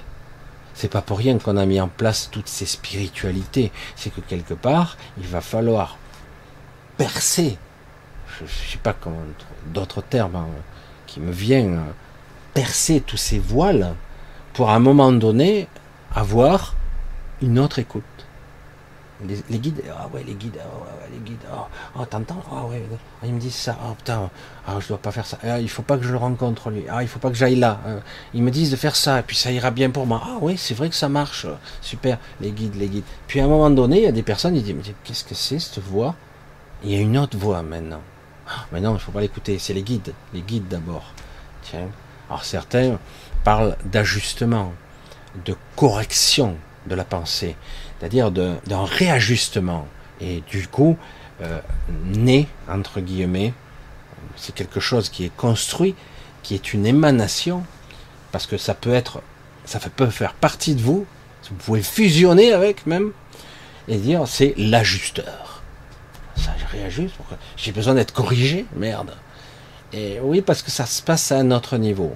C'est 0.73 0.91
pas 0.91 1.01
pour 1.01 1.17
rien 1.17 1.37
qu'on 1.37 1.57
a 1.57 1.65
mis 1.65 1.79
en 1.79 1.87
place 1.87 2.29
toutes 2.31 2.47
ces 2.47 2.65
spiritualités. 2.65 3.71
C'est 3.95 4.13
que 4.13 4.21
quelque 4.21 4.53
part, 4.53 4.97
il 5.17 5.27
va 5.27 5.41
falloir 5.41 5.97
percer, 6.97 7.57
je 8.37 8.43
ne 8.43 8.49
sais 8.49 8.77
pas 8.81 8.93
comment 8.93 9.23
d'autres 9.73 10.01
termes 10.01 10.35
hein, 10.35 10.47
qui 11.07 11.19
me 11.19 11.31
viennent, 11.31 11.79
euh, 11.79 11.91
percer 12.53 13.01
tous 13.01 13.17
ces 13.17 13.39
voiles 13.39 13.93
pour 14.53 14.69
à 14.69 14.75
un 14.75 14.79
moment 14.79 15.11
donné 15.11 15.67
avoir 16.13 16.75
une 17.41 17.57
autre 17.57 17.79
écoute. 17.79 18.03
Les, 19.49 19.59
guides, 19.59 19.83
ah 19.95 20.07
ouais, 20.13 20.23
les 20.23 20.33
guides, 20.33 20.57
ah 20.59 21.05
les 21.11 21.19
guides, 21.19 21.45
oh, 21.53 21.65
oh 21.99 22.05
t'entends, 22.05 22.41
ah 22.51 22.65
ouais, 22.65 22.81
ils 23.23 23.33
me 23.33 23.39
disent 23.39 23.55
ça, 23.55 23.77
oh 23.85 23.93
putain, 23.93 24.29
ah, 24.67 24.79
je 24.79 24.87
dois 24.87 24.97
pas 24.97 25.11
faire 25.11 25.25
ça, 25.25 25.37
ah, 25.43 25.59
il 25.59 25.69
faut 25.69 25.83
pas 25.83 25.97
que 25.97 26.03
je 26.03 26.11
le 26.11 26.17
rencontre 26.17 26.71
lui, 26.71 26.85
ah, 26.89 27.03
il 27.03 27.07
faut 27.07 27.19
pas 27.19 27.29
que 27.29 27.35
j'aille 27.35 27.57
là, 27.57 27.79
euh, 27.85 27.99
ils 28.33 28.41
me 28.41 28.49
disent 28.49 28.71
de 28.71 28.75
faire 28.75 28.95
ça, 28.95 29.19
et 29.19 29.23
puis 29.23 29.35
ça 29.35 29.51
ira 29.51 29.69
bien 29.69 29.91
pour 29.91 30.07
moi, 30.07 30.21
ah 30.25 30.37
oui, 30.41 30.57
c'est 30.57 30.73
vrai 30.73 30.89
que 30.89 30.95
ça 30.95 31.07
marche, 31.07 31.45
super, 31.81 32.17
les 32.39 32.51
guides, 32.51 32.75
les 32.75 32.87
guides. 32.87 33.03
Puis 33.27 33.39
à 33.39 33.45
un 33.45 33.47
moment 33.47 33.69
donné, 33.69 33.97
il 33.97 34.03
y 34.03 34.07
a 34.07 34.11
des 34.11 34.23
personnes, 34.23 34.55
ils 34.55 34.63
disent, 34.63 34.75
mais 34.75 34.95
qu'est-ce 35.03 35.23
que 35.23 35.35
c'est 35.35 35.59
cette 35.59 35.83
voix? 35.83 36.15
Il 36.83 36.91
y 36.91 36.95
a 36.95 36.99
une 36.99 37.17
autre 37.17 37.37
voix 37.37 37.61
maintenant. 37.61 38.01
Mais 38.71 38.81
non, 38.81 38.95
il 38.95 38.99
faut 38.99 39.11
pas 39.11 39.21
l'écouter, 39.21 39.59
c'est 39.59 39.73
les 39.73 39.83
guides, 39.83 40.13
les 40.33 40.41
guides 40.41 40.67
d'abord. 40.67 41.13
Tiens. 41.61 41.89
Alors 42.27 42.43
certains 42.43 42.97
parlent 43.43 43.77
d'ajustement, 43.85 44.73
de 45.45 45.55
correction 45.75 46.57
de 46.87 46.95
la 46.95 47.03
pensée, 47.03 47.55
c'est-à-dire 47.99 48.31
d'un 48.31 48.85
réajustement. 48.85 49.87
Et 50.19 50.43
du 50.49 50.67
coup, 50.67 50.97
euh, 51.41 51.59
né, 52.05 52.47
entre 52.69 53.01
guillemets, 53.01 53.53
c'est 54.35 54.53
quelque 54.53 54.79
chose 54.79 55.09
qui 55.09 55.25
est 55.25 55.35
construit, 55.35 55.95
qui 56.43 56.55
est 56.55 56.73
une 56.73 56.85
émanation, 56.85 57.63
parce 58.31 58.47
que 58.47 58.57
ça 58.57 58.73
peut 58.73 58.93
être, 58.93 59.21
ça 59.65 59.79
peut 59.79 60.09
faire 60.09 60.33
partie 60.33 60.75
de 60.75 60.81
vous, 60.81 61.05
vous 61.49 61.55
pouvez 61.55 61.81
fusionner 61.81 62.53
avec 62.53 62.85
même, 62.85 63.11
et 63.87 63.97
dire 63.97 64.27
c'est 64.27 64.53
l'ajusteur 64.57 65.51
ça 66.41 66.51
réajuste, 66.71 67.15
j'ai 67.57 67.71
besoin 67.71 67.93
d'être 67.93 68.13
corrigé, 68.13 68.65
merde. 68.75 69.11
Et 69.93 70.19
oui, 70.21 70.41
parce 70.41 70.61
que 70.61 70.71
ça 70.71 70.85
se 70.85 71.01
passe 71.01 71.31
à 71.31 71.37
un 71.37 71.51
autre 71.51 71.77
niveau. 71.77 72.15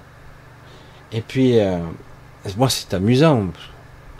Et 1.11 1.21
puis, 1.21 1.59
euh, 1.59 1.79
moi, 2.57 2.69
c'est 2.69 2.93
amusant. 2.93 3.47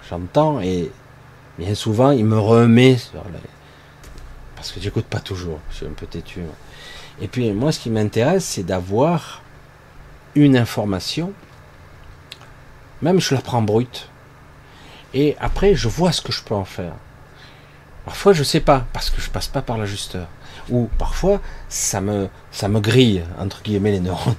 J'entends 0.10 0.62
et 0.62 0.92
bien 1.58 1.74
souvent, 1.74 2.12
il 2.12 2.26
me 2.26 2.40
remet 2.40 2.98
sur 2.98 3.24
les... 3.26 3.40
parce 4.56 4.72
que 4.72 4.80
j'écoute 4.80 5.06
pas 5.06 5.20
toujours, 5.20 5.60
je 5.72 5.78
suis 5.78 5.86
un 5.86 5.94
peu 5.94 6.06
têtu. 6.06 6.42
Et 7.22 7.28
puis 7.28 7.52
moi, 7.54 7.72
ce 7.72 7.80
qui 7.80 7.90
m'intéresse, 7.90 8.46
c'est 8.46 8.64
d'avoir 8.64 9.42
une 10.36 10.58
information, 10.58 11.34
même 13.02 13.20
je 13.20 13.34
la 13.34 13.42
prends 13.42 13.62
brute, 13.62 14.10
et 15.14 15.36
après 15.40 15.76
je 15.76 15.88
vois 15.88 16.12
ce 16.12 16.22
que 16.22 16.32
je 16.32 16.44
peux 16.44 16.56
en 16.56 16.66
faire. 16.66 16.94
Parfois 18.04 18.34
je 18.34 18.44
sais 18.44 18.60
pas, 18.60 18.86
parce 18.94 19.10
que 19.10 19.22
je 19.22 19.30
passe 19.30 19.48
pas 19.48 19.62
par 19.62 19.78
l'ajusteur. 19.78 20.28
Ou 20.70 20.90
parfois 20.98 21.42
ça 21.70 22.02
me, 22.02 22.30
ça 22.52 22.68
me 22.68 22.80
grille, 22.80 23.24
entre 23.40 23.64
guillemets, 23.64 23.92
les 23.92 24.00
neurones. 24.00 24.36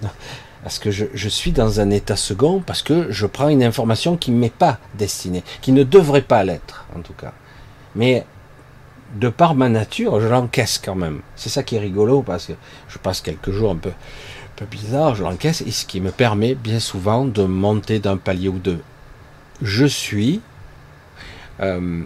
Parce 0.66 0.80
que 0.80 0.90
je, 0.90 1.28
suis 1.28 1.52
dans 1.52 1.78
un 1.78 1.90
état 1.90 2.16
second, 2.16 2.58
parce 2.58 2.82
que 2.82 3.06
je 3.12 3.26
prends 3.26 3.46
une 3.46 3.62
information 3.62 4.16
qui 4.16 4.32
ne 4.32 4.36
m'est 4.36 4.50
pas 4.52 4.80
destinée, 4.98 5.44
qui 5.60 5.70
ne 5.70 5.84
devrait 5.84 6.22
pas 6.22 6.42
l'être, 6.42 6.86
en 6.96 7.02
tout 7.02 7.12
cas. 7.12 7.32
Mais 7.94 8.26
de 9.14 9.28
par 9.28 9.54
ma 9.54 9.68
nature, 9.68 10.20
je 10.20 10.26
l'encaisse 10.26 10.82
quand 10.84 10.96
même. 10.96 11.20
C'est 11.36 11.50
ça 11.50 11.62
qui 11.62 11.76
est 11.76 11.78
rigolo, 11.78 12.22
parce 12.22 12.46
que 12.46 12.54
je 12.88 12.98
passe 12.98 13.20
quelques 13.20 13.52
jours 13.52 13.70
un 13.70 13.76
peu, 13.76 13.90
un 13.90 14.56
peu 14.56 14.64
bizarres, 14.64 15.14
je 15.14 15.22
l'encaisse, 15.22 15.60
et 15.60 15.70
ce 15.70 15.86
qui 15.86 16.00
me 16.00 16.10
permet 16.10 16.56
bien 16.56 16.80
souvent 16.80 17.24
de 17.24 17.44
monter 17.44 18.00
d'un 18.00 18.16
palier 18.16 18.48
ou 18.48 18.58
deux. 18.58 18.82
Je 19.62 19.86
suis 19.86 20.40
euh, 21.60 22.02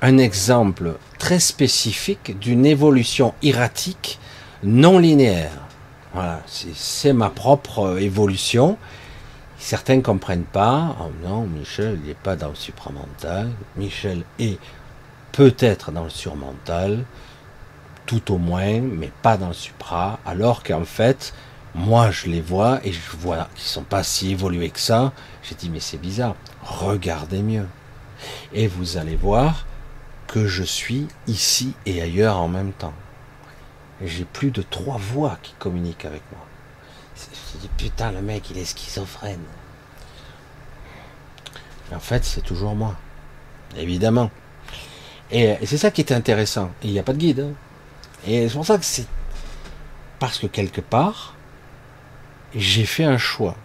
un 0.00 0.16
exemple 0.16 0.94
très 1.18 1.38
spécifique 1.38 2.38
d'une 2.38 2.64
évolution 2.64 3.34
erratique 3.42 4.18
non 4.62 4.98
linéaire. 4.98 5.69
Voilà, 6.12 6.40
c'est 6.46 7.12
ma 7.12 7.30
propre 7.30 7.98
évolution. 8.00 8.76
Certains 9.58 10.00
comprennent 10.00 10.44
pas. 10.44 10.96
Oh 11.00 11.10
non, 11.22 11.42
Michel, 11.42 12.00
n'est 12.00 12.14
pas 12.14 12.34
dans 12.34 12.48
le 12.48 12.54
supramental. 12.54 13.50
Michel 13.76 14.24
est 14.38 14.58
peut-être 15.32 15.92
dans 15.92 16.04
le 16.04 16.10
surmental, 16.10 17.04
tout 18.06 18.32
au 18.32 18.38
moins, 18.38 18.80
mais 18.80 19.12
pas 19.22 19.36
dans 19.36 19.48
le 19.48 19.54
supra. 19.54 20.18
Alors 20.26 20.62
qu'en 20.64 20.84
fait, 20.84 21.32
moi, 21.74 22.10
je 22.10 22.26
les 22.26 22.40
vois 22.40 22.80
et 22.84 22.92
je 22.92 23.16
vois 23.18 23.48
qu'ils 23.54 23.68
sont 23.68 23.84
pas 23.84 24.02
si 24.02 24.32
évolués 24.32 24.70
que 24.70 24.80
ça. 24.80 25.12
J'ai 25.42 25.54
dit, 25.54 25.70
mais 25.70 25.80
c'est 25.80 25.98
bizarre. 25.98 26.34
Regardez 26.62 27.42
mieux. 27.42 27.66
Et 28.52 28.66
vous 28.66 28.96
allez 28.96 29.16
voir 29.16 29.66
que 30.26 30.46
je 30.46 30.64
suis 30.64 31.06
ici 31.28 31.74
et 31.86 32.02
ailleurs 32.02 32.38
en 32.38 32.48
même 32.48 32.72
temps. 32.72 32.94
J'ai 34.02 34.24
plus 34.24 34.50
de 34.50 34.62
trois 34.62 34.96
voix 34.96 35.38
qui 35.42 35.52
communiquent 35.58 36.04
avec 36.04 36.22
moi. 36.32 36.46
Je 37.52 37.58
dis, 37.58 37.68
putain, 37.76 38.12
le 38.12 38.22
mec, 38.22 38.50
il 38.50 38.58
est 38.58 38.64
schizophrène. 38.64 39.44
en 41.92 42.00
fait, 42.00 42.24
c'est 42.24 42.40
toujours 42.40 42.74
moi. 42.74 42.96
Évidemment. 43.76 44.30
Et, 45.30 45.56
c'est 45.64 45.76
ça 45.76 45.90
qui 45.90 46.00
est 46.00 46.12
intéressant. 46.12 46.70
Il 46.82 46.92
n'y 46.92 46.98
a 46.98 47.02
pas 47.02 47.12
de 47.12 47.18
guide. 47.18 47.40
Hein. 47.40 47.52
Et 48.26 48.48
c'est 48.48 48.54
pour 48.54 48.66
ça 48.66 48.78
que 48.78 48.84
c'est. 48.84 49.06
Parce 50.18 50.38
que 50.38 50.46
quelque 50.46 50.80
part, 50.80 51.34
j'ai 52.54 52.84
fait 52.84 53.04
un 53.04 53.18
choix 53.18 53.56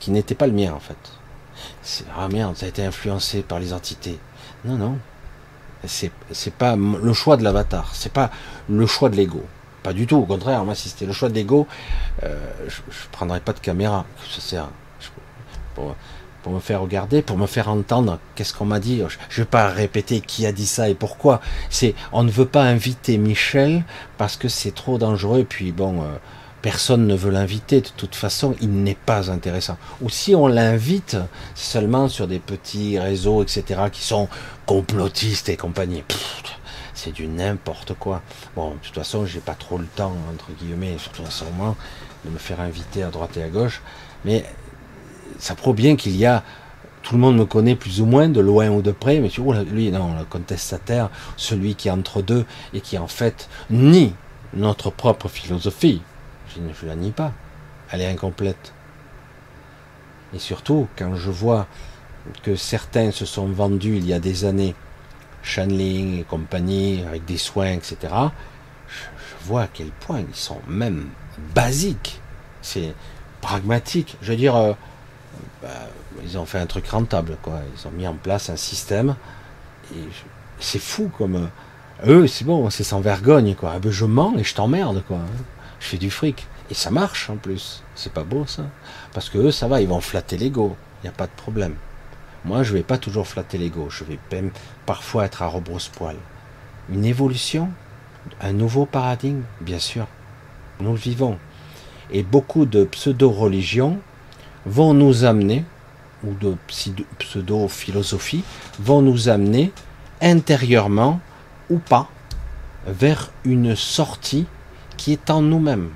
qui 0.00 0.10
n'était 0.10 0.34
pas 0.34 0.46
le 0.46 0.52
mien 0.52 0.72
en 0.72 0.80
fait. 0.80 0.96
Ah 2.16 2.28
merde, 2.28 2.56
ça 2.56 2.66
a 2.66 2.68
été 2.68 2.84
influencé 2.84 3.42
par 3.42 3.58
les 3.58 3.72
entités. 3.72 4.18
Non, 4.64 4.76
non. 4.76 4.98
C'est, 5.84 6.10
c'est 6.32 6.54
pas 6.54 6.76
le 6.76 7.12
choix 7.12 7.36
de 7.36 7.44
l'avatar, 7.44 7.94
c'est 7.94 8.12
pas 8.12 8.30
le 8.68 8.86
choix 8.86 9.10
de 9.10 9.16
l'ego. 9.16 9.44
Pas 9.88 9.94
du 9.94 10.06
tout, 10.06 10.16
au 10.16 10.26
contraire, 10.26 10.66
moi 10.66 10.74
si 10.74 10.90
c'était 10.90 11.06
le 11.06 11.14
choix 11.14 11.30
de 11.30 11.34
l'ego, 11.34 11.66
euh, 12.22 12.36
je, 12.66 12.82
je 12.90 13.08
prendrais 13.10 13.40
pas 13.40 13.54
de 13.54 13.58
caméra. 13.58 14.04
Ça 14.30 14.42
sert 14.42 14.68
pour, 15.74 15.96
pour 16.42 16.52
me 16.52 16.60
faire 16.60 16.82
regarder, 16.82 17.22
pour 17.22 17.38
me 17.38 17.46
faire 17.46 17.70
entendre 17.70 18.18
qu'est-ce 18.34 18.52
qu'on 18.52 18.66
m'a 18.66 18.80
dit. 18.80 19.02
Je 19.30 19.40
ne 19.40 19.44
vais 19.44 19.50
pas 19.50 19.68
répéter 19.68 20.20
qui 20.20 20.44
a 20.44 20.52
dit 20.52 20.66
ça 20.66 20.90
et 20.90 20.94
pourquoi. 20.94 21.40
C'est 21.70 21.94
on 22.12 22.22
ne 22.22 22.30
veut 22.30 22.44
pas 22.44 22.64
inviter 22.64 23.16
Michel 23.16 23.82
parce 24.18 24.36
que 24.36 24.48
c'est 24.48 24.74
trop 24.74 24.98
dangereux. 24.98 25.46
Puis 25.48 25.72
bon, 25.72 26.02
euh, 26.02 26.16
personne 26.60 27.06
ne 27.06 27.14
veut 27.14 27.30
l'inviter. 27.30 27.80
De 27.80 27.88
toute 27.96 28.14
façon, 28.14 28.56
il 28.60 28.82
n'est 28.82 28.94
pas 28.94 29.30
intéressant. 29.30 29.78
Ou 30.02 30.10
si 30.10 30.34
on 30.34 30.48
l'invite 30.48 31.16
seulement 31.54 32.08
sur 32.08 32.28
des 32.28 32.40
petits 32.40 32.98
réseaux, 32.98 33.42
etc., 33.42 33.84
qui 33.90 34.02
sont 34.02 34.28
complotistes 34.66 35.48
et 35.48 35.56
compagnie. 35.56 36.04
C'est 36.98 37.12
du 37.12 37.28
n'importe 37.28 37.94
quoi. 37.94 38.22
Bon, 38.56 38.70
de 38.72 38.78
toute 38.82 38.96
façon, 38.96 39.24
j'ai 39.24 39.38
pas 39.38 39.54
trop 39.54 39.78
le 39.78 39.86
temps, 39.86 40.16
entre 40.34 40.50
guillemets, 40.58 40.98
surtout 40.98 41.22
à 41.22 41.30
ce 41.30 41.44
moment, 41.44 41.76
de 42.24 42.30
me 42.30 42.38
faire 42.38 42.60
inviter 42.60 43.04
à 43.04 43.10
droite 43.10 43.36
et 43.36 43.44
à 43.44 43.48
gauche. 43.48 43.82
Mais 44.24 44.44
ça 45.38 45.54
prouve 45.54 45.76
bien 45.76 45.94
qu'il 45.94 46.16
y 46.16 46.26
a 46.26 46.42
tout 47.04 47.14
le 47.14 47.20
monde 47.20 47.36
me 47.36 47.44
connaît 47.44 47.76
plus 47.76 48.00
ou 48.00 48.06
moins, 48.06 48.28
de 48.28 48.40
loin 48.40 48.68
ou 48.70 48.82
de 48.82 48.90
près, 48.90 49.20
mais 49.20 49.28
tu 49.28 49.40
vois, 49.40 49.62
lui, 49.62 49.92
non, 49.92 50.18
le 50.18 50.24
contestataire, 50.24 51.08
celui 51.36 51.76
qui 51.76 51.86
est 51.86 51.92
entre 51.92 52.20
deux 52.20 52.44
et 52.74 52.80
qui 52.80 52.98
en 52.98 53.06
fait 53.06 53.48
nie 53.70 54.12
notre 54.52 54.90
propre 54.90 55.28
philosophie, 55.28 56.02
je 56.48 56.60
ne 56.60 56.88
la 56.88 56.96
nie 56.96 57.12
pas, 57.12 57.32
elle 57.92 58.00
est 58.00 58.10
incomplète. 58.10 58.72
Et 60.34 60.40
surtout, 60.40 60.88
quand 60.96 61.14
je 61.14 61.30
vois 61.30 61.68
que 62.42 62.56
certains 62.56 63.12
se 63.12 63.24
sont 63.24 63.46
vendus 63.46 63.98
il 63.98 64.04
y 64.04 64.12
a 64.12 64.18
des 64.18 64.44
années, 64.44 64.74
channeling 65.42 66.20
et 66.20 66.24
compagnie, 66.24 67.04
avec 67.06 67.24
des 67.24 67.38
soins, 67.38 67.72
etc., 67.72 67.96
je, 68.88 69.46
vois 69.46 69.62
à 69.62 69.68
quel 69.72 69.88
point 69.88 70.20
ils 70.20 70.34
sont 70.34 70.60
même 70.68 71.08
basiques. 71.54 72.20
C'est 72.62 72.94
pragmatique. 73.40 74.16
Je 74.20 74.32
veux 74.32 74.36
dire, 74.36 74.56
euh, 74.56 74.72
bah, 75.62 75.68
ils 76.24 76.36
ont 76.38 76.44
fait 76.44 76.58
un 76.58 76.66
truc 76.66 76.88
rentable, 76.88 77.36
quoi. 77.42 77.60
Ils 77.76 77.86
ont 77.86 77.90
mis 77.90 78.06
en 78.06 78.14
place 78.14 78.50
un 78.50 78.56
système. 78.56 79.16
Et 79.94 80.00
c'est 80.60 80.80
fou 80.80 81.10
comme. 81.16 81.48
Euh, 82.06 82.22
eux, 82.22 82.26
c'est 82.26 82.44
bon, 82.44 82.68
c'est 82.70 82.84
sans 82.84 83.00
vergogne, 83.00 83.54
quoi. 83.54 83.74
Eh 83.76 83.80
ben, 83.80 83.90
je 83.90 84.04
mens 84.04 84.34
et 84.36 84.44
je 84.44 84.54
t'emmerde, 84.54 85.02
quoi. 85.06 85.20
Je 85.80 85.86
fais 85.86 85.98
du 85.98 86.10
fric. 86.10 86.46
Et 86.70 86.74
ça 86.74 86.90
marche 86.90 87.30
en 87.30 87.36
plus. 87.36 87.82
C'est 87.94 88.12
pas 88.12 88.24
beau 88.24 88.44
ça. 88.46 88.64
Parce 89.14 89.30
que 89.30 89.38
eux, 89.38 89.50
ça 89.50 89.68
va, 89.68 89.80
ils 89.80 89.88
vont 89.88 90.00
flatter 90.00 90.36
l'ego. 90.36 90.76
Il 91.02 91.06
n'y 91.06 91.10
a 91.10 91.16
pas 91.16 91.26
de 91.26 91.32
problème. 91.32 91.74
Moi, 92.48 92.62
je 92.62 92.72
vais 92.72 92.82
pas 92.82 92.96
toujours 92.96 93.26
flatter 93.26 93.58
l'ego. 93.58 93.90
Je 93.90 94.04
vais 94.04 94.18
même 94.32 94.52
parfois 94.86 95.26
être 95.26 95.42
à 95.42 95.48
rebrousse-poil. 95.48 96.16
Une 96.90 97.04
évolution, 97.04 97.68
un 98.40 98.54
nouveau 98.54 98.86
paradigme, 98.86 99.42
bien 99.60 99.78
sûr. 99.78 100.06
Nous 100.80 100.92
le 100.92 100.96
vivons. 100.96 101.38
Et 102.10 102.22
beaucoup 102.22 102.64
de 102.64 102.84
pseudo-religions 102.84 103.98
vont 104.64 104.94
nous 104.94 105.26
amener, 105.26 105.66
ou 106.24 106.32
de 106.32 106.56
pseudo-philosophie, 107.18 108.44
vont 108.80 109.02
nous 109.02 109.28
amener 109.28 109.70
intérieurement 110.22 111.20
ou 111.68 111.76
pas 111.76 112.08
vers 112.86 113.30
une 113.44 113.76
sortie 113.76 114.46
qui 114.96 115.12
est 115.12 115.28
en 115.28 115.42
nous-mêmes. 115.42 115.90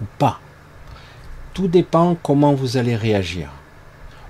Ou 0.00 0.04
pas. 0.18 0.38
Tout 1.52 1.66
dépend 1.66 2.14
comment 2.14 2.54
vous 2.54 2.76
allez 2.76 2.94
réagir. 2.94 3.50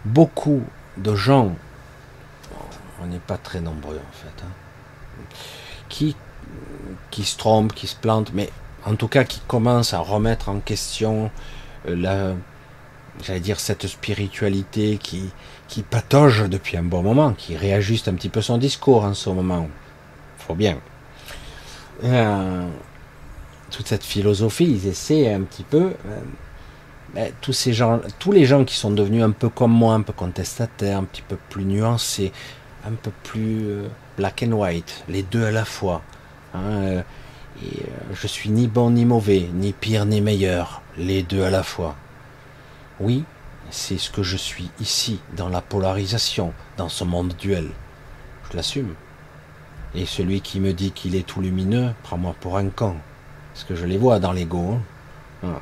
Beaucoup 0.05 0.63
de 0.97 1.15
gens, 1.15 1.55
on 3.03 3.07
n'est 3.07 3.19
pas 3.19 3.39
très 3.39 3.61
nombreux 3.61 3.97
en 3.99 4.13
fait, 4.13 4.45
hein, 4.45 5.25
qui, 5.89 6.15
qui 7.11 7.25
se 7.25 7.37
trompent, 7.37 7.73
qui 7.73 7.87
se 7.87 7.97
plantent, 7.97 8.33
mais 8.33 8.51
en 8.85 8.97
tout 8.97 9.09
cas 9.09 9.25
qui 9.25 9.41
commencent 9.47 9.95
à 9.95 9.99
remettre 10.01 10.49
en 10.49 10.61
question 10.61 11.31
euh, 11.89 11.97
la, 11.97 12.35
j'allais 13.23 13.41
dire, 13.41 13.61
cette 13.61 13.87
spiritualité 13.87 14.99
qui, 14.99 15.31
qui 15.69 15.83
patauge 15.83 16.49
depuis 16.49 16.77
un 16.77 16.83
bon 16.83 17.03
moment, 17.03 17.33
qui 17.33 17.57
réajuste 17.57 18.09
un 18.09 18.15
petit 18.15 18.29
peu 18.29 18.43
son 18.43 18.59
discours 18.59 19.05
en 19.05 19.15
ce 19.15 19.31
moment. 19.31 19.69
Faut 20.39 20.55
bien. 20.55 20.79
Euh, 22.03 22.67
toute 23.71 23.87
cette 23.87 24.05
philosophie, 24.05 24.65
ils 24.65 24.89
essaient 24.89 25.33
un 25.33 25.43
petit 25.43 25.63
peu. 25.63 25.93
Euh, 26.07 26.21
ben, 27.15 27.33
tous 27.41 27.53
ces 27.53 27.73
gens, 27.73 28.01
tous 28.19 28.33
les 28.33 28.45
gens 28.45 28.65
qui 28.65 28.75
sont 28.75 28.91
devenus 28.91 29.23
un 29.23 29.31
peu 29.31 29.49
comme 29.49 29.71
moi, 29.71 29.95
un 29.95 30.03
peu 30.03 30.13
contestataires, 30.13 30.99
un 30.99 31.05
petit 31.05 31.23
peu 31.23 31.37
plus 31.49 31.65
nuancés, 31.65 32.33
un 32.85 32.93
peu 32.93 33.13
plus 33.23 33.69
euh, 33.69 33.89
black 34.17 34.45
and 34.45 34.53
white, 34.53 35.05
les 35.09 35.23
deux 35.23 35.45
à 35.45 35.53
la 35.53 35.65
fois. 35.65 36.03
Hein, 36.55 37.03
et, 37.63 37.83
je 38.13 38.27
suis 38.27 38.51
ni 38.51 38.67
bon 38.67 38.91
ni 38.91 39.05
mauvais, 39.05 39.49
ni 39.55 39.73
pire 39.73 40.07
ni 40.07 40.21
meilleur, 40.21 40.83
les 40.99 41.23
deux 41.23 41.45
à 41.45 41.51
la 41.51 41.63
fois. 41.63 41.95
Oui, 42.99 43.25
c'est 43.71 43.99
ce 43.99 44.11
que 44.11 44.25
je 44.25 44.37
suis 44.37 44.71
ici, 44.81 45.21
dans 45.37 45.49
la 45.49 45.61
polarisation, 45.61 46.53
dans 46.77 46.89
ce 46.89 47.05
monde 47.05 47.35
duel. 47.39 47.71
Je 48.51 48.57
l'assume. 48.57 48.95
Et 49.95 50.05
celui 50.05 50.41
qui 50.41 50.59
me 50.59 50.73
dit 50.73 50.91
qu'il 50.91 51.15
est 51.15 51.27
tout 51.27 51.41
lumineux, 51.41 51.93
prends-moi 52.03 52.35
pour 52.41 52.57
un 52.57 52.69
con. 52.71 52.97
Parce 53.53 53.63
que 53.63 53.77
je 53.77 53.87
les 53.87 53.99
vois 53.99 54.19
dans 54.19 54.33
l'ego. 54.33 54.79
Hein. 55.45 55.61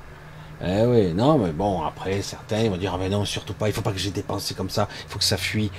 Eh 0.64 0.84
oui, 0.86 1.12
non, 1.12 1.38
mais 1.38 1.50
bon, 1.50 1.82
après, 1.82 2.22
certains 2.22 2.68
vont 2.70 2.76
dire, 2.76 2.92
ah 2.94 2.98
mais 2.98 3.08
non, 3.08 3.24
surtout 3.24 3.54
pas, 3.54 3.68
il 3.68 3.72
faut 3.72 3.82
pas 3.82 3.92
que 3.92 3.98
j'ai 3.98 4.10
des 4.10 4.22
pensées 4.22 4.54
comme 4.54 4.70
ça, 4.70 4.88
il 5.06 5.10
faut 5.10 5.18
que 5.18 5.24
ça 5.24 5.36
fuit. 5.36 5.70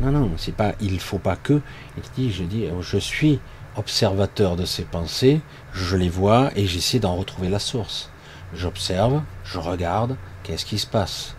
Non, 0.00 0.12
non, 0.12 0.30
c'est 0.36 0.54
pas, 0.54 0.74
il 0.80 1.00
faut 1.00 1.18
pas 1.18 1.36
que. 1.36 1.60
Il 1.96 2.02
dit, 2.16 2.32
je 2.32 2.44
dis, 2.44 2.66
je 2.80 2.98
suis 2.98 3.40
observateur 3.76 4.56
de 4.56 4.64
ces 4.64 4.84
pensées, 4.84 5.40
je 5.72 5.96
les 5.96 6.08
vois 6.08 6.50
et 6.54 6.66
j'essaie 6.66 7.00
d'en 7.00 7.16
retrouver 7.16 7.48
la 7.48 7.58
source. 7.58 8.10
J'observe, 8.54 9.22
je 9.44 9.58
regarde, 9.58 10.16
Qu'est-ce 10.42 10.64
qui 10.64 10.78
se 10.78 10.86
passe? 10.86 11.36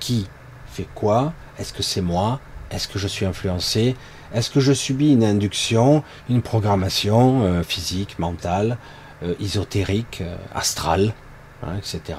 Qui 0.00 0.26
fait 0.66 0.88
quoi? 0.94 1.32
Est-ce 1.58 1.72
que 1.72 1.82
c'est 1.82 2.00
moi? 2.00 2.40
Est-ce 2.70 2.88
que 2.88 2.98
je 2.98 3.06
suis 3.06 3.24
influencé? 3.24 3.96
Est-ce 4.34 4.50
que 4.50 4.60
je 4.60 4.72
subis 4.72 5.12
une 5.12 5.24
induction, 5.24 6.02
une 6.28 6.42
programmation 6.42 7.44
euh, 7.44 7.62
physique, 7.62 8.18
mentale, 8.18 8.78
euh, 9.22 9.34
ésotérique, 9.40 10.22
euh, 10.22 10.36
astrale, 10.54 11.14
hein, 11.62 11.76
etc. 11.78 12.18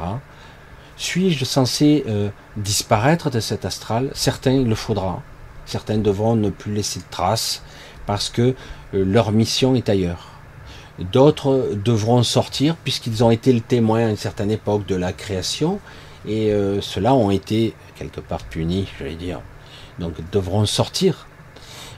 Suis-je 0.95 1.43
censé 1.43 2.05
disparaître 2.55 3.31
de 3.31 3.39
cet 3.39 3.65
astral? 3.65 4.11
Certains, 4.13 4.63
le 4.63 4.75
faudra. 4.75 5.23
Certains 5.65 5.97
devront 5.97 6.35
ne 6.35 6.49
plus 6.49 6.71
laisser 6.71 6.99
de 6.99 7.05
traces 7.09 7.63
parce 8.05 8.29
que 8.29 8.53
leur 8.93 9.31
mission 9.31 9.73
est 9.73 9.89
ailleurs. 9.89 10.27
D'autres 10.99 11.71
devront 11.83 12.21
sortir 12.21 12.75
puisqu'ils 12.75 13.23
ont 13.23 13.31
été 13.31 13.51
le 13.53 13.61
témoin 13.61 14.05
à 14.05 14.09
une 14.09 14.17
certaine 14.17 14.51
époque 14.51 14.85
de 14.85 14.95
la 14.95 15.13
création 15.13 15.79
et 16.27 16.53
ceux-là 16.79 17.15
ont 17.15 17.31
été 17.31 17.73
quelque 17.95 18.19
part 18.19 18.43
punis, 18.43 18.87
j'allais 18.99 19.15
dire. 19.15 19.41
Donc 19.97 20.13
devront 20.31 20.67
sortir 20.67 21.25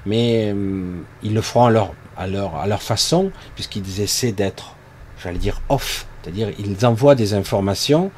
mais 0.06 0.52
euh, 0.54 1.02
ils 1.24 1.34
le 1.34 1.42
feront 1.42 1.66
à 1.66 1.70
leur, 1.72 2.56
à 2.56 2.68
leur 2.68 2.82
façon, 2.82 3.32
puisqu'ils 3.56 4.02
essaient 4.02 4.32
d'être, 4.32 4.76
j'allais 5.22 5.40
dire, 5.40 5.62
off, 5.70 6.08
c'est-à-dire 6.26 6.50
ils 6.58 6.86
envoient 6.88 7.14
des 7.14 7.36
informations, 7.36 8.12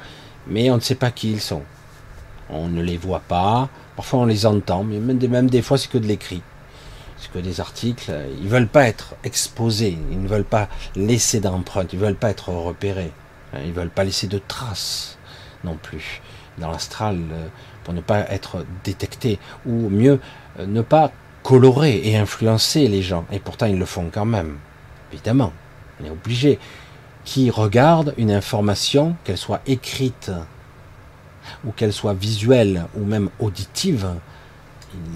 mais 0.48 0.72
on 0.72 0.76
ne 0.76 0.82
sait 0.82 0.96
pas 0.96 1.12
qui 1.12 1.32
ils 1.32 1.42
sont. 1.42 1.64
On 2.50 2.70
ne 2.70 2.82
les 2.82 2.96
voit 2.96 3.22
pas, 3.28 3.68
parfois 3.98 4.22
on 4.22 4.26
les 4.26 4.46
entend, 4.46 4.86
mais 4.86 5.00
même, 5.00 5.50
des 5.50 5.62
fois 5.62 5.78
c'est 5.78 5.92
que 5.92 5.98
de 5.98 6.08
l'écrit. 6.08 6.42
C'est 7.18 7.32
que 7.32 7.40
des 7.40 7.60
articles, 7.60 8.14
ils 8.42 8.48
veulent 8.48 8.68
pas 8.68 8.88
être 8.88 9.16
exposés, 9.26 9.98
ils 10.12 10.22
ne 10.22 10.28
veulent 10.28 10.46
pas 10.46 10.70
laisser 10.96 11.42
d'empreintes, 11.42 11.92
ils 11.92 12.00
veulent 12.00 12.16
pas 12.16 12.30
être 12.30 12.50
repérés, 12.50 13.12
hein, 13.54 13.60
ils 13.66 13.74
veulent 13.74 13.90
pas 13.90 14.06
laisser 14.06 14.28
de 14.28 14.40
traces 14.40 15.18
non 15.66 15.76
plus 15.76 16.22
dans 16.60 16.72
l'astral 16.72 17.18
euh, 17.32 17.48
pour 17.84 17.94
ne 17.94 18.02
pas 18.02 18.20
être 18.32 18.66
détectés, 18.84 19.40
ou 19.66 19.90
mieux, 19.90 20.20
euh, 20.60 20.66
ne 20.66 20.82
pas 20.82 21.12
colorer 21.44 22.02
et 22.08 22.18
influencer 22.18 22.88
les 22.88 23.02
gens. 23.02 23.26
Et 23.32 23.40
pourtant, 23.40 23.66
ils 23.66 23.80
le 23.80 23.86
font 23.86 24.10
quand 24.14 24.26
même. 24.26 24.58
Évidemment, 25.12 25.52
on 26.00 26.06
est 26.06 26.10
obligé. 26.10 26.60
Qui 27.28 27.50
regarde 27.50 28.14
une 28.18 28.32
information, 28.32 29.18
qu'elle 29.26 29.38
soit 29.38 29.60
écrite, 29.68 30.32
ou 31.66 31.72
qu'elle 31.72 31.92
soit 31.92 32.14
visuelle, 32.14 32.86
ou 32.96 33.04
même 33.04 33.30
auditive, 33.40 34.08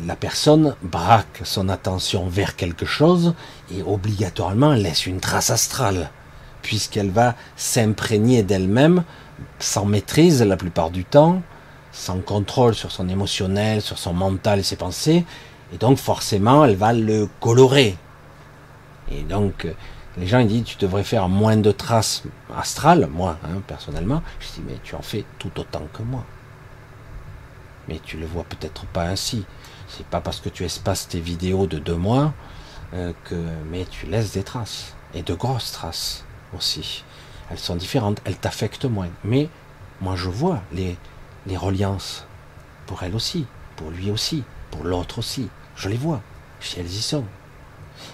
la 0.06 0.18
personne 0.18 0.76
braque 0.82 1.40
son 1.46 1.70
attention 1.70 2.28
vers 2.28 2.58
quelque 2.58 2.86
chose 2.86 3.34
et 3.74 3.82
obligatoirement 3.82 4.74
laisse 4.74 5.06
une 5.06 5.22
trace 5.22 5.52
astrale, 5.52 6.10
puisqu'elle 6.62 7.12
va 7.12 7.34
s'imprégner 7.56 8.44
d'elle-même 8.44 9.06
sans 9.60 9.86
maîtrise 9.86 10.44
la 10.44 10.58
plupart 10.58 10.90
du 10.90 11.06
temps, 11.06 11.42
sans 11.94 12.20
contrôle 12.20 12.76
sur 12.76 12.92
son 12.92 13.08
émotionnel, 13.08 13.82
sur 13.82 13.98
son 13.98 14.12
mental 14.14 14.60
et 14.60 14.64
ses 14.64 14.76
pensées, 14.76 15.24
et 15.74 15.78
donc 15.78 15.98
forcément, 15.98 16.66
elle 16.66 16.76
va 16.76 16.92
le 16.92 17.30
colorer. 17.40 17.96
Et 19.10 19.22
donc, 19.22 19.66
les 20.18 20.28
gens 20.28 20.40
ils 20.40 20.48
disent, 20.48 20.64
tu 20.64 20.78
devrais 20.78 21.04
faire 21.04 21.30
moins 21.30 21.58
de 21.58 21.72
traces 21.72 22.24
astrales, 22.56 23.08
moi, 23.08 23.38
hein, 23.44 23.62
personnellement. 23.68 24.22
Je 24.40 24.48
dis, 24.48 24.62
mais 24.68 24.78
tu 24.84 24.96
en 24.96 25.02
fais 25.02 25.26
tout 25.40 25.52
autant 25.60 25.88
que 25.94 26.04
moi. 26.04 26.26
Mais 27.88 28.00
tu 28.04 28.18
le 28.18 28.26
vois 28.26 28.44
peut-être 28.44 28.86
pas 28.88 29.06
ainsi. 29.06 29.46
C'est 29.88 30.06
pas 30.06 30.22
parce 30.22 30.40
que 30.40 30.50
tu 30.50 30.64
espaces 30.64 31.08
tes 31.08 31.20
vidéos 31.20 31.68
de 31.68 31.80
deux 31.80 31.96
mois 31.96 32.34
euh, 32.94 33.14
que, 33.26 33.36
mais 33.70 33.86
tu 33.86 34.06
laisses 34.06 34.34
des 34.34 34.44
traces 34.44 34.94
et 35.14 35.24
de 35.24 35.34
grosses 35.34 35.72
traces 35.72 36.26
aussi. 36.56 37.04
Elles 37.50 37.60
sont 37.60 37.76
différentes, 37.76 38.22
elles 38.26 38.38
t'affectent 38.38 38.86
moins. 38.86 39.10
Mais 39.24 39.50
moi, 40.00 40.16
je 40.16 40.30
vois 40.30 40.62
les 40.72 40.98
les 41.46 41.58
reliances 41.58 42.26
pour 42.86 43.04
elle 43.04 43.16
aussi, 43.16 43.46
pour 43.76 43.90
lui 43.90 44.12
aussi, 44.12 44.44
pour 44.70 44.84
l'autre 44.84 45.20
aussi. 45.20 45.50
Je 45.76 45.90
les 45.90 45.98
vois, 45.98 46.22
si 46.60 46.80
elles 46.80 46.86
y 46.86 47.02
sont. 47.02 47.26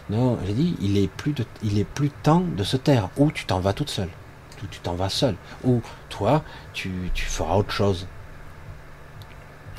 Non, 0.09 0.37
j'ai 0.45 0.53
dit, 0.53 0.75
il 0.81 0.97
est 0.97 1.07
plus 1.07 2.09
temps 2.23 2.43
de 2.55 2.63
se 2.63 2.77
taire. 2.77 3.09
Ou 3.17 3.31
tu 3.31 3.45
t'en 3.45 3.59
vas 3.59 3.73
toute 3.73 3.89
seule. 3.89 4.09
Ou 4.63 4.67
tu 4.67 4.79
t'en 4.79 4.95
vas 4.95 5.09
seul. 5.09 5.35
Ou 5.63 5.81
toi, 6.09 6.43
tu, 6.73 7.11
feras 7.15 7.55
autre 7.55 7.71
chose. 7.71 8.07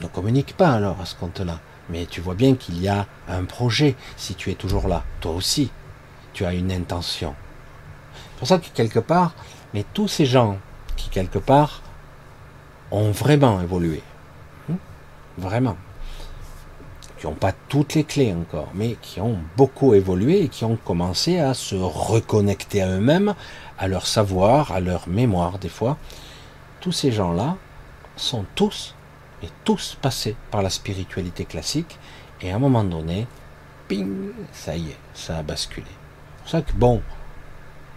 Ne 0.03 0.07
communique 0.07 0.57
pas 0.57 0.73
alors 0.73 1.01
à 1.01 1.07
ce 1.07 1.15
compte-là. 1.15 1.61
Mais 1.89 2.05
tu 2.05 2.21
vois 2.21 2.35
bien 2.35 2.55
qu'il 2.55 2.81
y 2.81 2.89
a 2.89 3.07
un 3.29 3.45
projet 3.45 3.97
si 4.17 4.35
tu 4.35 4.51
es 4.51 4.55
toujours 4.55 4.89
là. 4.89 5.03
Toi 5.21 5.33
aussi, 5.33 5.71
tu 6.35 6.45
as 6.45 6.53
une 6.53 6.71
intention. 6.71 7.35
C'est 8.15 8.39
pour 8.39 8.49
ça 8.49 8.59
que 8.59 8.69
quelque 8.75 8.99
part, 8.99 9.35
mais 9.73 9.85
tous 9.95 10.09
ces 10.09 10.27
gens 10.27 10.59
qui 10.97 11.09
quelque 11.09 11.39
part 11.39 11.83
ont 12.91 13.11
vraiment 13.11 13.61
évolué, 13.61 14.03
hmm, 14.69 14.77
vraiment, 15.39 15.77
qui 17.19 17.27
n'ont 17.27 17.35
pas 17.35 17.53
toutes 17.69 17.95
les 17.95 18.05
clés 18.05 18.33
encore, 18.33 18.69
mais 18.75 18.97
qui 19.03 19.21
ont 19.21 19.39
beaucoup 19.57 19.95
évolué 19.95 20.43
et 20.43 20.49
qui 20.49 20.65
ont 20.65 20.77
commencé 20.77 21.39
à 21.39 21.53
se 21.53 21.75
reconnecter 21.75 22.81
à 22.81 22.89
eux-mêmes, 22.89 23.35
à 23.79 23.89
leur 23.89 24.07
savoir, 24.07 24.73
à 24.73 24.81
leur 24.81 25.09
mémoire 25.09 25.59
des 25.59 25.69
fois. 25.69 25.97
Tous 26.81 26.93
ces 26.93 27.11
gens-là 27.11 27.57
sont 28.17 28.45
tous 28.55 28.95
et 29.43 29.49
tous 29.65 29.97
passés 30.01 30.37
par 30.51 30.63
la 30.63 30.71
spiritualité 30.71 31.45
classique 31.45 31.99
et 32.41 32.53
à 32.53 32.57
un 32.57 32.61
moment 32.61 32.85
donné, 32.85 33.27
ping, 33.89 34.31
ça 34.53 34.77
y 34.77 34.91
est, 34.91 34.99
ça 35.15 35.39
a 35.39 35.43
basculé. 35.43 35.87
C'est 35.89 36.43
pour 36.43 36.51
ça 36.51 36.63
que 36.63 36.73
bon, 36.73 37.03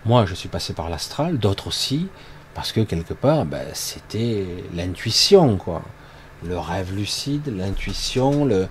moi 0.06 0.26
je 0.26 0.34
suis 0.34 0.50
passé 0.50 0.74
par 0.74 0.90
l'astral, 0.90 1.38
d'autres 1.38 1.68
aussi, 1.68 2.08
parce 2.56 2.72
que 2.72 2.82
quelque 2.82 3.14
part, 3.14 3.46
ben, 3.46 3.68
c'était 3.74 4.46
l'intuition, 4.74 5.58
quoi. 5.58 5.84
Le 6.44 6.58
rêve 6.58 6.94
lucide, 6.96 7.56
l'intuition, 7.56 8.46
le, 8.46 8.68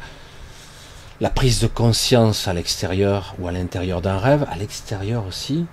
la 1.20 1.28
prise 1.28 1.60
de 1.60 1.66
conscience 1.66 2.48
à 2.48 2.54
l'extérieur 2.54 3.34
ou 3.38 3.48
à 3.48 3.52
l'intérieur 3.52 4.00
d'un 4.00 4.18
rêve, 4.18 4.46
à 4.50 4.56
l'extérieur 4.56 5.26
aussi, 5.26 5.66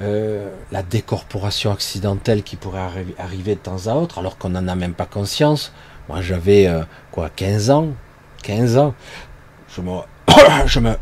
euh, 0.00 0.50
la 0.72 0.82
décorporation 0.82 1.72
accidentelle 1.72 2.42
qui 2.42 2.56
pourrait 2.56 2.82
arriver 3.18 3.54
de 3.54 3.60
temps 3.60 3.86
à 3.86 3.94
autre 3.94 4.18
alors 4.18 4.38
qu'on 4.38 4.50
n'en 4.50 4.66
a 4.66 4.74
même 4.74 4.94
pas 4.94 5.06
conscience. 5.06 5.72
Moi 6.08 6.20
j'avais 6.20 6.66
euh, 6.66 6.82
quoi 7.12 7.30
15 7.30 7.70
ans? 7.70 7.88
15 8.42 8.76
ans. 8.76 8.94
Je 9.68 9.80
me, 9.80 10.00
je 10.66 10.80
me, 10.80 10.96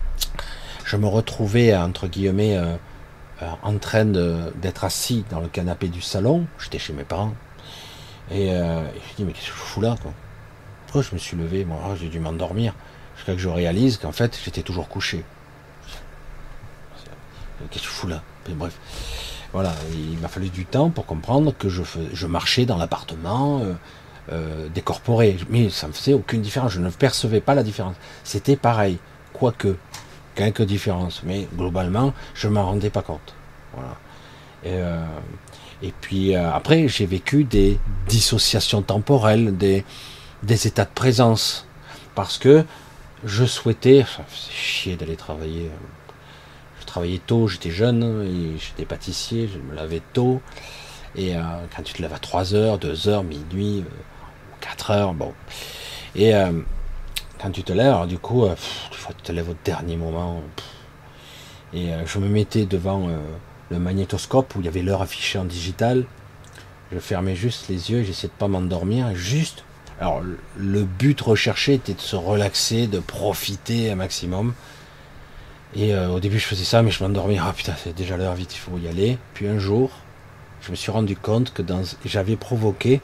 je 0.84 0.96
me 0.96 1.06
retrouvais 1.06 1.74
entre 1.74 2.08
guillemets 2.08 2.58
euh, 2.58 2.76
en 3.62 3.78
train 3.78 4.04
d'être 4.04 4.84
assis 4.84 5.24
dans 5.30 5.40
le 5.40 5.48
canapé 5.48 5.88
du 5.88 6.02
salon. 6.02 6.46
J'étais 6.58 6.78
chez 6.78 6.92
mes 6.92 7.04
parents. 7.04 7.34
Et, 8.30 8.48
je 8.48 8.52
me 8.52 9.16
dis 9.16 9.24
mais 9.24 9.32
qu'est-ce 9.32 9.50
que 9.50 9.56
je 9.56 9.62
fous 9.62 9.80
là 9.80 9.96
quoi? 10.02 10.12
Pourquoi 10.84 11.02
je 11.02 11.14
me 11.14 11.18
suis 11.18 11.36
levé? 11.36 11.64
Moi 11.64 11.78
j'ai 11.98 12.08
dû 12.08 12.20
m'endormir 12.20 12.74
jusqu'à 13.18 13.34
que 13.34 13.38
je 13.38 13.48
réalise 13.50 13.98
qu'en 13.98 14.12
fait 14.12 14.38
j'étais 14.42 14.62
toujours 14.62 14.88
couché. 14.88 15.24
Qu'est-ce 17.70 17.82
que 17.82 17.90
je 17.90 17.94
fous 17.94 18.06
là? 18.06 18.22
Bref, 18.48 18.72
voilà, 19.52 19.74
il 19.92 20.18
m'a 20.18 20.28
fallu 20.28 20.48
du 20.48 20.64
temps 20.64 20.88
pour 20.88 21.04
comprendre 21.04 21.52
que 21.58 21.68
je, 21.68 21.82
je 22.14 22.26
marchais 22.26 22.64
dans 22.64 22.78
l'appartement 22.78 23.60
euh, 23.60 23.74
euh, 24.32 24.68
décorporé, 24.74 25.36
mais 25.50 25.68
ça 25.68 25.86
ne 25.88 25.92
faisait 25.92 26.14
aucune 26.14 26.40
différence, 26.40 26.72
je 26.72 26.80
ne 26.80 26.88
percevais 26.88 27.42
pas 27.42 27.54
la 27.54 27.62
différence. 27.62 27.96
C'était 28.24 28.56
pareil, 28.56 28.98
quoique, 29.34 29.76
quelques 30.34 30.62
différences, 30.62 31.22
mais 31.24 31.46
globalement, 31.56 32.14
je 32.32 32.48
ne 32.48 32.54
m'en 32.54 32.64
rendais 32.64 32.90
pas 32.90 33.02
compte. 33.02 33.34
Voilà. 33.74 33.96
Et, 34.64 34.80
euh, 34.80 35.04
et 35.82 35.92
puis 36.00 36.34
après, 36.34 36.88
j'ai 36.88 37.06
vécu 37.06 37.44
des 37.44 37.78
dissociations 38.06 38.82
temporelles, 38.82 39.56
des, 39.56 39.84
des 40.42 40.66
états 40.66 40.84
de 40.84 40.90
présence, 40.94 41.66
parce 42.14 42.38
que 42.38 42.64
je 43.24 43.44
souhaitais, 43.44 44.02
faisait 44.02 44.52
chier 44.52 44.96
d'aller 44.96 45.16
travailler. 45.16 45.70
Je 46.80 46.86
travaillais 46.86 47.20
tôt, 47.24 47.48
j'étais 47.48 47.70
jeune, 47.70 48.56
j'étais 48.58 48.84
pâtissier, 48.84 49.48
je 49.48 49.58
me 49.58 49.74
lavais 49.74 50.02
tôt. 50.12 50.40
Et 51.16 51.36
euh, 51.36 51.40
quand 51.74 51.82
tu 51.82 51.94
te 51.94 52.02
lèves 52.02 52.12
à 52.12 52.18
3 52.18 52.54
heures, 52.54 52.78
2 52.78 53.08
heures, 53.08 53.24
minuit, 53.24 53.84
4 54.60 54.90
euh, 54.90 54.94
heures, 54.94 55.14
bon. 55.14 55.32
Et 56.14 56.34
euh, 56.34 56.52
quand 57.40 57.50
tu 57.50 57.62
te 57.62 57.72
lèves, 57.72 58.06
du 58.06 58.18
coup, 58.18 58.46
tu 58.90 59.22
te 59.22 59.32
lèves 59.32 59.50
au 59.50 59.56
dernier 59.64 59.96
moment. 59.96 60.42
et 61.72 61.90
je 62.06 62.18
me 62.18 62.28
mettais 62.28 62.66
devant 62.66 63.08
le 63.70 63.78
magnétoscope 63.78 64.54
où 64.56 64.60
il 64.60 64.64
y 64.64 64.68
avait 64.68 64.82
l'heure 64.82 65.02
affichée 65.02 65.38
en 65.38 65.44
digital. 65.44 66.04
Je 66.92 66.98
fermais 66.98 67.36
juste 67.36 67.68
les 67.68 67.90
yeux, 67.90 68.02
j'essayais 68.02 68.28
de 68.28 68.38
pas 68.38 68.48
m'endormir, 68.48 69.14
juste 69.14 69.64
alors, 70.00 70.22
le 70.56 70.84
but 70.84 71.20
recherché 71.20 71.74
était 71.74 71.94
de 71.94 72.00
se 72.00 72.14
relaxer, 72.14 72.86
de 72.86 73.00
profiter 73.00 73.90
un 73.90 73.96
maximum. 73.96 74.54
Et 75.74 75.92
euh, 75.92 76.08
au 76.08 76.20
début, 76.20 76.38
je 76.38 76.46
faisais 76.46 76.64
ça, 76.64 76.82
mais 76.82 76.90
je 76.90 77.02
m'endormais. 77.02 77.38
Ah 77.40 77.52
putain, 77.54 77.74
c'est 77.82 77.94
déjà 77.94 78.16
l'heure, 78.16 78.34
vite, 78.34 78.54
il 78.54 78.58
faut 78.58 78.78
y 78.78 78.86
aller. 78.86 79.18
Puis 79.34 79.48
un 79.48 79.58
jour, 79.58 79.90
je 80.62 80.70
me 80.70 80.76
suis 80.76 80.92
rendu 80.92 81.16
compte 81.16 81.52
que 81.52 81.62
j'avais 82.04 82.36
provoqué, 82.36 83.00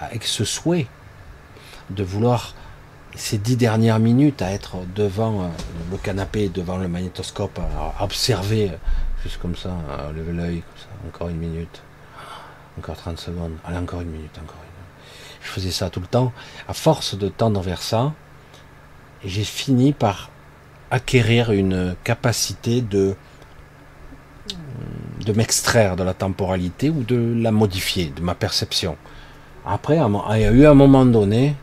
avec 0.00 0.24
ce 0.24 0.44
souhait, 0.44 0.86
de 1.90 2.02
vouloir 2.02 2.54
ces 3.16 3.36
dix 3.36 3.56
dernières 3.56 3.98
minutes 3.98 4.40
à 4.40 4.50
être 4.50 4.78
devant 4.94 5.42
euh, 5.42 5.48
le 5.90 5.98
canapé, 5.98 6.48
devant 6.48 6.78
le 6.78 6.88
magnétoscope, 6.88 7.58
à 7.58 8.02
observer, 8.02 8.70
juste 9.22 9.38
comme 9.42 9.56
ça, 9.56 9.76
lever 10.16 10.32
l'œil, 10.32 10.60
comme 10.62 10.78
ça, 10.78 10.88
encore 11.06 11.28
une 11.28 11.36
minute, 11.36 11.82
encore 12.78 12.96
30 12.96 13.18
secondes, 13.18 13.52
allez, 13.66 13.76
encore 13.76 14.00
une 14.00 14.10
minute, 14.10 14.38
encore 14.42 14.59
je 15.42 15.48
faisais 15.48 15.70
ça 15.70 15.90
tout 15.90 16.00
le 16.00 16.06
temps. 16.06 16.32
À 16.68 16.72
force 16.72 17.16
de 17.16 17.28
tendre 17.28 17.60
vers 17.60 17.82
ça, 17.82 18.12
j'ai 19.24 19.44
fini 19.44 19.92
par 19.92 20.30
acquérir 20.90 21.52
une 21.52 21.94
capacité 22.04 22.80
de 22.80 23.14
de 25.24 25.32
m'extraire 25.32 25.96
de 25.96 26.02
la 26.02 26.14
temporalité 26.14 26.88
ou 26.88 27.02
de 27.02 27.34
la 27.36 27.52
modifier, 27.52 28.06
de 28.06 28.22
ma 28.22 28.34
perception. 28.34 28.96
Après, 29.66 29.98
il 29.98 30.40
y 30.40 30.44
a 30.44 30.50
eu 30.50 30.64
un 30.66 30.74
moment 30.74 31.04
donné, 31.04 31.54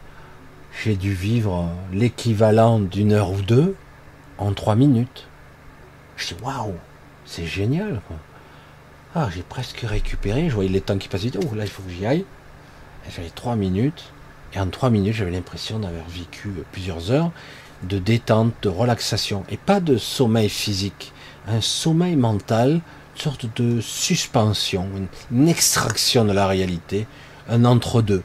j'ai 0.83 0.95
dû 0.95 1.13
vivre 1.13 1.67
l'équivalent 1.91 2.79
d'une 2.79 3.13
heure 3.13 3.31
ou 3.31 3.41
deux 3.41 3.75
en 4.37 4.53
trois 4.53 4.75
minutes. 4.75 5.27
Je 6.15 6.27
dis 6.27 6.35
waouh, 6.43 6.75
c'est 7.25 7.45
génial. 7.45 8.01
Ah, 9.15 9.29
j'ai 9.33 9.41
presque 9.41 9.79
récupéré. 9.79 10.49
Je 10.49 10.53
voyais 10.53 10.69
les 10.69 10.81
temps 10.81 10.97
qui 10.97 11.07
passaient. 11.07 11.31
Oh, 11.35 11.55
là, 11.55 11.63
il 11.63 11.69
faut 11.69 11.81
que 11.81 11.89
j'y 11.89 12.05
aille. 12.05 12.25
J'avais 13.15 13.29
trois 13.29 13.55
minutes. 13.55 14.11
Et 14.53 14.59
en 14.59 14.67
trois 14.67 14.89
minutes, 14.89 15.13
j'avais 15.13 15.31
l'impression 15.31 15.79
d'avoir 15.79 16.07
vécu 16.07 16.51
plusieurs 16.71 17.11
heures 17.11 17.31
de 17.83 17.99
détente, 17.99 18.53
de 18.61 18.69
relaxation. 18.69 19.43
Et 19.49 19.57
pas 19.57 19.79
de 19.79 19.97
sommeil 19.97 20.49
physique. 20.49 21.13
Un 21.47 21.61
sommeil 21.61 22.15
mental, 22.15 22.81
une 23.15 23.21
sorte 23.21 23.45
de 23.55 23.81
suspension, 23.81 24.89
une 25.31 25.47
extraction 25.47 26.25
de 26.25 26.33
la 26.33 26.47
réalité, 26.47 27.07
un 27.49 27.65
entre-deux. 27.65 28.23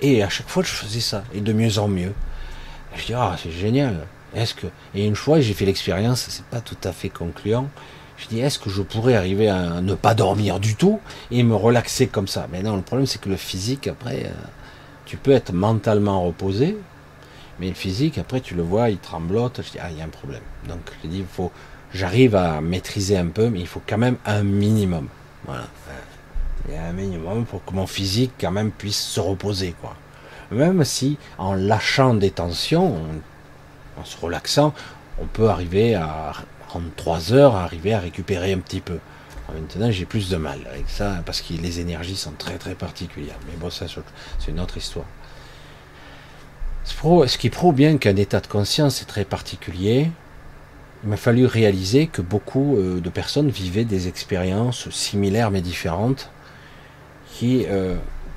Et 0.00 0.22
à 0.22 0.28
chaque 0.28 0.48
fois, 0.48 0.62
je 0.62 0.70
faisais 0.70 1.00
ça. 1.00 1.24
Et 1.34 1.40
de 1.40 1.52
mieux 1.52 1.78
en 1.78 1.88
mieux. 1.88 2.12
je 2.96 3.06
dis, 3.06 3.14
ah, 3.14 3.36
c'est 3.42 3.50
génial. 3.50 4.06
Est-ce 4.34 4.54
que 4.54 4.66
et 4.94 5.06
une 5.06 5.16
fois 5.16 5.40
j'ai 5.40 5.54
fait 5.54 5.64
l'expérience, 5.64 6.26
c'est 6.28 6.44
pas 6.44 6.60
tout 6.60 6.76
à 6.84 6.92
fait 6.92 7.08
concluant. 7.08 7.68
Je 8.18 8.26
dis 8.26 8.40
est-ce 8.40 8.58
que 8.58 8.68
je 8.68 8.82
pourrais 8.82 9.14
arriver 9.14 9.48
à 9.48 9.80
ne 9.80 9.94
pas 9.94 10.14
dormir 10.14 10.58
du 10.58 10.74
tout 10.74 11.00
et 11.30 11.42
me 11.44 11.54
relaxer 11.54 12.08
comme 12.08 12.26
ça? 12.26 12.48
Mais 12.50 12.62
non, 12.62 12.76
le 12.76 12.82
problème 12.82 13.06
c'est 13.06 13.20
que 13.20 13.28
le 13.28 13.36
physique 13.36 13.86
après, 13.86 14.24
euh, 14.26 14.30
tu 15.06 15.16
peux 15.16 15.30
être 15.30 15.52
mentalement 15.52 16.22
reposé, 16.22 16.76
mais 17.60 17.68
le 17.68 17.74
physique 17.74 18.18
après 18.18 18.40
tu 18.40 18.54
le 18.54 18.62
vois, 18.62 18.90
il 18.90 18.98
tremblote. 18.98 19.60
Je 19.64 19.70
dis 19.70 19.78
ah 19.80 19.90
il 19.90 19.98
y 19.98 20.00
a 20.00 20.04
un 20.04 20.08
problème. 20.08 20.42
Donc 20.68 20.80
je 21.02 21.08
dis 21.08 21.18
il 21.18 21.26
faut, 21.26 21.52
j'arrive 21.94 22.34
à 22.34 22.60
maîtriser 22.60 23.16
un 23.16 23.28
peu, 23.28 23.50
mais 23.50 23.60
il 23.60 23.68
faut 23.68 23.82
quand 23.86 23.98
même 23.98 24.16
un 24.26 24.42
minimum. 24.42 25.06
Voilà, 25.46 25.68
il 26.66 26.74
y 26.74 26.76
a 26.76 26.84
un 26.84 26.92
minimum 26.92 27.46
pour 27.46 27.64
que 27.64 27.72
mon 27.72 27.86
physique 27.86 28.32
quand 28.40 28.50
même 28.50 28.72
puisse 28.72 29.00
se 29.00 29.20
reposer 29.20 29.74
quoi. 29.80 29.94
Même 30.50 30.82
si 30.84 31.18
en 31.36 31.54
lâchant 31.54 32.14
des 32.14 32.32
tensions, 32.32 32.96
en 33.96 34.04
se 34.04 34.16
relaxant, 34.18 34.74
on 35.20 35.26
peut 35.26 35.48
arriver 35.48 35.94
à, 35.94 36.32
en 36.74 36.80
trois 36.96 37.32
heures, 37.32 37.56
arriver 37.56 37.94
à 37.94 38.00
récupérer 38.00 38.52
un 38.52 38.58
petit 38.58 38.80
peu. 38.80 38.98
Maintenant, 39.52 39.90
j'ai 39.90 40.04
plus 40.04 40.28
de 40.28 40.36
mal 40.36 40.60
avec 40.70 40.88
ça 40.88 41.22
parce 41.24 41.40
que 41.40 41.54
les 41.54 41.80
énergies 41.80 42.16
sont 42.16 42.32
très 42.32 42.58
très 42.58 42.74
particulières. 42.74 43.38
Mais 43.46 43.56
bon, 43.56 43.70
ça, 43.70 43.86
c'est 44.38 44.50
une 44.50 44.60
autre 44.60 44.76
histoire. 44.76 45.06
Ce 46.84 47.38
qui 47.38 47.48
prouve 47.48 47.74
bien 47.74 47.96
qu'un 47.96 48.16
état 48.16 48.40
de 48.40 48.46
conscience 48.46 49.02
est 49.02 49.06
très 49.06 49.24
particulier. 49.24 50.10
Il 51.04 51.10
m'a 51.10 51.16
fallu 51.16 51.46
réaliser 51.46 52.08
que 52.08 52.20
beaucoup 52.20 52.76
euh, 52.76 53.00
de 53.00 53.08
personnes 53.08 53.50
vivaient 53.50 53.84
des 53.84 54.08
expériences 54.08 54.90
similaires 54.90 55.50
mais 55.50 55.60
différentes, 55.60 56.30
qui 57.34 57.66
euh, 57.68 57.94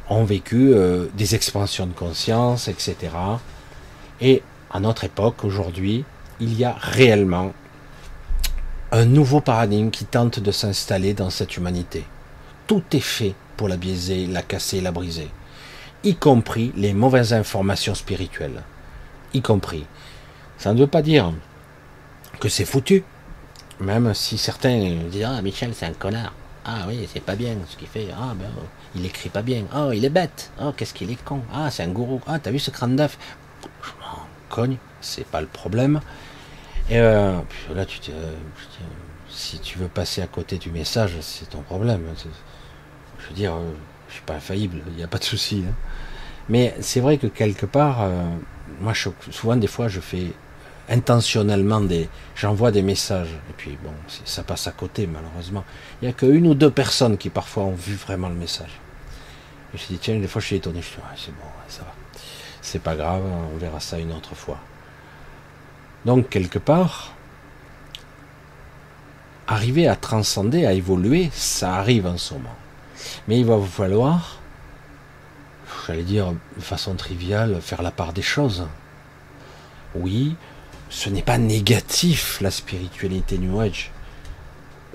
ont 0.09 0.23
vécu 0.23 0.73
euh, 0.73 1.07
des 1.15 1.33
expansions 1.33 1.87
de 1.87 1.93
conscience, 1.93 2.67
etc. 2.67 2.95
Et 4.19 4.43
à 4.69 4.79
notre 4.79 5.05
époque, 5.05 5.43
aujourd'hui, 5.43 6.05
il 6.39 6.57
y 6.57 6.63
a 6.63 6.75
réellement 6.79 7.53
un 8.93 9.05
nouveau 9.05 9.39
paradigme 9.39 9.89
qui 9.89 10.03
tente 10.03 10.39
de 10.39 10.51
s'installer 10.51 11.13
dans 11.13 11.29
cette 11.29 11.55
humanité. 11.55 12.05
Tout 12.67 12.83
est 12.91 12.99
fait 12.99 13.35
pour 13.55 13.69
la 13.69 13.77
biaiser, 13.77 14.27
la 14.27 14.41
casser, 14.41 14.81
la 14.81 14.91
briser, 14.91 15.29
y 16.03 16.15
compris 16.15 16.73
les 16.75 16.93
mauvaises 16.93 17.33
informations 17.33 17.95
spirituelles, 17.95 18.63
y 19.33 19.41
compris. 19.41 19.85
Ça 20.57 20.73
ne 20.73 20.79
veut 20.79 20.87
pas 20.87 21.01
dire 21.01 21.33
que 22.39 22.49
c'est 22.49 22.65
foutu, 22.65 23.03
même 23.79 24.13
si 24.13 24.37
certains 24.37 24.97
disent 25.09 25.25
ah 25.25 25.41
Michel 25.41 25.71
c'est 25.73 25.85
un 25.85 25.93
connard, 25.93 26.33
ah 26.65 26.85
oui 26.87 27.07
c'est 27.11 27.23
pas 27.23 27.35
bien 27.35 27.55
ce 27.69 27.77
qu'il 27.77 27.87
fait, 27.87 28.09
ah 28.13 28.33
ben 28.35 28.49
il 28.95 29.05
écrit 29.05 29.29
pas 29.29 29.41
bien, 29.41 29.63
oh 29.73 29.91
il 29.93 30.03
est 30.03 30.09
bête, 30.09 30.51
oh 30.61 30.73
qu'est-ce 30.75 30.93
qu'il 30.93 31.11
est 31.11 31.23
con, 31.23 31.41
ah 31.53 31.71
c'est 31.71 31.83
un 31.83 31.89
gourou, 31.89 32.19
ah 32.27 32.39
t'as 32.39 32.51
vu 32.51 32.59
ce 32.59 32.71
crâne 32.71 32.97
d'œuf, 32.97 33.17
cogne, 34.49 34.77
c'est 34.99 35.25
pas 35.25 35.39
le 35.39 35.47
problème. 35.47 36.01
Et 36.91 36.99
euh, 36.99 37.39
là, 37.73 37.85
si 39.29 39.59
tu 39.59 39.77
veux 39.79 39.87
passer 39.87 40.21
à 40.21 40.27
côté 40.27 40.57
du 40.57 40.71
message, 40.71 41.13
c'est 41.21 41.49
ton 41.49 41.61
problème. 41.61 42.01
Je 43.17 43.27
veux 43.29 43.33
dire, 43.33 43.53
euh, 43.53 43.71
je 44.09 44.15
suis 44.15 44.23
pas 44.23 44.33
infaillible, 44.33 44.81
il 44.87 44.95
n'y 44.95 45.03
a 45.03 45.07
pas 45.07 45.17
de 45.17 45.23
souci. 45.23 45.63
Hein. 45.65 45.73
Mais 46.49 46.75
c'est 46.81 46.99
vrai 46.99 47.17
que 47.17 47.27
quelque 47.27 47.65
part, 47.65 48.01
euh, 48.01 48.23
moi, 48.81 48.91
souvent 49.31 49.55
des 49.55 49.67
fois, 49.67 49.87
je 49.87 50.01
fais 50.01 50.33
intentionnellement 50.89 51.79
des, 51.79 52.09
j'envoie 52.35 52.71
des 52.71 52.81
messages 52.81 53.31
et 53.49 53.53
puis 53.55 53.77
bon, 53.81 53.93
ça 54.25 54.43
passe 54.43 54.67
à 54.67 54.71
côté 54.71 55.07
malheureusement. 55.07 55.63
Il 56.01 56.09
n'y 56.09 56.11
a 56.11 56.13
qu'une 56.13 56.45
ou 56.45 56.55
deux 56.55 56.71
personnes 56.71 57.17
qui 57.17 57.29
parfois 57.29 57.63
ont 57.63 57.75
vu 57.75 57.95
vraiment 57.95 58.27
le 58.27 58.35
message. 58.35 58.81
Et 59.73 59.77
je 59.77 59.85
dis 59.87 59.97
tiens, 59.97 60.19
des 60.19 60.27
fois 60.27 60.41
je 60.41 60.47
suis 60.47 60.55
étonné, 60.57 60.81
je 60.81 60.89
dis 60.89 60.95
c'est 61.15 61.31
bon, 61.31 61.47
ça 61.69 61.83
va 61.83 61.93
c'est 62.61 62.81
pas 62.81 62.95
grave, 62.95 63.23
on 63.23 63.57
verra 63.57 63.79
ça 63.79 63.97
une 63.97 64.11
autre 64.11 64.35
fois. 64.35 64.59
Donc 66.05 66.29
quelque 66.29 66.59
part, 66.59 67.13
arriver 69.47 69.87
à 69.87 69.95
transcender, 69.95 70.65
à 70.65 70.73
évoluer, 70.73 71.29
ça 71.33 71.75
arrive 71.75 72.07
en 72.07 72.17
ce 72.17 72.33
moment. 72.33 72.55
Mais 73.27 73.39
il 73.39 73.45
va 73.45 73.55
vous 73.55 73.65
falloir, 73.65 74.39
j'allais 75.85 76.03
dire 76.03 76.33
de 76.55 76.61
façon 76.61 76.95
triviale, 76.95 77.59
faire 77.61 77.81
la 77.81 77.91
part 77.91 78.13
des 78.13 78.21
choses. 78.21 78.67
Oui, 79.95 80.35
ce 80.89 81.09
n'est 81.09 81.21
pas 81.21 81.37
négatif 81.37 82.39
la 82.41 82.51
spiritualité 82.51 83.37
New 83.37 83.59
Age. 83.59 83.91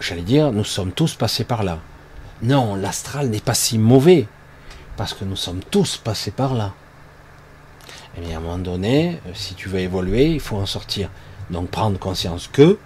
J'allais 0.01 0.23
dire, 0.23 0.53
nous 0.53 0.65
sommes 0.65 0.93
tous 0.93 1.15
passés 1.15 1.45
par 1.45 1.63
là. 1.63 1.79
Non, 2.43 2.75
l'astral 2.75 3.29
n'est 3.29 3.41
pas 3.41 3.55
si 3.55 3.79
mauvais, 3.79 4.27
parce 4.97 5.15
que 5.15 5.25
nous 5.25 5.37
sommes 5.37 5.63
tous 5.71 5.97
passés 5.97 6.31
par 6.31 6.55
là. 6.55 6.75
Eh 8.19 8.33
à 8.33 8.39
un 8.39 8.41
moment 8.41 8.59
donné, 8.59 9.21
euh, 9.27 9.31
si 9.35 9.55
tu 9.55 9.69
veux 9.69 9.81
évoluer, 9.81 10.27
il 10.27 10.41
faut 10.41 10.57
en 10.57 10.67
sortir. 10.67 11.11
Donc 11.51 11.69
prendre 11.71 11.99
conscience 11.99 12.49
que, 12.49 12.79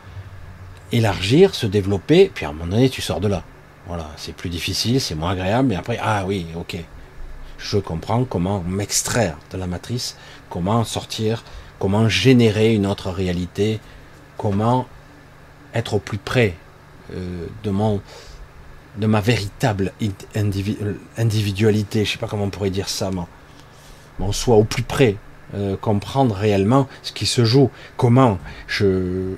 élargir, 0.93 1.55
se 1.55 1.67
développer, 1.67 2.31
puis 2.35 2.45
à 2.45 2.49
un 2.49 2.53
moment 2.53 2.73
donné, 2.73 2.91
tu 2.91 3.01
sors 3.01 3.21
de 3.21 3.29
là. 3.29 3.45
Voilà, 3.87 4.11
c'est 4.17 4.35
plus 4.35 4.51
difficile, 4.51 5.01
c'est 5.01 5.15
moins 5.15 5.33
agréable, 5.33 5.69
mais 5.69 5.77
après, 5.77 5.99
ah 6.03 6.25
oui, 6.27 6.47
ok. 6.57 6.77
Je 7.59 7.79
comprends 7.79 8.25
comment 8.25 8.61
m'extraire 8.61 9.37
de 9.53 9.59
la 9.59 9.67
matrice, 9.67 10.17
comment 10.49 10.83
sortir, 10.85 11.45
comment 11.79 12.09
générer 12.09 12.75
une 12.75 12.87
autre 12.87 13.11
réalité, 13.11 13.81
comment 14.37 14.87
être 15.75 15.95
au 15.95 15.99
plus 15.99 16.19
près 16.19 16.55
euh, 17.15 17.47
de 17.63 17.71
mon 17.71 18.01
de 18.97 19.07
ma 19.07 19.21
véritable 19.21 19.93
individualité, 21.17 22.05
je 22.05 22.13
sais 22.13 22.19
pas 22.19 22.27
comment 22.27 22.45
on 22.45 22.51
pourrait 22.51 22.71
dire 22.71 22.89
ça, 22.89 23.11
mais 23.13 23.23
on 24.23 24.33
soit 24.33 24.57
au 24.57 24.65
plus 24.65 24.83
près, 24.83 25.17
euh, 25.55 25.77
comprendre 25.77 26.35
réellement 26.35 26.89
ce 27.03 27.13
qui 27.13 27.27
se 27.27 27.45
joue, 27.45 27.71
comment 27.97 28.39
je, 28.67 29.35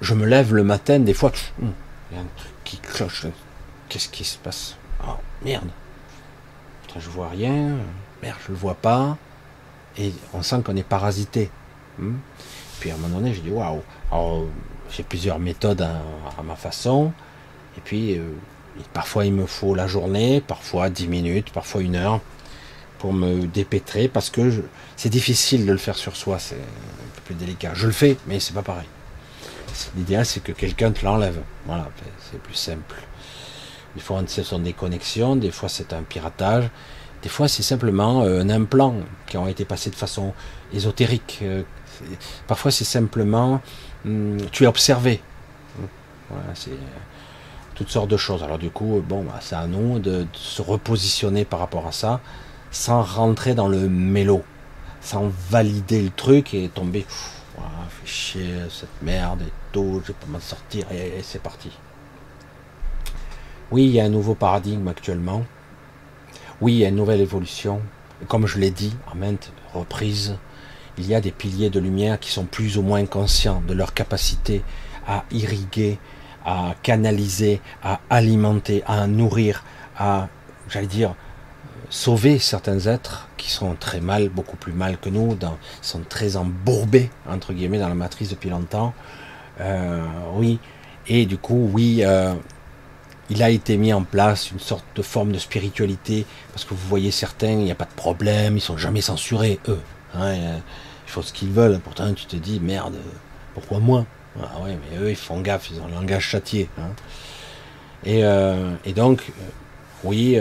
je 0.00 0.14
me 0.14 0.26
lève 0.26 0.54
le 0.54 0.64
matin, 0.64 0.98
des 0.98 1.14
fois, 1.14 1.32
il 1.60 1.68
y 2.16 2.18
a 2.18 2.22
un 2.22 2.26
truc 2.36 2.52
qui 2.64 2.78
cloche, 2.78 3.26
qu'est-ce 3.88 4.08
qui 4.08 4.24
se 4.24 4.38
passe? 4.38 4.76
Oh, 5.06 5.12
merde, 5.44 5.68
je 6.98 7.08
vois 7.08 7.28
rien, 7.28 7.76
merde, 8.22 8.38
je 8.46 8.52
le 8.52 8.58
vois 8.58 8.74
pas, 8.74 9.16
et 9.96 10.12
on 10.32 10.42
sent 10.42 10.62
qu'on 10.64 10.76
est 10.76 10.82
parasité. 10.82 11.50
Hmm. 11.98 12.16
Puis 12.80 12.90
à 12.90 12.94
un 12.94 12.98
moment 12.98 13.18
donné, 13.18 13.34
je 13.34 13.40
dis 13.40 13.50
waouh, 13.50 13.82
j'ai 14.90 15.02
plusieurs 15.02 15.38
méthodes 15.38 15.82
à, 15.82 16.42
ma 16.42 16.56
façon, 16.56 17.12
et 17.76 17.80
puis 17.80 18.16
euh, 18.16 18.22
parfois 18.92 19.24
il 19.24 19.32
me 19.32 19.46
faut 19.46 19.74
la 19.74 19.86
journée, 19.86 20.40
parfois 20.40 20.90
10 20.90 21.08
minutes, 21.08 21.50
parfois 21.50 21.82
une 21.82 21.96
heure, 21.96 22.20
pour 22.98 23.12
me 23.12 23.46
dépêtrer 23.46 24.08
parce 24.08 24.30
que 24.30 24.62
c'est 24.96 25.08
difficile 25.08 25.66
de 25.66 25.72
le 25.72 25.78
faire 25.78 25.96
sur 25.96 26.16
soi, 26.16 26.38
c'est 26.38 26.56
un 26.56 27.14
peu 27.14 27.20
plus 27.24 27.34
délicat. 27.34 27.72
Je 27.74 27.86
le 27.86 27.92
fais, 27.92 28.16
mais 28.26 28.40
c'est 28.40 28.54
pas 28.54 28.62
pareil. 28.62 28.88
L'idéal, 29.96 30.26
c'est 30.26 30.40
que 30.40 30.52
quelqu'un 30.52 30.90
te 30.90 31.04
l'enlève. 31.04 31.40
Voilà, 31.66 31.88
c'est 32.30 32.40
plus 32.40 32.54
simple. 32.54 32.96
Des 33.94 34.00
fois, 34.00 34.22
ce 34.26 34.42
sont 34.42 34.58
des 34.58 34.72
connexions, 34.72 35.36
des 35.36 35.50
fois, 35.50 35.68
c'est 35.68 35.92
un 35.92 36.02
piratage, 36.02 36.68
des 37.22 37.28
fois, 37.28 37.48
c'est 37.48 37.62
simplement 37.62 38.22
euh, 38.22 38.42
un 38.42 38.50
implant 38.50 38.94
qui 39.26 39.36
a 39.36 39.48
été 39.48 39.64
passé 39.64 39.90
de 39.90 39.96
façon 39.96 40.32
ésotérique. 40.72 41.40
Euh, 41.42 41.62
parfois, 42.46 42.70
c'est 42.70 42.84
simplement 42.84 43.60
hum, 44.04 44.36
tu 44.52 44.64
es 44.64 44.66
observé. 44.66 45.20
Voilà, 46.30 46.44
c'est 46.54 46.70
toutes 47.74 47.88
sortes 47.88 48.10
de 48.10 48.16
choses. 48.16 48.42
Alors, 48.42 48.58
du 48.58 48.70
coup, 48.70 49.02
bon, 49.06 49.24
bah, 49.24 49.38
c'est 49.40 49.56
à 49.56 49.66
nous 49.66 49.98
de 49.98 50.26
se 50.32 50.62
repositionner 50.62 51.44
par 51.44 51.60
rapport 51.60 51.86
à 51.86 51.92
ça 51.92 52.20
sans 52.70 53.02
rentrer 53.02 53.54
dans 53.54 53.68
le 53.68 53.88
mélo, 53.88 54.42
sans 55.00 55.30
valider 55.50 56.02
le 56.02 56.10
truc 56.10 56.54
et 56.54 56.68
tomber, 56.68 57.06
voilà, 57.56 57.72
fait 57.88 58.06
chier 58.06 58.54
cette 58.70 59.02
merde 59.02 59.42
et 59.42 59.52
tout, 59.72 60.00
je 60.02 60.08
vais 60.08 60.18
pas 60.18 60.26
m'en 60.28 60.40
sortir 60.40 60.86
et, 60.92 61.20
c'est 61.22 61.42
parti. 61.42 61.70
Oui, 63.70 63.84
il 63.84 63.90
y 63.90 64.00
a 64.00 64.04
un 64.04 64.10
nouveau 64.10 64.34
paradigme 64.34 64.88
actuellement. 64.88 65.44
Oui, 66.60 66.74
il 66.74 66.78
y 66.78 66.84
a 66.84 66.88
une 66.88 66.96
nouvelle 66.96 67.20
évolution. 67.20 67.80
comme 68.26 68.46
je 68.46 68.58
l'ai 68.58 68.70
dit 68.70 68.96
à 69.10 69.14
maintes 69.14 69.52
reprises, 69.74 70.36
il 70.96 71.06
y 71.06 71.14
a 71.14 71.20
des 71.20 71.30
piliers 71.30 71.70
de 71.70 71.78
lumière 71.78 72.18
qui 72.18 72.30
sont 72.30 72.44
plus 72.44 72.76
ou 72.78 72.82
moins 72.82 73.06
conscients 73.06 73.62
de 73.66 73.74
leur 73.74 73.94
capacité 73.94 74.62
à 75.06 75.24
irriguer, 75.30 75.98
à 76.44 76.74
canaliser, 76.82 77.60
à 77.82 78.00
alimenter, 78.10 78.82
à 78.86 79.06
nourrir, 79.06 79.64
à, 79.96 80.28
j'allais 80.68 80.86
dire, 80.86 81.14
sauver 81.90 82.38
certains 82.38 82.80
êtres 82.80 83.28
qui 83.36 83.50
sont 83.50 83.74
très 83.78 84.00
mal, 84.00 84.28
beaucoup 84.28 84.56
plus 84.56 84.72
mal 84.72 84.98
que 84.98 85.08
nous, 85.08 85.38
sont 85.80 86.00
très 86.08 86.36
embourbés, 86.36 87.10
entre 87.28 87.52
guillemets, 87.52 87.78
dans 87.78 87.88
la 87.88 87.94
matrice 87.94 88.30
depuis 88.30 88.50
longtemps. 88.50 88.94
Euh, 89.60 90.04
oui, 90.34 90.58
et 91.06 91.26
du 91.26 91.38
coup, 91.38 91.70
oui, 91.72 92.00
euh, 92.02 92.34
il 93.30 93.42
a 93.42 93.50
été 93.50 93.76
mis 93.76 93.92
en 93.92 94.02
place 94.02 94.50
une 94.50 94.60
sorte 94.60 94.84
de 94.94 95.02
forme 95.02 95.32
de 95.32 95.38
spiritualité, 95.38 96.26
parce 96.52 96.64
que 96.64 96.74
vous 96.74 96.88
voyez 96.88 97.10
certains, 97.10 97.50
il 97.50 97.64
n'y 97.64 97.70
a 97.70 97.76
pas 97.76 97.86
de 97.86 97.94
problème, 97.94 98.56
ils 98.56 98.62
sont 98.62 98.76
jamais 98.76 99.00
censurés, 99.00 99.58
eux. 99.68 99.80
Hein, 100.14 100.34
ils 101.06 101.10
font 101.10 101.22
ce 101.22 101.32
qu'ils 101.32 101.50
veulent, 101.50 101.80
pourtant 101.80 102.12
tu 102.12 102.26
te 102.26 102.36
dis, 102.36 102.60
merde, 102.60 102.96
pourquoi 103.54 103.78
moi? 103.78 104.04
Ah 104.40 104.60
ouais, 104.60 104.78
mais 104.90 104.98
eux, 104.98 105.10
ils 105.10 105.16
font 105.16 105.40
gaffe, 105.40 105.70
ils 105.70 105.80
ont 105.80 105.86
le 105.86 105.94
langage 105.94 106.22
châtié. 106.22 106.68
Hein. 106.78 106.90
Et, 108.04 108.92
donc, 108.92 109.32
oui, 110.04 110.38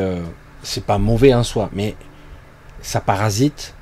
c'est 0.63 0.85
pas 0.85 0.97
mauvais 0.97 1.33
en 1.33 1.43
soi, 1.43 1.69
mais 1.73 1.95
ça 2.81 3.01
parasite, 3.01 3.73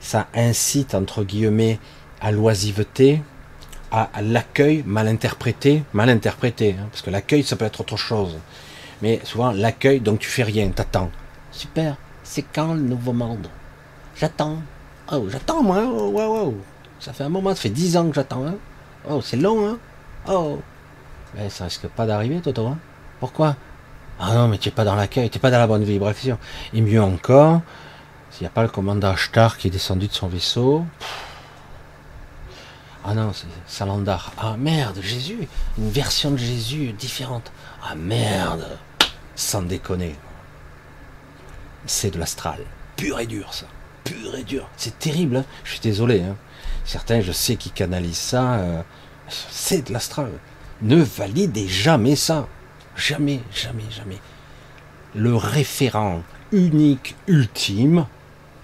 ça 0.00 0.26
incite 0.34 0.94
entre 0.94 1.24
guillemets 1.24 1.78
à 2.20 2.32
l'oisiveté, 2.32 3.22
à, 3.90 4.08
l'accueil 4.22 4.82
mal 4.86 5.08
interprété, 5.08 5.84
mal 5.92 6.10
interprété, 6.10 6.76
hein, 6.78 6.86
parce 6.90 7.02
que 7.02 7.10
l'accueil 7.10 7.42
ça 7.42 7.56
peut 7.56 7.64
être 7.64 7.80
autre 7.80 7.96
chose. 7.96 8.36
Mais 9.02 9.20
souvent 9.24 9.52
l'accueil, 9.52 10.00
donc 10.00 10.20
tu 10.20 10.28
fais 10.28 10.42
rien, 10.42 10.68
t'attends. 10.70 11.10
Super, 11.52 11.96
c'est 12.22 12.42
quand 12.42 12.74
le 12.74 12.80
nouveau 12.80 13.12
monde? 13.12 13.48
J'attends. 14.16 14.58
Oh, 15.12 15.26
j'attends 15.28 15.62
moi, 15.62 15.84
oh, 15.86 16.10
wow, 16.10 16.54
Ça 16.98 17.12
fait 17.12 17.24
un 17.24 17.28
moment, 17.28 17.50
ça 17.50 17.62
fait 17.62 17.68
dix 17.68 17.96
ans 17.96 18.08
que 18.08 18.14
j'attends. 18.14 18.46
Hein. 18.46 18.56
Oh, 19.08 19.20
c'est 19.20 19.36
long, 19.36 19.68
hein 19.68 19.78
Oh. 20.26 20.60
Mais 21.34 21.50
ça 21.50 21.64
risque 21.64 21.86
pas 21.88 22.06
d'arriver, 22.06 22.40
Toto, 22.40 22.66
hein 22.66 22.78
Pourquoi? 23.20 23.56
Ah 24.20 24.34
non, 24.34 24.48
mais 24.48 24.58
tu 24.58 24.70
pas 24.70 24.84
dans 24.84 24.94
l'accueil, 24.94 25.28
tu 25.28 25.38
n'es 25.38 25.40
pas 25.40 25.50
dans 25.50 25.58
la 25.58 25.66
bonne 25.66 25.84
vibration. 25.84 26.38
Et 26.72 26.80
mieux 26.80 27.02
encore, 27.02 27.60
s'il 28.30 28.42
n'y 28.42 28.46
a 28.46 28.50
pas 28.50 28.62
le 28.62 28.68
commandant 28.68 29.10
Ashtar 29.10 29.58
qui 29.58 29.68
est 29.68 29.70
descendu 29.70 30.06
de 30.06 30.12
son 30.12 30.28
vaisseau. 30.28 30.84
Ah 33.04 33.14
non, 33.14 33.32
c'est 33.34 33.46
Salandar. 33.66 34.32
Ah 34.38 34.56
merde, 34.56 34.98
Jésus, 35.02 35.46
une 35.76 35.90
version 35.90 36.30
de 36.30 36.38
Jésus 36.38 36.92
différente. 36.92 37.52
Ah 37.86 37.94
merde, 37.94 38.78
sans 39.34 39.62
déconner. 39.62 40.14
C'est 41.86 42.12
de 42.12 42.18
l'astral, 42.18 42.60
pur 42.96 43.20
et 43.20 43.26
dur 43.26 43.52
ça, 43.52 43.66
pur 44.04 44.34
et 44.36 44.42
dur. 44.42 44.66
C'est 44.78 44.98
terrible, 44.98 45.36
hein. 45.36 45.44
je 45.64 45.72
suis 45.72 45.80
désolé. 45.80 46.22
Hein. 46.22 46.36
Certains, 46.86 47.20
je 47.20 47.32
sais 47.32 47.56
qui 47.56 47.70
canalisent 47.70 48.16
ça, 48.16 48.54
euh, 48.54 48.82
c'est 49.28 49.88
de 49.88 49.92
l'astral. 49.92 50.30
Ne 50.80 51.02
validez 51.02 51.68
jamais 51.68 52.16
ça. 52.16 52.48
Jamais, 52.96 53.40
jamais, 53.52 53.90
jamais. 53.90 54.18
Le 55.14 55.34
référent 55.34 56.22
unique, 56.52 57.16
ultime, 57.26 58.06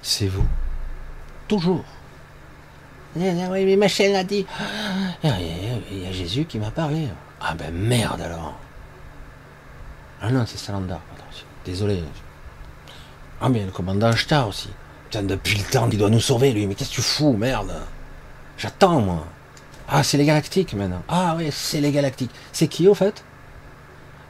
c'est 0.02 0.28
vous. 0.28 0.47
Toujours. 1.48 1.85
Eh, 3.19 3.24
eh, 3.24 3.47
oui, 3.51 3.65
mais 3.65 3.77
ma 3.77 3.89
chaîne 3.89 4.15
a 4.15 4.23
dit. 4.23 4.47
Ah, 5.24 5.36
il 5.90 6.02
y 6.02 6.07
a 6.07 6.12
Jésus 6.12 6.44
qui 6.44 6.59
m'a 6.59 6.70
parlé. 6.70 7.09
Ah 7.40 7.55
ben 7.55 7.73
merde 7.74 8.20
alors. 8.20 8.59
Ah 10.23 10.31
non, 10.31 10.44
c'est 10.47 10.59
Salandar. 10.59 11.01
Désolé. 11.65 12.02
Ah 13.40 13.48
mais 13.48 13.65
le 13.65 13.70
commandant 13.70 14.12
Star 14.12 14.48
aussi. 14.48 14.69
Putain, 15.05 15.23
depuis 15.24 15.57
le 15.59 15.65
temps, 15.65 15.89
il 15.90 15.98
doit 15.98 16.11
nous 16.11 16.20
sauver 16.20 16.52
lui. 16.52 16.66
Mais 16.66 16.74
qu'est-ce 16.74 16.90
que 16.90 16.94
tu 16.97 17.02
fous, 17.02 17.32
merde? 17.32 17.73
J'attends 18.57 19.01
moi. 19.01 19.27
Ah, 19.89 20.05
c'est 20.05 20.19
les 20.19 20.24
galactiques 20.24 20.74
maintenant. 20.74 21.02
Ah 21.09 21.35
oui, 21.36 21.48
c'est 21.51 21.81
les 21.81 21.90
galactiques. 21.90 22.31
C'est 22.52 22.69
qui 22.69 22.86
au 22.86 22.94
fait? 22.94 23.24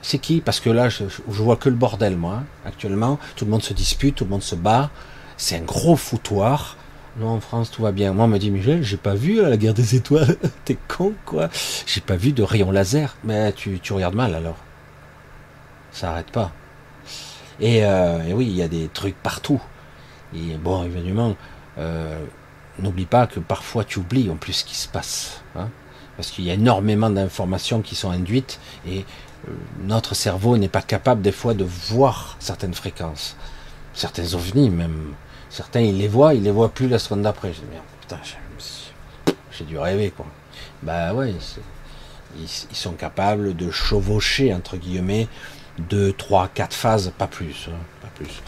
C'est 0.02 0.18
qui? 0.18 0.40
Parce 0.40 0.60
que 0.60 0.70
là, 0.70 0.88
je, 0.88 1.04
vois 1.26 1.56
que 1.56 1.68
le 1.68 1.74
bordel, 1.74 2.16
moi, 2.16 2.36
hein, 2.36 2.44
actuellement. 2.64 3.18
Tout 3.36 3.44
le 3.44 3.50
monde 3.50 3.62
se 3.62 3.72
dispute, 3.72 4.14
tout 4.16 4.24
le 4.24 4.30
monde 4.30 4.42
se 4.42 4.54
bat. 4.54 4.90
C'est 5.36 5.56
un 5.56 5.62
gros 5.62 5.96
foutoir. 5.96 6.76
Non, 7.18 7.30
en 7.30 7.40
France, 7.40 7.70
tout 7.70 7.82
va 7.82 7.92
bien. 7.92 8.12
Moi, 8.12 8.24
on 8.24 8.28
me 8.28 8.38
dit, 8.38 8.50
Michel, 8.50 8.82
j'ai 8.82 8.96
pas 8.96 9.14
vu 9.14 9.42
la 9.42 9.56
guerre 9.56 9.74
des 9.74 9.96
étoiles. 9.96 10.36
T'es 10.64 10.78
con, 10.88 11.14
quoi. 11.26 11.48
J'ai 11.86 12.00
pas 12.00 12.16
vu 12.16 12.32
de 12.32 12.42
rayon 12.42 12.70
laser. 12.70 13.16
Mais 13.24 13.52
tu, 13.52 13.78
regardes 13.90 14.14
mal, 14.14 14.34
alors. 14.34 14.56
Ça 15.92 16.10
arrête 16.12 16.30
pas. 16.30 16.52
Et, 17.60 17.84
euh, 17.84 18.22
et 18.22 18.32
oui, 18.32 18.46
il 18.46 18.56
y 18.56 18.62
a 18.62 18.68
des 18.68 18.88
trucs 18.88 19.16
partout. 19.16 19.60
Et 20.34 20.56
bon, 20.56 20.84
évidemment, 20.84 21.36
euh, 21.78 22.24
n'oublie 22.78 23.06
pas 23.06 23.26
que 23.26 23.40
parfois 23.40 23.84
tu 23.84 23.98
oublies 23.98 24.30
en 24.30 24.36
plus 24.36 24.52
ce 24.52 24.64
qui 24.64 24.76
se 24.76 24.88
passe. 24.88 25.42
Hein, 25.56 25.68
parce 26.16 26.30
qu'il 26.30 26.44
y 26.44 26.50
a 26.50 26.54
énormément 26.54 27.10
d'informations 27.10 27.80
qui 27.80 27.94
sont 27.94 28.10
induites 28.10 28.60
et 28.86 28.98
euh, 28.98 29.02
notre 29.82 30.14
cerveau 30.14 30.56
n'est 30.56 30.68
pas 30.68 30.82
capable 30.82 31.22
des 31.22 31.32
fois 31.32 31.54
de 31.54 31.64
voir 31.64 32.36
certaines 32.38 32.74
fréquences, 32.74 33.36
certains 33.94 34.34
ovnis 34.34 34.70
même. 34.70 35.14
Certains, 35.48 35.80
ils 35.80 35.98
les 35.98 36.06
voient, 36.06 36.34
ils 36.34 36.44
les 36.44 36.52
voient 36.52 36.68
plus 36.68 36.88
la 36.88 36.98
seconde 36.98 37.22
d'après. 37.22 37.50
Dis, 37.50 37.62
merde, 37.70 37.82
putain, 38.00 38.18
j'ai 39.50 39.64
dû 39.64 39.78
rêver, 39.78 40.12
quoi. 40.16 40.26
Bah 40.82 41.12
ouais, 41.12 41.34
ils, 42.38 42.48
sont 42.48 42.92
capables 42.92 43.56
de 43.56 43.70
chevaucher, 43.70 44.54
entre 44.54 44.76
guillemets, 44.76 45.26
deux, 45.78 46.12
trois, 46.12 46.48
quatre 46.48 46.74
phases, 46.74 47.12
pas 47.18 47.26
plus, 47.26 47.68
hein, 47.68 47.76
pas 48.00 48.08
plus. 48.14 48.42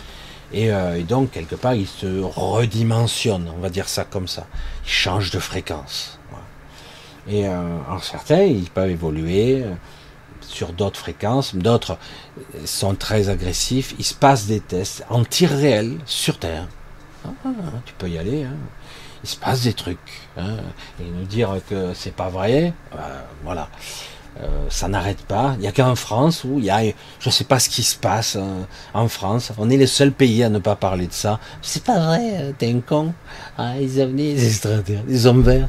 Euh, 0.55 0.94
et, 0.94 1.02
donc, 1.02 1.32
quelque 1.32 1.56
part, 1.56 1.74
ils 1.74 1.89
se 1.89 2.23
redimensionnent, 2.23 3.51
on 3.55 3.60
va 3.60 3.69
dire 3.69 3.89
ça 3.89 4.05
comme 4.05 4.28
ça. 4.28 4.47
Ils 4.85 4.90
changent 4.90 5.31
de 5.32 5.40
fréquence. 5.40 6.19
Et 7.28 7.47
euh, 7.47 7.78
certains, 8.01 8.43
ils 8.43 8.70
peuvent 8.70 8.90
évoluer 8.90 9.64
sur 10.53 10.73
d'autres 10.73 10.99
fréquences, 10.99 11.55
d'autres 11.55 11.99
sont 12.65 12.95
très 12.95 13.29
agressifs. 13.29 13.95
Il 13.99 14.05
se 14.05 14.15
passe 14.15 14.47
des 14.47 14.61
tests 14.61 15.05
en 15.11 15.24
tir 15.24 15.51
réel 15.51 15.99
sur 16.07 16.39
Terre. 16.39 16.69
Ah, 17.24 17.49
tu 17.85 17.95
peux 17.95 18.09
y 18.09 18.19
aller. 18.19 18.45
Hein. 18.45 18.57
Il 19.23 19.29
se 19.29 19.37
passe 19.37 19.62
des 19.62 19.73
trucs. 19.73 19.99
Hein. 20.37 20.57
Et 21.01 21.05
nous 21.05 21.24
dire 21.24 21.61
que 21.69 21.93
c'est 21.95 22.15
pas 22.15 22.29
vrai, 22.29 22.73
euh, 22.95 23.20
voilà. 23.45 23.69
Euh, 24.41 24.47
ça 24.70 24.89
n'arrête 24.89 25.23
pas. 25.27 25.53
Il 25.57 25.61
n'y 25.61 25.66
a 25.66 25.73
qu'en 25.73 25.95
France 25.95 26.43
où 26.45 26.59
il 26.59 26.65
y 26.65 26.70
a, 26.70 26.83
je 26.83 26.93
ne 27.27 27.31
sais 27.31 27.45
pas 27.45 27.59
ce 27.59 27.69
qui 27.69 27.83
se 27.83 27.97
passe 27.97 28.37
hein, 28.37 28.66
en 28.95 29.07
France. 29.07 29.53
On 29.59 29.69
est 29.69 29.77
les 29.77 29.87
seuls 29.87 30.12
pays 30.12 30.43
à 30.43 30.49
ne 30.49 30.59
pas 30.59 30.74
parler 30.74 31.07
de 31.07 31.12
ça. 31.12 31.39
C'est 31.61 31.85
pas 31.85 31.99
vrai, 31.99 32.55
t'es 32.59 32.73
un 32.73 32.81
con. 32.81 33.12
Ah, 33.59 33.74
ils 33.79 34.01
ont 34.01 34.09
des 34.09 34.47
extraterrestres, 34.47 35.07
des 35.07 35.27
hommes 35.27 35.43
verts 35.43 35.69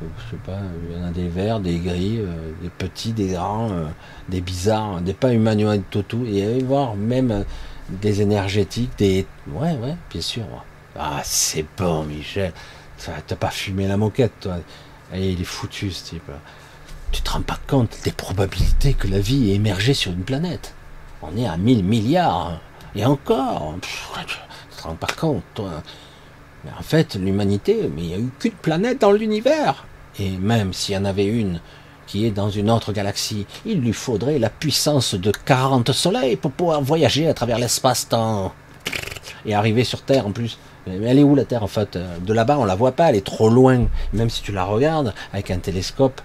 je 0.00 0.30
sais 0.30 0.42
pas, 0.44 0.58
il 0.88 0.96
y 0.96 1.00
en 1.00 1.06
a 1.06 1.10
des 1.10 1.28
verts, 1.28 1.60
des 1.60 1.78
gris, 1.78 2.18
euh, 2.18 2.52
des 2.62 2.68
petits, 2.68 3.12
des 3.12 3.28
grands, 3.28 3.70
euh, 3.70 3.86
des 4.28 4.40
bizarres, 4.40 5.00
des 5.00 5.14
pas 5.14 5.32
humanoïdes 5.32 5.82
tout 5.90 6.24
et 6.24 6.62
voir 6.62 6.94
même 6.94 7.30
euh, 7.30 7.42
des 7.88 8.20
énergétiques, 8.20 8.92
des 8.98 9.26
ouais 9.48 9.76
ouais 9.76 9.96
bien 10.10 10.20
sûr. 10.20 10.44
Ah 10.96 11.20
c'est 11.24 11.64
bon 11.76 12.04
Michel, 12.04 12.52
t'as 13.26 13.36
pas 13.36 13.50
fumé 13.50 13.86
la 13.88 13.96
moquette 13.96 14.32
toi. 14.40 14.56
Et 15.14 15.30
il 15.32 15.40
est 15.40 15.44
foutu 15.44 15.90
ce 15.90 16.04
type. 16.10 16.30
Tu 17.12 17.22
te 17.22 17.30
rends 17.30 17.40
pas 17.40 17.58
compte 17.66 17.98
des 18.04 18.12
probabilités 18.12 18.92
que 18.92 19.08
la 19.08 19.18
vie 19.18 19.50
ait 19.50 19.54
émergé 19.54 19.94
sur 19.94 20.12
une 20.12 20.24
planète. 20.24 20.74
On 21.22 21.36
est 21.36 21.46
à 21.46 21.56
1000 21.56 21.82
milliards 21.82 22.48
hein. 22.48 22.60
et 22.94 23.04
encore. 23.06 23.74
tu 23.80 24.76
te 24.76 24.82
rends 24.82 24.94
pas 24.94 25.08
compte 25.18 25.42
toi. 25.54 25.82
Mais 26.64 26.70
en 26.78 26.82
fait, 26.82 27.14
l'humanité, 27.14 27.90
mais 27.94 28.02
il 28.02 28.08
n'y 28.08 28.14
a 28.14 28.18
eu 28.18 28.30
qu'une 28.38 28.52
planète 28.52 29.00
dans 29.00 29.12
l'univers. 29.12 29.86
Et 30.18 30.30
même 30.30 30.72
s'il 30.72 30.94
y 30.94 30.98
en 30.98 31.04
avait 31.04 31.26
une 31.26 31.60
qui 32.06 32.24
est 32.24 32.30
dans 32.30 32.50
une 32.50 32.70
autre 32.70 32.92
galaxie, 32.92 33.46
il 33.66 33.80
lui 33.80 33.92
faudrait 33.92 34.38
la 34.38 34.48
puissance 34.48 35.14
de 35.14 35.30
40 35.30 35.92
soleils 35.92 36.36
pour 36.36 36.50
pouvoir 36.50 36.80
voyager 36.80 37.28
à 37.28 37.34
travers 37.34 37.58
l'espace-temps. 37.58 38.52
Et 39.46 39.54
arriver 39.54 39.84
sur 39.84 40.02
Terre 40.02 40.26
en 40.26 40.32
plus. 40.32 40.58
Mais 40.86 40.96
elle 41.06 41.18
est 41.18 41.22
où 41.22 41.34
la 41.34 41.44
Terre 41.44 41.62
en 41.62 41.68
fait? 41.68 41.96
De 41.96 42.32
là-bas 42.32 42.58
on 42.58 42.64
la 42.64 42.74
voit 42.74 42.92
pas, 42.92 43.10
elle 43.10 43.16
est 43.16 43.26
trop 43.26 43.50
loin. 43.50 43.86
Même 44.12 44.30
si 44.30 44.42
tu 44.42 44.52
la 44.52 44.64
regardes 44.64 45.14
avec 45.32 45.50
un 45.50 45.58
télescope, 45.58 46.20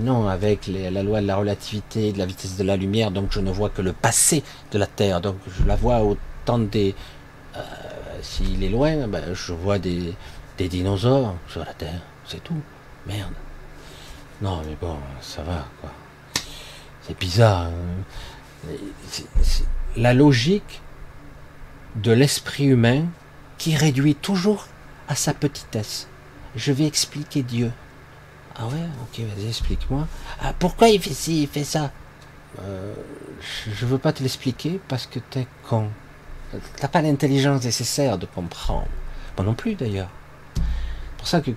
non, 0.00 0.28
avec 0.28 0.66
la 0.66 1.02
loi 1.02 1.20
de 1.20 1.26
la 1.26 1.36
relativité, 1.36 2.12
de 2.12 2.18
la 2.18 2.26
vitesse 2.26 2.56
de 2.56 2.64
la 2.64 2.76
lumière, 2.76 3.10
donc 3.10 3.28
je 3.30 3.40
ne 3.40 3.50
vois 3.50 3.70
que 3.70 3.82
le 3.82 3.92
passé 3.92 4.42
de 4.72 4.78
la 4.78 4.86
Terre. 4.86 5.20
Donc 5.20 5.36
je 5.58 5.66
la 5.66 5.76
vois 5.76 6.00
autant 6.00 6.58
des... 6.58 6.94
Euh, 7.56 7.60
s'il 8.26 8.62
est 8.64 8.68
loin, 8.68 9.06
ben, 9.06 9.32
je 9.34 9.52
vois 9.52 9.78
des, 9.78 10.14
des 10.58 10.68
dinosaures 10.68 11.36
sur 11.48 11.64
la 11.64 11.72
Terre, 11.72 12.00
c'est 12.26 12.42
tout. 12.42 12.60
Merde. 13.06 13.32
Non, 14.42 14.62
mais 14.66 14.76
bon, 14.80 14.96
ça 15.20 15.42
va, 15.42 15.66
quoi. 15.80 15.90
C'est 17.02 17.18
bizarre. 17.18 17.66
Hein. 17.66 18.72
la 19.96 20.12
logique 20.12 20.82
de 21.94 22.10
l'esprit 22.10 22.64
humain 22.64 23.04
qui 23.58 23.76
réduit 23.76 24.16
toujours 24.16 24.66
à 25.08 25.14
sa 25.14 25.32
petitesse. 25.32 26.08
Je 26.56 26.72
vais 26.72 26.86
expliquer 26.86 27.42
Dieu. 27.42 27.70
Ah 28.56 28.66
ouais, 28.66 28.88
ok, 29.02 29.20
vas-y, 29.20 29.48
explique-moi. 29.48 30.06
Ah, 30.40 30.52
pourquoi 30.58 30.88
il 30.88 31.00
fait 31.00 31.30
il 31.30 31.46
fait 31.46 31.64
ça? 31.64 31.92
Euh, 32.60 32.94
Je 33.66 33.86
veux 33.86 33.98
pas 33.98 34.12
te 34.12 34.22
l'expliquer 34.22 34.80
parce 34.88 35.06
que 35.06 35.20
t'es 35.20 35.46
con. 35.68 35.90
T'as 36.76 36.88
pas 36.88 37.02
l'intelligence 37.02 37.64
nécessaire 37.64 38.18
de 38.18 38.26
comprendre. 38.26 38.88
Moi 39.36 39.46
non 39.46 39.54
plus 39.54 39.74
d'ailleurs. 39.74 40.10
pour 41.18 41.26
ça 41.26 41.40
que 41.40 41.50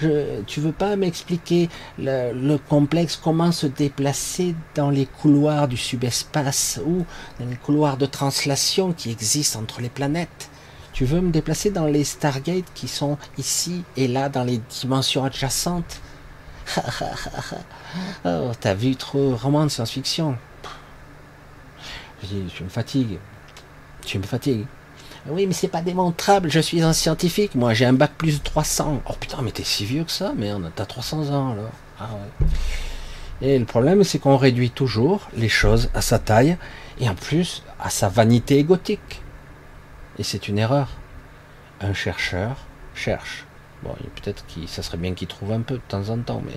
je, 0.00 0.42
tu 0.42 0.60
veux 0.60 0.72
pas 0.72 0.94
m'expliquer 0.94 1.68
le, 1.98 2.56
complexe, 2.56 3.16
comment 3.16 3.50
se 3.50 3.66
déplacer 3.66 4.54
dans 4.76 4.90
les 4.90 5.06
couloirs 5.06 5.66
du 5.66 5.76
subespace 5.76 6.80
ou 6.86 7.04
dans 7.40 7.46
les 7.46 7.56
couloirs 7.56 7.96
de 7.96 8.06
translation 8.06 8.92
qui 8.92 9.10
existent 9.10 9.60
entre 9.60 9.80
les 9.80 9.88
planètes? 9.88 10.50
Tu 10.92 11.04
veux 11.04 11.20
me 11.20 11.30
déplacer 11.30 11.70
dans 11.70 11.86
les 11.86 12.04
Stargates 12.04 12.72
qui 12.74 12.88
sont 12.88 13.18
ici 13.38 13.84
et 13.96 14.08
là 14.08 14.28
dans 14.28 14.44
les 14.44 14.58
dimensions 14.80 15.24
adjacentes? 15.24 16.00
Oh, 18.26 18.50
t'as 18.60 18.74
vu 18.74 18.96
trop 18.96 19.34
roman 19.34 19.64
de 19.64 19.70
science-fiction. 19.70 20.36
Je, 22.22 22.36
je 22.54 22.62
me 22.62 22.68
fatigue. 22.68 23.18
Tu 24.08 24.18
me 24.18 24.24
fatigues. 24.24 24.64
Oui, 25.26 25.46
mais 25.46 25.52
c'est 25.52 25.68
pas 25.68 25.82
démontrable, 25.82 26.50
je 26.50 26.60
suis 26.60 26.80
un 26.80 26.94
scientifique, 26.94 27.54
moi 27.54 27.74
j'ai 27.74 27.84
un 27.84 27.92
bac 27.92 28.12
plus 28.16 28.38
de 28.38 28.42
300. 28.42 29.02
Oh 29.06 29.12
putain, 29.20 29.42
mais 29.42 29.50
t'es 29.50 29.64
si 29.64 29.84
vieux 29.84 30.04
que 30.04 30.10
ça, 30.10 30.32
merde, 30.34 30.72
t'as 30.74 30.86
300 30.86 31.28
ans 31.28 31.52
alors. 31.52 31.70
Ah 32.00 32.08
ouais. 32.14 32.46
Et 33.42 33.58
le 33.58 33.66
problème, 33.66 34.04
c'est 34.04 34.18
qu'on 34.18 34.38
réduit 34.38 34.70
toujours 34.70 35.28
les 35.36 35.50
choses 35.50 35.90
à 35.92 36.00
sa 36.00 36.18
taille 36.18 36.56
et 36.98 37.06
en 37.06 37.14
plus 37.14 37.62
à 37.78 37.90
sa 37.90 38.08
vanité 38.08 38.56
égotique. 38.56 39.20
Et 40.18 40.22
c'est 40.22 40.48
une 40.48 40.58
erreur. 40.58 40.88
Un 41.82 41.92
chercheur 41.92 42.56
cherche. 42.94 43.44
Bon, 43.82 43.94
peut-être 44.22 44.42
que 44.46 44.66
ça 44.66 44.82
serait 44.82 44.96
bien 44.96 45.12
qu'il 45.12 45.28
trouve 45.28 45.52
un 45.52 45.60
peu 45.60 45.74
de 45.74 45.82
temps 45.86 46.08
en 46.08 46.16
temps, 46.16 46.42
mais 46.46 46.56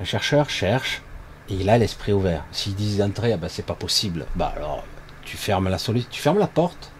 un 0.00 0.04
chercheur 0.04 0.48
cherche 0.48 1.02
et 1.50 1.54
il 1.56 1.68
a 1.68 1.76
l'esprit 1.76 2.14
ouvert. 2.14 2.46
S'il 2.52 2.74
dit 2.74 2.96
d'entrée, 2.96 3.34
ah 3.34 3.36
ben 3.36 3.50
c'est 3.50 3.66
pas 3.66 3.74
possible, 3.74 4.24
bah 4.34 4.54
alors 4.56 4.82
tu 5.24 5.36
fermes 5.36 5.68
la 5.68 5.78
solution, 5.78 6.08
tu 6.10 6.20
fermes 6.20 6.38
la 6.38 6.46
porte 6.46 6.92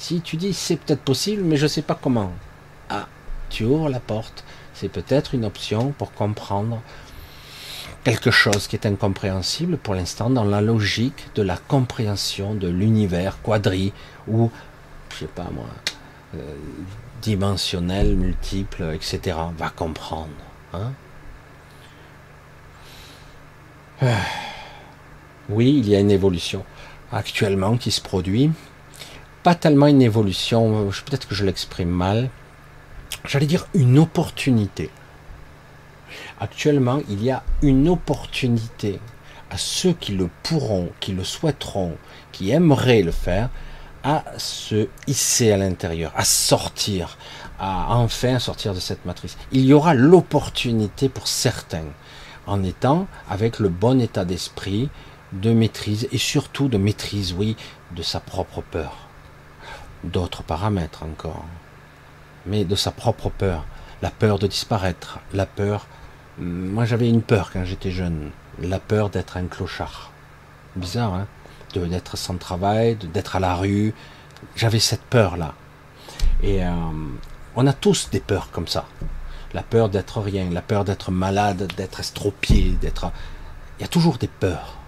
si 0.00 0.22
tu 0.22 0.36
dis 0.36 0.54
c'est 0.54 0.76
peut-être 0.76 1.02
possible, 1.02 1.42
mais 1.42 1.56
je 1.56 1.64
ne 1.64 1.68
sais 1.68 1.82
pas 1.82 1.94
comment. 1.94 2.32
Ah, 2.88 3.06
tu 3.50 3.64
ouvres 3.64 3.90
la 3.90 4.00
porte. 4.00 4.44
C'est 4.72 4.88
peut-être 4.88 5.34
une 5.34 5.44
option 5.44 5.92
pour 5.92 6.12
comprendre 6.12 6.80
quelque 8.02 8.30
chose 8.30 8.66
qui 8.66 8.76
est 8.76 8.86
incompréhensible 8.86 9.76
pour 9.76 9.94
l'instant 9.94 10.30
dans 10.30 10.44
la 10.44 10.62
logique 10.62 11.28
de 11.34 11.42
la 11.42 11.58
compréhension 11.58 12.54
de 12.54 12.66
l'univers 12.66 13.42
quadri 13.42 13.92
ou, 14.26 14.50
je 15.12 15.18
sais 15.18 15.26
pas 15.26 15.48
moi, 15.52 15.68
euh, 16.34 16.54
dimensionnel, 17.20 18.16
multiple, 18.16 18.94
etc. 18.94 19.36
Va 19.58 19.68
comprendre. 19.68 20.30
Hein 20.72 20.92
ah. 24.00 24.06
oui, 25.50 25.76
il 25.76 25.90
y 25.90 25.94
a 25.94 26.00
une 26.00 26.10
évolution 26.10 26.64
actuellement 27.12 27.76
qui 27.76 27.90
se 27.90 28.00
produit 28.00 28.50
pas 29.42 29.54
tellement 29.54 29.86
une 29.86 30.02
évolution, 30.02 30.90
peut-être 31.06 31.26
que 31.26 31.34
je 31.34 31.44
l'exprime 31.44 31.88
mal, 31.88 32.28
j'allais 33.26 33.46
dire 33.46 33.66
une 33.74 33.98
opportunité. 33.98 34.90
Actuellement, 36.38 37.00
il 37.08 37.22
y 37.22 37.30
a 37.30 37.42
une 37.62 37.88
opportunité 37.88 39.00
à 39.50 39.56
ceux 39.56 39.92
qui 39.92 40.12
le 40.12 40.28
pourront, 40.42 40.90
qui 41.00 41.12
le 41.12 41.24
souhaiteront, 41.24 41.96
qui 42.32 42.50
aimeraient 42.50 43.02
le 43.02 43.12
faire, 43.12 43.50
à 44.02 44.24
se 44.38 44.88
hisser 45.06 45.52
à 45.52 45.56
l'intérieur, 45.56 46.12
à 46.16 46.24
sortir, 46.24 47.18
à 47.58 47.96
enfin 47.96 48.38
sortir 48.38 48.74
de 48.74 48.80
cette 48.80 49.04
matrice. 49.04 49.36
Il 49.52 49.64
y 49.64 49.72
aura 49.72 49.92
l'opportunité 49.94 51.08
pour 51.08 51.28
certains, 51.28 51.84
en 52.46 52.62
étant 52.62 53.06
avec 53.28 53.58
le 53.58 53.68
bon 53.68 54.00
état 54.00 54.24
d'esprit, 54.24 54.88
de 55.32 55.52
maîtrise, 55.52 56.08
et 56.12 56.18
surtout 56.18 56.68
de 56.68 56.78
maîtrise, 56.78 57.32
oui, 57.32 57.56
de 57.94 58.02
sa 58.02 58.20
propre 58.20 58.62
peur 58.62 59.10
d'autres 60.04 60.42
paramètres 60.42 61.02
encore, 61.02 61.44
mais 62.46 62.64
de 62.64 62.74
sa 62.74 62.90
propre 62.90 63.28
peur, 63.28 63.64
la 64.02 64.10
peur 64.10 64.38
de 64.38 64.46
disparaître, 64.46 65.18
la 65.32 65.46
peur. 65.46 65.86
Moi 66.38 66.84
j'avais 66.84 67.08
une 67.08 67.22
peur 67.22 67.50
quand 67.52 67.64
j'étais 67.64 67.90
jeune, 67.90 68.30
la 68.60 68.78
peur 68.78 69.10
d'être 69.10 69.36
un 69.36 69.46
clochard. 69.46 70.10
Bizarre, 70.76 71.14
hein 71.14 71.26
d'être 71.74 72.16
sans 72.16 72.36
travail, 72.36 72.96
d'être 72.96 73.36
à 73.36 73.40
la 73.40 73.54
rue. 73.54 73.94
J'avais 74.56 74.80
cette 74.80 75.02
peur 75.02 75.36
là. 75.36 75.54
Et 76.42 76.64
euh, 76.64 76.72
on 77.54 77.66
a 77.66 77.72
tous 77.72 78.10
des 78.10 78.18
peurs 78.18 78.50
comme 78.50 78.66
ça. 78.66 78.86
La 79.52 79.62
peur 79.62 79.88
d'être 79.88 80.20
rien, 80.20 80.50
la 80.50 80.62
peur 80.62 80.84
d'être 80.84 81.12
malade, 81.12 81.68
d'être 81.76 82.00
estropié, 82.00 82.76
d'être. 82.80 83.12
Il 83.78 83.82
y 83.82 83.84
a 83.84 83.88
toujours 83.88 84.18
des 84.18 84.26
peurs. 84.26 84.79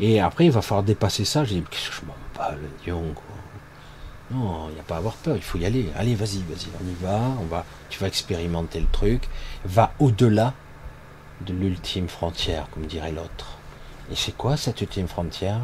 Et 0.00 0.20
après, 0.20 0.46
il 0.46 0.50
va 0.50 0.62
falloir 0.62 0.82
dépasser 0.82 1.24
ça. 1.24 1.44
J'ai 1.44 1.56
dit, 1.56 1.64
je 1.72 2.06
m'en 2.06 2.14
bats 2.36 2.54
le 2.54 2.90
lion, 2.90 3.02
quoi. 3.14 3.24
Non, 4.32 4.68
il 4.70 4.74
n'y 4.74 4.80
a 4.80 4.82
pas 4.82 4.96
à 4.96 4.98
avoir 4.98 5.14
peur, 5.14 5.36
il 5.36 5.42
faut 5.42 5.56
y 5.56 5.64
aller. 5.64 5.88
Allez, 5.96 6.16
vas-y, 6.16 6.38
vas-y, 6.38 6.66
on 6.82 6.88
y 6.88 6.94
va, 7.00 7.20
on 7.40 7.44
va, 7.44 7.64
tu 7.90 8.00
vas 8.00 8.08
expérimenter 8.08 8.80
le 8.80 8.88
truc. 8.90 9.28
Va 9.64 9.92
au-delà 10.00 10.52
de 11.42 11.52
l'ultime 11.52 12.08
frontière, 12.08 12.66
comme 12.72 12.86
dirait 12.86 13.12
l'autre. 13.12 13.58
Et 14.10 14.16
c'est 14.16 14.36
quoi 14.36 14.56
cette 14.56 14.80
ultime 14.80 15.06
frontière? 15.06 15.60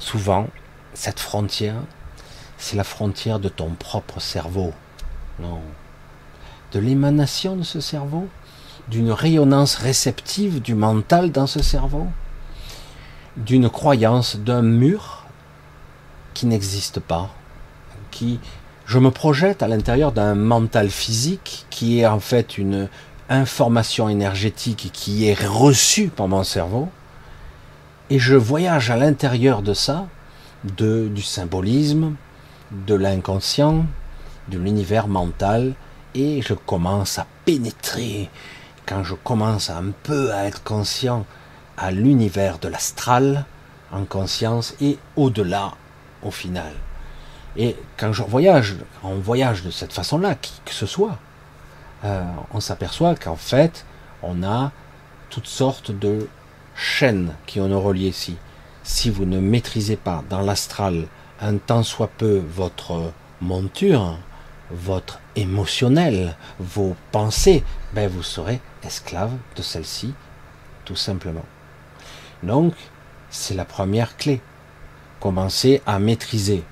Souvent, 0.00 0.48
cette 0.92 1.20
frontière, 1.20 1.76
c'est 2.58 2.76
la 2.76 2.84
frontière 2.84 3.38
de 3.38 3.48
ton 3.48 3.70
propre 3.70 4.20
cerveau. 4.20 4.72
Non. 5.38 5.60
De 6.72 6.80
l'émanation 6.80 7.56
de 7.56 7.62
ce 7.62 7.80
cerveau? 7.80 8.28
D'une 8.88 9.12
rayonnance 9.12 9.76
réceptive 9.76 10.60
du 10.60 10.74
mental 10.74 11.30
dans 11.30 11.46
ce 11.46 11.62
cerveau? 11.62 12.08
D'une 13.36 13.68
croyance 13.68 14.36
d'un 14.36 14.62
mur 14.62 15.24
qui 16.34 16.46
n'existe 16.46 17.00
pas 17.00 17.30
qui, 18.14 18.38
je 18.86 18.98
me 18.98 19.10
projette 19.10 19.62
à 19.62 19.68
l'intérieur 19.68 20.12
d'un 20.12 20.34
mental 20.34 20.88
physique 20.88 21.66
qui 21.68 22.00
est 22.00 22.06
en 22.06 22.20
fait 22.20 22.58
une 22.58 22.88
information 23.28 24.08
énergétique 24.08 24.90
qui 24.92 25.26
est 25.26 25.46
reçue 25.46 26.08
par 26.08 26.28
mon 26.28 26.44
cerveau, 26.44 26.88
et 28.10 28.18
je 28.18 28.36
voyage 28.36 28.90
à 28.90 28.96
l'intérieur 28.96 29.62
de 29.62 29.74
ça, 29.74 30.06
de, 30.76 31.08
du 31.08 31.22
symbolisme, 31.22 32.14
de 32.86 32.94
l'inconscient, 32.94 33.86
de 34.48 34.58
l'univers 34.58 35.08
mental, 35.08 35.74
et 36.14 36.42
je 36.42 36.54
commence 36.54 37.18
à 37.18 37.26
pénétrer, 37.44 38.30
quand 38.86 39.02
je 39.02 39.14
commence 39.14 39.70
un 39.70 39.86
peu 40.02 40.32
à 40.32 40.44
être 40.44 40.62
conscient 40.62 41.26
à 41.76 41.90
l'univers 41.90 42.58
de 42.58 42.68
l'astral, 42.68 43.44
en 43.92 44.04
conscience, 44.04 44.74
et 44.80 44.98
au-delà, 45.16 45.72
au 46.22 46.30
final. 46.30 46.72
Et 47.56 47.76
quand 47.96 48.12
je 48.12 48.22
voyage, 48.22 48.76
on 49.02 49.14
voyage 49.14 49.62
de 49.62 49.70
cette 49.70 49.92
façon-là, 49.92 50.34
qui 50.34 50.60
que 50.64 50.72
ce 50.72 50.86
soit, 50.86 51.18
euh, 52.04 52.24
on 52.52 52.60
s'aperçoit 52.60 53.14
qu'en 53.14 53.36
fait, 53.36 53.86
on 54.22 54.42
a 54.42 54.72
toutes 55.30 55.46
sortes 55.46 55.90
de 55.90 56.28
chaînes 56.74 57.34
qui 57.46 57.60
ont 57.60 57.80
relié 57.80 58.08
ici. 58.08 58.36
Si 58.82 59.10
vous 59.10 59.24
ne 59.24 59.38
maîtrisez 59.38 59.96
pas 59.96 60.22
dans 60.28 60.40
l'astral 60.40 61.06
un 61.40 61.56
tant 61.56 61.82
soit 61.82 62.10
peu 62.18 62.42
votre 62.48 63.12
monture, 63.40 64.18
votre 64.70 65.20
émotionnel, 65.36 66.36
vos 66.58 66.96
pensées, 67.12 67.62
ben 67.92 68.08
vous 68.08 68.22
serez 68.22 68.60
esclave 68.82 69.32
de 69.56 69.62
celle-ci, 69.62 70.14
tout 70.84 70.96
simplement. 70.96 71.44
Donc, 72.44 72.74
c'est 73.30 73.54
la 73.54 73.64
première 73.64 74.16
clé. 74.16 74.40
Commencez 75.20 75.82
à 75.86 75.98
maîtriser 75.98 76.62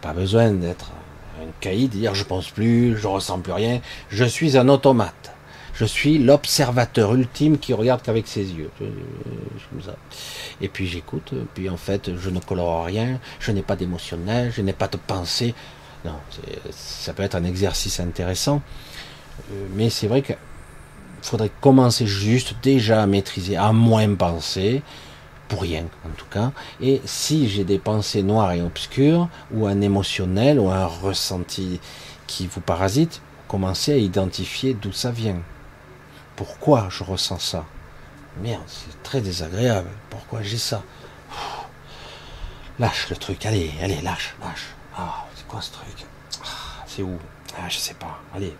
pas 0.00 0.12
besoin 0.12 0.52
d'être 0.52 0.92
un 1.40 1.50
caïd, 1.60 1.90
dire 1.90 2.14
je 2.14 2.24
pense 2.24 2.50
plus, 2.50 2.96
je 2.96 3.06
ressens 3.06 3.40
plus 3.40 3.52
rien. 3.52 3.80
Je 4.10 4.24
suis 4.24 4.56
un 4.56 4.68
automate. 4.68 5.32
Je 5.74 5.84
suis 5.84 6.18
l'observateur 6.18 7.14
ultime 7.14 7.58
qui 7.58 7.72
regarde 7.72 8.02
qu'avec 8.02 8.26
ses 8.26 8.50
yeux. 8.52 8.70
Et 10.60 10.68
puis 10.68 10.88
j'écoute, 10.88 11.34
puis 11.54 11.68
en 11.68 11.76
fait 11.76 12.16
je 12.16 12.30
ne 12.30 12.40
colore 12.40 12.84
rien, 12.84 13.20
je 13.38 13.52
n'ai 13.52 13.62
pas 13.62 13.76
d'émotionnel, 13.76 14.52
je 14.52 14.60
n'ai 14.60 14.72
pas 14.72 14.88
de 14.88 14.96
pensée. 14.96 15.54
Non, 16.04 16.14
ça 16.70 17.12
peut 17.12 17.22
être 17.22 17.36
un 17.36 17.44
exercice 17.44 18.00
intéressant, 18.00 18.62
euh, 19.52 19.66
mais 19.74 19.90
c'est 19.90 20.06
vrai 20.06 20.22
qu'il 20.22 20.36
faudrait 21.22 21.50
commencer 21.60 22.06
juste 22.06 22.54
déjà 22.62 23.02
à 23.02 23.06
maîtriser, 23.06 23.56
à 23.56 23.72
moins 23.72 24.14
penser, 24.14 24.82
pour 25.48 25.62
rien 25.62 25.84
en 26.06 26.10
tout 26.16 26.26
cas. 26.26 26.52
Et 26.80 27.00
si 27.04 27.48
j'ai 27.48 27.64
des 27.64 27.78
pensées 27.78 28.22
noires 28.22 28.52
et 28.52 28.62
obscures, 28.62 29.28
ou 29.50 29.66
un 29.66 29.80
émotionnel, 29.80 30.60
ou 30.60 30.70
un 30.70 30.86
ressenti 30.86 31.80
qui 32.26 32.46
vous 32.46 32.60
parasite, 32.60 33.20
commencez 33.48 33.92
à 33.92 33.96
identifier 33.96 34.74
d'où 34.74 34.92
ça 34.92 35.10
vient. 35.10 35.40
Pourquoi 36.36 36.88
je 36.90 37.02
ressens 37.02 37.38
ça? 37.38 37.64
Merde, 38.42 38.62
c'est 38.66 39.02
très 39.02 39.20
désagréable. 39.20 39.88
Pourquoi 40.10 40.42
j'ai 40.42 40.58
ça? 40.58 40.82
Lâche 42.78 43.08
le 43.10 43.16
truc, 43.16 43.44
allez, 43.44 43.72
allez, 43.82 44.00
lâche, 44.02 44.36
lâche. 44.40 44.66
Ah, 44.96 45.24
c'est 45.34 45.46
quoi 45.48 45.60
ce 45.60 45.72
truc? 45.72 46.06
Ah, 46.44 46.84
C'est 46.86 47.02
où? 47.02 47.18
Ah, 47.58 47.68
je 47.68 47.78
sais 47.78 47.94
pas. 47.94 48.20
Allez. 48.34 48.54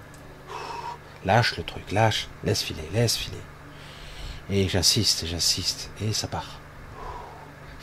Lâche 1.25 1.57
le 1.57 1.65
truc, 1.65 1.91
lâche, 1.93 2.29
laisse 2.45 2.63
filer, 2.63 2.89
laisse 2.93 3.17
filer. 3.17 3.37
Et 4.51 4.69
j'insiste, 4.69 5.27
j'insiste, 5.27 5.91
et 6.01 6.13
ça 6.13 6.27
part 6.29 6.59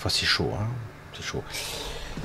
c'est 0.09 0.25
chaud, 0.25 0.51
hein 0.59 0.67
c'est 1.13 1.23
chaud. 1.23 1.43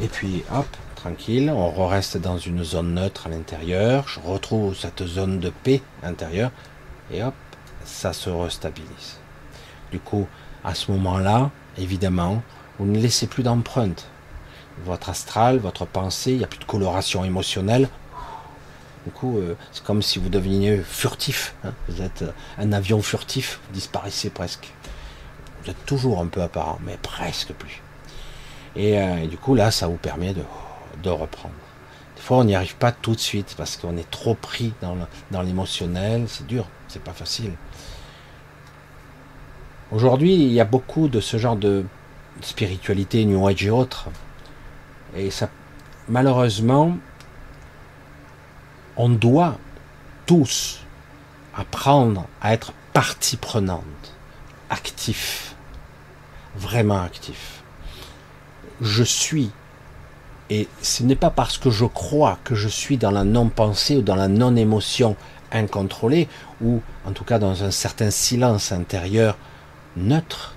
Et 0.01 0.09
puis, 0.09 0.45
hop, 0.53 0.67
tranquille, 0.97 1.51
on 1.55 1.87
reste 1.87 2.17
dans 2.17 2.39
une 2.39 2.65
zone 2.65 2.95
neutre 2.95 3.27
à 3.27 3.31
l'intérieur, 3.31 4.07
je 4.09 4.21
retrouve 4.21 4.77
cette 4.77 5.05
zone 5.07 5.41
de 5.41 5.51
paix 5.51 5.83
intérieure, 6.03 6.51
et 7.13 7.23
hop, 7.23 7.35
ça 7.85 8.13
se 8.13 8.31
restabilise. 8.31 9.19
Du 9.91 9.99
coup, 9.99 10.27
à 10.65 10.75
ce 10.75 10.91
moment-là, 10.93 11.51
évidemment, 11.79 12.43
vous 12.79 12.87
ne 12.87 12.99
laissez 12.99 13.27
plus 13.27 13.43
d'empreinte. 13.43 14.09
Votre 14.85 15.11
astral, 15.11 15.59
votre 15.59 15.87
pensée, 15.87 16.33
il 16.33 16.39
n'y 16.39 16.45
a 16.45 16.49
plus 16.49 16.59
de 16.59 16.65
coloration 16.65 17.25
émotionnelle. 17.25 17.89
Du 19.07 19.13
coup, 19.13 19.39
euh, 19.39 19.57
c'est 19.73 19.83
comme 19.83 20.03
si 20.03 20.19
vous 20.19 20.29
deveniez 20.29 20.79
furtif. 20.79 21.55
Hein. 21.65 21.73
Vous 21.89 22.03
êtes 22.03 22.23
euh, 22.23 22.33
un 22.59 22.73
avion 22.73 23.01
furtif, 23.01 23.61
vous 23.67 23.75
disparaissez 23.75 24.31
presque. 24.31 24.73
Vous 25.63 25.71
êtes 25.71 25.87
toujours 25.87 26.21
un 26.21 26.27
peu 26.27 26.43
apparent, 26.43 26.79
mais 26.85 26.99
presque 27.03 27.53
plus. 27.53 27.83
Et, 28.77 28.99
euh, 28.99 29.27
du 29.27 29.37
coup, 29.37 29.55
là, 29.55 29.71
ça 29.71 29.87
vous 29.89 29.97
permet 29.97 30.35
de, 30.35 31.09
reprendre. 31.09 31.55
Des 32.17 32.23
fois, 32.23 32.39
on 32.39 32.45
n'y 32.45 32.55
arrive 32.55 32.77
pas 32.77 32.93
tout 32.93 33.15
de 33.15 33.21
suite 33.21 33.55
parce 33.57 33.79
qu'on 33.79 33.97
est 33.97 34.11
trop 34.11 34.35
pris 34.35 34.75
dans 35.31 35.43
l'émotionnel. 35.43 36.27
C'est 36.29 36.47
dur, 36.47 36.67
c'est 36.89 37.03
pas 37.03 37.15
facile. 37.15 37.53
Aujourd'hui, 39.93 40.35
il 40.35 40.53
y 40.53 40.61
a 40.61 40.65
beaucoup 40.65 41.09
de 41.09 41.21
ce 41.21 41.37
genre 41.37 41.57
de 41.57 41.85
spiritualité, 42.43 43.25
New 43.25 43.47
Age 43.49 43.65
et 43.65 43.71
autres. 43.71 44.09
Et 45.17 45.31
ça, 45.31 45.49
malheureusement, 46.09 46.97
on 49.01 49.09
doit 49.09 49.57
tous 50.27 50.81
apprendre 51.57 52.27
à 52.43 52.53
être 52.53 52.75
partie 52.93 53.39
prenante, 53.39 54.15
actif, 54.69 55.55
vraiment 56.55 57.01
actif. 57.01 57.63
Je 58.83 59.03
suis, 59.03 59.53
et 60.51 60.69
ce 60.83 61.03
n'est 61.03 61.17
pas 61.17 61.31
parce 61.31 61.57
que 61.57 61.71
je 61.71 61.87
crois 61.87 62.39
que 62.45 62.55
je 62.55 62.69
suis 62.69 62.99
dans 62.99 63.11
la 63.11 63.25
non-pensée 63.25 63.97
ou 63.97 64.03
dans 64.03 64.17
la 64.17 64.29
non-émotion 64.29 65.17
incontrôlée, 65.51 66.29
ou 66.61 66.83
en 67.07 67.13
tout 67.13 67.25
cas 67.25 67.39
dans 67.39 67.65
un 67.65 67.71
certain 67.71 68.11
silence 68.11 68.71
intérieur 68.71 69.39
neutre 69.97 70.57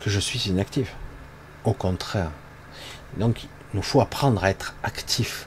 que 0.00 0.10
je 0.10 0.18
suis 0.18 0.48
inactif. 0.48 0.96
Au 1.62 1.74
contraire. 1.74 2.32
Donc, 3.18 3.44
il 3.44 3.48
nous 3.74 3.82
faut 3.82 4.00
apprendre 4.00 4.42
à 4.42 4.50
être 4.50 4.74
actif, 4.82 5.46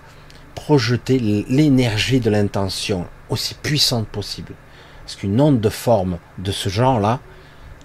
projeter 0.58 1.20
l'énergie 1.20 2.20
de 2.20 2.32
l'intention 2.32 3.06
aussi 3.30 3.54
puissante 3.54 4.08
possible. 4.08 4.56
Parce 5.04 5.16
qu'une 5.16 5.40
onde 5.40 5.62
de 5.62 5.70
forme 5.70 6.18
de 6.40 6.52
ce 6.52 6.68
genre-là 6.68 7.20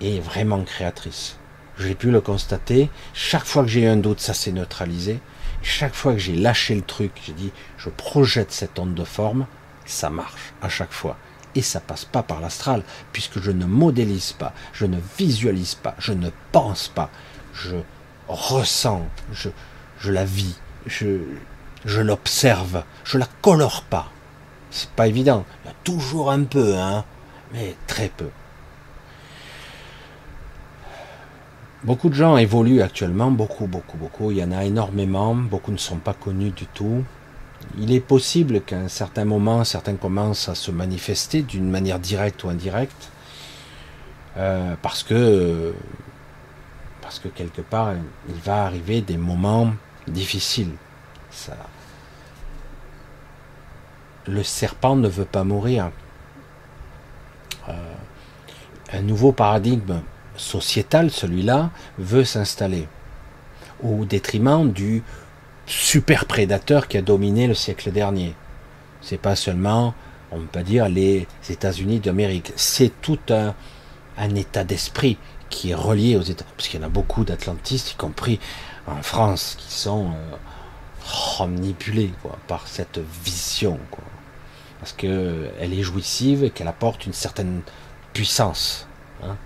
est 0.01 0.21
vraiment 0.21 0.65
créatrice. 0.65 1.37
J'ai 1.79 1.95
pu 1.95 2.11
le 2.11 2.23
constater. 2.23 2.89
Chaque 3.13 3.45
fois 3.45 3.63
que 3.63 3.69
j'ai 3.69 3.83
eu 3.83 3.89
un 3.89 3.99
doute, 3.99 4.21
ça 4.21 4.33
s'est 4.33 4.53
neutralisé. 4.53 5.21
Chaque 5.63 5.95
fois 5.95 6.15
que 6.15 6.19
j'ai 6.19 6.35
lâché 6.35 6.75
le 6.75 6.81
truc, 6.81 7.13
j'ai 7.27 7.35
dit, 7.35 7.53
je 7.77 7.91
projette 7.91 8.53
cette 8.53 8.79
onde 8.79 8.95
de 8.95 9.05
forme, 9.05 9.47
ça 9.85 10.09
marche 10.09 10.55
à 10.63 10.71
chaque 10.71 10.93
fois 10.93 11.19
et 11.55 11.61
ça 11.61 11.79
passe 11.79 12.07
pas 12.07 12.23
par 12.23 12.41
l'astral, 12.41 12.83
puisque 13.13 13.39
je 13.39 13.51
ne 13.51 13.67
modélise 13.67 14.33
pas, 14.33 14.55
je 14.73 14.87
ne 14.87 14.99
visualise 15.19 15.75
pas, 15.75 15.95
je 15.99 16.15
ne 16.15 16.31
pense 16.53 16.89
pas, 16.89 17.11
je 17.53 17.77
ressens, 18.29 19.07
je, 19.31 19.51
je 20.01 20.11
la 20.11 20.25
vis, 20.25 20.59
je, 20.87 21.19
je 21.85 22.01
l'observe, 22.01 22.85
je 23.05 23.19
la 23.19 23.27
colore 23.41 23.83
pas. 23.83 24.09
C'est 24.71 24.91
pas 24.91 25.07
évident. 25.07 25.45
Il 25.65 25.69
y 25.69 25.71
a 25.71 25.77
toujours 25.85 26.31
un 26.31 26.45
peu, 26.45 26.77
hein, 26.77 27.05
mais 27.53 27.77
très 27.87 28.09
peu. 28.09 28.31
Beaucoup 31.85 32.09
de 32.09 32.15
gens 32.15 32.37
évoluent 32.37 32.81
actuellement, 32.81 33.31
beaucoup, 33.31 33.67
beaucoup, 33.67 33.97
beaucoup. 33.97 34.31
Il 34.31 34.39
y 34.39 34.45
en 34.45 34.53
a 34.53 34.65
énormément. 34.65 35.35
Beaucoup 35.35 35.73
ne 35.73 35.77
sont 35.77 35.97
pas 35.97 36.15
connus 36.15 36.51
du 36.51 36.67
tout 36.67 37.05
il 37.79 37.93
est 37.93 38.01
possible 38.01 38.61
qu'à 38.61 38.79
un 38.79 38.89
certain 38.89 39.25
moment, 39.25 39.65
certains 39.65 39.95
commencent 39.95 40.49
à 40.49 40.55
se 40.55 40.71
manifester 40.71 41.43
d'une 41.43 41.71
manière 41.71 41.99
directe 41.99 42.45
ou 42.45 42.49
indirecte, 42.49 43.11
euh, 44.37 44.75
parce 44.83 45.03
que 45.03 45.75
parce 47.01 47.19
que 47.19 47.29
quelque 47.29 47.61
part, 47.61 47.95
il 48.29 48.41
va 48.43 48.65
arriver 48.65 49.03
des 49.03 49.17
moments 49.17 49.73
difficiles. 50.07 50.73
Le 54.27 54.43
serpent 54.43 54.97
ne 54.97 55.09
veut 55.09 55.25
pas 55.25 55.45
mourir. 55.45 55.91
Euh, 57.69 57.73
un 58.93 59.03
nouveau 59.03 59.33
paradigme 59.33 60.01
sociétal, 60.37 61.11
celui-là, 61.11 61.71
veut 61.99 62.25
s'installer 62.25 62.89
au 63.83 64.05
détriment 64.05 64.71
du 64.71 65.03
super 65.67 66.27
prédateur 66.27 66.89
qui 66.89 66.99
a 66.99 67.03
dominé 67.03 67.47
le 67.47 67.55
siècle 67.55 67.91
dernier. 67.93 68.35
C'est 69.01 69.21
pas 69.21 69.37
seulement, 69.37 69.95
on 70.31 70.41
peut 70.41 70.47
pas 70.47 70.63
dire, 70.63 70.89
les 70.89 71.27
États-Unis 71.49 72.01
d'Amérique. 72.01 72.53
C'est 72.57 73.01
tout 73.01 73.19
un, 73.31 73.55
état 74.35 74.65
d'esprit 74.65 75.19
qui 75.51 75.71
est 75.71 75.75
relié 75.75 76.17
aux 76.17 76.23
États. 76.23 76.45
Parce 76.57 76.69
qu'il 76.69 76.81
y 76.81 76.83
en 76.83 76.87
a 76.87 76.91
beaucoup 76.91 77.25
d'atlantistes, 77.25 77.93
y 77.93 77.97
compris 77.97 78.39
en 78.87 79.03
France, 79.03 79.57
qui 79.59 79.73
sont 79.73 80.11
euh, 80.11 80.37
quoi, 82.23 82.39
par 82.47 82.67
cette 82.69 83.01
vision. 83.25 83.79
Parce 84.83 84.93
qu'elle 84.95 85.73
est 85.73 85.83
jouissive 85.83 86.43
et 86.43 86.51
qu'elle 86.51 86.67
apporte 86.67 87.07
une 87.07 87.13
certaine 87.13 87.63
puissance. 88.13 88.89
Hein. 89.23 89.37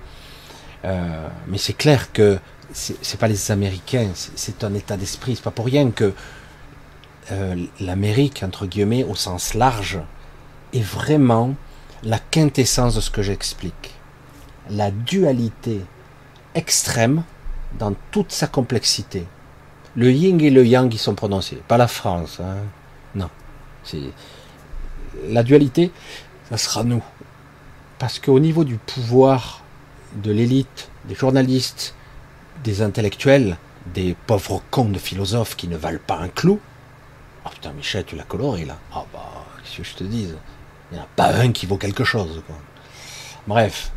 Euh, 0.86 1.28
mais 1.46 1.58
c'est 1.58 1.74
clair 1.74 2.10
que 2.10 2.38
c'est 2.72 3.18
pas 3.18 3.28
les 3.28 3.50
Américains, 3.50 4.10
c'est 4.14 4.64
un 4.64 4.72
état 4.72 4.96
d'esprit. 4.96 5.36
C'est 5.36 5.44
pas 5.44 5.50
pour 5.50 5.66
rien 5.66 5.90
que 5.90 6.14
euh, 7.32 7.66
l'Amérique, 7.80 8.42
entre 8.42 8.66
guillemets, 8.66 9.04
au 9.04 9.14
sens 9.14 9.52
large, 9.52 9.98
est 10.72 10.82
vraiment 10.82 11.54
la 12.02 12.18
quintessence 12.18 12.94
de 12.94 13.00
ce 13.00 13.10
que 13.10 13.22
j'explique. 13.22 13.94
La 14.70 14.90
dualité 14.90 15.82
extrême 16.54 17.24
dans 17.78 17.94
toute 18.10 18.32
sa 18.32 18.46
complexité. 18.46 19.26
Le 19.96 20.10
yin 20.10 20.40
et 20.40 20.50
le 20.50 20.64
yang 20.66 20.90
qui 20.90 20.98
sont 20.98 21.14
prononcés, 21.14 21.62
pas 21.68 21.76
la 21.76 21.88
France. 21.88 22.40
Hein. 22.40 22.56
Non. 23.14 23.30
La 25.28 25.42
dualité, 25.42 25.90
ça 26.50 26.56
sera 26.56 26.84
nous. 26.84 27.02
Parce 27.98 28.18
qu'au 28.18 28.38
niveau 28.38 28.64
du 28.64 28.76
pouvoir 28.76 29.62
de 30.22 30.30
l'élite, 30.30 30.90
des 31.06 31.14
journalistes, 31.14 31.94
des 32.64 32.82
intellectuels, 32.82 33.56
des 33.94 34.16
pauvres 34.26 34.62
cons 34.70 34.88
de 34.88 34.98
philosophes 34.98 35.56
qui 35.56 35.68
ne 35.68 35.76
valent 35.76 36.00
pas 36.06 36.18
un 36.18 36.28
clou. 36.28 36.60
Oh 37.44 37.48
putain, 37.50 37.72
Michel, 37.72 38.04
tu 38.04 38.16
l'as 38.16 38.24
coloré 38.24 38.64
là. 38.64 38.76
Ah 38.92 39.04
bah, 39.12 39.44
qu'est-ce 39.62 39.78
que 39.78 39.84
je 39.84 39.94
te 39.94 40.04
dise? 40.04 40.36
Il 40.90 40.94
n'y 40.94 41.00
en 41.00 41.04
a 41.04 41.08
pas 41.16 41.34
un 41.34 41.52
qui 41.52 41.66
vaut 41.66 41.76
quelque 41.76 42.04
chose. 42.04 42.42
Bref, 43.46 43.92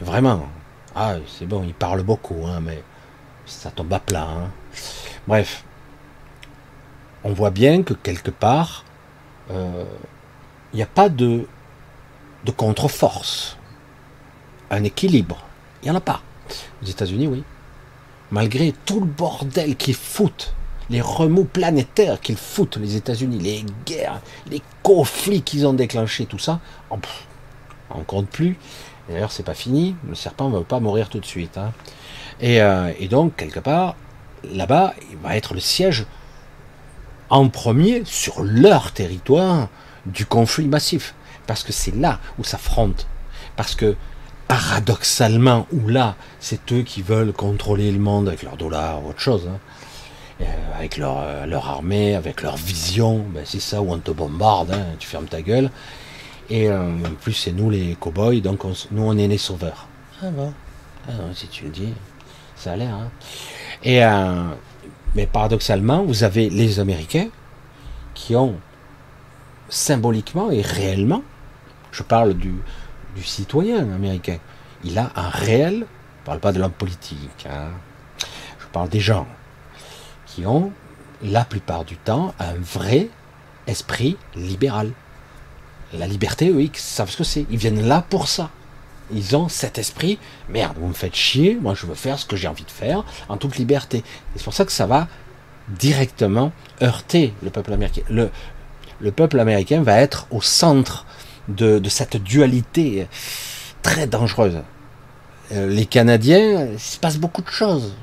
vraiment. 0.00 0.48
Ah, 0.94 1.16
c'est 1.26 1.46
bon, 1.46 1.64
il 1.64 1.74
parle 1.74 2.02
beaucoup, 2.02 2.46
hein, 2.46 2.60
mais 2.60 2.82
ça 3.46 3.70
tombe 3.70 3.92
à 3.92 3.98
plat. 3.98 4.28
Hein. 4.28 4.50
Bref, 5.26 5.64
on 7.24 7.32
voit 7.32 7.50
bien 7.50 7.82
que 7.82 7.94
quelque 7.94 8.30
part, 8.30 8.84
euh, 9.50 9.84
il 10.74 10.76
n'y 10.76 10.82
a 10.82 10.86
pas 10.86 11.08
de, 11.08 11.46
de 12.44 12.50
contre-force, 12.50 13.56
un 14.70 14.84
équilibre. 14.84 15.38
Il 15.82 15.86
n'y 15.86 15.90
en 15.90 15.96
a 15.96 16.02
pas. 16.02 16.20
Aux 16.82 16.86
États-Unis, 16.86 17.26
oui 17.26 17.42
malgré 18.34 18.74
tout 18.84 19.00
le 19.00 19.06
bordel 19.06 19.76
qu'ils 19.76 19.94
foutent, 19.94 20.54
les 20.90 21.00
remous 21.00 21.44
planétaires 21.44 22.20
qu'ils 22.20 22.36
foutent, 22.36 22.76
les 22.76 22.96
États-Unis, 22.96 23.38
les 23.38 23.64
guerres, 23.86 24.20
les 24.50 24.60
conflits 24.82 25.42
qu'ils 25.42 25.66
ont 25.66 25.72
déclenchés, 25.72 26.26
tout 26.26 26.40
ça, 26.40 26.60
on, 26.90 26.98
ne 27.96 28.04
compte 28.04 28.28
plus. 28.28 28.58
D'ailleurs, 29.08 29.30
c'est 29.30 29.44
pas 29.44 29.54
fini. 29.54 29.94
Le 30.08 30.16
serpent 30.16 30.48
ne 30.50 30.58
va 30.58 30.64
pas 30.64 30.80
mourir 30.80 31.08
tout 31.08 31.20
de 31.20 31.24
suite. 31.24 31.56
Hein. 31.56 31.72
Euh, 32.42 32.92
et, 32.98 33.06
donc, 33.06 33.36
quelque 33.36 33.60
part, 33.60 33.94
là-bas, 34.42 34.94
il 35.10 35.16
va 35.18 35.36
être 35.36 35.54
le 35.54 35.60
siège 35.60 36.04
en 37.30 37.48
premier 37.48 38.02
sur 38.04 38.42
leur 38.42 38.92
territoire 38.92 39.68
du 40.06 40.26
conflit 40.26 40.66
massif. 40.66 41.14
Parce 41.46 41.62
que 41.62 41.72
c'est 41.72 41.94
là 41.94 42.20
où 42.38 42.44
s'affrontent. 42.44 43.04
Parce 43.56 43.74
que 43.74 43.96
paradoxalement, 44.48 45.66
ou 45.72 45.88
là, 45.88 46.16
c'est 46.40 46.72
eux 46.72 46.82
qui 46.82 47.02
veulent 47.02 47.32
contrôler 47.32 47.90
le 47.90 47.98
monde 47.98 48.28
avec 48.28 48.42
leur 48.42 48.56
dollar 48.56 49.04
ou 49.04 49.10
autre 49.10 49.20
chose, 49.20 49.48
hein. 49.48 49.58
euh, 50.40 50.44
avec 50.76 50.96
leur, 50.96 51.18
euh, 51.20 51.46
leur, 51.46 51.68
armée, 51.68 52.14
avec 52.14 52.42
leur 52.42 52.56
vision, 52.56 53.24
ben 53.34 53.42
c'est 53.44 53.60
ça 53.60 53.80
où 53.80 53.92
on 53.92 53.98
te 53.98 54.10
bombarde, 54.10 54.72
hein, 54.72 54.84
tu 54.98 55.08
fermes 55.08 55.26
ta 55.26 55.42
gueule. 55.42 55.70
Et 56.50 56.68
euh, 56.68 56.90
en 56.90 57.14
plus, 57.20 57.32
c'est 57.32 57.52
nous 57.52 57.70
les 57.70 57.96
cow-boys, 57.98 58.40
donc 58.40 58.64
nous 58.90 59.02
on 59.02 59.16
est 59.16 59.28
les 59.28 59.38
sauveurs. 59.38 59.88
Ah 60.22 60.30
bon? 60.30 60.52
Ah, 61.08 61.12
Si 61.34 61.48
tu 61.48 61.64
le 61.64 61.70
dis, 61.70 61.94
ça 62.54 62.72
a 62.72 62.76
l'air. 62.76 62.94
Hein. 62.94 63.10
Et, 63.82 64.02
mais 65.14 65.26
paradoxalement, 65.26 66.04
vous 66.04 66.22
avez 66.22 66.50
les 66.50 66.80
Américains 66.80 67.28
qui 68.14 68.36
ont 68.36 68.56
symboliquement 69.68 70.50
et 70.50 70.62
réellement, 70.62 71.22
je 71.92 72.02
parle 72.02 72.34
du, 72.34 72.54
citoyen 73.22 73.78
américain. 73.92 74.38
Il 74.84 74.98
a 74.98 75.10
un 75.14 75.28
réel, 75.28 75.74
je 75.74 75.80
ne 75.80 76.26
parle 76.26 76.40
pas 76.40 76.52
de 76.52 76.58
l'homme 76.58 76.72
politique, 76.72 77.46
hein. 77.48 77.68
je 78.18 78.66
parle 78.72 78.88
des 78.88 79.00
gens 79.00 79.26
qui 80.26 80.44
ont 80.46 80.72
la 81.22 81.44
plupart 81.44 81.84
du 81.84 81.96
temps, 81.96 82.34
un 82.38 82.54
vrai 82.54 83.08
esprit 83.66 84.16
libéral. 84.34 84.90
La 85.92 86.06
liberté, 86.06 86.50
oui, 86.50 86.70
ils 86.74 86.78
savent 86.78 87.10
ce 87.10 87.18
que 87.18 87.24
c'est. 87.24 87.46
Ils 87.50 87.56
viennent 87.56 87.86
là 87.86 88.04
pour 88.08 88.28
ça. 88.28 88.50
Ils 89.12 89.36
ont 89.36 89.48
cet 89.48 89.78
esprit, 89.78 90.18
merde, 90.48 90.76
vous 90.80 90.88
me 90.88 90.94
faites 90.94 91.14
chier, 91.14 91.56
moi 91.60 91.74
je 91.74 91.86
veux 91.86 91.94
faire 91.94 92.18
ce 92.18 92.26
que 92.26 92.36
j'ai 92.36 92.48
envie 92.48 92.64
de 92.64 92.70
faire, 92.70 93.04
en 93.28 93.36
toute 93.36 93.56
liberté. 93.56 94.02
C'est 94.34 94.44
pour 94.44 94.54
ça 94.54 94.64
que 94.64 94.72
ça 94.72 94.86
va 94.86 95.08
directement 95.68 96.52
heurter 96.82 97.34
le 97.42 97.50
peuple 97.50 97.72
américain. 97.72 98.02
Le 99.00 99.12
peuple 99.12 99.40
américain 99.40 99.82
va 99.82 99.98
être 99.98 100.26
au 100.30 100.40
centre 100.40 101.06
de, 101.48 101.80
cette 101.88 102.16
dualité 102.16 103.06
très 103.82 104.06
dangereuse. 104.06 104.62
Euh, 105.52 105.68
les 105.68 105.86
Canadiens, 105.86 106.68
il 106.72 106.80
se 106.80 106.98
passe 106.98 107.18
beaucoup 107.18 107.42
de 107.42 107.50
choses. 107.50 107.94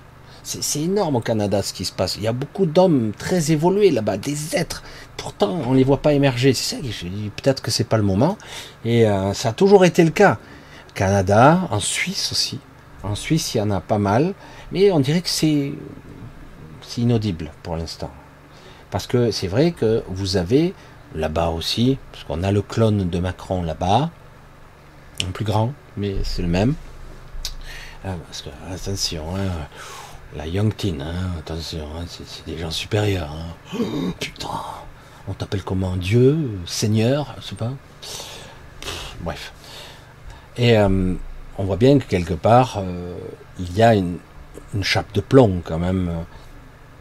C'est 0.43 0.81
énorme 0.81 1.17
au 1.17 1.19
Canada 1.19 1.61
ce 1.61 1.71
qui 1.71 1.85
se 1.85 1.91
passe. 1.91 2.15
Il 2.15 2.23
y 2.23 2.27
a 2.27 2.33
beaucoup 2.33 2.65
d'hommes 2.65 3.11
très 3.17 3.51
évolués 3.51 3.91
là-bas, 3.91 4.17
des 4.17 4.55
êtres. 4.55 4.83
Pourtant, 5.15 5.59
on 5.67 5.71
ne 5.71 5.77
les 5.77 5.83
voit 5.83 6.01
pas 6.01 6.13
émerger. 6.13 6.53
C'est 6.53 6.75
ça 6.75 6.81
que 6.81 6.91
je 6.91 7.07
dis. 7.07 7.31
Peut-être 7.35 7.61
que 7.61 7.69
c'est 7.69 7.83
pas 7.83 7.97
le 7.97 8.03
moment. 8.03 8.37
Et 8.83 9.07
euh, 9.07 9.33
ça 9.33 9.49
a 9.49 9.53
toujours 9.53 9.85
été 9.85 10.03
le 10.03 10.09
cas. 10.09 10.39
Canada, 10.95 11.67
en 11.69 11.79
Suisse 11.79 12.31
aussi. 12.31 12.59
En 13.03 13.13
Suisse, 13.13 13.53
il 13.53 13.59
y 13.59 13.61
en 13.61 13.69
a 13.69 13.81
pas 13.81 13.99
mal. 13.99 14.33
Mais 14.71 14.91
on 14.91 14.99
dirait 14.99 15.21
que 15.21 15.29
c'est 15.29 15.73
inaudible 16.97 17.51
pour 17.61 17.77
l'instant. 17.77 18.11
Parce 18.91 19.07
que 19.07 19.31
c'est 19.31 19.47
vrai 19.47 19.71
que 19.71 20.03
vous 20.07 20.37
avez 20.37 20.73
là-bas 21.15 21.49
aussi, 21.49 21.97
parce 22.11 22.23
qu'on 22.23 22.43
a 22.43 22.51
le 22.51 22.61
clone 22.61 23.09
de 23.09 23.19
Macron 23.19 23.63
là-bas, 23.63 24.09
un 25.25 25.31
plus 25.31 25.45
grand, 25.45 25.73
mais 25.97 26.15
c'est 26.23 26.41
le 26.41 26.47
même. 26.47 26.75
Ah, 28.03 28.15
parce 28.27 28.41
que, 28.41 28.49
attention, 28.73 29.35
hein, 29.35 29.49
la 30.35 30.47
Young 30.47 30.75
Teen, 30.75 31.01
hein, 31.01 31.31
attention, 31.39 31.87
hein, 31.97 32.05
c'est 32.07 32.45
des 32.45 32.57
gens 32.57 32.71
supérieurs. 32.71 33.33
putain, 34.19 34.49
on 35.27 35.33
t'appelle 35.33 35.63
comment 35.63 35.95
Dieu, 35.95 36.59
Seigneur, 36.65 37.35
je 37.39 37.47
sais 37.47 37.55
pas. 37.55 37.71
bref. 39.21 39.53
Et 40.57 40.77
euh, 40.77 41.13
on 41.57 41.63
voit 41.63 41.77
bien 41.77 41.99
que 41.99 42.05
quelque 42.05 42.33
part, 42.33 42.77
euh, 42.77 43.15
il 43.59 43.75
y 43.77 43.83
a 43.83 43.95
une, 43.95 44.19
chape 44.81 45.13
de 45.13 45.21
plomb 45.21 45.61
quand 45.63 45.79
même 45.79 46.09
euh, 46.09 46.21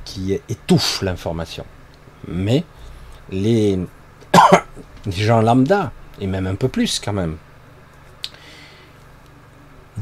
qui 0.05 0.39
étouffe 0.49 1.03
l'information. 1.03 1.65
Mais 2.29 2.65
les, 3.33 3.79
gens 5.09 5.41
lambda, 5.41 5.93
et 6.21 6.27
même 6.27 6.47
un 6.47 6.55
peu 6.55 6.69
plus 6.69 6.99
quand 6.99 7.13
même, 7.13 7.37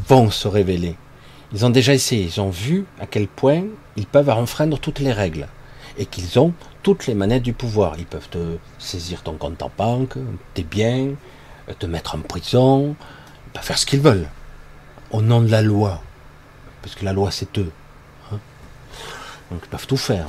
vont 0.09 0.31
se 0.31 0.49
révéler. 0.49 0.97
Ils 1.53 1.65
ont 1.65 1.70
déjà 1.70 1.95
essayé, 1.95 2.24
ils 2.24 2.40
ont 2.40 2.51
vu 2.51 2.85
à 3.01 3.07
quel 3.07 3.27
point 3.27 3.65
ils 3.97 4.07
peuvent 4.07 4.31
enfreindre 4.31 4.78
toutes 4.78 5.01
les 5.01 5.12
règles 5.12 5.49
et 5.97 6.07
qu'ils 6.07 6.39
ont 6.39 6.53
toutes 6.82 7.07
les 7.07 7.15
manettes 7.15 7.43
du 7.43 7.53
pouvoir. 7.53 7.95
Ils 7.99 8.07
peuvent 8.07 8.28
te 8.28 8.57
saisir 8.78 9.23
ton 9.23 9.35
compte 9.35 9.62
en 9.62 9.70
banque, 9.77 10.15
tes 10.55 10.62
biens, 10.62 11.11
te 11.78 11.86
mettre 11.86 12.15
en 12.15 12.20
prison, 12.20 12.97
faire 13.61 13.78
ce 13.78 13.86
qu'ils 13.86 14.01
veulent 14.01 14.28
au 15.11 15.23
nom 15.23 15.40
de 15.40 15.51
la 15.51 15.62
loi, 15.62 16.01
parce 16.82 16.95
que 16.95 17.05
la 17.05 17.12
loi 17.12 17.31
c'est 17.31 17.59
eux. 17.59 17.70
Donc 19.51 19.61
ils 19.65 19.69
peuvent 19.69 19.87
tout 19.87 19.97
faire, 19.97 20.27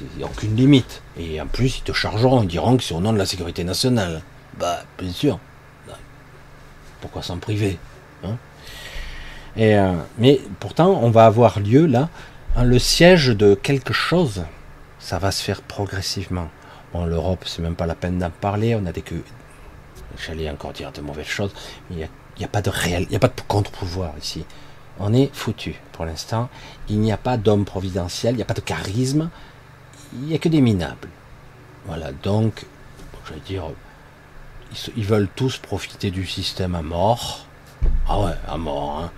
il 0.00 0.18
n'y 0.18 0.24
a 0.24 0.26
aucune 0.26 0.56
limite. 0.56 1.02
Et 1.18 1.40
en 1.40 1.46
plus 1.46 1.78
ils 1.78 1.82
te 1.82 1.92
chargeront, 1.92 2.42
ils 2.42 2.48
diront 2.48 2.76
que 2.76 2.82
c'est 2.82 2.94
au 2.94 3.00
nom 3.00 3.12
de 3.12 3.18
la 3.18 3.26
sécurité 3.26 3.64
nationale. 3.64 4.22
Bah 4.58 4.80
bien 4.98 5.12
sûr. 5.12 5.38
Pourquoi 7.02 7.22
s'en 7.22 7.38
priver 7.38 7.78
hein? 8.24 8.36
Et, 9.56 9.76
euh, 9.76 9.92
mais 10.18 10.40
pourtant, 10.60 11.00
on 11.02 11.10
va 11.10 11.26
avoir 11.26 11.60
lieu 11.60 11.84
là, 11.84 12.08
hein, 12.56 12.64
le 12.64 12.78
siège 12.78 13.28
de 13.28 13.54
quelque 13.54 13.92
chose. 13.92 14.44
Ça 14.98 15.18
va 15.18 15.30
se 15.30 15.42
faire 15.42 15.60
progressivement. 15.60 16.48
Bon, 16.92 17.04
l'Europe, 17.04 17.44
c'est 17.44 17.60
même 17.60 17.74
pas 17.74 17.86
la 17.86 17.94
peine 17.94 18.18
d'en 18.18 18.30
parler. 18.30 18.74
On 18.74 18.86
a 18.86 18.92
des 18.92 19.02
que. 19.02 19.16
J'allais 20.26 20.48
encore 20.48 20.72
dire 20.72 20.92
de 20.92 21.00
mauvaises 21.00 21.26
choses, 21.26 21.52
mais 21.90 21.96
il 21.96 21.98
n'y 22.38 22.44
a, 22.44 22.46
a, 22.46 22.48
pas 22.48 22.62
de 22.62 22.70
réel, 22.70 23.04
il 23.04 23.08
n'y 23.10 23.16
a 23.16 23.18
pas 23.18 23.28
de 23.28 23.40
contre-pouvoir 23.48 24.12
ici. 24.20 24.44
On 25.02 25.12
est 25.12 25.30
foutu 25.34 25.74
pour 25.92 26.04
l'instant. 26.06 26.48
Il 26.88 27.00
n'y 27.00 27.12
a 27.12 27.18
pas 27.18 27.36
d'homme 27.36 27.64
providentiel, 27.64 28.34
il 28.34 28.36
n'y 28.36 28.42
a 28.42 28.46
pas 28.46 28.54
de 28.54 28.60
charisme, 28.60 29.28
il 30.14 30.20
n'y 30.20 30.34
a 30.34 30.38
que 30.38 30.48
des 30.48 30.60
minables. 30.60 31.08
Voilà, 31.86 32.12
donc, 32.12 32.64
je 33.26 33.34
dire, 33.40 33.64
ils, 34.70 34.92
ils 34.96 35.04
veulent 35.04 35.28
tous 35.34 35.58
profiter 35.58 36.10
du 36.10 36.26
système 36.26 36.74
à 36.74 36.82
mort 36.82 37.46
ah 38.08 38.20
ouais, 38.20 38.32
à 38.48 38.56
mort. 38.56 39.00
Hein. 39.02 39.10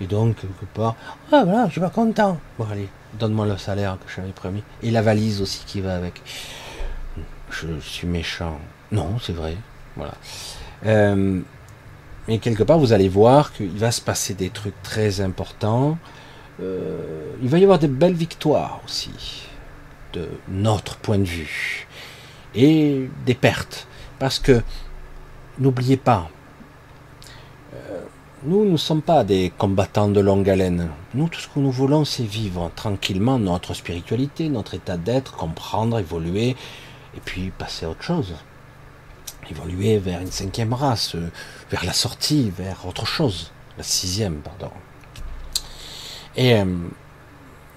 Et 0.00 0.06
donc, 0.06 0.36
quelque 0.36 0.64
part, 0.74 0.96
ah 1.30 1.44
voilà, 1.44 1.66
je 1.66 1.72
suis 1.72 1.80
pas 1.80 1.90
content. 1.90 2.38
Bon, 2.58 2.66
allez, 2.70 2.88
donne-moi 3.18 3.46
le 3.46 3.56
salaire 3.56 3.96
que 4.04 4.12
j'avais 4.12 4.32
promis. 4.32 4.62
Et 4.82 4.90
la 4.90 5.02
valise 5.02 5.40
aussi 5.40 5.64
qui 5.66 5.80
va 5.80 5.96
avec. 5.96 6.20
Je 7.50 7.78
suis 7.80 8.06
méchant. 8.06 8.58
Non, 8.90 9.18
c'est 9.20 9.32
vrai. 9.32 9.56
Voilà. 9.96 10.14
Euh, 10.86 11.40
mais 12.28 12.38
quelque 12.38 12.62
part, 12.62 12.78
vous 12.78 12.92
allez 12.92 13.08
voir 13.08 13.52
qu'il 13.52 13.70
va 13.70 13.90
se 13.90 14.00
passer 14.00 14.34
des 14.34 14.50
trucs 14.50 14.80
très 14.82 15.20
importants. 15.20 15.98
Euh, 16.60 17.32
il 17.42 17.48
va 17.48 17.58
y 17.58 17.64
avoir 17.64 17.78
des 17.78 17.88
belles 17.88 18.14
victoires 18.14 18.80
aussi, 18.84 19.48
de 20.12 20.28
notre 20.48 20.96
point 20.96 21.18
de 21.18 21.24
vue. 21.24 21.86
Et 22.54 23.08
des 23.26 23.34
pertes. 23.34 23.86
Parce 24.18 24.38
que, 24.38 24.62
n'oubliez 25.58 25.96
pas, 25.96 26.30
nous 28.44 28.64
ne 28.64 28.76
sommes 28.76 29.02
pas 29.02 29.22
des 29.22 29.52
combattants 29.56 30.08
de 30.08 30.18
longue 30.18 30.50
haleine. 30.50 30.88
Nous, 31.14 31.28
tout 31.28 31.38
ce 31.38 31.46
que 31.46 31.60
nous 31.60 31.70
voulons, 31.70 32.04
c'est 32.04 32.24
vivre 32.24 32.72
tranquillement 32.74 33.38
notre 33.38 33.72
spiritualité, 33.72 34.48
notre 34.48 34.74
état 34.74 34.96
d'être, 34.96 35.36
comprendre, 35.36 36.00
évoluer, 36.00 36.56
et 37.16 37.20
puis 37.24 37.52
passer 37.56 37.86
à 37.86 37.90
autre 37.90 38.02
chose. 38.02 38.34
Évoluer 39.50 39.98
vers 39.98 40.20
une 40.20 40.30
cinquième 40.30 40.72
race, 40.72 41.16
vers 41.70 41.84
la 41.84 41.92
sortie, 41.92 42.50
vers 42.50 42.86
autre 42.86 43.06
chose. 43.06 43.52
La 43.76 43.84
sixième, 43.84 44.36
pardon. 44.36 44.70
Et, 46.36 46.54
euh, 46.54 46.64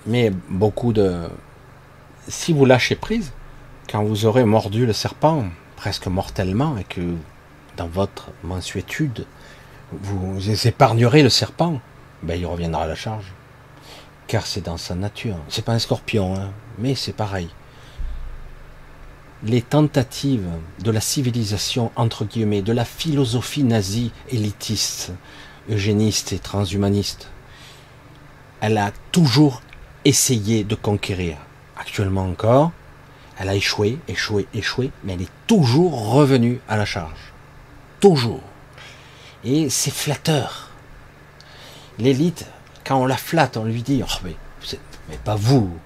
mais 0.05 0.31
beaucoup 0.49 0.93
de... 0.93 1.29
Si 2.27 2.53
vous 2.53 2.65
lâchez 2.65 2.95
prise, 2.95 3.33
quand 3.89 4.03
vous 4.03 4.25
aurez 4.25 4.45
mordu 4.45 4.85
le 4.85 4.93
serpent, 4.93 5.45
presque 5.75 6.07
mortellement, 6.07 6.77
et 6.77 6.83
que 6.83 7.15
dans 7.77 7.87
votre 7.87 8.29
mansuétude, 8.43 9.25
vous 9.91 10.67
épargnerez 10.67 11.23
le 11.23 11.29
serpent, 11.29 11.79
ben, 12.23 12.39
il 12.39 12.45
reviendra 12.45 12.83
à 12.83 12.87
la 12.87 12.95
charge. 12.95 13.33
Car 14.27 14.47
c'est 14.47 14.61
dans 14.61 14.77
sa 14.77 14.95
nature. 14.95 15.37
C'est 15.49 15.63
pas 15.63 15.73
un 15.73 15.79
scorpion, 15.79 16.35
hein, 16.35 16.51
mais 16.79 16.95
c'est 16.95 17.13
pareil. 17.13 17.49
Les 19.43 19.61
tentatives 19.61 20.47
de 20.79 20.91
la 20.91 21.01
civilisation, 21.01 21.91
entre 21.95 22.25
guillemets, 22.25 22.61
de 22.61 22.73
la 22.73 22.85
philosophie 22.85 23.63
nazie 23.63 24.11
élitiste, 24.29 25.11
eugéniste 25.69 26.33
et 26.33 26.39
transhumaniste, 26.39 27.29
elle 28.61 28.77
a 28.77 28.91
toujours 29.11 29.61
essayé 30.05 30.63
de 30.63 30.75
conquérir. 30.75 31.37
Actuellement 31.77 32.23
encore, 32.23 32.71
elle 33.37 33.49
a 33.49 33.55
échoué, 33.55 33.99
échoué, 34.07 34.47
échoué, 34.53 34.91
mais 35.03 35.13
elle 35.13 35.23
est 35.23 35.31
toujours 35.47 36.11
revenue 36.11 36.61
à 36.69 36.77
la 36.77 36.85
charge. 36.85 37.33
Toujours. 37.99 38.41
Et 39.43 39.69
c'est 39.69 39.91
flatteur. 39.93 40.69
L'élite, 41.99 42.45
quand 42.85 43.01
on 43.01 43.05
la 43.05 43.17
flatte, 43.17 43.57
on 43.57 43.65
lui 43.65 43.83
dit 43.83 44.01
oh, 44.03 44.19
mais, 44.23 44.35
mais 45.09 45.17
pas 45.17 45.35
vous, 45.35 45.77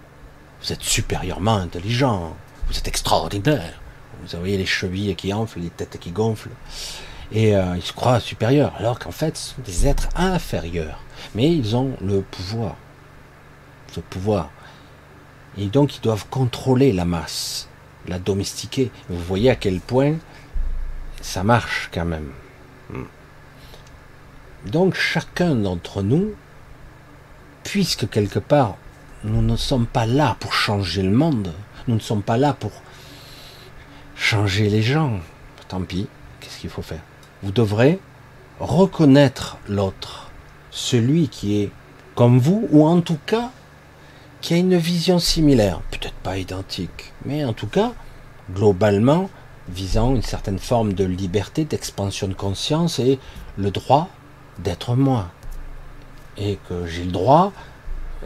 vous 0.62 0.74
êtes 0.74 0.84
supérieurement 0.84 1.56
intelligent, 1.56 2.36
vous 2.70 2.78
êtes 2.78 2.88
extraordinaire. 2.88 3.82
Vous 4.22 4.38
voyez 4.38 4.58
les 4.58 4.66
chevilles 4.66 5.16
qui 5.16 5.34
enflent, 5.34 5.60
les 5.60 5.70
têtes 5.70 5.98
qui 6.00 6.12
gonflent. 6.12 6.50
Et 7.32 7.56
euh, 7.56 7.76
ils 7.76 7.82
se 7.82 7.94
croient 7.94 8.20
supérieurs, 8.20 8.74
alors 8.78 9.00
qu'en 9.00 9.12
fait, 9.12 9.38
ce 9.38 9.56
sont 9.56 9.62
des 9.62 9.88
êtres 9.88 10.10
inférieurs. 10.16 11.00
Mais 11.36 11.52
ils 11.52 11.76
ont 11.76 11.96
le 12.02 12.22
pouvoir. 12.22 12.76
Ce 13.94 14.00
pouvoir. 14.00 14.50
Et 15.58 15.68
donc, 15.68 15.98
ils 15.98 16.02
doivent 16.02 16.28
contrôler 16.30 16.92
la 16.92 17.06
masse, 17.06 17.68
la 18.08 18.20
domestiquer. 18.20 18.92
Vous 19.10 19.20
voyez 19.20 19.50
à 19.50 19.56
quel 19.56 19.80
point 19.80 20.16
ça 21.22 21.44
marche 21.44 21.90
quand 21.94 22.06
même. 22.06 22.32
Hmm. 22.92 23.04
Donc 24.66 24.94
chacun 24.94 25.56
d'entre 25.56 26.02
nous, 26.02 26.34
puisque 27.64 28.10
quelque 28.10 28.40
part 28.40 28.76
nous 29.24 29.42
ne 29.42 29.56
sommes 29.56 29.86
pas 29.86 30.06
là 30.06 30.38
pour 30.40 30.54
changer 30.54 31.02
le 31.02 31.12
monde, 31.12 31.54
nous 31.88 31.96
ne 31.96 32.00
sommes 32.00 32.24
pas 32.24 32.38
là 32.38 32.54
pour 32.54 32.72
changer 34.16 34.70
les 34.70 34.82
gens, 34.82 35.20
tant 35.68 35.82
pis, 35.82 36.08
qu'est-ce 36.40 36.60
qu'il 36.60 36.70
faut 36.70 36.82
faire? 36.82 37.02
Vous 37.42 37.52
devrez 37.52 38.00
reconnaître 38.60 39.58
l'autre, 39.68 40.32
celui 40.72 41.30
qui 41.30 41.62
est 41.62 41.72
comme 42.16 42.40
vous, 42.40 42.68
ou 42.72 42.86
en 42.86 43.02
tout 43.02 43.20
cas 43.26 43.52
qui 44.42 44.54
a 44.54 44.58
une 44.58 44.78
vision 44.78 45.20
similaire, 45.20 45.82
peut-être 45.92 46.16
pas 46.16 46.38
identique, 46.38 47.14
mais 47.26 47.44
en 47.44 47.54
tout 47.54 47.68
cas, 47.68 47.94
globalement, 48.54 49.30
visant 49.70 50.16
une 50.16 50.24
certaine 50.24 50.60
forme 50.60 50.94
de 50.94 51.04
liberté, 51.04 51.66
d'expansion 51.66 52.28
de 52.28 52.34
conscience 52.34 53.00
et 53.00 53.20
le 53.58 53.72
droit 53.72 54.10
d'être 54.60 54.96
moi. 54.96 55.30
Et 56.38 56.58
que 56.68 56.88
j'ai 56.88 57.04
le 57.04 57.12
droit, 57.12 57.52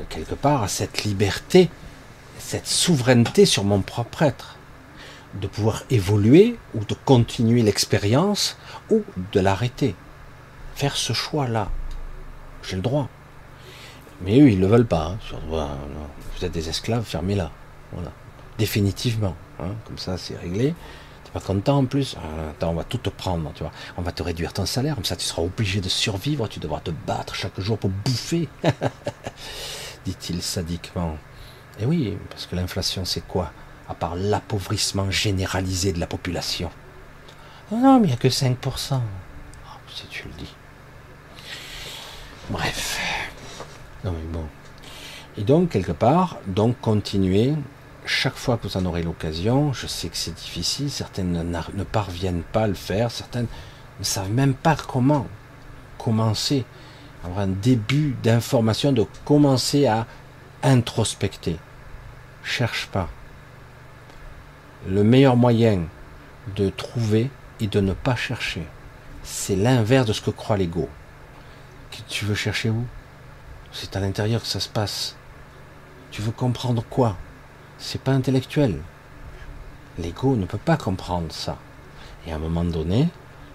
quelque 0.10 0.36
part, 0.36 0.64
à 0.64 0.68
cette 0.68 1.04
liberté 1.04 1.70
cette 2.44 2.68
souveraineté 2.68 3.46
sur 3.46 3.64
mon 3.64 3.82
propre 3.82 4.22
être, 4.22 4.58
de 5.42 5.48
pouvoir 5.48 5.84
évoluer 5.90 6.60
ou 6.76 6.84
de 6.84 6.94
continuer 6.94 7.64
l'expérience 7.64 8.58
ou 8.92 9.04
de 9.32 9.40
l'arrêter. 9.40 9.96
Faire 10.76 10.96
ce 10.96 11.14
choix-là, 11.14 11.70
j'ai 12.62 12.76
le 12.76 12.82
droit. 12.82 13.10
Mais 14.22 14.40
eux, 14.40 14.50
ils 14.50 14.58
ne 14.58 14.66
le 14.66 14.68
veulent 14.68 14.86
pas. 14.86 15.18
Hein. 15.32 15.70
Vous 16.38 16.46
êtes 16.46 16.52
des 16.52 16.70
esclaves, 16.70 17.04
fermez-la. 17.04 17.50
Voilà. 17.94 18.12
Définitivement. 18.58 19.36
Hein. 19.60 19.74
Comme 19.86 19.98
ça, 19.98 20.18
c'est 20.18 20.38
réglé. 20.38 20.76
T'es 21.24 21.32
pas 21.32 21.40
content 21.40 21.80
en 21.80 21.86
plus? 21.86 22.16
Ah, 22.18 22.68
on 22.68 22.74
va 22.74 22.84
tout 22.84 22.98
te 22.98 23.10
prendre, 23.10 23.52
tu 23.56 23.64
vois. 23.64 23.72
On 23.98 24.02
va 24.02 24.12
te 24.12 24.22
réduire 24.22 24.54
ton 24.54 24.66
salaire, 24.66 24.96
comme 24.96 25.06
ça 25.06 25.16
tu 25.16 25.26
seras 25.26 25.42
obligé 25.42 25.82
de 25.82 25.90
survivre, 25.90 26.48
tu 26.48 26.60
devras 26.60 26.82
te 26.82 26.92
battre 26.92 27.34
chaque 27.36 27.60
jour 27.60 27.78
pour 27.78 27.90
bouffer. 27.90 28.48
Dit-il 30.06 30.42
sadiquement. 30.42 31.18
Et 31.80 31.86
oui, 31.86 32.18
parce 32.30 32.46
que 32.46 32.56
l'inflation, 32.56 33.06
c'est 33.06 33.26
quoi 33.28 33.52
À 33.90 33.94
part 33.94 34.16
l'appauvrissement 34.16 35.10
généralisé 35.10 35.94
de 35.94 36.00
la 36.00 36.08
population? 36.08 36.70
Non, 37.72 37.80
non, 37.80 38.00
mais 38.00 38.08
il 38.08 38.10
n'y 38.10 38.14
a 38.14 38.18
que 38.18 38.28
5%. 38.28 38.56
Ah, 38.94 39.00
si 39.94 40.06
tu 40.08 40.28
le 40.28 40.34
dis. 40.38 40.54
Bref. 42.50 43.00
Non 44.04 44.12
mais 44.12 44.32
bon. 44.32 44.46
Et 45.38 45.44
donc, 45.44 45.70
quelque 45.70 45.94
part, 45.94 46.38
donc 46.46 46.80
continuer, 46.82 47.54
chaque 48.06 48.36
fois 48.36 48.58
que 48.58 48.68
vous 48.68 48.78
en 48.78 48.86
aurez 48.86 49.02
l'occasion, 49.02 49.74
je 49.74 49.88
sais 49.88 50.10
que 50.10 50.18
c'est 50.18 50.36
difficile, 50.36 50.92
certaines 50.92 51.32
ne 51.74 51.84
parviennent 51.84 52.44
pas 52.44 52.64
à 52.64 52.68
le 52.68 52.74
faire, 52.74 53.10
certaines 53.10 53.48
ne 54.00 54.04
savent 54.04 54.30
même 54.30 54.54
pas 54.54 54.76
comment 54.76 55.26
commencer, 55.98 56.66
avoir 57.24 57.40
un 57.40 57.48
début 57.48 58.16
d'information, 58.22 58.92
de 58.92 59.06
commencer 59.24 59.88
à 59.88 60.06
introspecter. 60.64 61.58
Cherche 62.44 62.88
pas. 62.88 63.10
Le 64.88 65.04
meilleur 65.04 65.36
moyen 65.36 65.84
de 66.56 66.70
trouver 66.70 67.30
et 67.60 67.68
de 67.68 67.80
ne 67.80 67.94
pas 67.94 68.16
chercher, 68.16 68.66
c'est 69.24 69.56
l'inverse 69.56 70.08
de 70.08 70.14
ce 70.14 70.22
que 70.22 70.32
croit 70.32 70.58
l'ego. 70.58 70.90
Tu 72.08 72.26
veux 72.26 72.36
chercher 72.36 72.70
où? 72.70 72.86
C'est 73.72 73.96
à 73.96 74.00
l'intérieur 74.00 74.42
que 74.42 74.48
ça 74.48 74.60
se 74.60 74.70
passe. 74.70 75.16
Tu 76.12 76.22
veux 76.22 76.32
comprendre 76.32 76.84
quoi? 76.90 77.16
C'est 77.78 78.02
pas 78.02 78.12
intellectuel. 78.12 78.82
L'ego 79.98 80.36
ne 80.36 80.46
peut 80.46 80.58
pas 80.58 80.78
comprendre 80.78 81.32
ça. 81.32 81.58
Et 82.26 82.32
à 82.32 82.36
un 82.36 82.40
moment 82.40 82.64
donné, 82.64 83.10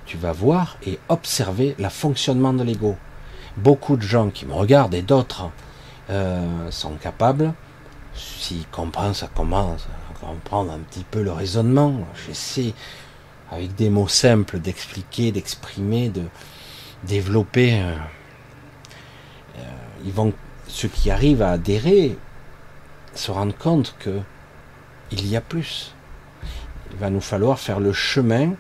tu 0.07 0.17
vas 0.17 0.33
voir 0.33 0.77
et 0.87 0.99
observer 1.09 1.75
le 1.79 1.89
fonctionnement 1.89 2.53
de 2.53 2.63
l'ego. 2.63 2.97
Beaucoup 3.57 3.97
de 3.97 4.03
gens 4.03 4.31
qui 4.31 4.47
me 4.47 4.55
regardent 4.55 4.95
et 4.95 5.03
d'autres 5.03 5.51
euh, 6.11 6.71
sont 6.71 6.95
capables, 6.95 7.53
s'ils 8.15 8.67
comprennent, 8.69 9.15
ça 9.15 9.29
commence 9.29 9.87
à 9.87 10.27
comprendre 10.27 10.73
un 10.73 10.79
petit 10.79 11.05
peu 11.05 11.23
le 11.23 11.33
raisonnement. 11.33 12.01
J'essaie 12.27 12.75
avec 13.51 13.75
des 13.75 13.91
mots 13.91 14.09
simples 14.09 14.59
d'expliquer, 14.59 15.33
d'exprimer, 15.33 16.09
de 16.09 16.23
développer. 17.05 17.81
Euh, 17.81 17.95
euh, 19.59 19.63
ils 20.05 20.13
vont, 20.13 20.33
ceux 20.67 20.89
qui 20.89 21.11
arrivent 21.11 21.43
à 21.43 21.53
adhérer 21.53 22.17
se 23.15 23.31
rendre 23.31 23.57
compte 23.57 23.95
que 23.99 24.21
il 25.11 25.27
y 25.27 25.37
a 25.37 25.41
plus. 25.41 25.95
Il 26.91 26.99
va 26.99 27.11
nous 27.11 27.21
falloir 27.21 27.59
faire 27.59 27.81
le 27.81 27.93
chemin 27.93 28.53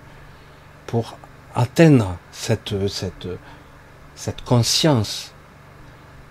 pour 0.86 1.18
atteindre 1.54 2.16
cette, 2.32 2.88
cette, 2.88 3.28
cette 4.14 4.42
conscience. 4.42 5.32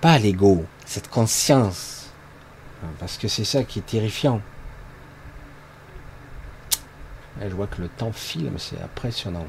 Pas 0.02 0.18
l'ego, 0.18 0.66
cette 0.88 1.10
conscience. 1.10 2.10
Parce 3.00 3.18
que 3.18 3.28
c'est 3.28 3.44
ça 3.44 3.64
qui 3.64 3.80
est 3.80 3.86
terrifiant. 3.86 4.42
je 7.42 7.54
vois 7.54 7.68
que 7.68 7.82
le 7.82 7.90
temps 7.90 8.12
file, 8.12 8.50
mais 8.52 8.60
c'est 8.60 8.82
impressionnant. 8.82 9.48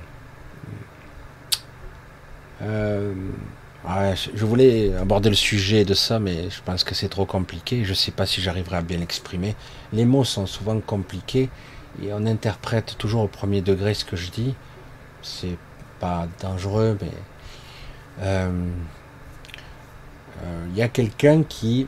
Euh, 2.60 3.14
je 4.34 4.44
voulais 4.44 4.94
aborder 4.96 5.28
le 5.28 5.36
sujet 5.36 5.84
de 5.84 5.94
ça, 5.94 6.18
mais 6.18 6.50
je 6.50 6.60
pense 6.62 6.84
que 6.84 6.94
c'est 6.94 7.08
trop 7.08 7.24
compliqué. 7.24 7.84
Je 7.84 7.90
ne 7.90 7.94
sais 7.94 8.10
pas 8.10 8.26
si 8.26 8.42
j'arriverai 8.42 8.76
à 8.76 8.82
bien 8.82 8.98
l'exprimer. 8.98 9.54
Les 9.92 10.04
mots 10.04 10.24
sont 10.24 10.46
souvent 10.46 10.80
compliqués 10.80 11.48
et 12.02 12.12
on 12.12 12.26
interprète 12.26 12.96
toujours 12.98 13.22
au 13.22 13.28
premier 13.28 13.60
degré 13.62 13.94
ce 13.94 14.04
que 14.04 14.16
je 14.16 14.30
dis. 14.30 14.54
C'est 15.22 15.56
pas 16.00 16.26
dangereux, 16.40 16.98
mais 17.00 17.12
euh, 18.22 18.50
euh, 20.42 20.66
il 20.70 20.76
y 20.76 20.82
a 20.82 20.88
quelqu'un 20.88 21.42
qui, 21.42 21.86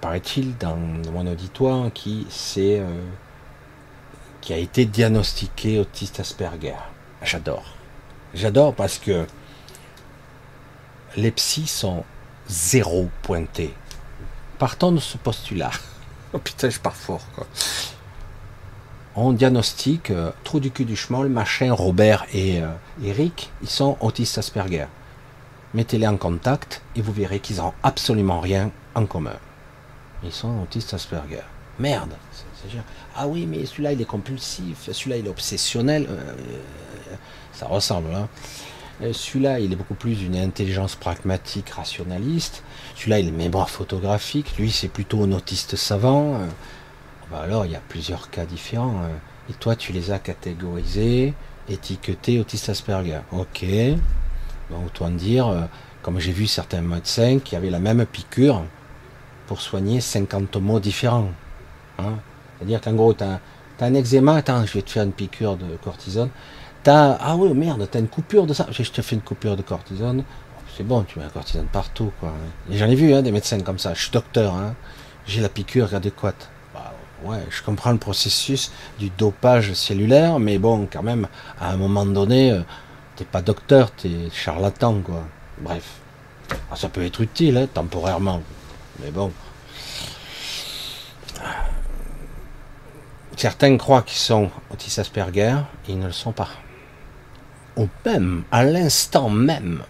paraît-il, 0.00 0.56
dans 0.58 0.76
mon 0.76 1.26
auditoire, 1.26 1.92
qui 1.92 2.26
euh, 2.58 3.04
qui 4.40 4.52
a 4.52 4.56
été 4.56 4.84
diagnostiqué 4.84 5.78
autiste 5.78 6.20
Asperger. 6.20 6.76
J'adore. 7.22 7.74
J'adore 8.34 8.74
parce 8.74 8.98
que 8.98 9.26
les 11.16 11.30
psys 11.32 11.66
sont 11.66 12.04
zéro 12.48 13.08
pointés. 13.22 13.74
Partons 14.58 14.92
de 14.92 15.00
ce 15.00 15.18
postulat. 15.18 15.70
oh 16.32 16.38
putain, 16.38 16.70
je 16.70 16.78
pars 16.78 16.96
fort. 16.96 17.24
Quoi. 17.34 17.46
On 19.20 19.32
diagnostique 19.32 20.10
euh, 20.10 20.30
trou 20.44 20.60
du 20.60 20.70
cul 20.70 20.84
du 20.84 20.94
schmoll, 20.94 21.28
machin, 21.28 21.72
Robert 21.72 22.24
et 22.32 22.62
euh, 22.62 22.68
Eric, 23.02 23.50
ils 23.62 23.68
sont 23.68 23.96
autistes 24.00 24.38
Asperger. 24.38 24.86
Mettez-les 25.78 26.08
en 26.08 26.16
contact 26.16 26.82
et 26.96 27.00
vous 27.00 27.12
verrez 27.12 27.38
qu'ils 27.38 27.58
n'ont 27.58 27.72
absolument 27.84 28.40
rien 28.40 28.72
en 28.96 29.06
commun. 29.06 29.36
Ils 30.24 30.32
sont 30.32 30.60
autistes 30.60 30.92
Asperger. 30.92 31.44
Merde. 31.78 32.14
ah 33.14 33.28
oui, 33.28 33.46
mais 33.46 33.64
celui-là 33.64 33.92
il 33.92 34.02
est 34.02 34.04
compulsif, 34.04 34.90
celui-là 34.90 35.18
il 35.18 35.26
est 35.26 35.30
obsessionnel. 35.30 36.08
Euh, 36.10 36.34
ça 37.52 37.66
ressemble. 37.66 38.12
Hein. 38.12 38.28
Euh, 39.02 39.12
celui-là, 39.12 39.60
il 39.60 39.72
est 39.72 39.76
beaucoup 39.76 39.94
plus 39.94 40.16
d'une 40.16 40.34
intelligence 40.34 40.96
pragmatique, 40.96 41.70
rationaliste. 41.70 42.64
Celui-là, 42.96 43.20
il 43.20 43.28
est 43.28 43.30
mémoire 43.30 43.70
photographique. 43.70 44.56
Lui, 44.58 44.72
c'est 44.72 44.88
plutôt 44.88 45.22
un 45.22 45.30
autiste 45.30 45.76
savant. 45.76 46.40
Euh, 46.40 46.46
bah 47.30 47.42
alors, 47.44 47.66
il 47.66 47.70
y 47.70 47.76
a 47.76 47.82
plusieurs 47.88 48.30
cas 48.30 48.46
différents. 48.46 49.00
Hein. 49.04 49.10
Et 49.48 49.52
toi, 49.52 49.76
tu 49.76 49.92
les 49.92 50.10
as 50.10 50.18
catégorisés, 50.18 51.34
étiquetés 51.68 52.40
autiste 52.40 52.68
Asperger. 52.68 53.20
Ok. 53.30 53.64
Autant 54.70 55.10
dire, 55.10 55.48
euh, 55.48 55.62
comme 56.02 56.18
j'ai 56.18 56.32
vu 56.32 56.46
certains 56.46 56.82
médecins 56.82 57.38
qui 57.38 57.56
avaient 57.56 57.70
la 57.70 57.78
même 57.78 58.04
piqûre 58.06 58.62
pour 59.46 59.60
soigner 59.60 60.00
50 60.00 60.56
mots 60.56 60.80
différents. 60.80 61.30
Hein. 61.98 62.14
C'est-à-dire 62.58 62.80
qu'en 62.80 62.92
gros, 62.92 63.14
tu 63.14 63.24
as, 63.24 63.40
un 63.80 63.94
eczéma, 63.94 64.36
attends, 64.36 64.66
je 64.66 64.74
vais 64.74 64.82
te 64.82 64.90
faire 64.90 65.04
une 65.04 65.12
piqûre 65.12 65.56
de 65.56 65.76
cortisone 65.82 66.30
ah 66.90 67.36
oui, 67.36 67.52
merde, 67.54 67.86
t'as 67.90 67.98
une 67.98 68.08
coupure 68.08 68.46
de 68.46 68.54
ça. 68.54 68.66
Je 68.70 68.82
te 68.90 69.02
fais 69.02 69.16
une 69.16 69.22
coupure 69.22 69.56
de 69.56 69.62
cortisone. 69.62 70.24
C'est 70.76 70.84
bon, 70.84 71.02
tu 71.02 71.18
mets 71.18 71.24
la 71.24 71.30
cortisone 71.30 71.66
partout, 71.66 72.12
j'en 72.70 72.86
ai 72.86 72.94
vu, 72.94 73.12
hein, 73.12 73.22
des 73.22 73.32
médecins 73.32 73.60
comme 73.60 73.78
ça. 73.78 73.94
Je 73.94 74.02
suis 74.02 74.10
docteur, 74.12 74.54
hein. 74.54 74.74
J'ai 75.26 75.40
la 75.40 75.48
piqûre 75.48 75.94
adéquate. 75.94 76.48
Bah, 76.72 76.94
ouais, 77.24 77.44
je 77.50 77.62
comprends 77.62 77.90
le 77.90 77.98
processus 77.98 78.70
du 78.98 79.10
dopage 79.10 79.72
cellulaire, 79.72 80.38
mais 80.38 80.58
bon, 80.58 80.88
quand 80.90 81.02
même, 81.02 81.26
à 81.60 81.72
un 81.72 81.76
moment 81.76 82.06
donné, 82.06 82.52
euh, 82.52 82.60
t'es 83.18 83.24
pas 83.24 83.42
docteur, 83.42 83.90
t'es 83.90 84.30
charlatan, 84.32 85.00
quoi. 85.00 85.24
Bref. 85.60 85.96
Ah, 86.70 86.76
ça 86.76 86.88
peut 86.88 87.04
être 87.04 87.20
utile, 87.20 87.56
hein, 87.56 87.66
temporairement. 87.66 88.40
Mais 89.00 89.10
bon. 89.10 89.32
Certains 93.36 93.76
croient 93.76 94.02
qu'ils 94.02 94.18
sont 94.18 94.50
autistes 94.70 95.00
Asperger, 95.00 95.56
ils 95.88 95.98
ne 95.98 96.06
le 96.06 96.12
sont 96.12 96.32
pas 96.32 96.48
au 97.76 97.88
même, 98.04 98.44
à 98.50 98.64
l'instant 98.64 99.30
même 99.30 99.82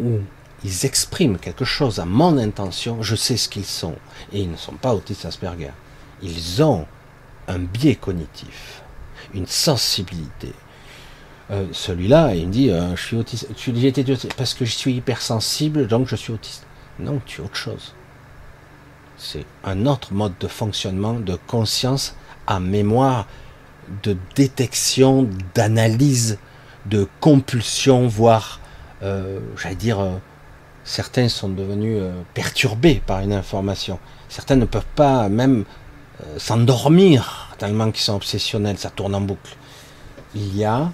où 0.00 0.20
ils 0.64 0.86
expriment 0.86 1.38
quelque 1.38 1.64
chose 1.64 2.00
à 2.00 2.04
mon 2.04 2.38
intention, 2.38 3.02
je 3.02 3.14
sais 3.14 3.36
ce 3.36 3.48
qu'ils 3.48 3.64
sont. 3.64 3.96
Et 4.32 4.40
ils 4.40 4.50
ne 4.50 4.56
sont 4.56 4.74
pas 4.74 4.94
autistes 4.94 5.24
Asperger. 5.24 5.70
Ils 6.22 6.62
ont 6.62 6.86
un 7.48 7.58
biais 7.58 7.96
cognitif, 7.96 8.82
une 9.34 9.46
sensibilité. 9.46 10.52
Euh, 11.50 11.66
celui-là, 11.72 12.34
il 12.34 12.48
me 12.48 12.52
dit, 12.52 12.70
euh, 12.70 12.96
je 12.96 13.02
suis 13.02 13.16
autiste, 13.16 13.48
parce 14.36 14.54
que 14.54 14.64
je 14.64 14.72
suis 14.72 14.94
hypersensible, 14.94 15.86
donc 15.86 16.08
je 16.08 16.16
suis 16.16 16.32
autiste. 16.32 16.66
Non, 16.98 17.20
tu 17.24 17.40
es 17.40 17.44
autre 17.44 17.56
chose. 17.56 17.94
C'est 19.16 19.46
un 19.64 19.86
autre 19.86 20.12
mode 20.12 20.34
de 20.40 20.48
fonctionnement, 20.48 21.14
de 21.14 21.38
conscience, 21.46 22.16
à 22.46 22.58
mémoire, 22.58 23.26
de 24.02 24.16
détection, 24.34 25.28
d'analyse 25.54 26.38
de 26.86 27.08
compulsion, 27.20 28.06
voire, 28.06 28.60
euh, 29.02 29.40
j'allais 29.56 29.76
dire, 29.76 29.98
certains 30.84 31.28
sont 31.28 31.48
devenus 31.48 32.02
perturbés 32.34 33.02
par 33.06 33.20
une 33.20 33.32
information. 33.32 33.98
Certains 34.28 34.56
ne 34.56 34.64
peuvent 34.64 34.84
pas 34.94 35.28
même 35.28 35.64
s'endormir 36.38 37.54
tellement 37.58 37.90
qu'ils 37.90 38.02
sont 38.02 38.14
obsessionnels, 38.14 38.78
ça 38.78 38.90
tourne 38.90 39.14
en 39.14 39.20
boucle. 39.20 39.56
Il 40.34 40.56
y 40.56 40.64
a 40.64 40.90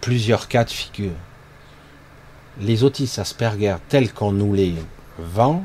plusieurs 0.00 0.48
cas 0.48 0.64
de 0.64 0.70
figure. 0.70 1.12
Les 2.58 2.84
autistes 2.84 3.18
Asperger 3.18 3.76
tels 3.88 4.12
qu'on 4.12 4.32
nous 4.32 4.54
les 4.54 4.74
vend, 5.18 5.64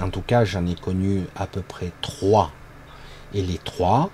en 0.00 0.10
tout 0.10 0.22
cas 0.22 0.44
j'en 0.44 0.66
ai 0.66 0.74
connu 0.74 1.24
à 1.36 1.46
peu 1.46 1.60
près 1.60 1.92
trois 2.00 2.52
Et 3.34 3.42
les 3.42 3.58
trois 3.58 4.10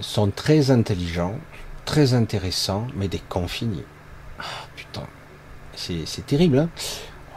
sont 0.00 0.30
très 0.30 0.70
intelligents, 0.70 1.38
très 1.84 2.14
intéressants, 2.14 2.86
mais 2.94 3.08
des 3.08 3.20
cons 3.20 3.48
finis. 3.48 3.84
Ah, 4.38 4.44
putain, 4.74 5.06
c'est 5.74 6.26
terrible. 6.26 6.58
Hein 6.58 6.68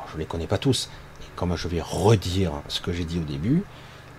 je 0.07 0.13
ne 0.15 0.19
les 0.19 0.25
connais 0.25 0.47
pas 0.47 0.57
tous. 0.57 0.89
Et 1.21 1.25
comme 1.35 1.55
je 1.55 1.67
vais 1.67 1.81
redire 1.81 2.53
ce 2.67 2.79
que 2.79 2.91
j'ai 2.91 3.05
dit 3.05 3.19
au 3.19 3.23
début, 3.23 3.63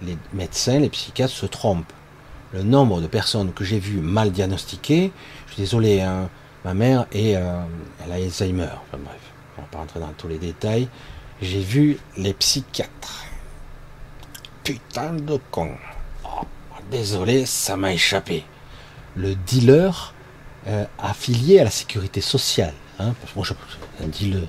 les 0.02 0.16
médecins, 0.32 0.78
les 0.78 0.90
psychiatres 0.90 1.32
se 1.32 1.46
trompent. 1.46 1.92
Le 2.52 2.62
nombre 2.62 3.00
de 3.00 3.06
personnes 3.06 3.52
que 3.52 3.64
j'ai 3.64 3.78
vues 3.78 4.00
mal 4.00 4.30
diagnostiquées, 4.30 5.12
je 5.46 5.52
suis 5.52 5.62
désolé, 5.62 6.00
hein, 6.00 6.28
ma 6.64 6.74
mère 6.74 7.06
est, 7.12 7.36
euh, 7.36 7.60
elle 8.04 8.12
a 8.12 8.14
Alzheimer. 8.16 8.68
Enfin 8.72 9.02
bref, 9.02 9.20
on 9.58 9.62
va 9.62 9.68
pas 9.68 9.78
rentrer 9.78 10.00
dans 10.00 10.12
tous 10.16 10.28
les 10.28 10.38
détails. 10.38 10.88
J'ai 11.42 11.60
vu 11.60 11.98
les 12.16 12.32
psychiatres. 12.32 13.24
Putain 14.64 15.12
de 15.12 15.38
con. 15.50 15.70
Oh, 16.24 16.44
désolé, 16.90 17.46
ça 17.46 17.76
m'a 17.76 17.92
échappé. 17.92 18.44
Le 19.16 19.34
dealer 19.34 20.14
euh, 20.66 20.84
affilié 20.98 21.60
à 21.60 21.64
la 21.64 21.70
sécurité 21.70 22.20
sociale. 22.20 22.74
Hein, 22.98 23.14
parce 23.20 23.32
que 23.32 23.38
moi, 23.38 23.46
je, 23.46 24.04
un 24.04 24.08
dealer. 24.08 24.48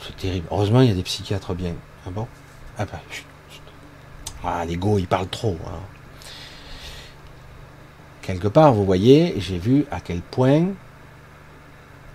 C'est 0.00 0.16
terrible. 0.16 0.46
Heureusement, 0.50 0.80
il 0.80 0.88
y 0.88 0.90
a 0.90 0.94
des 0.94 1.02
psychiatres 1.02 1.54
bien. 1.54 1.74
Ah 2.06 2.10
bon? 2.10 2.26
Ah 2.76 2.86
bah, 2.86 3.00
Ah, 4.42 4.64
l'ego, 4.64 4.98
il 4.98 5.06
parle 5.06 5.28
trop. 5.28 5.56
Hein. 5.66 5.78
Quelque 8.22 8.48
part, 8.48 8.72
vous 8.72 8.84
voyez, 8.84 9.34
j'ai 9.38 9.58
vu 9.58 9.84
à 9.90 10.00
quel 10.00 10.20
point 10.20 10.68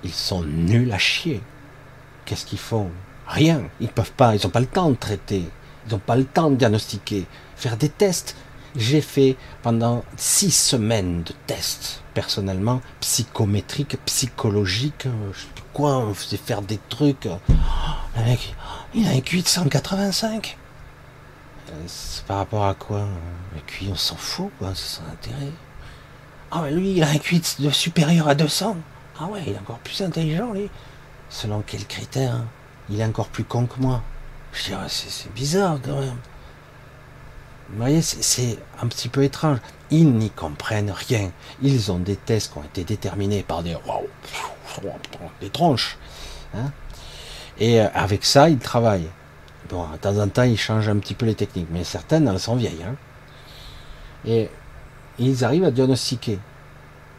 ils 0.03 0.13
sont 0.13 0.41
nuls 0.43 0.91
à 0.93 0.97
chier. 0.97 1.41
Qu'est-ce 2.25 2.45
qu'ils 2.45 2.59
font? 2.59 2.89
Rien. 3.27 3.63
Ils 3.81 3.89
peuvent 3.89 4.13
pas. 4.13 4.35
Ils 4.35 4.43
n'ont 4.43 4.49
pas 4.49 4.61
le 4.61 4.67
temps 4.67 4.89
de 4.89 4.95
traiter. 4.95 5.43
Ils 5.85 5.91
n'ont 5.91 5.99
pas 5.99 6.15
le 6.15 6.23
temps 6.23 6.49
de 6.49 6.55
diagnostiquer. 6.55 7.25
Faire 7.57 7.75
des 7.75 7.89
tests. 7.89 8.35
J'ai 8.75 9.01
fait 9.01 9.35
pendant 9.63 10.03
six 10.17 10.51
semaines 10.51 11.23
de 11.23 11.33
tests, 11.47 12.03
personnellement, 12.13 12.81
psychométriques, 12.99 13.97
psychologiques, 14.05 15.07
je 15.33 15.39
sais 15.39 15.47
quoi, 15.73 15.97
on 15.97 16.13
faisait 16.13 16.37
faire 16.37 16.61
des 16.61 16.79
trucs. 16.89 17.25
Le 17.25 18.23
mec, 18.23 18.55
il 18.93 19.07
a 19.07 19.11
un 19.11 19.21
QI 19.21 19.41
de 19.41 19.47
185. 19.47 20.57
Euh, 21.69 21.73
c'est 21.87 22.23
par 22.25 22.37
rapport 22.37 22.65
à 22.65 22.75
quoi? 22.75 23.07
Le 23.55 23.61
QI, 23.65 23.89
on 23.91 23.95
s'en 23.95 24.15
fout, 24.15 24.51
quoi, 24.59 24.73
c'est 24.75 24.97
son 24.97 25.03
intérêt. 25.11 25.51
Ah, 26.51 26.61
mais 26.63 26.71
lui, 26.71 26.91
il 26.93 27.03
a 27.03 27.09
un 27.09 27.17
QI 27.17 27.41
de 27.59 27.69
supérieur 27.69 28.27
à 28.27 28.35
200. 28.35 28.77
Ah 29.19 29.25
ouais, 29.25 29.43
il 29.45 29.53
est 29.53 29.59
encore 29.59 29.79
plus 29.79 30.01
intelligent, 30.01 30.53
lui. 30.53 30.69
Selon 31.29 31.61
quels 31.61 31.85
critères 31.85 32.41
Il 32.89 33.01
est 33.01 33.05
encore 33.05 33.27
plus 33.27 33.43
con 33.43 33.65
que 33.65 33.79
moi. 33.79 34.01
Je 34.53 34.63
dis, 34.63 34.73
c'est 34.87 35.33
bizarre 35.33 35.79
quand 35.83 35.99
même. 35.99 36.17
Vous 37.69 37.77
voyez, 37.77 38.01
c'est 38.01 38.57
un 38.81 38.87
petit 38.87 39.09
peu 39.09 39.23
étrange. 39.23 39.59
Ils 39.91 40.09
n'y 40.09 40.29
comprennent 40.29 40.91
rien. 40.91 41.31
Ils 41.61 41.91
ont 41.91 41.99
des 41.99 42.15
tests 42.15 42.53
qui 42.53 42.59
ont 42.59 42.63
été 42.63 42.85
déterminés 42.85 43.43
par 43.43 43.61
des, 43.61 43.75
des 45.41 45.49
tronches. 45.49 45.97
Hein. 46.55 46.71
Et 47.59 47.81
euh, 47.81 47.87
avec 47.93 48.23
ça, 48.23 48.49
ils 48.49 48.59
travaillent. 48.59 49.09
Bon, 49.69 49.85
de 49.91 49.97
temps 49.97 50.17
en 50.17 50.29
temps, 50.29 50.43
ils 50.43 50.57
changent 50.57 50.87
un 50.87 50.97
petit 50.97 51.13
peu 51.13 51.25
les 51.25 51.35
techniques, 51.35 51.67
mais 51.71 51.83
certaines, 51.83 52.27
elles 52.27 52.39
sont 52.39 52.55
vieilles. 52.55 52.83
Hein. 52.87 52.95
Et 54.25 54.49
ils 55.19 55.43
arrivent 55.43 55.63
à 55.63 55.71
diagnostiquer. 55.71 56.39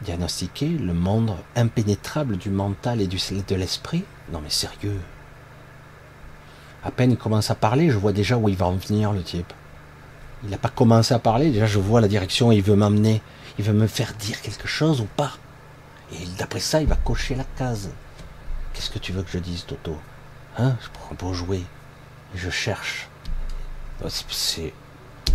Diagnostiquer 0.01 0.69
le 0.69 0.93
monde 0.93 1.35
impénétrable 1.55 2.37
du 2.37 2.49
mental 2.49 3.01
et 3.01 3.07
de 3.07 3.55
l'esprit. 3.55 4.03
Non 4.31 4.39
mais 4.41 4.49
sérieux. 4.49 4.99
À 6.83 6.91
peine 6.91 7.11
il 7.11 7.17
commence 7.17 7.51
à 7.51 7.55
parler, 7.55 7.89
je 7.89 7.97
vois 7.97 8.13
déjà 8.13 8.37
où 8.37 8.47
il 8.47 8.55
va 8.55 8.67
en 8.67 8.75
venir 8.75 9.11
le 9.11 9.21
type. 9.21 9.51
Il 10.43 10.49
n'a 10.49 10.57
pas 10.57 10.69
commencé 10.69 11.13
à 11.13 11.19
parler, 11.19 11.51
déjà 11.51 11.65
je 11.65 11.79
vois 11.79 11.99
la 11.99 12.07
direction 12.07 12.51
il 12.51 12.61
veut 12.61 12.75
m'amener. 12.75 13.21
Il 13.57 13.65
veut 13.65 13.73
me 13.73 13.87
faire 13.87 14.13
dire 14.13 14.41
quelque 14.41 14.69
chose 14.69 15.01
ou 15.01 15.07
pas. 15.17 15.33
Et 16.13 16.25
d'après 16.37 16.61
ça, 16.61 16.81
il 16.81 16.87
va 16.87 16.95
cocher 16.95 17.35
la 17.35 17.43
case. 17.57 17.89
Qu'est-ce 18.73 18.89
que 18.89 18.99
tu 18.99 19.11
veux 19.11 19.21
que 19.21 19.31
je 19.31 19.39
dise, 19.39 19.65
Toto? 19.65 19.97
Hein? 20.57 20.77
Je 20.81 20.87
prends 20.93 21.15
pour 21.15 21.33
jouer. 21.33 21.63
Je 22.35 22.49
cherche. 22.49 23.09
C'est, 24.07 24.73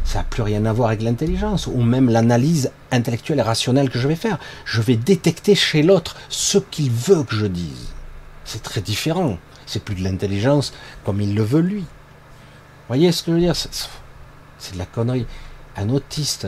ça 0.04 0.18
n'a 0.18 0.24
plus 0.24 0.42
rien 0.42 0.64
à 0.64 0.72
voir 0.72 0.88
avec 0.88 1.02
l'intelligence, 1.02 1.66
ou 1.66 1.82
même 1.82 2.08
l'analyse 2.08 2.70
intellectuelle 2.90 3.38
et 3.38 3.42
rationnelle 3.42 3.90
que 3.90 3.98
je 3.98 4.08
vais 4.08 4.16
faire. 4.16 4.38
Je 4.64 4.80
vais 4.80 4.96
détecter 4.96 5.54
chez 5.54 5.82
l'autre 5.82 6.16
ce 6.28 6.58
qu'il 6.58 6.90
veut 6.90 7.22
que 7.22 7.34
je 7.34 7.46
dise. 7.46 7.88
C'est 8.44 8.62
très 8.62 8.80
différent. 8.80 9.38
C'est 9.66 9.82
plus 9.82 9.94
de 9.94 10.04
l'intelligence 10.04 10.74
comme 11.04 11.20
il 11.20 11.34
le 11.34 11.42
veut 11.42 11.62
lui. 11.62 11.80
Vous 11.80 12.88
voyez 12.88 13.12
ce 13.12 13.22
que 13.22 13.30
je 13.30 13.36
veux 13.36 13.42
dire? 13.42 13.56
C'est 13.56 14.74
de 14.74 14.78
la 14.78 14.86
connerie. 14.86 15.26
Un 15.76 15.88
autiste, 15.88 16.46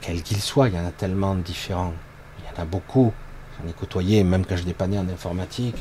quel 0.00 0.22
qu'il 0.22 0.40
soit, 0.40 0.68
il 0.68 0.74
y 0.74 0.78
en 0.78 0.86
a 0.86 0.90
tellement 0.90 1.34
différents. 1.36 1.94
Il 2.38 2.44
y 2.44 2.58
en 2.58 2.62
a 2.62 2.64
beaucoup. 2.64 3.12
J'en 3.60 3.68
ai 3.68 3.72
côtoyé, 3.72 4.24
même 4.24 4.44
quand 4.44 4.56
je 4.56 4.64
dépannais 4.64 4.98
en 4.98 5.08
informatique. 5.08 5.76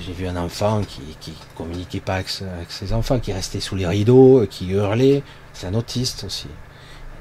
J'ai 0.00 0.12
vu 0.12 0.26
un 0.26 0.36
enfant 0.36 0.82
qui, 0.82 1.00
qui 1.20 1.34
communiquait 1.56 2.00
pas 2.00 2.14
avec, 2.14 2.28
ses 2.28 2.92
enfants, 2.92 3.18
qui 3.18 3.32
restait 3.32 3.60
sous 3.60 3.74
les 3.76 3.86
rideaux, 3.86 4.46
qui 4.48 4.68
hurlait. 4.68 5.22
C'est 5.52 5.66
un 5.66 5.74
autiste 5.74 6.24
aussi. 6.24 6.48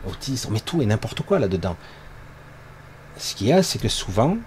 Autiste, 0.07 0.47
on 0.47 0.51
met 0.51 0.59
tout 0.59 0.81
et 0.81 0.85
n'importe 0.85 1.21
quoi 1.21 1.39
là-dedans. 1.39 1.75
Ce 3.17 3.35
qu'il 3.35 3.47
y 3.47 3.53
a, 3.53 3.63
c'est 3.63 3.79
que 3.79 3.89
souvent, 3.89 4.37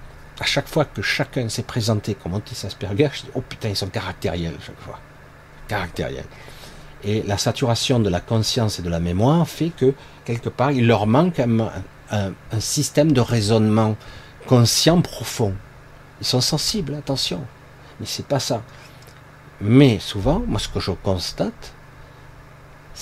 à 0.41 0.45
chaque 0.45 0.69
fois 0.69 0.85
que 0.85 1.03
chacun 1.03 1.49
s'est 1.49 1.63
présenté 1.63 2.15
comme 2.15 2.35
autiste 2.35 2.65
Asperger, 2.65 3.11
je 3.13 3.23
dis, 3.23 3.31
oh 3.35 3.43
putain, 3.43 3.69
ils 3.69 3.77
sont 3.77 3.89
caractériels 3.89 4.57
chaque 4.65 4.81
fois. 4.81 4.99
Caractériels. 5.69 6.25
Et 7.05 7.23
la 7.23 7.37
saturation 7.37 8.01
de 8.01 8.09
la 8.09 8.21
conscience 8.21 8.79
et 8.79 8.83
de 8.83 8.89
la 8.89 9.01
mémoire 9.01 9.47
fait 9.49 9.71
que, 9.71 9.93
quelque 10.25 10.49
part, 10.49 10.71
il 10.71 10.87
leur 10.87 11.07
manque 11.07 11.41
un, 11.41 11.83
système 12.61 13.13
de 13.13 13.21
raisonnement 13.21 13.97
conscient 14.47 15.01
profond. 15.01 15.55
Ils 16.21 16.27
sont 16.27 16.41
sensibles, 16.41 16.95
attention. 16.95 17.45
Mais 17.99 18.07
c'est 18.07 18.27
pas 18.27 18.41
ça. 18.41 18.63
Mais 19.61 19.99
souvent, 19.99 20.43
moi, 20.47 20.59
ce 20.59 20.69
que 20.69 20.81
je 20.81 20.91
constate, 20.91 21.73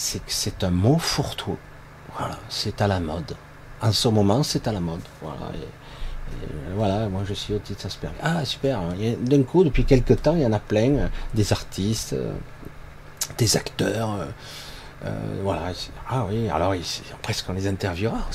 c'est 0.01 0.25
que 0.25 0.33
c'est 0.33 0.65
un 0.65 0.71
mot 0.71 0.97
fourre-tout. 0.97 1.59
Voilà, 2.17 2.39
c'est 2.49 2.81
à 2.81 2.87
la 2.89 3.01
mode. 3.01 3.37
En 3.83 3.93
ce 3.93 4.09
moment, 4.09 4.43
c'est 4.43 4.67
à 4.67 4.73
la 4.73 4.81
mode. 4.81 5.03
Voilà. 5.21 5.53
voilà, 6.75 7.09
moi 7.09 7.23
je 7.29 7.35
suis 7.35 7.53
autiste 7.53 7.85
Asperger. 7.85 8.17
Ah, 8.23 8.43
super. 8.47 8.79
Hein. 8.79 8.95
D'un 9.21 9.43
coup, 9.43 9.63
depuis 9.63 9.85
quelques 9.85 10.23
temps, 10.23 10.35
il 10.35 10.41
y 10.41 10.47
en 10.47 10.55
a 10.55 10.59
plein, 10.59 11.11
des 11.35 11.53
artistes, 11.53 12.17
des 13.37 13.57
acteurs. 13.59 14.15
Euh, 14.15 14.27
euh, 15.05 15.41
voilà. 15.43 15.73
Ah 16.09 16.25
oui, 16.31 16.49
alors 16.49 16.75
presque 17.21 17.45
on 17.51 17.53
les 17.53 17.69
interviewera. 17.69 18.27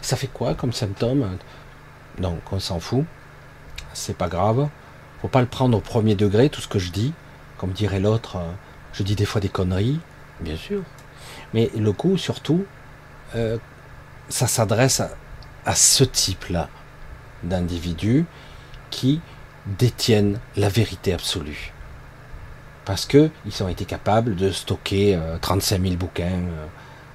Ça 0.00 0.16
fait 0.16 0.28
quoi 0.28 0.54
comme 0.54 0.72
symptôme 0.72 1.36
Donc 2.18 2.40
on 2.52 2.60
s'en 2.60 2.78
fout. 2.78 3.04
C'est 3.92 4.16
pas 4.16 4.28
grave. 4.28 4.68
Faut 5.20 5.28
pas 5.28 5.40
le 5.40 5.48
prendre 5.48 5.76
au 5.76 5.80
premier 5.80 6.14
degré, 6.14 6.48
tout 6.48 6.60
ce 6.60 6.68
que 6.68 6.78
je 6.78 6.92
dis. 6.92 7.12
Comme 7.56 7.72
dirait 7.72 7.98
l'autre, 7.98 8.36
euh, 8.36 8.52
je 8.92 9.02
dis 9.02 9.16
des 9.16 9.24
fois 9.24 9.40
des 9.40 9.48
conneries, 9.48 9.98
bien 10.40 10.56
sûr. 10.56 10.82
Mais 11.54 11.70
le 11.76 11.92
coup, 11.92 12.16
surtout, 12.16 12.64
ça 14.28 14.46
s'adresse 14.46 15.00
à, 15.64 15.74
ce 15.74 16.04
type-là 16.04 16.68
d'individus 17.42 18.24
qui 18.90 19.20
détiennent 19.66 20.40
la 20.56 20.68
vérité 20.68 21.12
absolue 21.12 21.72
parce 22.88 23.04
qu'ils 23.04 23.30
ont 23.62 23.68
été 23.68 23.84
capables 23.84 24.34
de 24.34 24.50
stocker 24.50 25.18
35 25.42 25.76
euh, 25.76 25.82
000 25.82 25.96
bouquins 25.96 26.24
euh, 26.24 26.66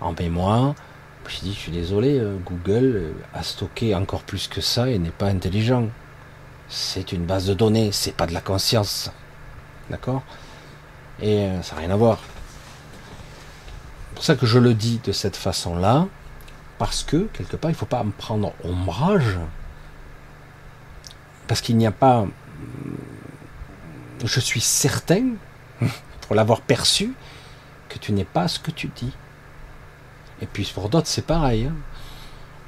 en 0.02 0.14
mémoire. 0.14 0.76
J'ai 1.28 1.42
dit, 1.42 1.54
je 1.54 1.60
suis 1.60 1.72
désolé, 1.72 2.20
euh, 2.20 2.38
Google 2.46 3.16
a 3.34 3.42
stocké 3.42 3.96
encore 3.96 4.22
plus 4.22 4.48
que 4.48 4.62
ça 4.62 4.88
et 4.88 5.00
n'est 5.00 5.10
pas 5.10 5.26
intelligent. 5.26 5.88
C'est 6.70 7.12
une 7.12 7.26
base 7.26 7.48
de 7.48 7.56
données, 7.56 7.92
c'est 7.92 8.16
pas 8.16 8.28
de 8.28 8.36
la 8.36 8.42
conscience. 8.42 9.10
D'accord? 9.90 10.22
Et 11.20 11.48
ça 11.64 11.74
n'a 11.74 11.82
rien 11.82 11.90
à 11.90 11.96
voir. 11.96 12.20
Pour 14.24 14.28
ça 14.28 14.36
que 14.38 14.46
je 14.46 14.58
le 14.58 14.74
dis 14.74 15.02
de 15.04 15.12
cette 15.12 15.36
façon-là, 15.36 16.08
parce 16.78 17.04
que, 17.04 17.28
quelque 17.34 17.58
part, 17.58 17.72
il 17.72 17.74
ne 17.74 17.78
faut 17.78 17.86
pas 17.86 18.06
me 18.06 18.14
prendre 18.14 18.54
ombrage, 18.64 19.38
parce 21.46 21.60
qu'il 21.60 21.76
n'y 21.76 21.86
a 21.86 21.92
pas... 21.92 22.26
Je 24.24 24.40
suis 24.40 24.62
certain 24.62 25.32
pour 26.22 26.38
l'avoir 26.38 26.62
perçu, 26.62 27.14
que 27.90 28.00
tu 28.00 28.14
n'es 28.14 28.24
pas 28.24 28.48
ce 28.48 28.60
que 28.60 28.72
tu 28.72 28.88
dis. 28.96 29.12
Et 30.42 30.46
puis 30.46 30.72
pour 30.74 30.88
d'autres, 30.88 31.10
c'est 31.10 31.28
pareil. 31.28 31.66
Hein. 31.66 31.76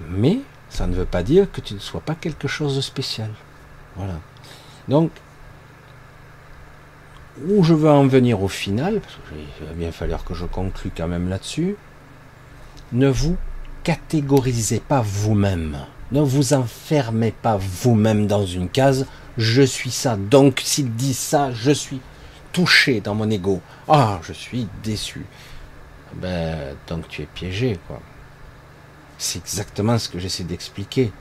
Mais 0.10 0.40
ça 0.68 0.88
ne 0.88 0.94
veut 0.94 1.06
pas 1.06 1.24
dire 1.24 1.50
que 1.50 1.62
tu 1.62 1.74
ne 1.74 1.80
sois 1.80 2.02
pas 2.02 2.16
quelque 2.16 2.50
chose 2.50 2.76
de 2.76 2.82
spécial. 2.82 3.32
Voilà. 3.96 4.20
Donc, 4.90 5.10
où 7.48 7.64
je 7.64 7.74
veux 7.74 7.90
en 7.90 8.08
venir 8.08 8.42
au 8.42 8.48
final, 8.48 9.02
parce 9.02 9.16
qu'il 9.30 9.68
va 9.68 9.74
bien 9.74 9.92
falloir 9.92 10.24
que 10.24 10.34
je 10.34 10.46
conclue 10.46 10.92
quand 10.96 11.08
même 11.08 11.30
là-dessus, 11.30 11.76
ne 12.92 13.10
vous 13.10 13.38
catégorisez 13.84 14.80
pas 14.80 15.02
vous-même. 15.02 15.78
Ne 16.12 16.22
vous 16.22 16.54
enfermez 16.54 17.32
pas 17.32 17.58
vous-même 17.58 18.28
dans 18.28 18.46
une 18.46 18.70
case. 18.70 19.06
Je 19.38 19.64
suis 19.64 19.92
ça. 19.92 20.16
Donc, 20.16 20.62
s'il 20.64 20.94
dit 20.94 21.14
ça, 21.14 21.52
je 21.52 21.72
suis 21.72 22.00
touché 22.54 23.02
dans 23.02 23.16
mon 23.16 23.30
ego. 23.30 23.62
Ah, 23.88 24.20
je 24.24 24.34
suis 24.34 24.68
déçu. 24.84 25.26
ben, 26.14 26.76
donc 26.88 27.08
tu 27.10 27.22
es 27.24 27.26
piégé, 27.26 27.78
quoi. 27.88 28.00
C'est 29.18 29.40
exactement 29.40 29.98
ce 29.98 30.10
que 30.10 30.20
j'essaie 30.20 30.44
d'expliquer. 30.44 31.12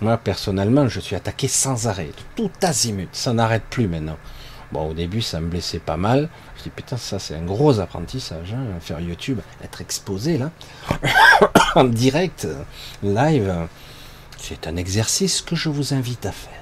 Moi, 0.00 0.16
personnellement, 0.16 0.88
je 0.88 1.00
suis 1.00 1.16
attaqué 1.16 1.48
sans 1.48 1.86
arrêt, 1.86 2.10
tout 2.34 2.50
azimut, 2.62 3.08
ça 3.12 3.32
n'arrête 3.32 3.64
plus 3.68 3.86
maintenant. 3.86 4.16
Bon, 4.72 4.90
au 4.90 4.94
début, 4.94 5.20
ça 5.22 5.40
me 5.40 5.48
blessait 5.48 5.80
pas 5.80 5.96
mal. 5.96 6.28
Je 6.56 6.64
dis, 6.64 6.70
putain, 6.70 6.96
ça, 6.96 7.18
c'est 7.18 7.34
un 7.34 7.44
gros 7.44 7.80
apprentissage, 7.80 8.54
hein, 8.54 8.78
faire 8.80 9.00
YouTube, 9.00 9.40
être 9.62 9.80
exposé, 9.80 10.38
là, 10.38 10.50
en 11.74 11.84
direct, 11.84 12.46
live. 13.02 13.52
C'est 14.38 14.66
un 14.66 14.76
exercice 14.76 15.42
que 15.42 15.56
je 15.56 15.68
vous 15.68 15.92
invite 15.92 16.24
à 16.24 16.32
faire. 16.32 16.52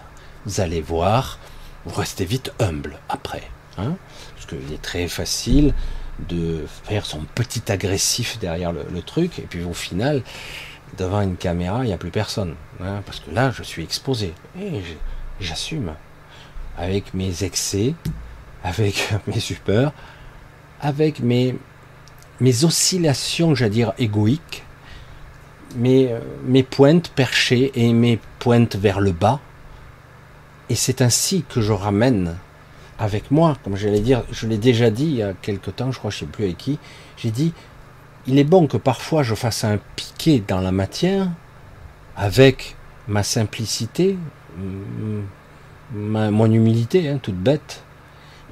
Vous 0.47 0.61
allez 0.61 0.81
voir, 0.81 1.39
vous 1.85 1.95
restez 1.95 2.25
vite 2.25 2.53
humble 2.61 2.99
après. 3.09 3.43
Hein, 3.77 3.97
parce 4.35 4.47
qu'il 4.47 4.73
est 4.73 4.83
très 4.83 5.07
facile 5.07 5.75
de 6.29 6.65
faire 6.85 7.07
son 7.07 7.21
petit 7.35 7.71
agressif 7.71 8.39
derrière 8.41 8.73
le, 8.73 9.03
truc, 9.03 9.39
et 9.39 9.43
puis 9.43 9.63
au 9.63 9.75
final, 9.75 10.23
devant 10.97 11.21
une 11.21 11.37
caméra, 11.37 11.85
il 11.85 11.89
n'y 11.89 11.93
a 11.93 11.99
plus 11.99 12.11
personne. 12.11 12.57
Hein, 12.81 13.03
parce 13.07 13.21
que 13.21 13.31
là, 13.31 13.51
je 13.51 13.63
suis 13.63 13.85
exposé. 13.85 14.35
Et 14.61 14.83
j'assume. 15.41 15.95
Avec 16.79 17.13
mes 17.13 17.45
excès, 17.45 17.95
avec 18.63 19.13
mes 19.27 19.41
supers, 19.41 19.93
avec 20.81 21.21
mes, 21.21 21.57
mes 22.41 22.65
oscillations, 22.65 23.55
j'allais 23.55 23.71
dire, 23.71 23.93
égoïques, 23.99 24.65
mes, 25.77 26.15
mes 26.45 26.63
pointes 26.63 27.11
perchées 27.11 27.73
et 27.75 27.93
mes 27.93 28.19
pointes 28.39 28.77
vers 28.77 29.01
le 29.01 29.13
bas. 29.13 29.41
Et 30.71 30.75
c'est 30.75 31.03
ainsi 31.03 31.45
que 31.49 31.61
je 31.61 31.73
ramène 31.73 32.37
avec 32.99 33.31
moi, 33.31 33.57
comme 33.63 33.77
j'allais 33.77 34.01
dire, 34.01 34.25
je 34.33 34.47
l'ai 34.47 34.59
déjà 34.59 34.91
dit 34.91 35.05
il 35.05 35.17
y 35.17 35.23
a 35.23 35.33
quelque 35.33 35.71
temps, 35.71 35.93
je 35.93 35.99
crois, 35.99 36.11
je 36.11 36.17
ne 36.17 36.21
sais 36.21 36.27
plus 36.27 36.45
avec 36.45 36.59
qui, 36.59 36.79
j'ai 37.17 37.31
dit, 37.31 37.53
il 38.27 38.39
est 38.39 38.45
bon 38.45 38.67
que 38.67 38.77
parfois 38.77 39.23
je 39.23 39.35
fasse 39.35 39.65
un 39.65 39.79
piqué 39.97 40.43
dans 40.47 40.61
la 40.61 40.73
matière, 40.73 41.29
avec 42.17 42.77
ma 43.07 43.23
simplicité, 43.23 44.19
mon 45.95 46.51
humilité, 46.51 47.09
hein, 47.09 47.19
toute 47.21 47.37
bête, 47.37 47.83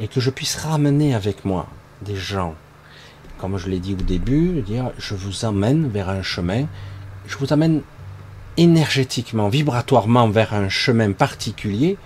et 0.01 0.09
que 0.09 0.21
je 0.21 0.31
puisse 0.31 0.57
ramener 0.57 1.15
avec 1.15 1.45
moi 1.45 1.67
des 2.03 2.17
gens, 2.17 2.55
comme 3.39 3.59
je 3.59 3.69
l'ai 3.69 3.79
dit 3.79 3.95
au 3.95 4.03
début, 4.03 4.63
dire, 4.63 4.91
je 4.99 5.15
vous 5.15 5.45
emmène 5.45 5.89
vers 5.89 6.09
un 6.09 6.23
chemin, 6.23 6.67
je 7.27 7.37
vous 7.37 7.53
amène 7.53 7.83
énergétiquement, 8.57 9.49
vibratoirement 9.49 10.29
vers 10.29 10.55
un 10.55 10.69
chemin 10.69 11.13
particulier, 11.13 11.99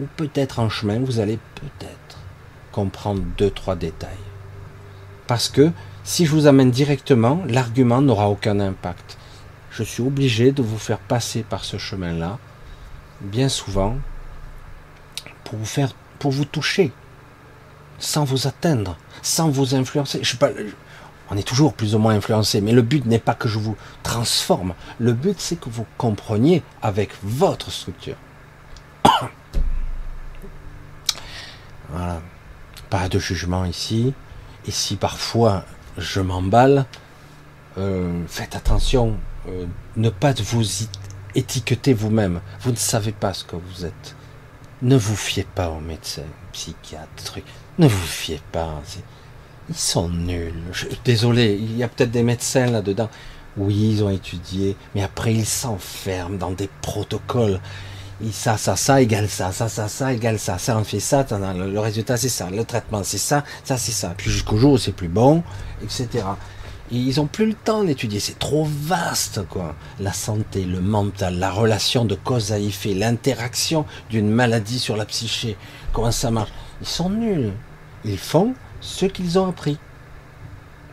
ou 0.00 0.06
peut-être 0.16 0.58
en 0.58 0.70
chemin, 0.70 0.98
vous 1.00 1.20
allez 1.20 1.38
peut-être 1.56 2.18
comprendre 2.72 3.22
deux, 3.36 3.50
trois 3.50 3.76
détails. 3.76 4.10
Parce 5.26 5.48
que 5.48 5.70
si 6.04 6.24
je 6.24 6.30
vous 6.30 6.46
amène 6.46 6.70
directement, 6.70 7.42
l'argument 7.46 8.00
n'aura 8.00 8.30
aucun 8.30 8.60
impact. 8.60 9.18
Je 9.70 9.82
suis 9.82 10.02
obligé 10.02 10.52
de 10.52 10.62
vous 10.62 10.78
faire 10.78 10.98
passer 10.98 11.42
par 11.42 11.64
ce 11.64 11.76
chemin-là, 11.76 12.38
bien 13.20 13.48
souvent, 13.48 13.96
pour 15.48 15.58
vous 15.58 15.64
faire, 15.64 15.94
pour 16.18 16.30
vous 16.30 16.44
toucher, 16.44 16.92
sans 17.98 18.24
vous 18.24 18.46
atteindre, 18.46 18.98
sans 19.22 19.48
vous 19.48 19.74
influencer. 19.74 20.20
On 21.30 21.36
est 21.36 21.46
toujours 21.46 21.72
plus 21.72 21.94
ou 21.94 21.98
moins 21.98 22.14
influencé, 22.14 22.60
mais 22.60 22.72
le 22.72 22.82
but 22.82 23.06
n'est 23.06 23.18
pas 23.18 23.34
que 23.34 23.48
je 23.48 23.58
vous 23.58 23.76
transforme. 24.02 24.74
Le 24.98 25.12
but, 25.12 25.40
c'est 25.40 25.56
que 25.56 25.70
vous 25.70 25.86
compreniez 25.96 26.62
avec 26.82 27.10
votre 27.22 27.70
structure. 27.70 28.16
Voilà. 31.90 32.20
Pas 32.90 33.08
de 33.08 33.18
jugement 33.18 33.64
ici. 33.64 34.12
Et 34.66 34.70
si 34.70 34.96
parfois 34.96 35.64
je 35.96 36.20
m'emballe, 36.20 36.84
euh, 37.78 38.22
faites 38.28 38.54
attention. 38.54 39.16
Euh, 39.48 39.64
ne 39.96 40.10
pas 40.10 40.34
vous 40.34 40.64
étiqueter 41.34 41.94
vous-même. 41.94 42.42
Vous 42.60 42.72
ne 42.72 42.76
savez 42.76 43.12
pas 43.12 43.32
ce 43.32 43.44
que 43.44 43.56
vous 43.56 43.86
êtes. 43.86 44.17
Ne 44.82 44.96
vous 44.96 45.16
fiez 45.16 45.44
pas 45.54 45.70
aux 45.70 45.80
médecins, 45.80 46.22
psychiatres, 46.52 47.24
trucs. 47.24 47.44
Ne 47.78 47.88
vous 47.88 48.06
fiez 48.06 48.40
pas. 48.52 48.80
Ils 49.68 49.74
sont 49.74 50.08
nuls. 50.08 50.52
désolé, 51.04 51.58
il 51.60 51.76
y 51.76 51.82
a 51.82 51.88
peut-être 51.88 52.10
des 52.10 52.22
médecins 52.22 52.66
là-dedans. 52.66 53.10
Oui, 53.56 53.92
ils 53.92 54.04
ont 54.04 54.10
étudié, 54.10 54.76
mais 54.94 55.02
après 55.02 55.34
ils 55.34 55.46
s'enferment 55.46 56.38
dans 56.38 56.52
des 56.52 56.70
protocoles 56.80 57.60
ça, 58.32 58.56
ça, 58.56 58.76
ça 58.76 59.00
égale 59.00 59.28
ça, 59.28 59.52
ça, 59.52 59.68
ça, 59.68 59.88
ça 59.88 60.12
égale 60.12 60.38
ça, 60.38 60.58
ça 60.58 60.76
on 60.76 60.84
fait 60.84 61.00
ça, 61.00 61.24
le, 61.30 61.70
le 61.70 61.80
résultat 61.80 62.16
c'est 62.16 62.28
ça, 62.28 62.50
le 62.50 62.64
traitement 62.64 63.02
c'est 63.04 63.18
ça, 63.18 63.44
ça 63.64 63.78
c'est 63.78 63.92
ça, 63.92 64.14
puis 64.16 64.30
jusqu'au 64.30 64.56
jour 64.56 64.72
où 64.72 64.78
c'est 64.78 64.92
plus 64.92 65.08
bon, 65.08 65.42
etc. 65.82 66.24
ils 66.90 67.20
ont 67.20 67.26
plus 67.26 67.46
le 67.46 67.54
temps 67.54 67.84
d'étudier, 67.84 68.20
c'est 68.20 68.38
trop 68.38 68.66
vaste 68.66 69.46
quoi. 69.48 69.74
La 70.00 70.12
santé, 70.12 70.64
le 70.64 70.80
mental, 70.80 71.38
la 71.38 71.50
relation 71.50 72.04
de 72.04 72.14
cause 72.14 72.52
à 72.52 72.58
effet, 72.58 72.94
l'interaction 72.94 73.84
d'une 74.10 74.30
maladie 74.30 74.78
sur 74.78 74.96
la 74.96 75.04
psyché, 75.04 75.56
comment 75.92 76.10
ça 76.10 76.30
marche? 76.30 76.52
Ils 76.80 76.86
sont 76.86 77.10
nuls. 77.10 77.52
Ils 78.04 78.18
font 78.18 78.54
ce 78.80 79.06
qu'ils 79.06 79.38
ont 79.38 79.48
appris. 79.48 79.78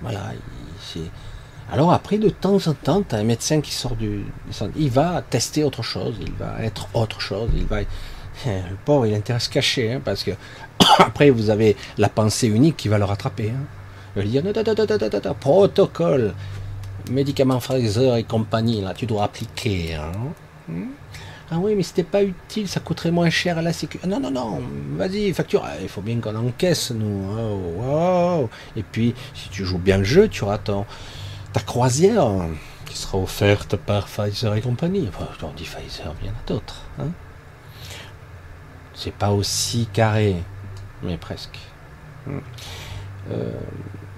Voilà, 0.01 0.33
alors 1.71 1.91
après, 1.91 2.17
de 2.17 2.29
temps 2.29 2.67
en 2.67 2.73
temps, 2.73 3.01
tu 3.01 3.15
as 3.15 3.19
un 3.19 3.23
médecin 3.23 3.59
qui 3.59 3.71
sort 3.71 3.95
du... 3.95 4.25
Il 4.75 4.89
va 4.91 5.23
tester 5.27 5.63
autre 5.63 5.81
chose, 5.81 6.15
il 6.21 6.31
va 6.33 6.61
être 6.61 6.87
autre 6.93 7.19
chose, 7.19 7.49
il 7.55 7.65
va... 7.65 7.79
Le 8.45 8.75
pauvre, 8.83 9.05
il 9.05 9.13
a 9.13 9.17
intérêt 9.17 9.37
à 9.37 9.39
se 9.39 9.49
cacher, 9.49 9.93
hein, 9.93 10.01
parce 10.03 10.23
que 10.23 10.31
après, 10.99 11.29
vous 11.29 11.49
avez 11.49 11.75
la 11.97 12.09
pensée 12.09 12.47
unique 12.47 12.77
qui 12.77 12.87
va 12.87 12.97
le 12.97 13.05
rattraper. 13.05 13.49
Hein. 13.49 13.65
Dire, 14.15 14.43
protocole, 15.39 16.33
médicaments 17.11 17.59
Pfizer 17.59 18.15
et 18.15 18.23
compagnie, 18.23 18.81
là, 18.81 18.93
tu 18.93 19.05
dois 19.05 19.23
appliquer. 19.23 19.95
Hein. 19.95 20.11
Hmm? 20.67 20.87
Ah 21.51 21.57
oui, 21.59 21.75
mais 21.75 21.83
c'était 21.83 22.03
pas 22.03 22.23
utile, 22.23 22.67
ça 22.67 22.79
coûterait 22.79 23.11
moins 23.11 23.29
cher 23.29 23.57
à 23.59 23.61
la 23.61 23.71
sécurité. 23.71 24.09
Non, 24.09 24.19
non, 24.19 24.31
non, 24.31 24.61
vas-y, 24.95 25.31
facture. 25.33 25.63
Ah, 25.65 25.73
il 25.81 25.89
faut 25.89 26.01
bien 26.01 26.19
qu'on 26.19 26.35
encaisse, 26.35 26.91
nous. 26.91 27.23
Oh, 27.87 28.49
Et 28.75 28.83
puis, 28.83 29.13
si 29.35 29.49
tu 29.49 29.63
joues 29.63 29.77
bien 29.77 29.99
le 29.99 30.03
jeu, 30.03 30.27
tu 30.27 30.43
auras 30.43 30.57
ton, 30.57 30.85
ta 31.53 31.59
croisière 31.59 32.27
qui 32.85 32.97
sera 32.97 33.19
offerte 33.19 33.75
par 33.75 34.07
Pfizer 34.07 34.55
et 34.55 34.61
compagnie. 34.61 35.07
Enfin, 35.09 35.27
on 35.43 35.53
dit 35.53 35.65
Pfizer, 35.65 36.15
bien 36.21 36.33
d'autres. 36.47 36.81
Hein 36.99 37.09
c'est 38.95 39.13
pas 39.13 39.31
aussi 39.31 39.87
carré, 39.91 40.35
mais 41.03 41.17
presque. 41.17 41.59
Hmm. 42.25 42.39
Euh, 43.31 43.51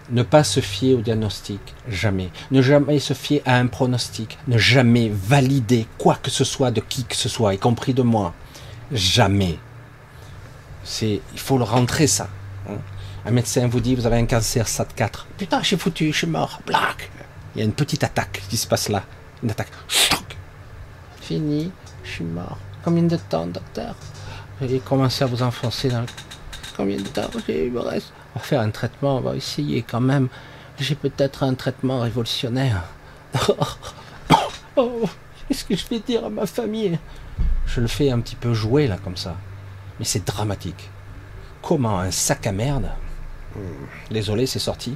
ne 0.09 0.23
pas 0.23 0.43
se 0.43 0.59
fier 0.59 0.95
au 0.95 1.01
diagnostic, 1.01 1.59
jamais. 1.87 2.29
Ne 2.51 2.61
jamais 2.61 2.99
se 2.99 3.13
fier 3.13 3.41
à 3.45 3.57
un 3.57 3.67
pronostic. 3.67 4.37
Ne 4.47 4.57
jamais 4.57 5.11
valider 5.13 5.85
quoi 5.97 6.15
que 6.15 6.31
ce 6.31 6.43
soit 6.43 6.71
de 6.71 6.81
qui 6.81 7.03
que 7.03 7.15
ce 7.15 7.29
soit, 7.29 7.53
y 7.53 7.57
compris 7.57 7.93
de 7.93 8.01
moi. 8.01 8.33
Jamais. 8.91 9.59
C'est, 10.83 11.21
il 11.33 11.39
faut 11.39 11.57
le 11.57 11.65
rentrer 11.65 12.07
ça. 12.07 12.29
Hein. 12.69 12.77
Un 13.25 13.31
médecin 13.31 13.67
vous 13.67 13.81
dit 13.81 13.95
vous 13.95 14.05
avez 14.05 14.17
un 14.17 14.25
cancer 14.25 14.65
SAT4. 14.65 15.25
Putain, 15.37 15.61
je 15.61 15.67
suis 15.67 15.77
foutu, 15.77 16.13
je 16.13 16.19
suis 16.19 16.27
mort. 16.27 16.61
Black. 16.65 17.09
Il 17.53 17.59
y 17.59 17.61
a 17.61 17.65
une 17.65 17.73
petite 17.73 18.03
attaque 18.03 18.41
qui 18.47 18.55
se 18.55 18.67
passe 18.67 18.87
là. 18.87 19.03
Une 19.43 19.51
attaque. 19.51 19.71
Fini, 21.19 21.71
je 22.03 22.09
suis 22.09 22.23
mort. 22.23 22.57
Combien 22.83 23.03
de 23.03 23.17
temps, 23.17 23.47
docteur? 23.47 23.95
J'ai 24.61 24.79
commencé 24.79 25.23
à 25.23 25.27
vous 25.27 25.43
enfoncer 25.43 25.89
dans 25.89 26.01
le... 26.01 26.07
Combien 26.77 26.97
de 26.97 27.07
temps? 27.07 27.29
Il 27.49 27.71
me 27.71 27.81
reste 27.81 28.13
va 28.37 28.43
faire 28.43 28.61
un 28.61 28.69
traitement, 28.69 29.17
on 29.17 29.21
va 29.21 29.35
essayer 29.35 29.81
quand 29.81 30.01
même. 30.01 30.29
J'ai 30.79 30.95
peut-être 30.95 31.43
un 31.43 31.53
traitement 31.53 32.01
révolutionnaire. 32.01 32.83
oh, 34.75 35.01
qu'est-ce 35.47 35.65
que 35.65 35.75
je 35.75 35.87
vais 35.87 35.99
dire 35.99 36.25
à 36.25 36.29
ma 36.29 36.45
famille? 36.45 36.97
Je 37.65 37.81
le 37.81 37.87
fais 37.87 38.11
un 38.11 38.19
petit 38.19 38.35
peu 38.35 38.53
jouer 38.53 38.87
là 38.87 38.97
comme 39.03 39.17
ça. 39.17 39.35
Mais 39.99 40.05
c'est 40.05 40.25
dramatique. 40.25 40.89
Comment 41.61 41.99
un 41.99 42.11
sac 42.11 42.47
à 42.47 42.51
merde 42.51 42.89
Désolé, 44.11 44.45
c'est 44.45 44.59
sorti 44.59 44.95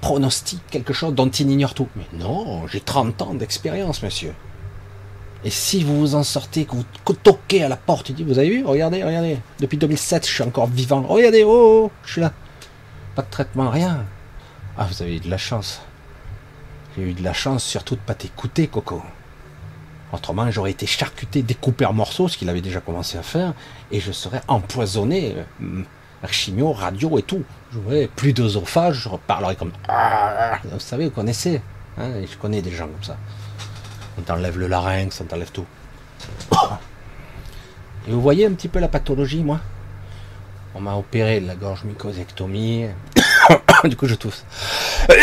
pronostique 0.00 0.62
quelque 0.70 0.92
chose 0.92 1.14
dont 1.14 1.28
il 1.28 1.50
ignore 1.50 1.74
tout. 1.74 1.88
Mais 1.96 2.06
non, 2.12 2.66
j'ai 2.66 2.80
30 2.80 3.22
ans 3.22 3.34
d'expérience, 3.34 4.02
monsieur. 4.02 4.34
Et 5.44 5.50
si 5.50 5.84
vous 5.84 6.00
vous 6.00 6.14
en 6.14 6.24
sortez, 6.24 6.64
que 6.64 6.74
vous 6.74 6.84
toquez 7.22 7.62
à 7.62 7.68
la 7.68 7.76
porte, 7.76 8.08
il 8.08 8.16
dit, 8.16 8.24
vous 8.24 8.38
avez 8.38 8.50
vu, 8.50 8.64
regardez, 8.64 9.04
regardez, 9.04 9.38
depuis 9.60 9.78
2007, 9.78 10.26
je 10.26 10.32
suis 10.32 10.42
encore 10.42 10.66
vivant. 10.66 11.02
Regardez, 11.02 11.44
oh, 11.44 11.50
oh, 11.50 11.82
oh, 11.84 11.90
je 12.04 12.12
suis 12.12 12.20
là. 12.20 12.32
Pas 13.18 13.22
de 13.22 13.30
traitement, 13.30 13.68
rien. 13.68 14.04
Ah, 14.76 14.86
vous 14.88 15.02
avez 15.02 15.16
eu 15.16 15.18
de 15.18 15.28
la 15.28 15.38
chance. 15.38 15.80
J'ai 16.94 17.02
eu 17.02 17.14
de 17.14 17.24
la 17.24 17.32
chance 17.32 17.64
surtout 17.64 17.96
de 17.96 18.00
pas 18.00 18.14
t'écouter, 18.14 18.68
Coco. 18.68 19.02
Autrement, 20.12 20.48
j'aurais 20.52 20.70
été 20.70 20.86
charcuté, 20.86 21.42
découpé 21.42 21.84
en 21.84 21.92
morceaux, 21.92 22.28
ce 22.28 22.38
qu'il 22.38 22.48
avait 22.48 22.60
déjà 22.60 22.80
commencé 22.80 23.18
à 23.18 23.24
faire, 23.24 23.54
et 23.90 23.98
je 23.98 24.12
serais 24.12 24.40
empoisonné. 24.46 25.34
Euh, 25.60 25.82
chimio, 26.30 26.70
radio 26.70 27.18
et 27.18 27.24
tout. 27.24 27.42
J'aurais 27.72 28.06
plus 28.06 28.32
d'osophage, 28.32 29.00
je 29.00 29.08
reparlerais 29.08 29.56
comme. 29.56 29.72
Vous 30.70 30.78
savez, 30.78 31.06
vous 31.06 31.10
connaissez. 31.10 31.60
Hein, 31.98 32.24
je 32.24 32.36
connais 32.36 32.62
des 32.62 32.70
gens 32.70 32.86
comme 32.86 33.02
ça. 33.02 33.16
On 34.16 34.22
t'enlève 34.22 34.56
le 34.60 34.68
larynx, 34.68 35.20
on 35.20 35.24
t'enlève 35.24 35.50
tout. 35.50 35.66
Et 38.06 38.12
vous 38.12 38.22
voyez 38.22 38.46
un 38.46 38.52
petit 38.52 38.68
peu 38.68 38.78
la 38.78 38.86
pathologie, 38.86 39.42
moi? 39.42 39.58
On 40.74 40.80
m'a 40.80 40.94
opéré 40.94 41.40
de 41.40 41.46
la 41.46 41.54
gorge 41.54 41.84
mycosectomie. 41.84 42.86
du 43.84 43.96
coup, 43.96 44.06
je 44.06 44.14
tousse. 44.14 44.44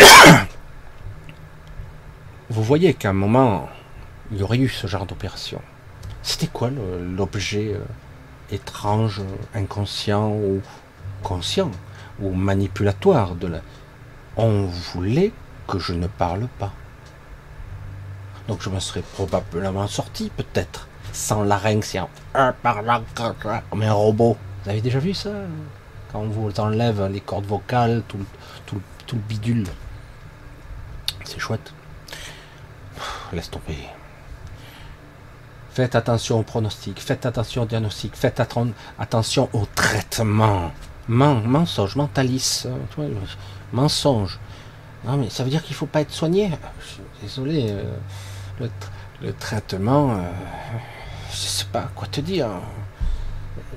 vous 2.49 2.63
voyez 2.63 2.93
qu'à 2.93 3.09
un 3.09 3.13
moment, 3.13 3.69
il 4.31 4.39
y 4.39 4.43
aurait 4.43 4.57
eu 4.57 4.69
ce 4.69 4.87
genre 4.87 5.05
d'opération. 5.05 5.61
C'était 6.23 6.47
quoi 6.47 6.69
l'objet 6.71 7.73
euh, 7.75 7.83
étrange, 8.51 9.21
inconscient 9.53 10.29
ou 10.29 10.61
conscient 11.21 11.71
ou 12.19 12.31
manipulatoire 12.31 13.35
de 13.35 13.47
la... 13.47 13.59
On 14.37 14.65
voulait 14.65 15.31
que 15.67 15.79
je 15.79 15.93
ne 15.93 16.07
parle 16.07 16.47
pas. 16.59 16.71
Donc 18.47 18.61
je 18.61 18.69
me 18.69 18.79
serais 18.79 19.01
probablement 19.01 19.87
sorti, 19.87 20.31
peut-être, 20.35 20.87
sans 21.11 21.43
larynx, 21.43 21.97
comme 22.33 23.81
un 23.81 23.93
robot. 23.93 24.37
Vous 24.65 24.71
avez 24.71 24.81
déjà 24.81 24.97
vu 24.97 25.13
ça 25.13 25.29
Quand 26.11 26.21
on 26.21 26.27
vous 26.27 26.59
enlève 26.59 27.07
les 27.11 27.21
cordes 27.21 27.45
vocales, 27.45 28.01
tout, 28.07 28.17
le 29.13 29.19
bidule? 29.19 29.67
C'est 31.23 31.37
chouette. 31.37 31.71
laisse 33.31 33.51
tomber. 33.51 33.77
Faites 35.69 35.93
attention 35.93 36.39
au 36.39 36.43
pronostic, 36.43 36.99
faites 36.99 37.27
attention 37.27 37.61
au 37.61 37.65
diagnostic, 37.65 38.15
faites 38.15 38.41
attention 38.97 39.49
au 39.53 39.67
traitement. 39.75 40.71
mensonge, 41.07 41.95
mentaliste, 41.95 42.67
mensonge. 43.71 44.39
Non 45.05 45.17
mais 45.17 45.29
ça 45.29 45.43
veut 45.43 45.51
dire 45.51 45.61
qu'il 45.61 45.73
ne 45.73 45.77
faut 45.77 45.85
pas 45.85 46.01
être 46.01 46.11
soigné? 46.11 46.49
désolé. 47.21 47.67
Euh, 47.69 48.67
le, 49.21 49.33
traitement, 49.33 50.15
euh, 50.15 50.21
je 51.29 51.35
sais 51.35 51.65
pas 51.65 51.91
quoi 51.93 52.07
te 52.07 52.21
dire. 52.21 52.49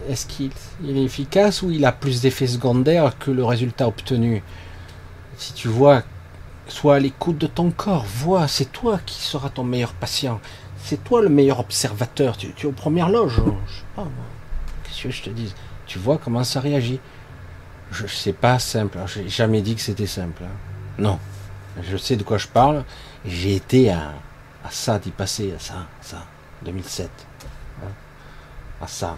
Est-ce 0.09 0.27
qu'il 0.27 0.51
est 0.87 1.05
efficace 1.05 1.63
ou 1.63 1.71
il 1.71 1.85
a 1.85 1.93
plus 1.93 2.21
d'effets 2.21 2.47
secondaires 2.47 3.19
que 3.19 3.31
le 3.31 3.45
résultat 3.45 3.87
obtenu? 3.87 4.43
Si 5.37 5.53
tu 5.53 5.69
vois, 5.69 6.03
sois 6.67 6.97
à 6.97 6.99
l'écoute 6.99 7.39
de 7.39 7.47
ton 7.47 7.71
corps, 7.71 8.05
vois, 8.05 8.49
c'est 8.49 8.73
toi 8.73 8.99
qui 9.05 9.21
seras 9.21 9.51
ton 9.51 9.65
meilleur 9.65 9.93
patient. 9.93 10.41
C'est 10.83 11.03
toi 11.05 11.23
le 11.23 11.29
meilleur 11.29 11.61
observateur. 11.61 12.37
Tu, 12.37 12.49
es 12.49 12.65
aux 12.65 12.73
premières 12.73 13.09
loges. 13.09 13.41
Je 13.67 13.73
sais 13.73 13.85
pas, 13.95 14.07
Qu'est-ce 14.85 15.03
que 15.03 15.11
je 15.11 15.23
te 15.23 15.31
dis 15.31 15.55
Tu 15.87 15.99
vois 15.99 16.19
comment 16.19 16.45
ça 16.45 16.61
réagit. 16.61 17.01
Je 17.91 18.07
sais 18.07 18.33
pas 18.33 18.59
simple. 18.59 18.99
J'ai 19.07 19.29
jamais 19.29 19.63
dit 19.63 19.75
que 19.75 19.81
c'était 19.81 20.07
simple. 20.07 20.43
Hein. 20.45 20.57
Non. 20.99 21.19
Je 21.83 21.97
sais 21.97 22.17
de 22.17 22.23
quoi 22.23 22.39
je 22.39 22.49
parle. 22.49 22.85
J'ai 23.25 23.57
été 23.57 23.91
à, 23.91 24.13
ça 24.71 24.99
d'y 24.99 25.11
passer, 25.11 25.53
à 25.53 25.59
ça, 25.59 25.87
ça, 26.01 26.25
2007. 26.65 27.11
Hein. 27.83 27.89
à 28.81 28.87
ça. 28.87 29.17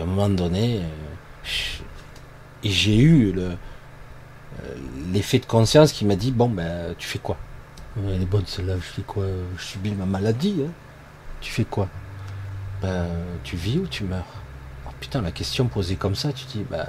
À 0.00 0.02
un 0.02 0.06
moment 0.06 0.28
donné, 0.28 0.80
euh, 0.80 1.48
j'ai 2.64 2.98
eu 2.98 3.32
euh, 3.38 3.54
l'effet 5.12 5.38
de 5.38 5.46
conscience 5.46 5.92
qui 5.92 6.04
m'a 6.04 6.16
dit 6.16 6.32
bon 6.32 6.48
ben 6.48 6.94
tu 6.98 7.06
fais 7.06 7.18
quoi? 7.18 7.36
Elle 8.08 8.22
est 8.22 8.26
bonne 8.26 8.46
celle-là, 8.46 8.74
je 8.76 8.80
fais 8.82 9.02
quoi? 9.02 9.24
Je 9.56 9.62
subis 9.62 9.92
ma 9.92 10.04
maladie. 10.06 10.64
Hein. 10.66 10.70
Tu 11.40 11.52
fais 11.52 11.64
quoi? 11.64 11.88
Ben 12.82 13.06
tu 13.44 13.56
vis 13.56 13.78
ou 13.78 13.86
tu 13.86 14.04
meurs? 14.04 14.24
Oh, 14.86 14.90
Putain 15.00 15.22
la 15.22 15.30
question 15.30 15.66
posée 15.68 15.96
comme 15.96 16.16
ça, 16.16 16.32
tu 16.32 16.44
dis 16.46 16.64
ben 16.68 16.86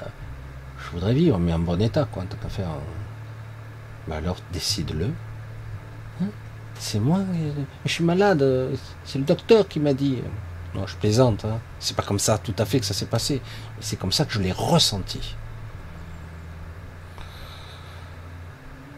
je 0.84 0.90
voudrais 0.92 1.14
vivre 1.14 1.38
mais 1.38 1.54
en 1.54 1.60
bon 1.60 1.80
état 1.82 2.06
quoi, 2.12 2.24
tant 2.24 2.38
qu'à 2.38 2.50
faire. 2.50 2.70
Ben 4.08 4.16
alors 4.18 4.38
décide-le. 4.52 5.12
Hein? 6.22 6.28
C'est 6.80 7.00
moi, 7.00 7.20
je 7.86 7.92
suis 7.92 8.04
malade, 8.04 8.44
c'est 9.06 9.20
le 9.20 9.26
docteur 9.26 9.68
qui 9.68 9.80
m'a 9.80 9.94
dit. 9.94 10.18
Non, 10.76 10.86
je 10.88 10.96
plaisante, 10.98 11.46
hein. 11.46 11.60
c'est 11.80 11.96
pas 11.96 12.04
comme 12.04 12.20
ça 12.20 12.38
tout 12.38 12.54
à 12.58 12.66
fait 12.66 12.82
que 12.82 12.86
ça 12.86 12.94
s'est 12.94 13.06
passé, 13.06 13.42
c'est 13.80 13.98
comme 13.98 14.12
ça 14.12 14.26
que 14.26 14.34
je 14.34 14.42
l'ai 14.42 14.52
ressenti. 14.52 15.36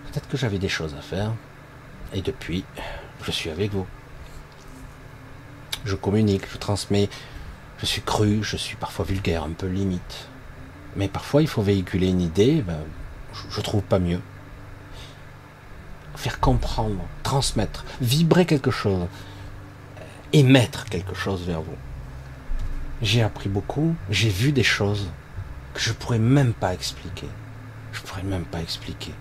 Peut-être 0.08 0.28
que 0.28 0.38
j'avais 0.38 0.58
des 0.58 0.70
choses 0.70 0.95
à 0.95 1.02
faire. 1.02 1.32
Et 2.14 2.22
depuis, 2.22 2.66
je 3.24 3.30
suis 3.30 3.52
avec 3.52 3.72
vous. 3.72 3.86
Je 5.86 5.95
communique, 5.95 6.52
je 6.52 6.58
transmets. 6.58 7.10
Je 7.78 7.86
suis 7.86 8.02
cru, 8.02 8.40
je 8.41 8.58
suis 8.58 8.76
parfois 8.76 9.06
vulgaire, 9.06 9.44
un 9.44 9.52
peu 9.52 9.68
limite. 9.68 10.28
Mais 10.95 11.08
parfois, 11.08 11.44
il 11.44 11.48
faut 11.48 11.62
véhiculer 11.62 12.08
une 12.08 12.22
idée. 12.22 12.64
Ben, 12.64 12.80
je, 13.52 13.62
trouve 13.62 13.84
pas 13.84 13.99
mieux. 13.99 14.22
Faire 16.16 16.40
comprendre, 16.40 17.04
transmettre, 17.22 17.86
vibrer 18.02 18.48
quelque 18.48 18.72
chose, 18.72 19.06
émettre 20.34 20.86
quelque 20.86 21.16
chose 21.16 21.45
vers 21.45 21.62
vous. 21.62 21.76
J'ai 23.02 23.22
appris 23.22 23.49
beaucoup, 23.49 23.95
j'ai 24.10 24.30
vu 24.30 24.52
des 24.52 24.64
choses 24.64 25.10
que 25.74 25.80
je 25.80 25.94
pourrais 25.94 26.20
même 26.20 26.54
pas 26.54 26.74
expliquer. 26.74 27.28
Je 27.91 28.02
pourrais 28.02 28.24
même 28.24 28.45
pas 28.45 28.60
expliquer. 28.60 29.14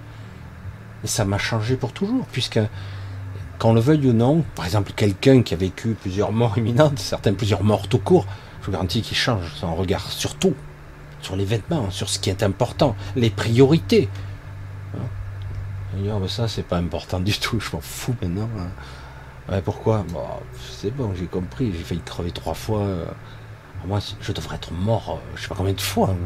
Et 1.04 1.06
ça 1.06 1.24
m'a 1.24 1.38
changé 1.38 1.76
pour 1.76 1.92
toujours, 1.92 2.26
puisque 2.32 2.60
qu'on 3.58 3.74
le 3.74 3.80
veuille 3.80 4.06
ou 4.06 4.12
non, 4.12 4.44
par 4.54 4.64
exemple 4.64 4.92
quelqu'un 4.94 5.42
qui 5.42 5.54
a 5.54 5.56
vécu 5.56 5.96
plusieurs 6.00 6.32
morts 6.32 6.58
imminentes, 6.58 6.98
certains 6.98 7.32
plusieurs 7.32 7.62
morts 7.62 7.88
tout 7.88 7.98
court, 7.98 8.26
je 8.60 8.66
vous 8.66 8.72
garantis 8.72 9.02
qu'il 9.02 9.16
change 9.16 9.54
son 9.54 9.74
regard 9.74 10.10
sur 10.10 10.34
tout, 10.34 10.54
sur 11.22 11.36
les 11.36 11.44
vêtements, 11.44 11.90
sur 11.90 12.08
ce 12.08 12.18
qui 12.18 12.30
est 12.30 12.42
important, 12.42 12.96
les 13.14 13.30
priorités. 13.30 14.08
Hein? 14.94 16.28
Ça 16.28 16.48
c'est 16.48 16.62
pas 16.62 16.76
important 16.76 17.20
du 17.20 17.38
tout, 17.38 17.60
je 17.60 17.70
m'en 17.74 17.80
fous 17.80 18.14
maintenant. 18.20 18.48
Hein. 18.58 18.68
Pourquoi? 19.64 20.04
C'est 20.60 20.90
bon, 20.90 21.12
j'ai 21.14 21.26
compris, 21.26 21.72
j'ai 21.72 21.84
failli 21.84 22.00
crever 22.00 22.32
trois 22.32 22.54
fois. 22.54 22.80
Euh. 22.80 23.04
Moi, 23.86 24.00
je 24.20 24.32
devrais 24.32 24.56
être 24.56 24.72
mort, 24.72 25.20
euh, 25.20 25.36
je 25.36 25.42
sais 25.42 25.48
pas 25.48 25.54
combien 25.54 25.72
de 25.72 25.80
fois. 25.80 26.10
Hein. 26.10 26.16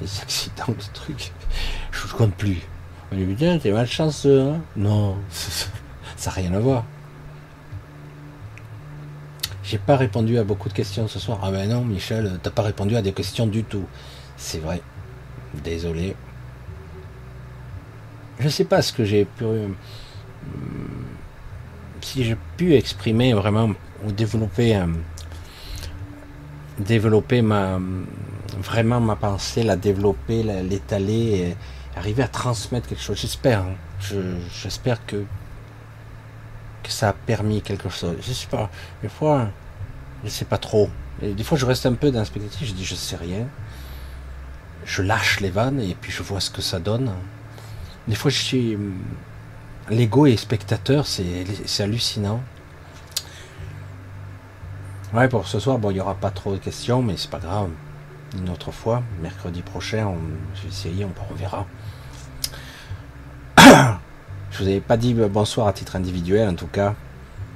Les 0.00 0.20
accidents, 0.22 0.64
les 0.68 0.92
trucs, 0.94 1.32
je 1.92 2.06
ne 2.06 2.12
compte 2.12 2.34
plus. 2.34 2.60
On 3.12 3.16
dit, 3.16 3.58
t'es 3.60 3.72
malchanceux, 3.72 4.40
hein 4.40 4.60
Non, 4.76 5.16
ça 5.30 6.30
n'a 6.30 6.36
rien 6.36 6.54
à 6.54 6.60
voir. 6.60 6.84
J'ai 9.62 9.78
pas 9.78 9.96
répondu 9.96 10.38
à 10.38 10.44
beaucoup 10.44 10.68
de 10.68 10.74
questions 10.74 11.06
ce 11.06 11.18
soir. 11.18 11.40
Ah 11.42 11.50
ben 11.50 11.68
non, 11.68 11.84
Michel, 11.84 12.38
t'as 12.42 12.50
pas 12.50 12.62
répondu 12.62 12.96
à 12.96 13.02
des 13.02 13.12
questions 13.12 13.46
du 13.46 13.62
tout. 13.62 13.84
C'est 14.36 14.58
vrai. 14.58 14.80
Désolé. 15.62 16.16
Je 18.38 18.48
sais 18.48 18.64
pas 18.64 18.80
ce 18.80 18.92
que 18.92 19.04
j'ai 19.04 19.26
pu. 19.26 19.44
Si 22.00 22.24
j'ai 22.24 22.36
pu 22.56 22.74
exprimer 22.74 23.32
vraiment 23.34 23.70
ou 24.04 24.12
développer. 24.12 24.76
Euh, 24.76 24.86
développer 26.78 27.42
ma. 27.42 27.78
Vraiment 28.58 29.00
ma 29.00 29.16
pensée, 29.16 29.62
la 29.62 29.76
développer, 29.76 30.42
l'étaler 30.42 31.54
arriver 31.96 32.22
à 32.22 32.28
transmettre 32.28 32.88
quelque 32.88 33.02
chose. 33.02 33.18
J'espère. 33.18 33.60
Hein. 33.60 33.74
J'espère 34.62 35.04
que, 35.06 35.16
que 36.82 36.90
ça 36.90 37.10
a 37.10 37.12
permis 37.12 37.62
quelque 37.62 37.88
chose. 37.88 38.16
Je 38.20 38.32
sais 38.32 38.46
pas. 38.46 38.70
Des 39.02 39.08
fois, 39.08 39.48
je 40.24 40.28
sais 40.28 40.44
pas 40.44 40.58
trop. 40.58 40.88
Des 41.22 41.44
fois, 41.44 41.58
je 41.58 41.66
reste 41.66 41.86
un 41.86 41.94
peu 41.94 42.10
dans 42.10 42.24
spectatif. 42.24 42.66
Je 42.66 42.72
dis, 42.72 42.84
je 42.84 42.94
sais 42.94 43.16
rien. 43.16 43.46
Je 44.84 45.02
lâche 45.02 45.40
les 45.40 45.50
vannes 45.50 45.80
et 45.80 45.94
puis 46.00 46.10
je 46.10 46.22
vois 46.22 46.40
ce 46.40 46.50
que 46.50 46.62
ça 46.62 46.78
donne. 46.78 47.12
Des 48.08 48.14
fois, 48.14 48.30
je 48.30 48.38
suis. 48.38 48.78
L'ego 49.90 50.26
et 50.26 50.36
spectateur, 50.36 51.04
c'est 51.06 51.82
hallucinant. 51.82 52.40
Ouais, 55.12 55.28
pour 55.28 55.48
ce 55.48 55.58
soir, 55.58 55.78
bon, 55.78 55.90
il 55.90 55.94
n'y 55.94 56.00
aura 56.00 56.14
pas 56.14 56.30
trop 56.30 56.52
de 56.52 56.58
questions, 56.58 57.02
mais 57.02 57.16
c'est 57.16 57.30
pas 57.30 57.40
grave. 57.40 57.70
Une 58.38 58.48
autre 58.50 58.70
fois, 58.70 59.02
mercredi 59.20 59.62
prochain, 59.62 60.06
on, 60.06 60.18
je 60.54 60.68
essayer, 60.68 61.04
on 61.04 61.34
verra. 61.34 61.66
Je 64.52 64.58
vous 64.58 64.68
avais 64.68 64.80
pas 64.80 64.96
dit 64.96 65.14
bonsoir 65.14 65.68
à 65.68 65.72
titre 65.72 65.94
individuel 65.94 66.48
en 66.48 66.54
tout 66.54 66.66
cas. 66.66 66.94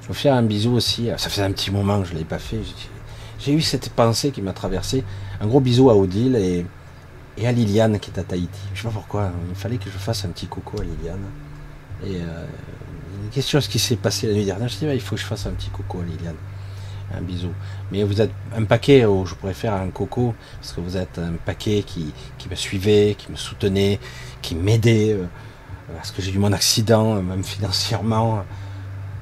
Je 0.01 0.07
vous 0.07 0.13
faire 0.13 0.33
un 0.33 0.43
bisou 0.43 0.73
aussi. 0.73 1.09
Ça 1.17 1.29
faisait 1.29 1.43
un 1.43 1.51
petit 1.51 1.69
moment 1.69 2.01
que 2.01 2.07
je 2.07 2.13
ne 2.13 2.19
l'ai 2.19 2.23
pas 2.23 2.39
fait. 2.39 2.59
J'ai 3.37 3.51
eu 3.51 3.61
cette 3.61 3.89
pensée 3.89 4.31
qui 4.31 4.41
m'a 4.41 4.53
traversé. 4.53 5.03
Un 5.41 5.47
gros 5.47 5.59
bisou 5.59 5.89
à 5.89 5.95
Odile 5.95 6.35
et, 6.37 6.65
à 7.45 7.51
Liliane 7.51 7.99
qui 7.99 8.11
est 8.11 8.19
à 8.19 8.23
Tahiti. 8.23 8.59
Je 8.73 8.81
sais 8.81 8.87
pas 8.87 8.93
pourquoi. 8.93 9.31
Il 9.49 9.55
fallait 9.55 9.77
que 9.77 9.89
je 9.89 9.97
fasse 9.97 10.23
un 10.23 10.29
petit 10.29 10.47
coucou 10.47 10.79
à 10.79 10.83
Liliane. 10.83 11.25
Et 12.03 12.17
euh, 12.17 12.45
une 13.23 13.29
question 13.29 13.61
ce 13.61 13.69
qui 13.69 13.79
s'est 13.79 13.95
passé 13.95 14.27
la 14.27 14.33
nuit 14.33 14.45
dernière. 14.45 14.67
Je 14.67 14.77
dis 14.77 14.85
il 14.85 15.01
faut 15.01 15.15
que 15.15 15.21
je 15.21 15.25
fasse 15.25 15.45
un 15.45 15.51
petit 15.51 15.69
coucou 15.69 16.01
à 16.01 16.03
Liliane. 16.03 16.35
Un 17.15 17.21
bisou. 17.21 17.51
Mais 17.91 18.03
vous 18.03 18.19
êtes 18.19 18.31
un 18.55 18.63
paquet 18.63 19.05
où 19.05 19.25
je 19.25 19.35
pourrais 19.35 19.53
faire 19.53 19.73
un 19.73 19.89
coucou 19.89 20.33
parce 20.59 20.73
que 20.73 20.81
vous 20.81 20.97
êtes 20.97 21.19
un 21.19 21.33
paquet 21.45 21.83
qui, 21.85 22.11
qui 22.37 22.49
me 22.49 22.55
suivait, 22.55 23.15
qui 23.17 23.31
me 23.31 23.37
soutenait, 23.37 23.99
qui 24.41 24.55
m'aidait. 24.55 25.13
Euh, 25.13 25.25
parce 25.95 26.11
que 26.11 26.21
j'ai 26.21 26.31
eu 26.31 26.39
mon 26.39 26.51
accident, 26.51 27.21
même 27.21 27.43
financièrement. 27.43 28.43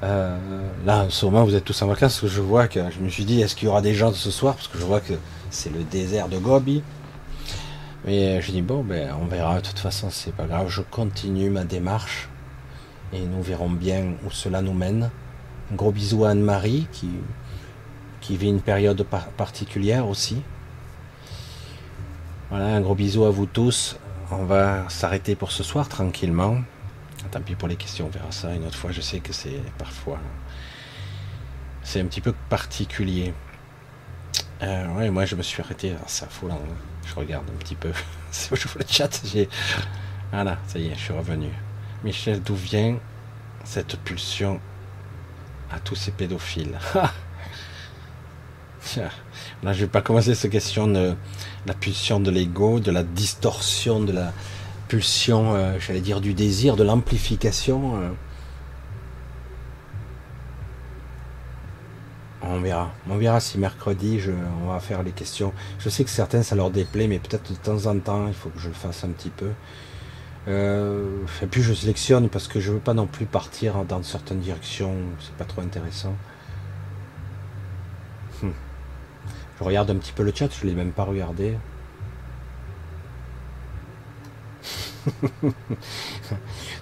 Euh, 0.02 0.36
là, 0.84 1.04
en 1.04 1.10
ce 1.10 1.24
moment, 1.26 1.44
vous 1.44 1.54
êtes 1.54 1.64
tous 1.64 1.80
en 1.82 1.86
vacances, 1.86 2.20
parce 2.20 2.20
que 2.20 2.26
je 2.28 2.40
vois 2.40 2.68
que 2.68 2.90
je 2.90 3.00
me 3.00 3.08
suis 3.08 3.24
dit, 3.24 3.42
est-ce 3.42 3.54
qu'il 3.54 3.66
y 3.66 3.70
aura 3.70 3.82
des 3.82 3.94
gens 3.94 4.12
ce 4.12 4.30
soir? 4.30 4.54
Parce 4.54 4.68
que 4.68 4.78
je 4.78 4.84
vois 4.84 5.00
que 5.00 5.14
c'est 5.50 5.70
le 5.70 5.84
désert 5.84 6.28
de 6.28 6.38
Gobi. 6.38 6.82
Mais 8.06 8.40
je 8.42 8.50
dis, 8.50 8.62
bon, 8.62 8.82
ben, 8.82 9.14
on 9.20 9.26
verra, 9.26 9.60
de 9.60 9.66
toute 9.66 9.78
façon, 9.78 10.08
c'est 10.10 10.34
pas 10.34 10.44
grave, 10.44 10.68
je 10.68 10.82
continue 10.82 11.50
ma 11.50 11.64
démarche 11.64 12.28
et 13.14 13.20
nous 13.20 13.42
verrons 13.42 13.70
bien 13.70 14.14
où 14.26 14.30
cela 14.30 14.60
nous 14.60 14.74
mène. 14.74 15.10
Un 15.72 15.74
gros 15.76 15.92
bisou 15.92 16.24
à 16.24 16.30
Anne-Marie 16.30 16.86
qui, 16.92 17.08
qui 18.20 18.36
vit 18.36 18.48
une 18.48 18.60
période 18.60 19.06
particulière 19.36 20.08
aussi. 20.08 20.42
Voilà, 22.50 22.74
un 22.74 22.80
gros 22.80 22.94
bisou 22.94 23.24
à 23.24 23.30
vous 23.30 23.46
tous 23.46 23.96
on 24.30 24.44
va 24.44 24.88
s'arrêter 24.88 25.34
pour 25.34 25.52
ce 25.52 25.62
soir 25.62 25.88
tranquillement. 25.88 26.58
Tant 27.30 27.40
pis 27.40 27.54
pour 27.54 27.68
les 27.68 27.76
questions, 27.76 28.06
on 28.06 28.10
verra 28.10 28.30
ça 28.32 28.54
une 28.54 28.66
autre 28.66 28.76
fois. 28.76 28.92
Je 28.92 29.00
sais 29.00 29.20
que 29.20 29.32
c'est 29.32 29.60
parfois. 29.78 30.18
C'est 31.82 32.00
un 32.00 32.06
petit 32.06 32.20
peu 32.20 32.34
particulier. 32.48 33.32
Euh, 34.62 34.88
ouais, 34.94 35.10
moi 35.10 35.24
je 35.24 35.36
me 35.36 35.42
suis 35.42 35.62
arrêté. 35.62 35.94
ça 36.06 36.26
fout 36.26 36.48
là. 36.48 36.58
Je 37.06 37.14
regarde 37.14 37.44
un 37.48 37.58
petit 37.58 37.74
peu. 37.74 37.92
je 38.32 38.68
vois 38.68 38.82
le 38.82 38.86
chat. 38.88 39.20
J'ai. 39.24 39.48
Voilà, 40.32 40.58
ça 40.66 40.78
y 40.78 40.88
est, 40.88 40.94
je 40.94 41.00
suis 41.00 41.12
revenu. 41.12 41.48
Michel, 42.04 42.42
d'où 42.42 42.54
vient 42.54 42.98
cette 43.64 43.96
pulsion 43.96 44.60
à 45.72 45.80
tous 45.80 45.96
ces 45.96 46.10
pédophiles 46.10 46.78
Là, 49.62 49.72
je 49.72 49.80
vais 49.80 49.90
pas 49.90 50.02
commencer 50.02 50.34
cette 50.34 50.52
question 50.52 50.86
de 50.86 51.16
la 51.66 51.72
pulsion 51.72 52.20
de 52.20 52.30
l'ego, 52.30 52.78
de 52.78 52.90
la 52.90 53.02
distorsion 53.02 54.00
de 54.00 54.12
la 54.12 54.32
pulsion, 54.88 55.54
euh, 55.54 55.78
j'allais 55.80 56.02
dire, 56.02 56.20
du 56.20 56.34
désir, 56.34 56.76
de 56.76 56.84
l'amplification. 56.84 57.96
Euh. 57.96 58.10
On 62.42 62.60
verra. 62.60 62.92
On 63.08 63.16
verra 63.16 63.40
si 63.40 63.56
mercredi, 63.56 64.20
je, 64.20 64.30
on 64.62 64.68
va 64.68 64.78
faire 64.78 65.02
les 65.02 65.12
questions. 65.12 65.54
Je 65.78 65.88
sais 65.88 66.04
que 66.04 66.10
certains, 66.10 66.42
ça 66.42 66.54
leur 66.54 66.70
déplaît, 66.70 67.08
mais 67.08 67.18
peut-être 67.18 67.50
de 67.50 67.56
temps 67.56 67.86
en 67.86 67.98
temps, 67.98 68.28
il 68.28 68.34
faut 68.34 68.50
que 68.50 68.60
je 68.60 68.68
le 68.68 68.74
fasse 68.74 69.02
un 69.04 69.08
petit 69.08 69.30
peu. 69.30 69.48
Euh, 70.46 71.24
et 71.42 71.46
puis 71.46 71.62
je 71.62 71.72
sélectionne 71.72 72.28
parce 72.28 72.48
que 72.48 72.60
je 72.60 72.72
veux 72.72 72.78
pas 72.78 72.92
non 72.94 73.06
plus 73.06 73.24
partir 73.24 73.84
dans 73.84 74.02
certaines 74.02 74.40
directions, 74.40 74.94
c'est 75.20 75.34
pas 75.36 75.44
trop 75.44 75.62
intéressant. 75.62 76.14
Hmm. 78.42 78.50
Je 79.58 79.64
regarde 79.64 79.90
un 79.90 79.96
petit 79.96 80.12
peu 80.12 80.22
le 80.22 80.32
chat, 80.34 80.48
je 80.50 80.66
l'ai 80.66 80.74
même 80.74 80.92
pas 80.92 81.04
regardé. 81.04 81.56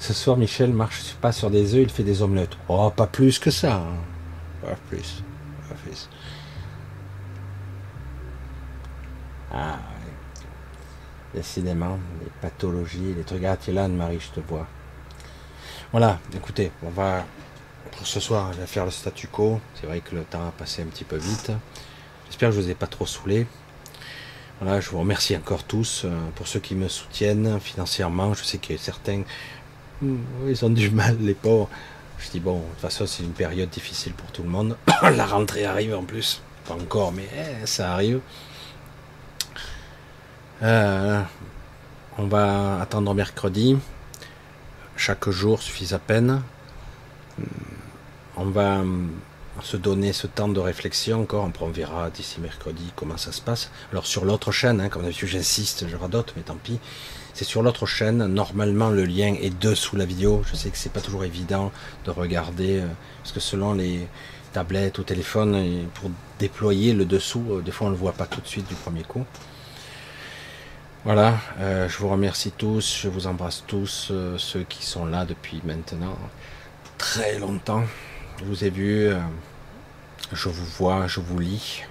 Ce 0.00 0.12
soir, 0.12 0.36
Michel 0.36 0.72
marche 0.72 1.14
pas 1.20 1.32
sur 1.32 1.50
des 1.50 1.74
œufs, 1.74 1.82
il 1.82 1.90
fait 1.90 2.02
des 2.02 2.22
omelettes. 2.22 2.56
Oh, 2.68 2.90
pas 2.90 3.06
plus 3.06 3.38
que 3.38 3.50
ça. 3.50 3.76
Hein. 3.76 3.96
Pas 4.62 4.76
plus. 4.88 5.22
Pas 5.68 5.74
plus. 5.74 6.08
Ah, 9.52 9.78
Décidément, 11.34 11.98
les 12.20 12.30
pathologies, 12.40 13.14
les 13.16 13.22
trucs. 13.22 13.44
Ah, 13.44 13.56
tu 13.56 13.72
là, 13.72 13.84
Anne-Marie, 13.84 14.20
je 14.20 14.40
te 14.40 14.46
vois. 14.46 14.66
Voilà, 15.90 16.18
écoutez, 16.34 16.70
on 16.82 16.90
va. 16.90 17.24
Pour 17.90 18.06
ce 18.06 18.20
soir, 18.20 18.52
je 18.54 18.60
vais 18.60 18.66
faire 18.66 18.84
le 18.84 18.90
statu 18.90 19.28
quo. 19.28 19.60
C'est 19.74 19.86
vrai 19.86 20.00
que 20.00 20.14
le 20.14 20.22
temps 20.22 20.48
a 20.48 20.50
passé 20.52 20.82
un 20.82 20.86
petit 20.86 21.04
peu 21.04 21.16
vite. 21.16 21.52
J'espère 22.26 22.48
que 22.48 22.54
je 22.54 22.60
ne 22.60 22.64
vous 22.64 22.70
ai 22.70 22.74
pas 22.74 22.86
trop 22.86 23.06
saoulé. 23.06 23.46
Voilà, 24.60 24.80
je 24.80 24.90
vous 24.90 25.00
remercie 25.00 25.36
encore 25.36 25.64
tous 25.64 26.02
euh, 26.04 26.10
pour 26.36 26.46
ceux 26.46 26.60
qui 26.60 26.74
me 26.74 26.88
soutiennent 26.88 27.58
financièrement. 27.60 28.32
Je 28.32 28.44
sais 28.44 28.58
que 28.58 28.76
certains, 28.76 29.22
hmm, 30.00 30.16
ils 30.48 30.64
ont 30.64 30.70
du 30.70 30.90
mal, 30.90 31.16
les 31.20 31.34
pauvres. 31.34 31.68
Je 32.18 32.30
dis 32.30 32.40
bon, 32.40 32.60
de 32.60 32.64
toute 32.64 32.80
façon, 32.80 33.06
c'est 33.06 33.24
une 33.24 33.32
période 33.32 33.68
difficile 33.68 34.12
pour 34.12 34.30
tout 34.30 34.42
le 34.42 34.48
monde. 34.48 34.76
La 35.02 35.26
rentrée 35.26 35.64
arrive 35.64 35.94
en 35.94 36.04
plus. 36.04 36.40
Pas 36.66 36.74
encore, 36.74 37.12
mais 37.12 37.28
eh, 37.34 37.66
ça 37.66 37.92
arrive. 37.92 38.20
Euh, 40.62 41.20
on 42.18 42.26
va 42.26 42.80
attendre 42.80 43.12
mercredi. 43.14 43.76
Chaque 44.96 45.28
jour 45.28 45.60
suffit 45.60 45.92
à 45.92 45.98
peine. 45.98 46.40
On 48.36 48.44
va 48.44 48.82
se 49.60 49.76
donner 49.76 50.12
ce 50.12 50.28
temps 50.28 50.48
de 50.48 50.60
réflexion 50.60 51.22
encore. 51.22 51.50
On 51.60 51.68
verra 51.68 52.10
d'ici 52.10 52.40
mercredi 52.40 52.92
comment 52.94 53.16
ça 53.16 53.32
se 53.32 53.40
passe. 53.40 53.70
Alors 53.90 54.06
sur 54.06 54.24
l'autre 54.24 54.52
chaîne, 54.52 54.80
hein, 54.80 54.88
comme 54.88 55.02
d'habitude 55.02 55.28
j'insiste, 55.28 55.88
je 55.88 55.96
radote, 55.96 56.32
mais 56.36 56.42
tant 56.42 56.56
pis. 56.62 56.78
C'est 57.34 57.44
sur 57.44 57.62
l'autre 57.62 57.86
chaîne. 57.86 58.24
Normalement 58.26 58.90
le 58.90 59.04
lien 59.04 59.34
est 59.40 59.58
dessous 59.58 59.96
la 59.96 60.04
vidéo. 60.04 60.42
Je 60.48 60.54
sais 60.54 60.70
que 60.70 60.78
c'est 60.78 60.92
pas 60.92 61.00
toujours 61.00 61.24
évident 61.24 61.72
de 62.04 62.12
regarder 62.12 62.78
euh, 62.78 62.86
parce 63.22 63.32
que 63.32 63.40
selon 63.40 63.74
les 63.74 64.06
tablettes 64.52 64.98
ou 64.98 65.02
téléphones, 65.02 65.88
pour 65.94 66.10
déployer 66.38 66.92
le 66.92 67.04
dessous, 67.04 67.42
euh, 67.50 67.62
des 67.62 67.72
fois 67.72 67.88
on 67.88 67.90
le 67.90 67.96
voit 67.96 68.12
pas 68.12 68.26
tout 68.26 68.40
de 68.40 68.46
suite 68.46 68.68
du 68.68 68.74
premier 68.74 69.02
coup. 69.02 69.24
Voilà, 71.04 71.40
euh, 71.58 71.88
je 71.88 71.98
vous 71.98 72.08
remercie 72.08 72.52
tous, 72.52 73.00
je 73.02 73.08
vous 73.08 73.26
embrasse 73.26 73.64
tous, 73.66 74.10
euh, 74.12 74.38
ceux 74.38 74.62
qui 74.62 74.86
sont 74.86 75.04
là 75.04 75.24
depuis 75.24 75.60
maintenant 75.64 76.16
très 76.96 77.40
longtemps. 77.40 77.82
Je 78.38 78.44
vous 78.44 78.62
ai 78.62 78.70
vu, 78.70 79.08
euh, 79.08 79.18
je 80.32 80.48
vous 80.48 80.64
vois, 80.64 81.08
je 81.08 81.18
vous 81.18 81.40
lis, 81.40 81.82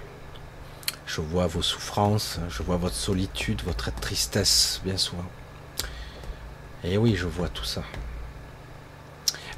je 1.04 1.20
vois 1.20 1.46
vos 1.46 1.60
souffrances, 1.60 2.40
je 2.48 2.62
vois 2.62 2.78
votre 2.78 2.94
solitude, 2.94 3.60
votre 3.66 3.94
tristesse, 3.94 4.80
bien 4.82 4.96
souvent. 4.96 5.28
Et 6.82 6.96
oui, 6.96 7.14
je 7.14 7.26
vois 7.26 7.50
tout 7.50 7.66
ça. 7.66 7.82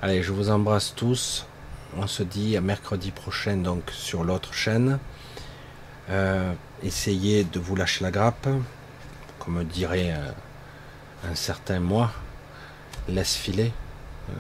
Allez, 0.03 0.25
je 0.25 0.33
vous 0.33 0.51
embrasse 0.51 0.95
tous. 0.97 1.47
On 1.97 2.09
se 2.09 2.25
dit 2.25 2.57
à 2.57 2.61
mercredi 2.61 3.13
prochain, 3.13 3.59
donc 3.59 3.93
sur 3.93 4.25
l'autre 4.25 4.53
chaîne. 4.53 4.99
essayez 6.83 7.45
de 7.45 7.61
vous 7.61 7.77
lâcher 7.77 8.03
la 8.03 8.11
grappe 8.11 8.49
comme 9.45 9.65
dirait 9.65 10.15
un 11.31 11.35
certain 11.35 11.81
moi, 11.81 12.11
laisse 13.09 13.37
filer. 13.37 13.73
Euh, 14.31 14.33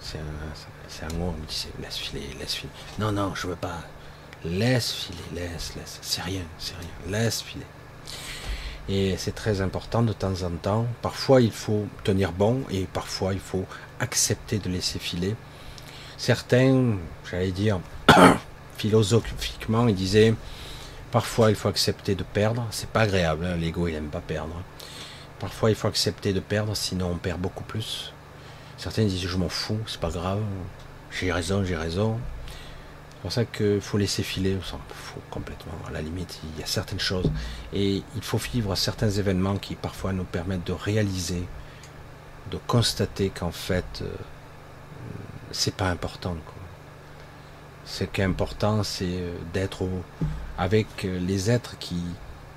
c'est 0.00 0.18
un, 1.04 1.14
mot, 1.18 1.34
on 1.36 1.40
me 1.40 1.46
dit 1.46 1.66
laisse 1.80 1.96
filer, 1.96 2.22
laisse 2.38 2.54
filer. 2.54 2.72
Non, 2.98 3.12
non, 3.12 3.34
je 3.34 3.46
veux 3.46 3.56
pas. 3.56 3.80
Laisse 4.44 4.92
filer, 4.92 5.18
laisse, 5.34 5.74
laisse. 5.76 5.98
C'est 6.02 6.22
rien, 6.22 6.42
c'est 6.58 6.74
rien. 6.76 7.18
Laisse 7.18 7.42
filer. 7.42 7.66
Et 8.88 9.16
c'est 9.18 9.34
très 9.34 9.60
important 9.60 10.02
de 10.02 10.12
temps 10.12 10.42
en 10.42 10.50
temps. 10.50 10.86
Parfois, 11.02 11.40
il 11.40 11.52
faut 11.52 11.86
tenir 12.04 12.32
bon 12.32 12.62
et 12.70 12.84
parfois, 12.84 13.34
il 13.34 13.40
faut 13.40 13.66
accepter 14.00 14.58
de 14.58 14.70
laisser 14.70 14.98
filer. 14.98 15.34
Certains, 16.16 16.96
j'allais 17.30 17.50
dire, 17.50 17.80
philosophiquement, 18.76 19.88
ils 19.88 19.94
disaient 19.94 20.34
Parfois, 21.10 21.50
il 21.50 21.56
faut 21.56 21.68
accepter 21.68 22.14
de 22.14 22.22
perdre. 22.22 22.66
C'est 22.70 22.90
pas 22.90 23.02
agréable. 23.02 23.46
Hein. 23.46 23.56
L'ego, 23.56 23.88
il 23.88 23.94
aime 23.94 24.08
pas 24.08 24.20
perdre. 24.20 24.62
Parfois, 25.38 25.70
il 25.70 25.76
faut 25.76 25.88
accepter 25.88 26.32
de 26.32 26.40
perdre, 26.40 26.74
sinon 26.76 27.12
on 27.12 27.16
perd 27.16 27.40
beaucoup 27.40 27.64
plus. 27.64 28.12
Certains 28.76 29.04
disent 29.04 29.26
je 29.26 29.36
m'en 29.36 29.48
fous, 29.48 29.78
c'est 29.86 30.00
pas 30.00 30.10
grave. 30.10 30.42
J'ai 31.10 31.32
raison, 31.32 31.64
j'ai 31.64 31.76
raison. 31.76 32.18
C'est 33.10 33.22
pour 33.22 33.32
ça 33.32 33.44
qu'il 33.44 33.80
faut 33.80 33.98
laisser 33.98 34.22
filer, 34.22 34.56
on 34.60 34.64
s'en 34.64 34.78
fout 34.88 35.22
complètement. 35.30 35.72
À 35.88 35.90
la 35.90 36.02
limite, 36.02 36.40
il 36.44 36.60
y 36.60 36.62
a 36.62 36.66
certaines 36.66 37.00
choses. 37.00 37.30
Et 37.72 38.02
il 38.14 38.22
faut 38.22 38.38
vivre 38.38 38.74
certains 38.76 39.10
événements 39.10 39.56
qui 39.56 39.74
parfois 39.74 40.12
nous 40.12 40.24
permettent 40.24 40.66
de 40.66 40.72
réaliser, 40.72 41.44
de 42.50 42.58
constater 42.66 43.30
qu'en 43.30 43.50
fait, 43.50 44.02
euh, 44.02 44.08
c'est 45.50 45.74
pas 45.74 45.88
important. 45.88 46.36
Ce 47.84 48.04
qui 48.04 48.20
est 48.20 48.24
important, 48.24 48.82
c'est 48.82 49.06
euh, 49.06 49.36
d'être 49.52 49.82
au, 49.82 50.04
avec 50.58 51.04
euh, 51.04 51.18
les 51.20 51.50
êtres 51.50 51.78
qui, 51.78 52.02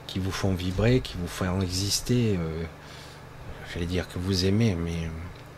qui 0.07 0.19
vous 0.19 0.31
font 0.31 0.53
vibrer, 0.53 1.01
qui 1.01 1.15
vous 1.17 1.27
font 1.27 1.61
exister. 1.61 2.37
Euh, 2.37 2.63
j'allais 3.73 3.85
dire 3.85 4.07
que 4.09 4.19
vous 4.19 4.45
aimez, 4.45 4.75
mais 4.75 5.09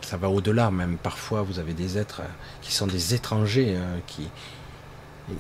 ça 0.01 0.17
va 0.17 0.29
au-delà. 0.29 0.69
Même 0.69 0.97
parfois, 0.97 1.41
vous 1.41 1.59
avez 1.59 1.73
des 1.73 1.97
êtres 1.97 2.21
qui 2.61 2.73
sont 2.73 2.87
des 2.87 3.13
étrangers, 3.13 3.77
qui 4.05 4.29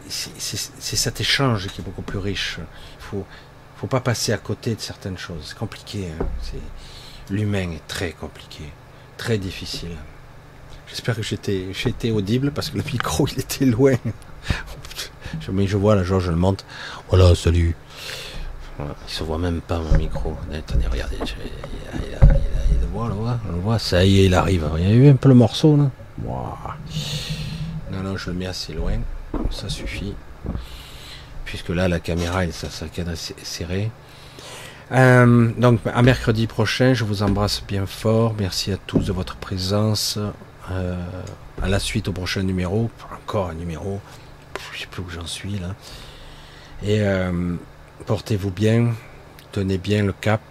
c'est 0.07 0.95
cet 0.95 1.19
échange 1.21 1.67
qui 1.67 1.81
est 1.81 1.83
beaucoup 1.83 2.01
plus 2.01 2.17
riche. 2.17 2.57
Il 2.59 3.03
faut, 3.03 3.25
faut 3.77 3.87
pas 3.87 3.99
passer 3.99 4.31
à 4.31 4.37
côté 4.37 4.75
de 4.75 4.81
certaines 4.81 5.17
choses. 5.17 5.43
C'est 5.47 5.57
compliqué. 5.57 6.07
Hein. 6.07 6.25
L'humain 7.29 7.71
est 7.71 7.87
très 7.87 8.11
compliqué, 8.11 8.63
très 9.17 9.37
difficile. 9.37 9.95
J'espère 10.87 11.15
que 11.15 11.23
j'étais, 11.23 11.67
j'étais 11.73 12.11
audible 12.11 12.51
parce 12.51 12.69
que 12.69 12.77
le 12.77 12.83
micro 12.83 13.27
il 13.27 13.39
était 13.39 13.65
loin. 13.65 13.95
je, 15.39 15.51
mais 15.51 15.67
je 15.67 15.77
vois 15.77 16.01
genre 16.03 16.19
je 16.19 16.31
le 16.31 16.37
monte. 16.37 16.65
Voilà, 17.09 17.35
salut. 17.35 17.75
Voilà, 18.77 18.95
il 19.07 19.13
se 19.13 19.23
voit 19.23 19.37
même 19.37 19.61
pas 19.61 19.79
mon 19.79 19.97
micro. 19.97 20.35
Attendez, 20.53 20.87
regardez, 20.87 21.17
il, 21.21 22.79
le 22.81 22.87
voit, 22.91 23.09
là, 23.09 23.39
on 23.47 23.51
le 23.51 23.59
voit. 23.59 23.79
Ça 23.79 24.03
y 24.03 24.21
est, 24.21 24.25
il 24.25 24.33
arrive. 24.33 24.67
Il 24.77 24.83
y 24.83 24.91
a 24.91 24.93
eu 24.93 25.09
un 25.09 25.15
peu 25.15 25.29
le 25.29 25.35
morceau 25.35 25.77
là. 25.77 25.89
Non, 27.91 28.03
non, 28.03 28.17
je 28.17 28.29
le 28.31 28.35
mets 28.35 28.47
assez 28.47 28.73
loin. 28.73 28.99
Ça 29.51 29.69
suffit. 29.69 30.13
Puisque 31.45 31.69
là, 31.69 31.87
la 31.87 31.99
caméra, 31.99 32.49
ça, 32.51 32.69
ça 32.69 32.87
cadre 32.87 33.13
serré. 33.15 33.91
Euh, 34.91 35.51
donc 35.57 35.79
à 35.91 36.01
mercredi 36.01 36.45
prochain, 36.45 36.93
je 36.93 37.03
vous 37.03 37.23
embrasse 37.23 37.63
bien 37.67 37.85
fort. 37.85 38.35
Merci 38.39 38.71
à 38.71 38.77
tous 38.77 39.05
de 39.05 39.11
votre 39.11 39.37
présence. 39.37 40.19
Euh, 40.71 40.95
à 41.61 41.67
la 41.67 41.79
suite 41.79 42.07
au 42.07 42.11
prochain 42.11 42.43
numéro, 42.43 42.89
encore 43.11 43.49
un 43.49 43.53
numéro, 43.53 43.99
je 44.73 44.81
sais 44.81 44.87
plus 44.87 45.01
où 45.01 45.09
j'en 45.09 45.25
suis 45.25 45.59
là. 45.59 45.75
Et 46.83 47.01
euh, 47.01 47.55
portez-vous 48.05 48.51
bien, 48.51 48.93
tenez 49.51 49.77
bien 49.77 50.03
le 50.03 50.13
cap. 50.13 50.41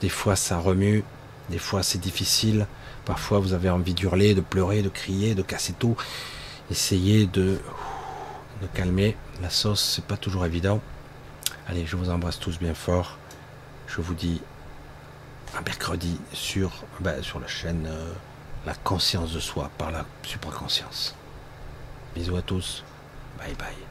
Des 0.00 0.08
fois 0.08 0.36
ça 0.36 0.58
remue, 0.58 1.04
des 1.50 1.58
fois 1.58 1.82
c'est 1.82 1.98
difficile. 1.98 2.66
Parfois 3.04 3.38
vous 3.38 3.52
avez 3.52 3.70
envie 3.70 3.94
d'hurler, 3.94 4.34
de 4.34 4.40
pleurer, 4.40 4.82
de 4.82 4.88
crier, 4.88 5.34
de 5.34 5.42
casser 5.42 5.74
tout. 5.78 5.96
Essayez 6.70 7.26
de, 7.26 7.60
calmer. 8.74 9.16
La 9.42 9.50
sauce, 9.50 9.94
c'est 9.96 10.04
pas 10.04 10.16
toujours 10.16 10.46
évident. 10.46 10.80
Allez, 11.68 11.86
je 11.86 11.96
vous 11.96 12.10
embrasse 12.10 12.38
tous 12.38 12.58
bien 12.58 12.74
fort. 12.74 13.18
Je 13.86 14.00
vous 14.00 14.14
dis 14.14 14.40
à 15.56 15.60
mercredi 15.60 16.18
sur, 16.32 16.84
ben, 17.00 17.22
sur 17.22 17.38
la 17.38 17.46
chaîne. 17.46 17.86
Euh, 17.86 18.12
la 18.66 18.74
conscience 18.74 19.32
de 19.32 19.40
soi 19.40 19.70
par 19.78 19.92
la 19.92 20.04
supraconscience. 20.24 21.14
Bisous 22.14 22.36
à 22.36 22.42
tous. 22.42 22.82
Bye 23.46 23.54
bye. 23.58 23.85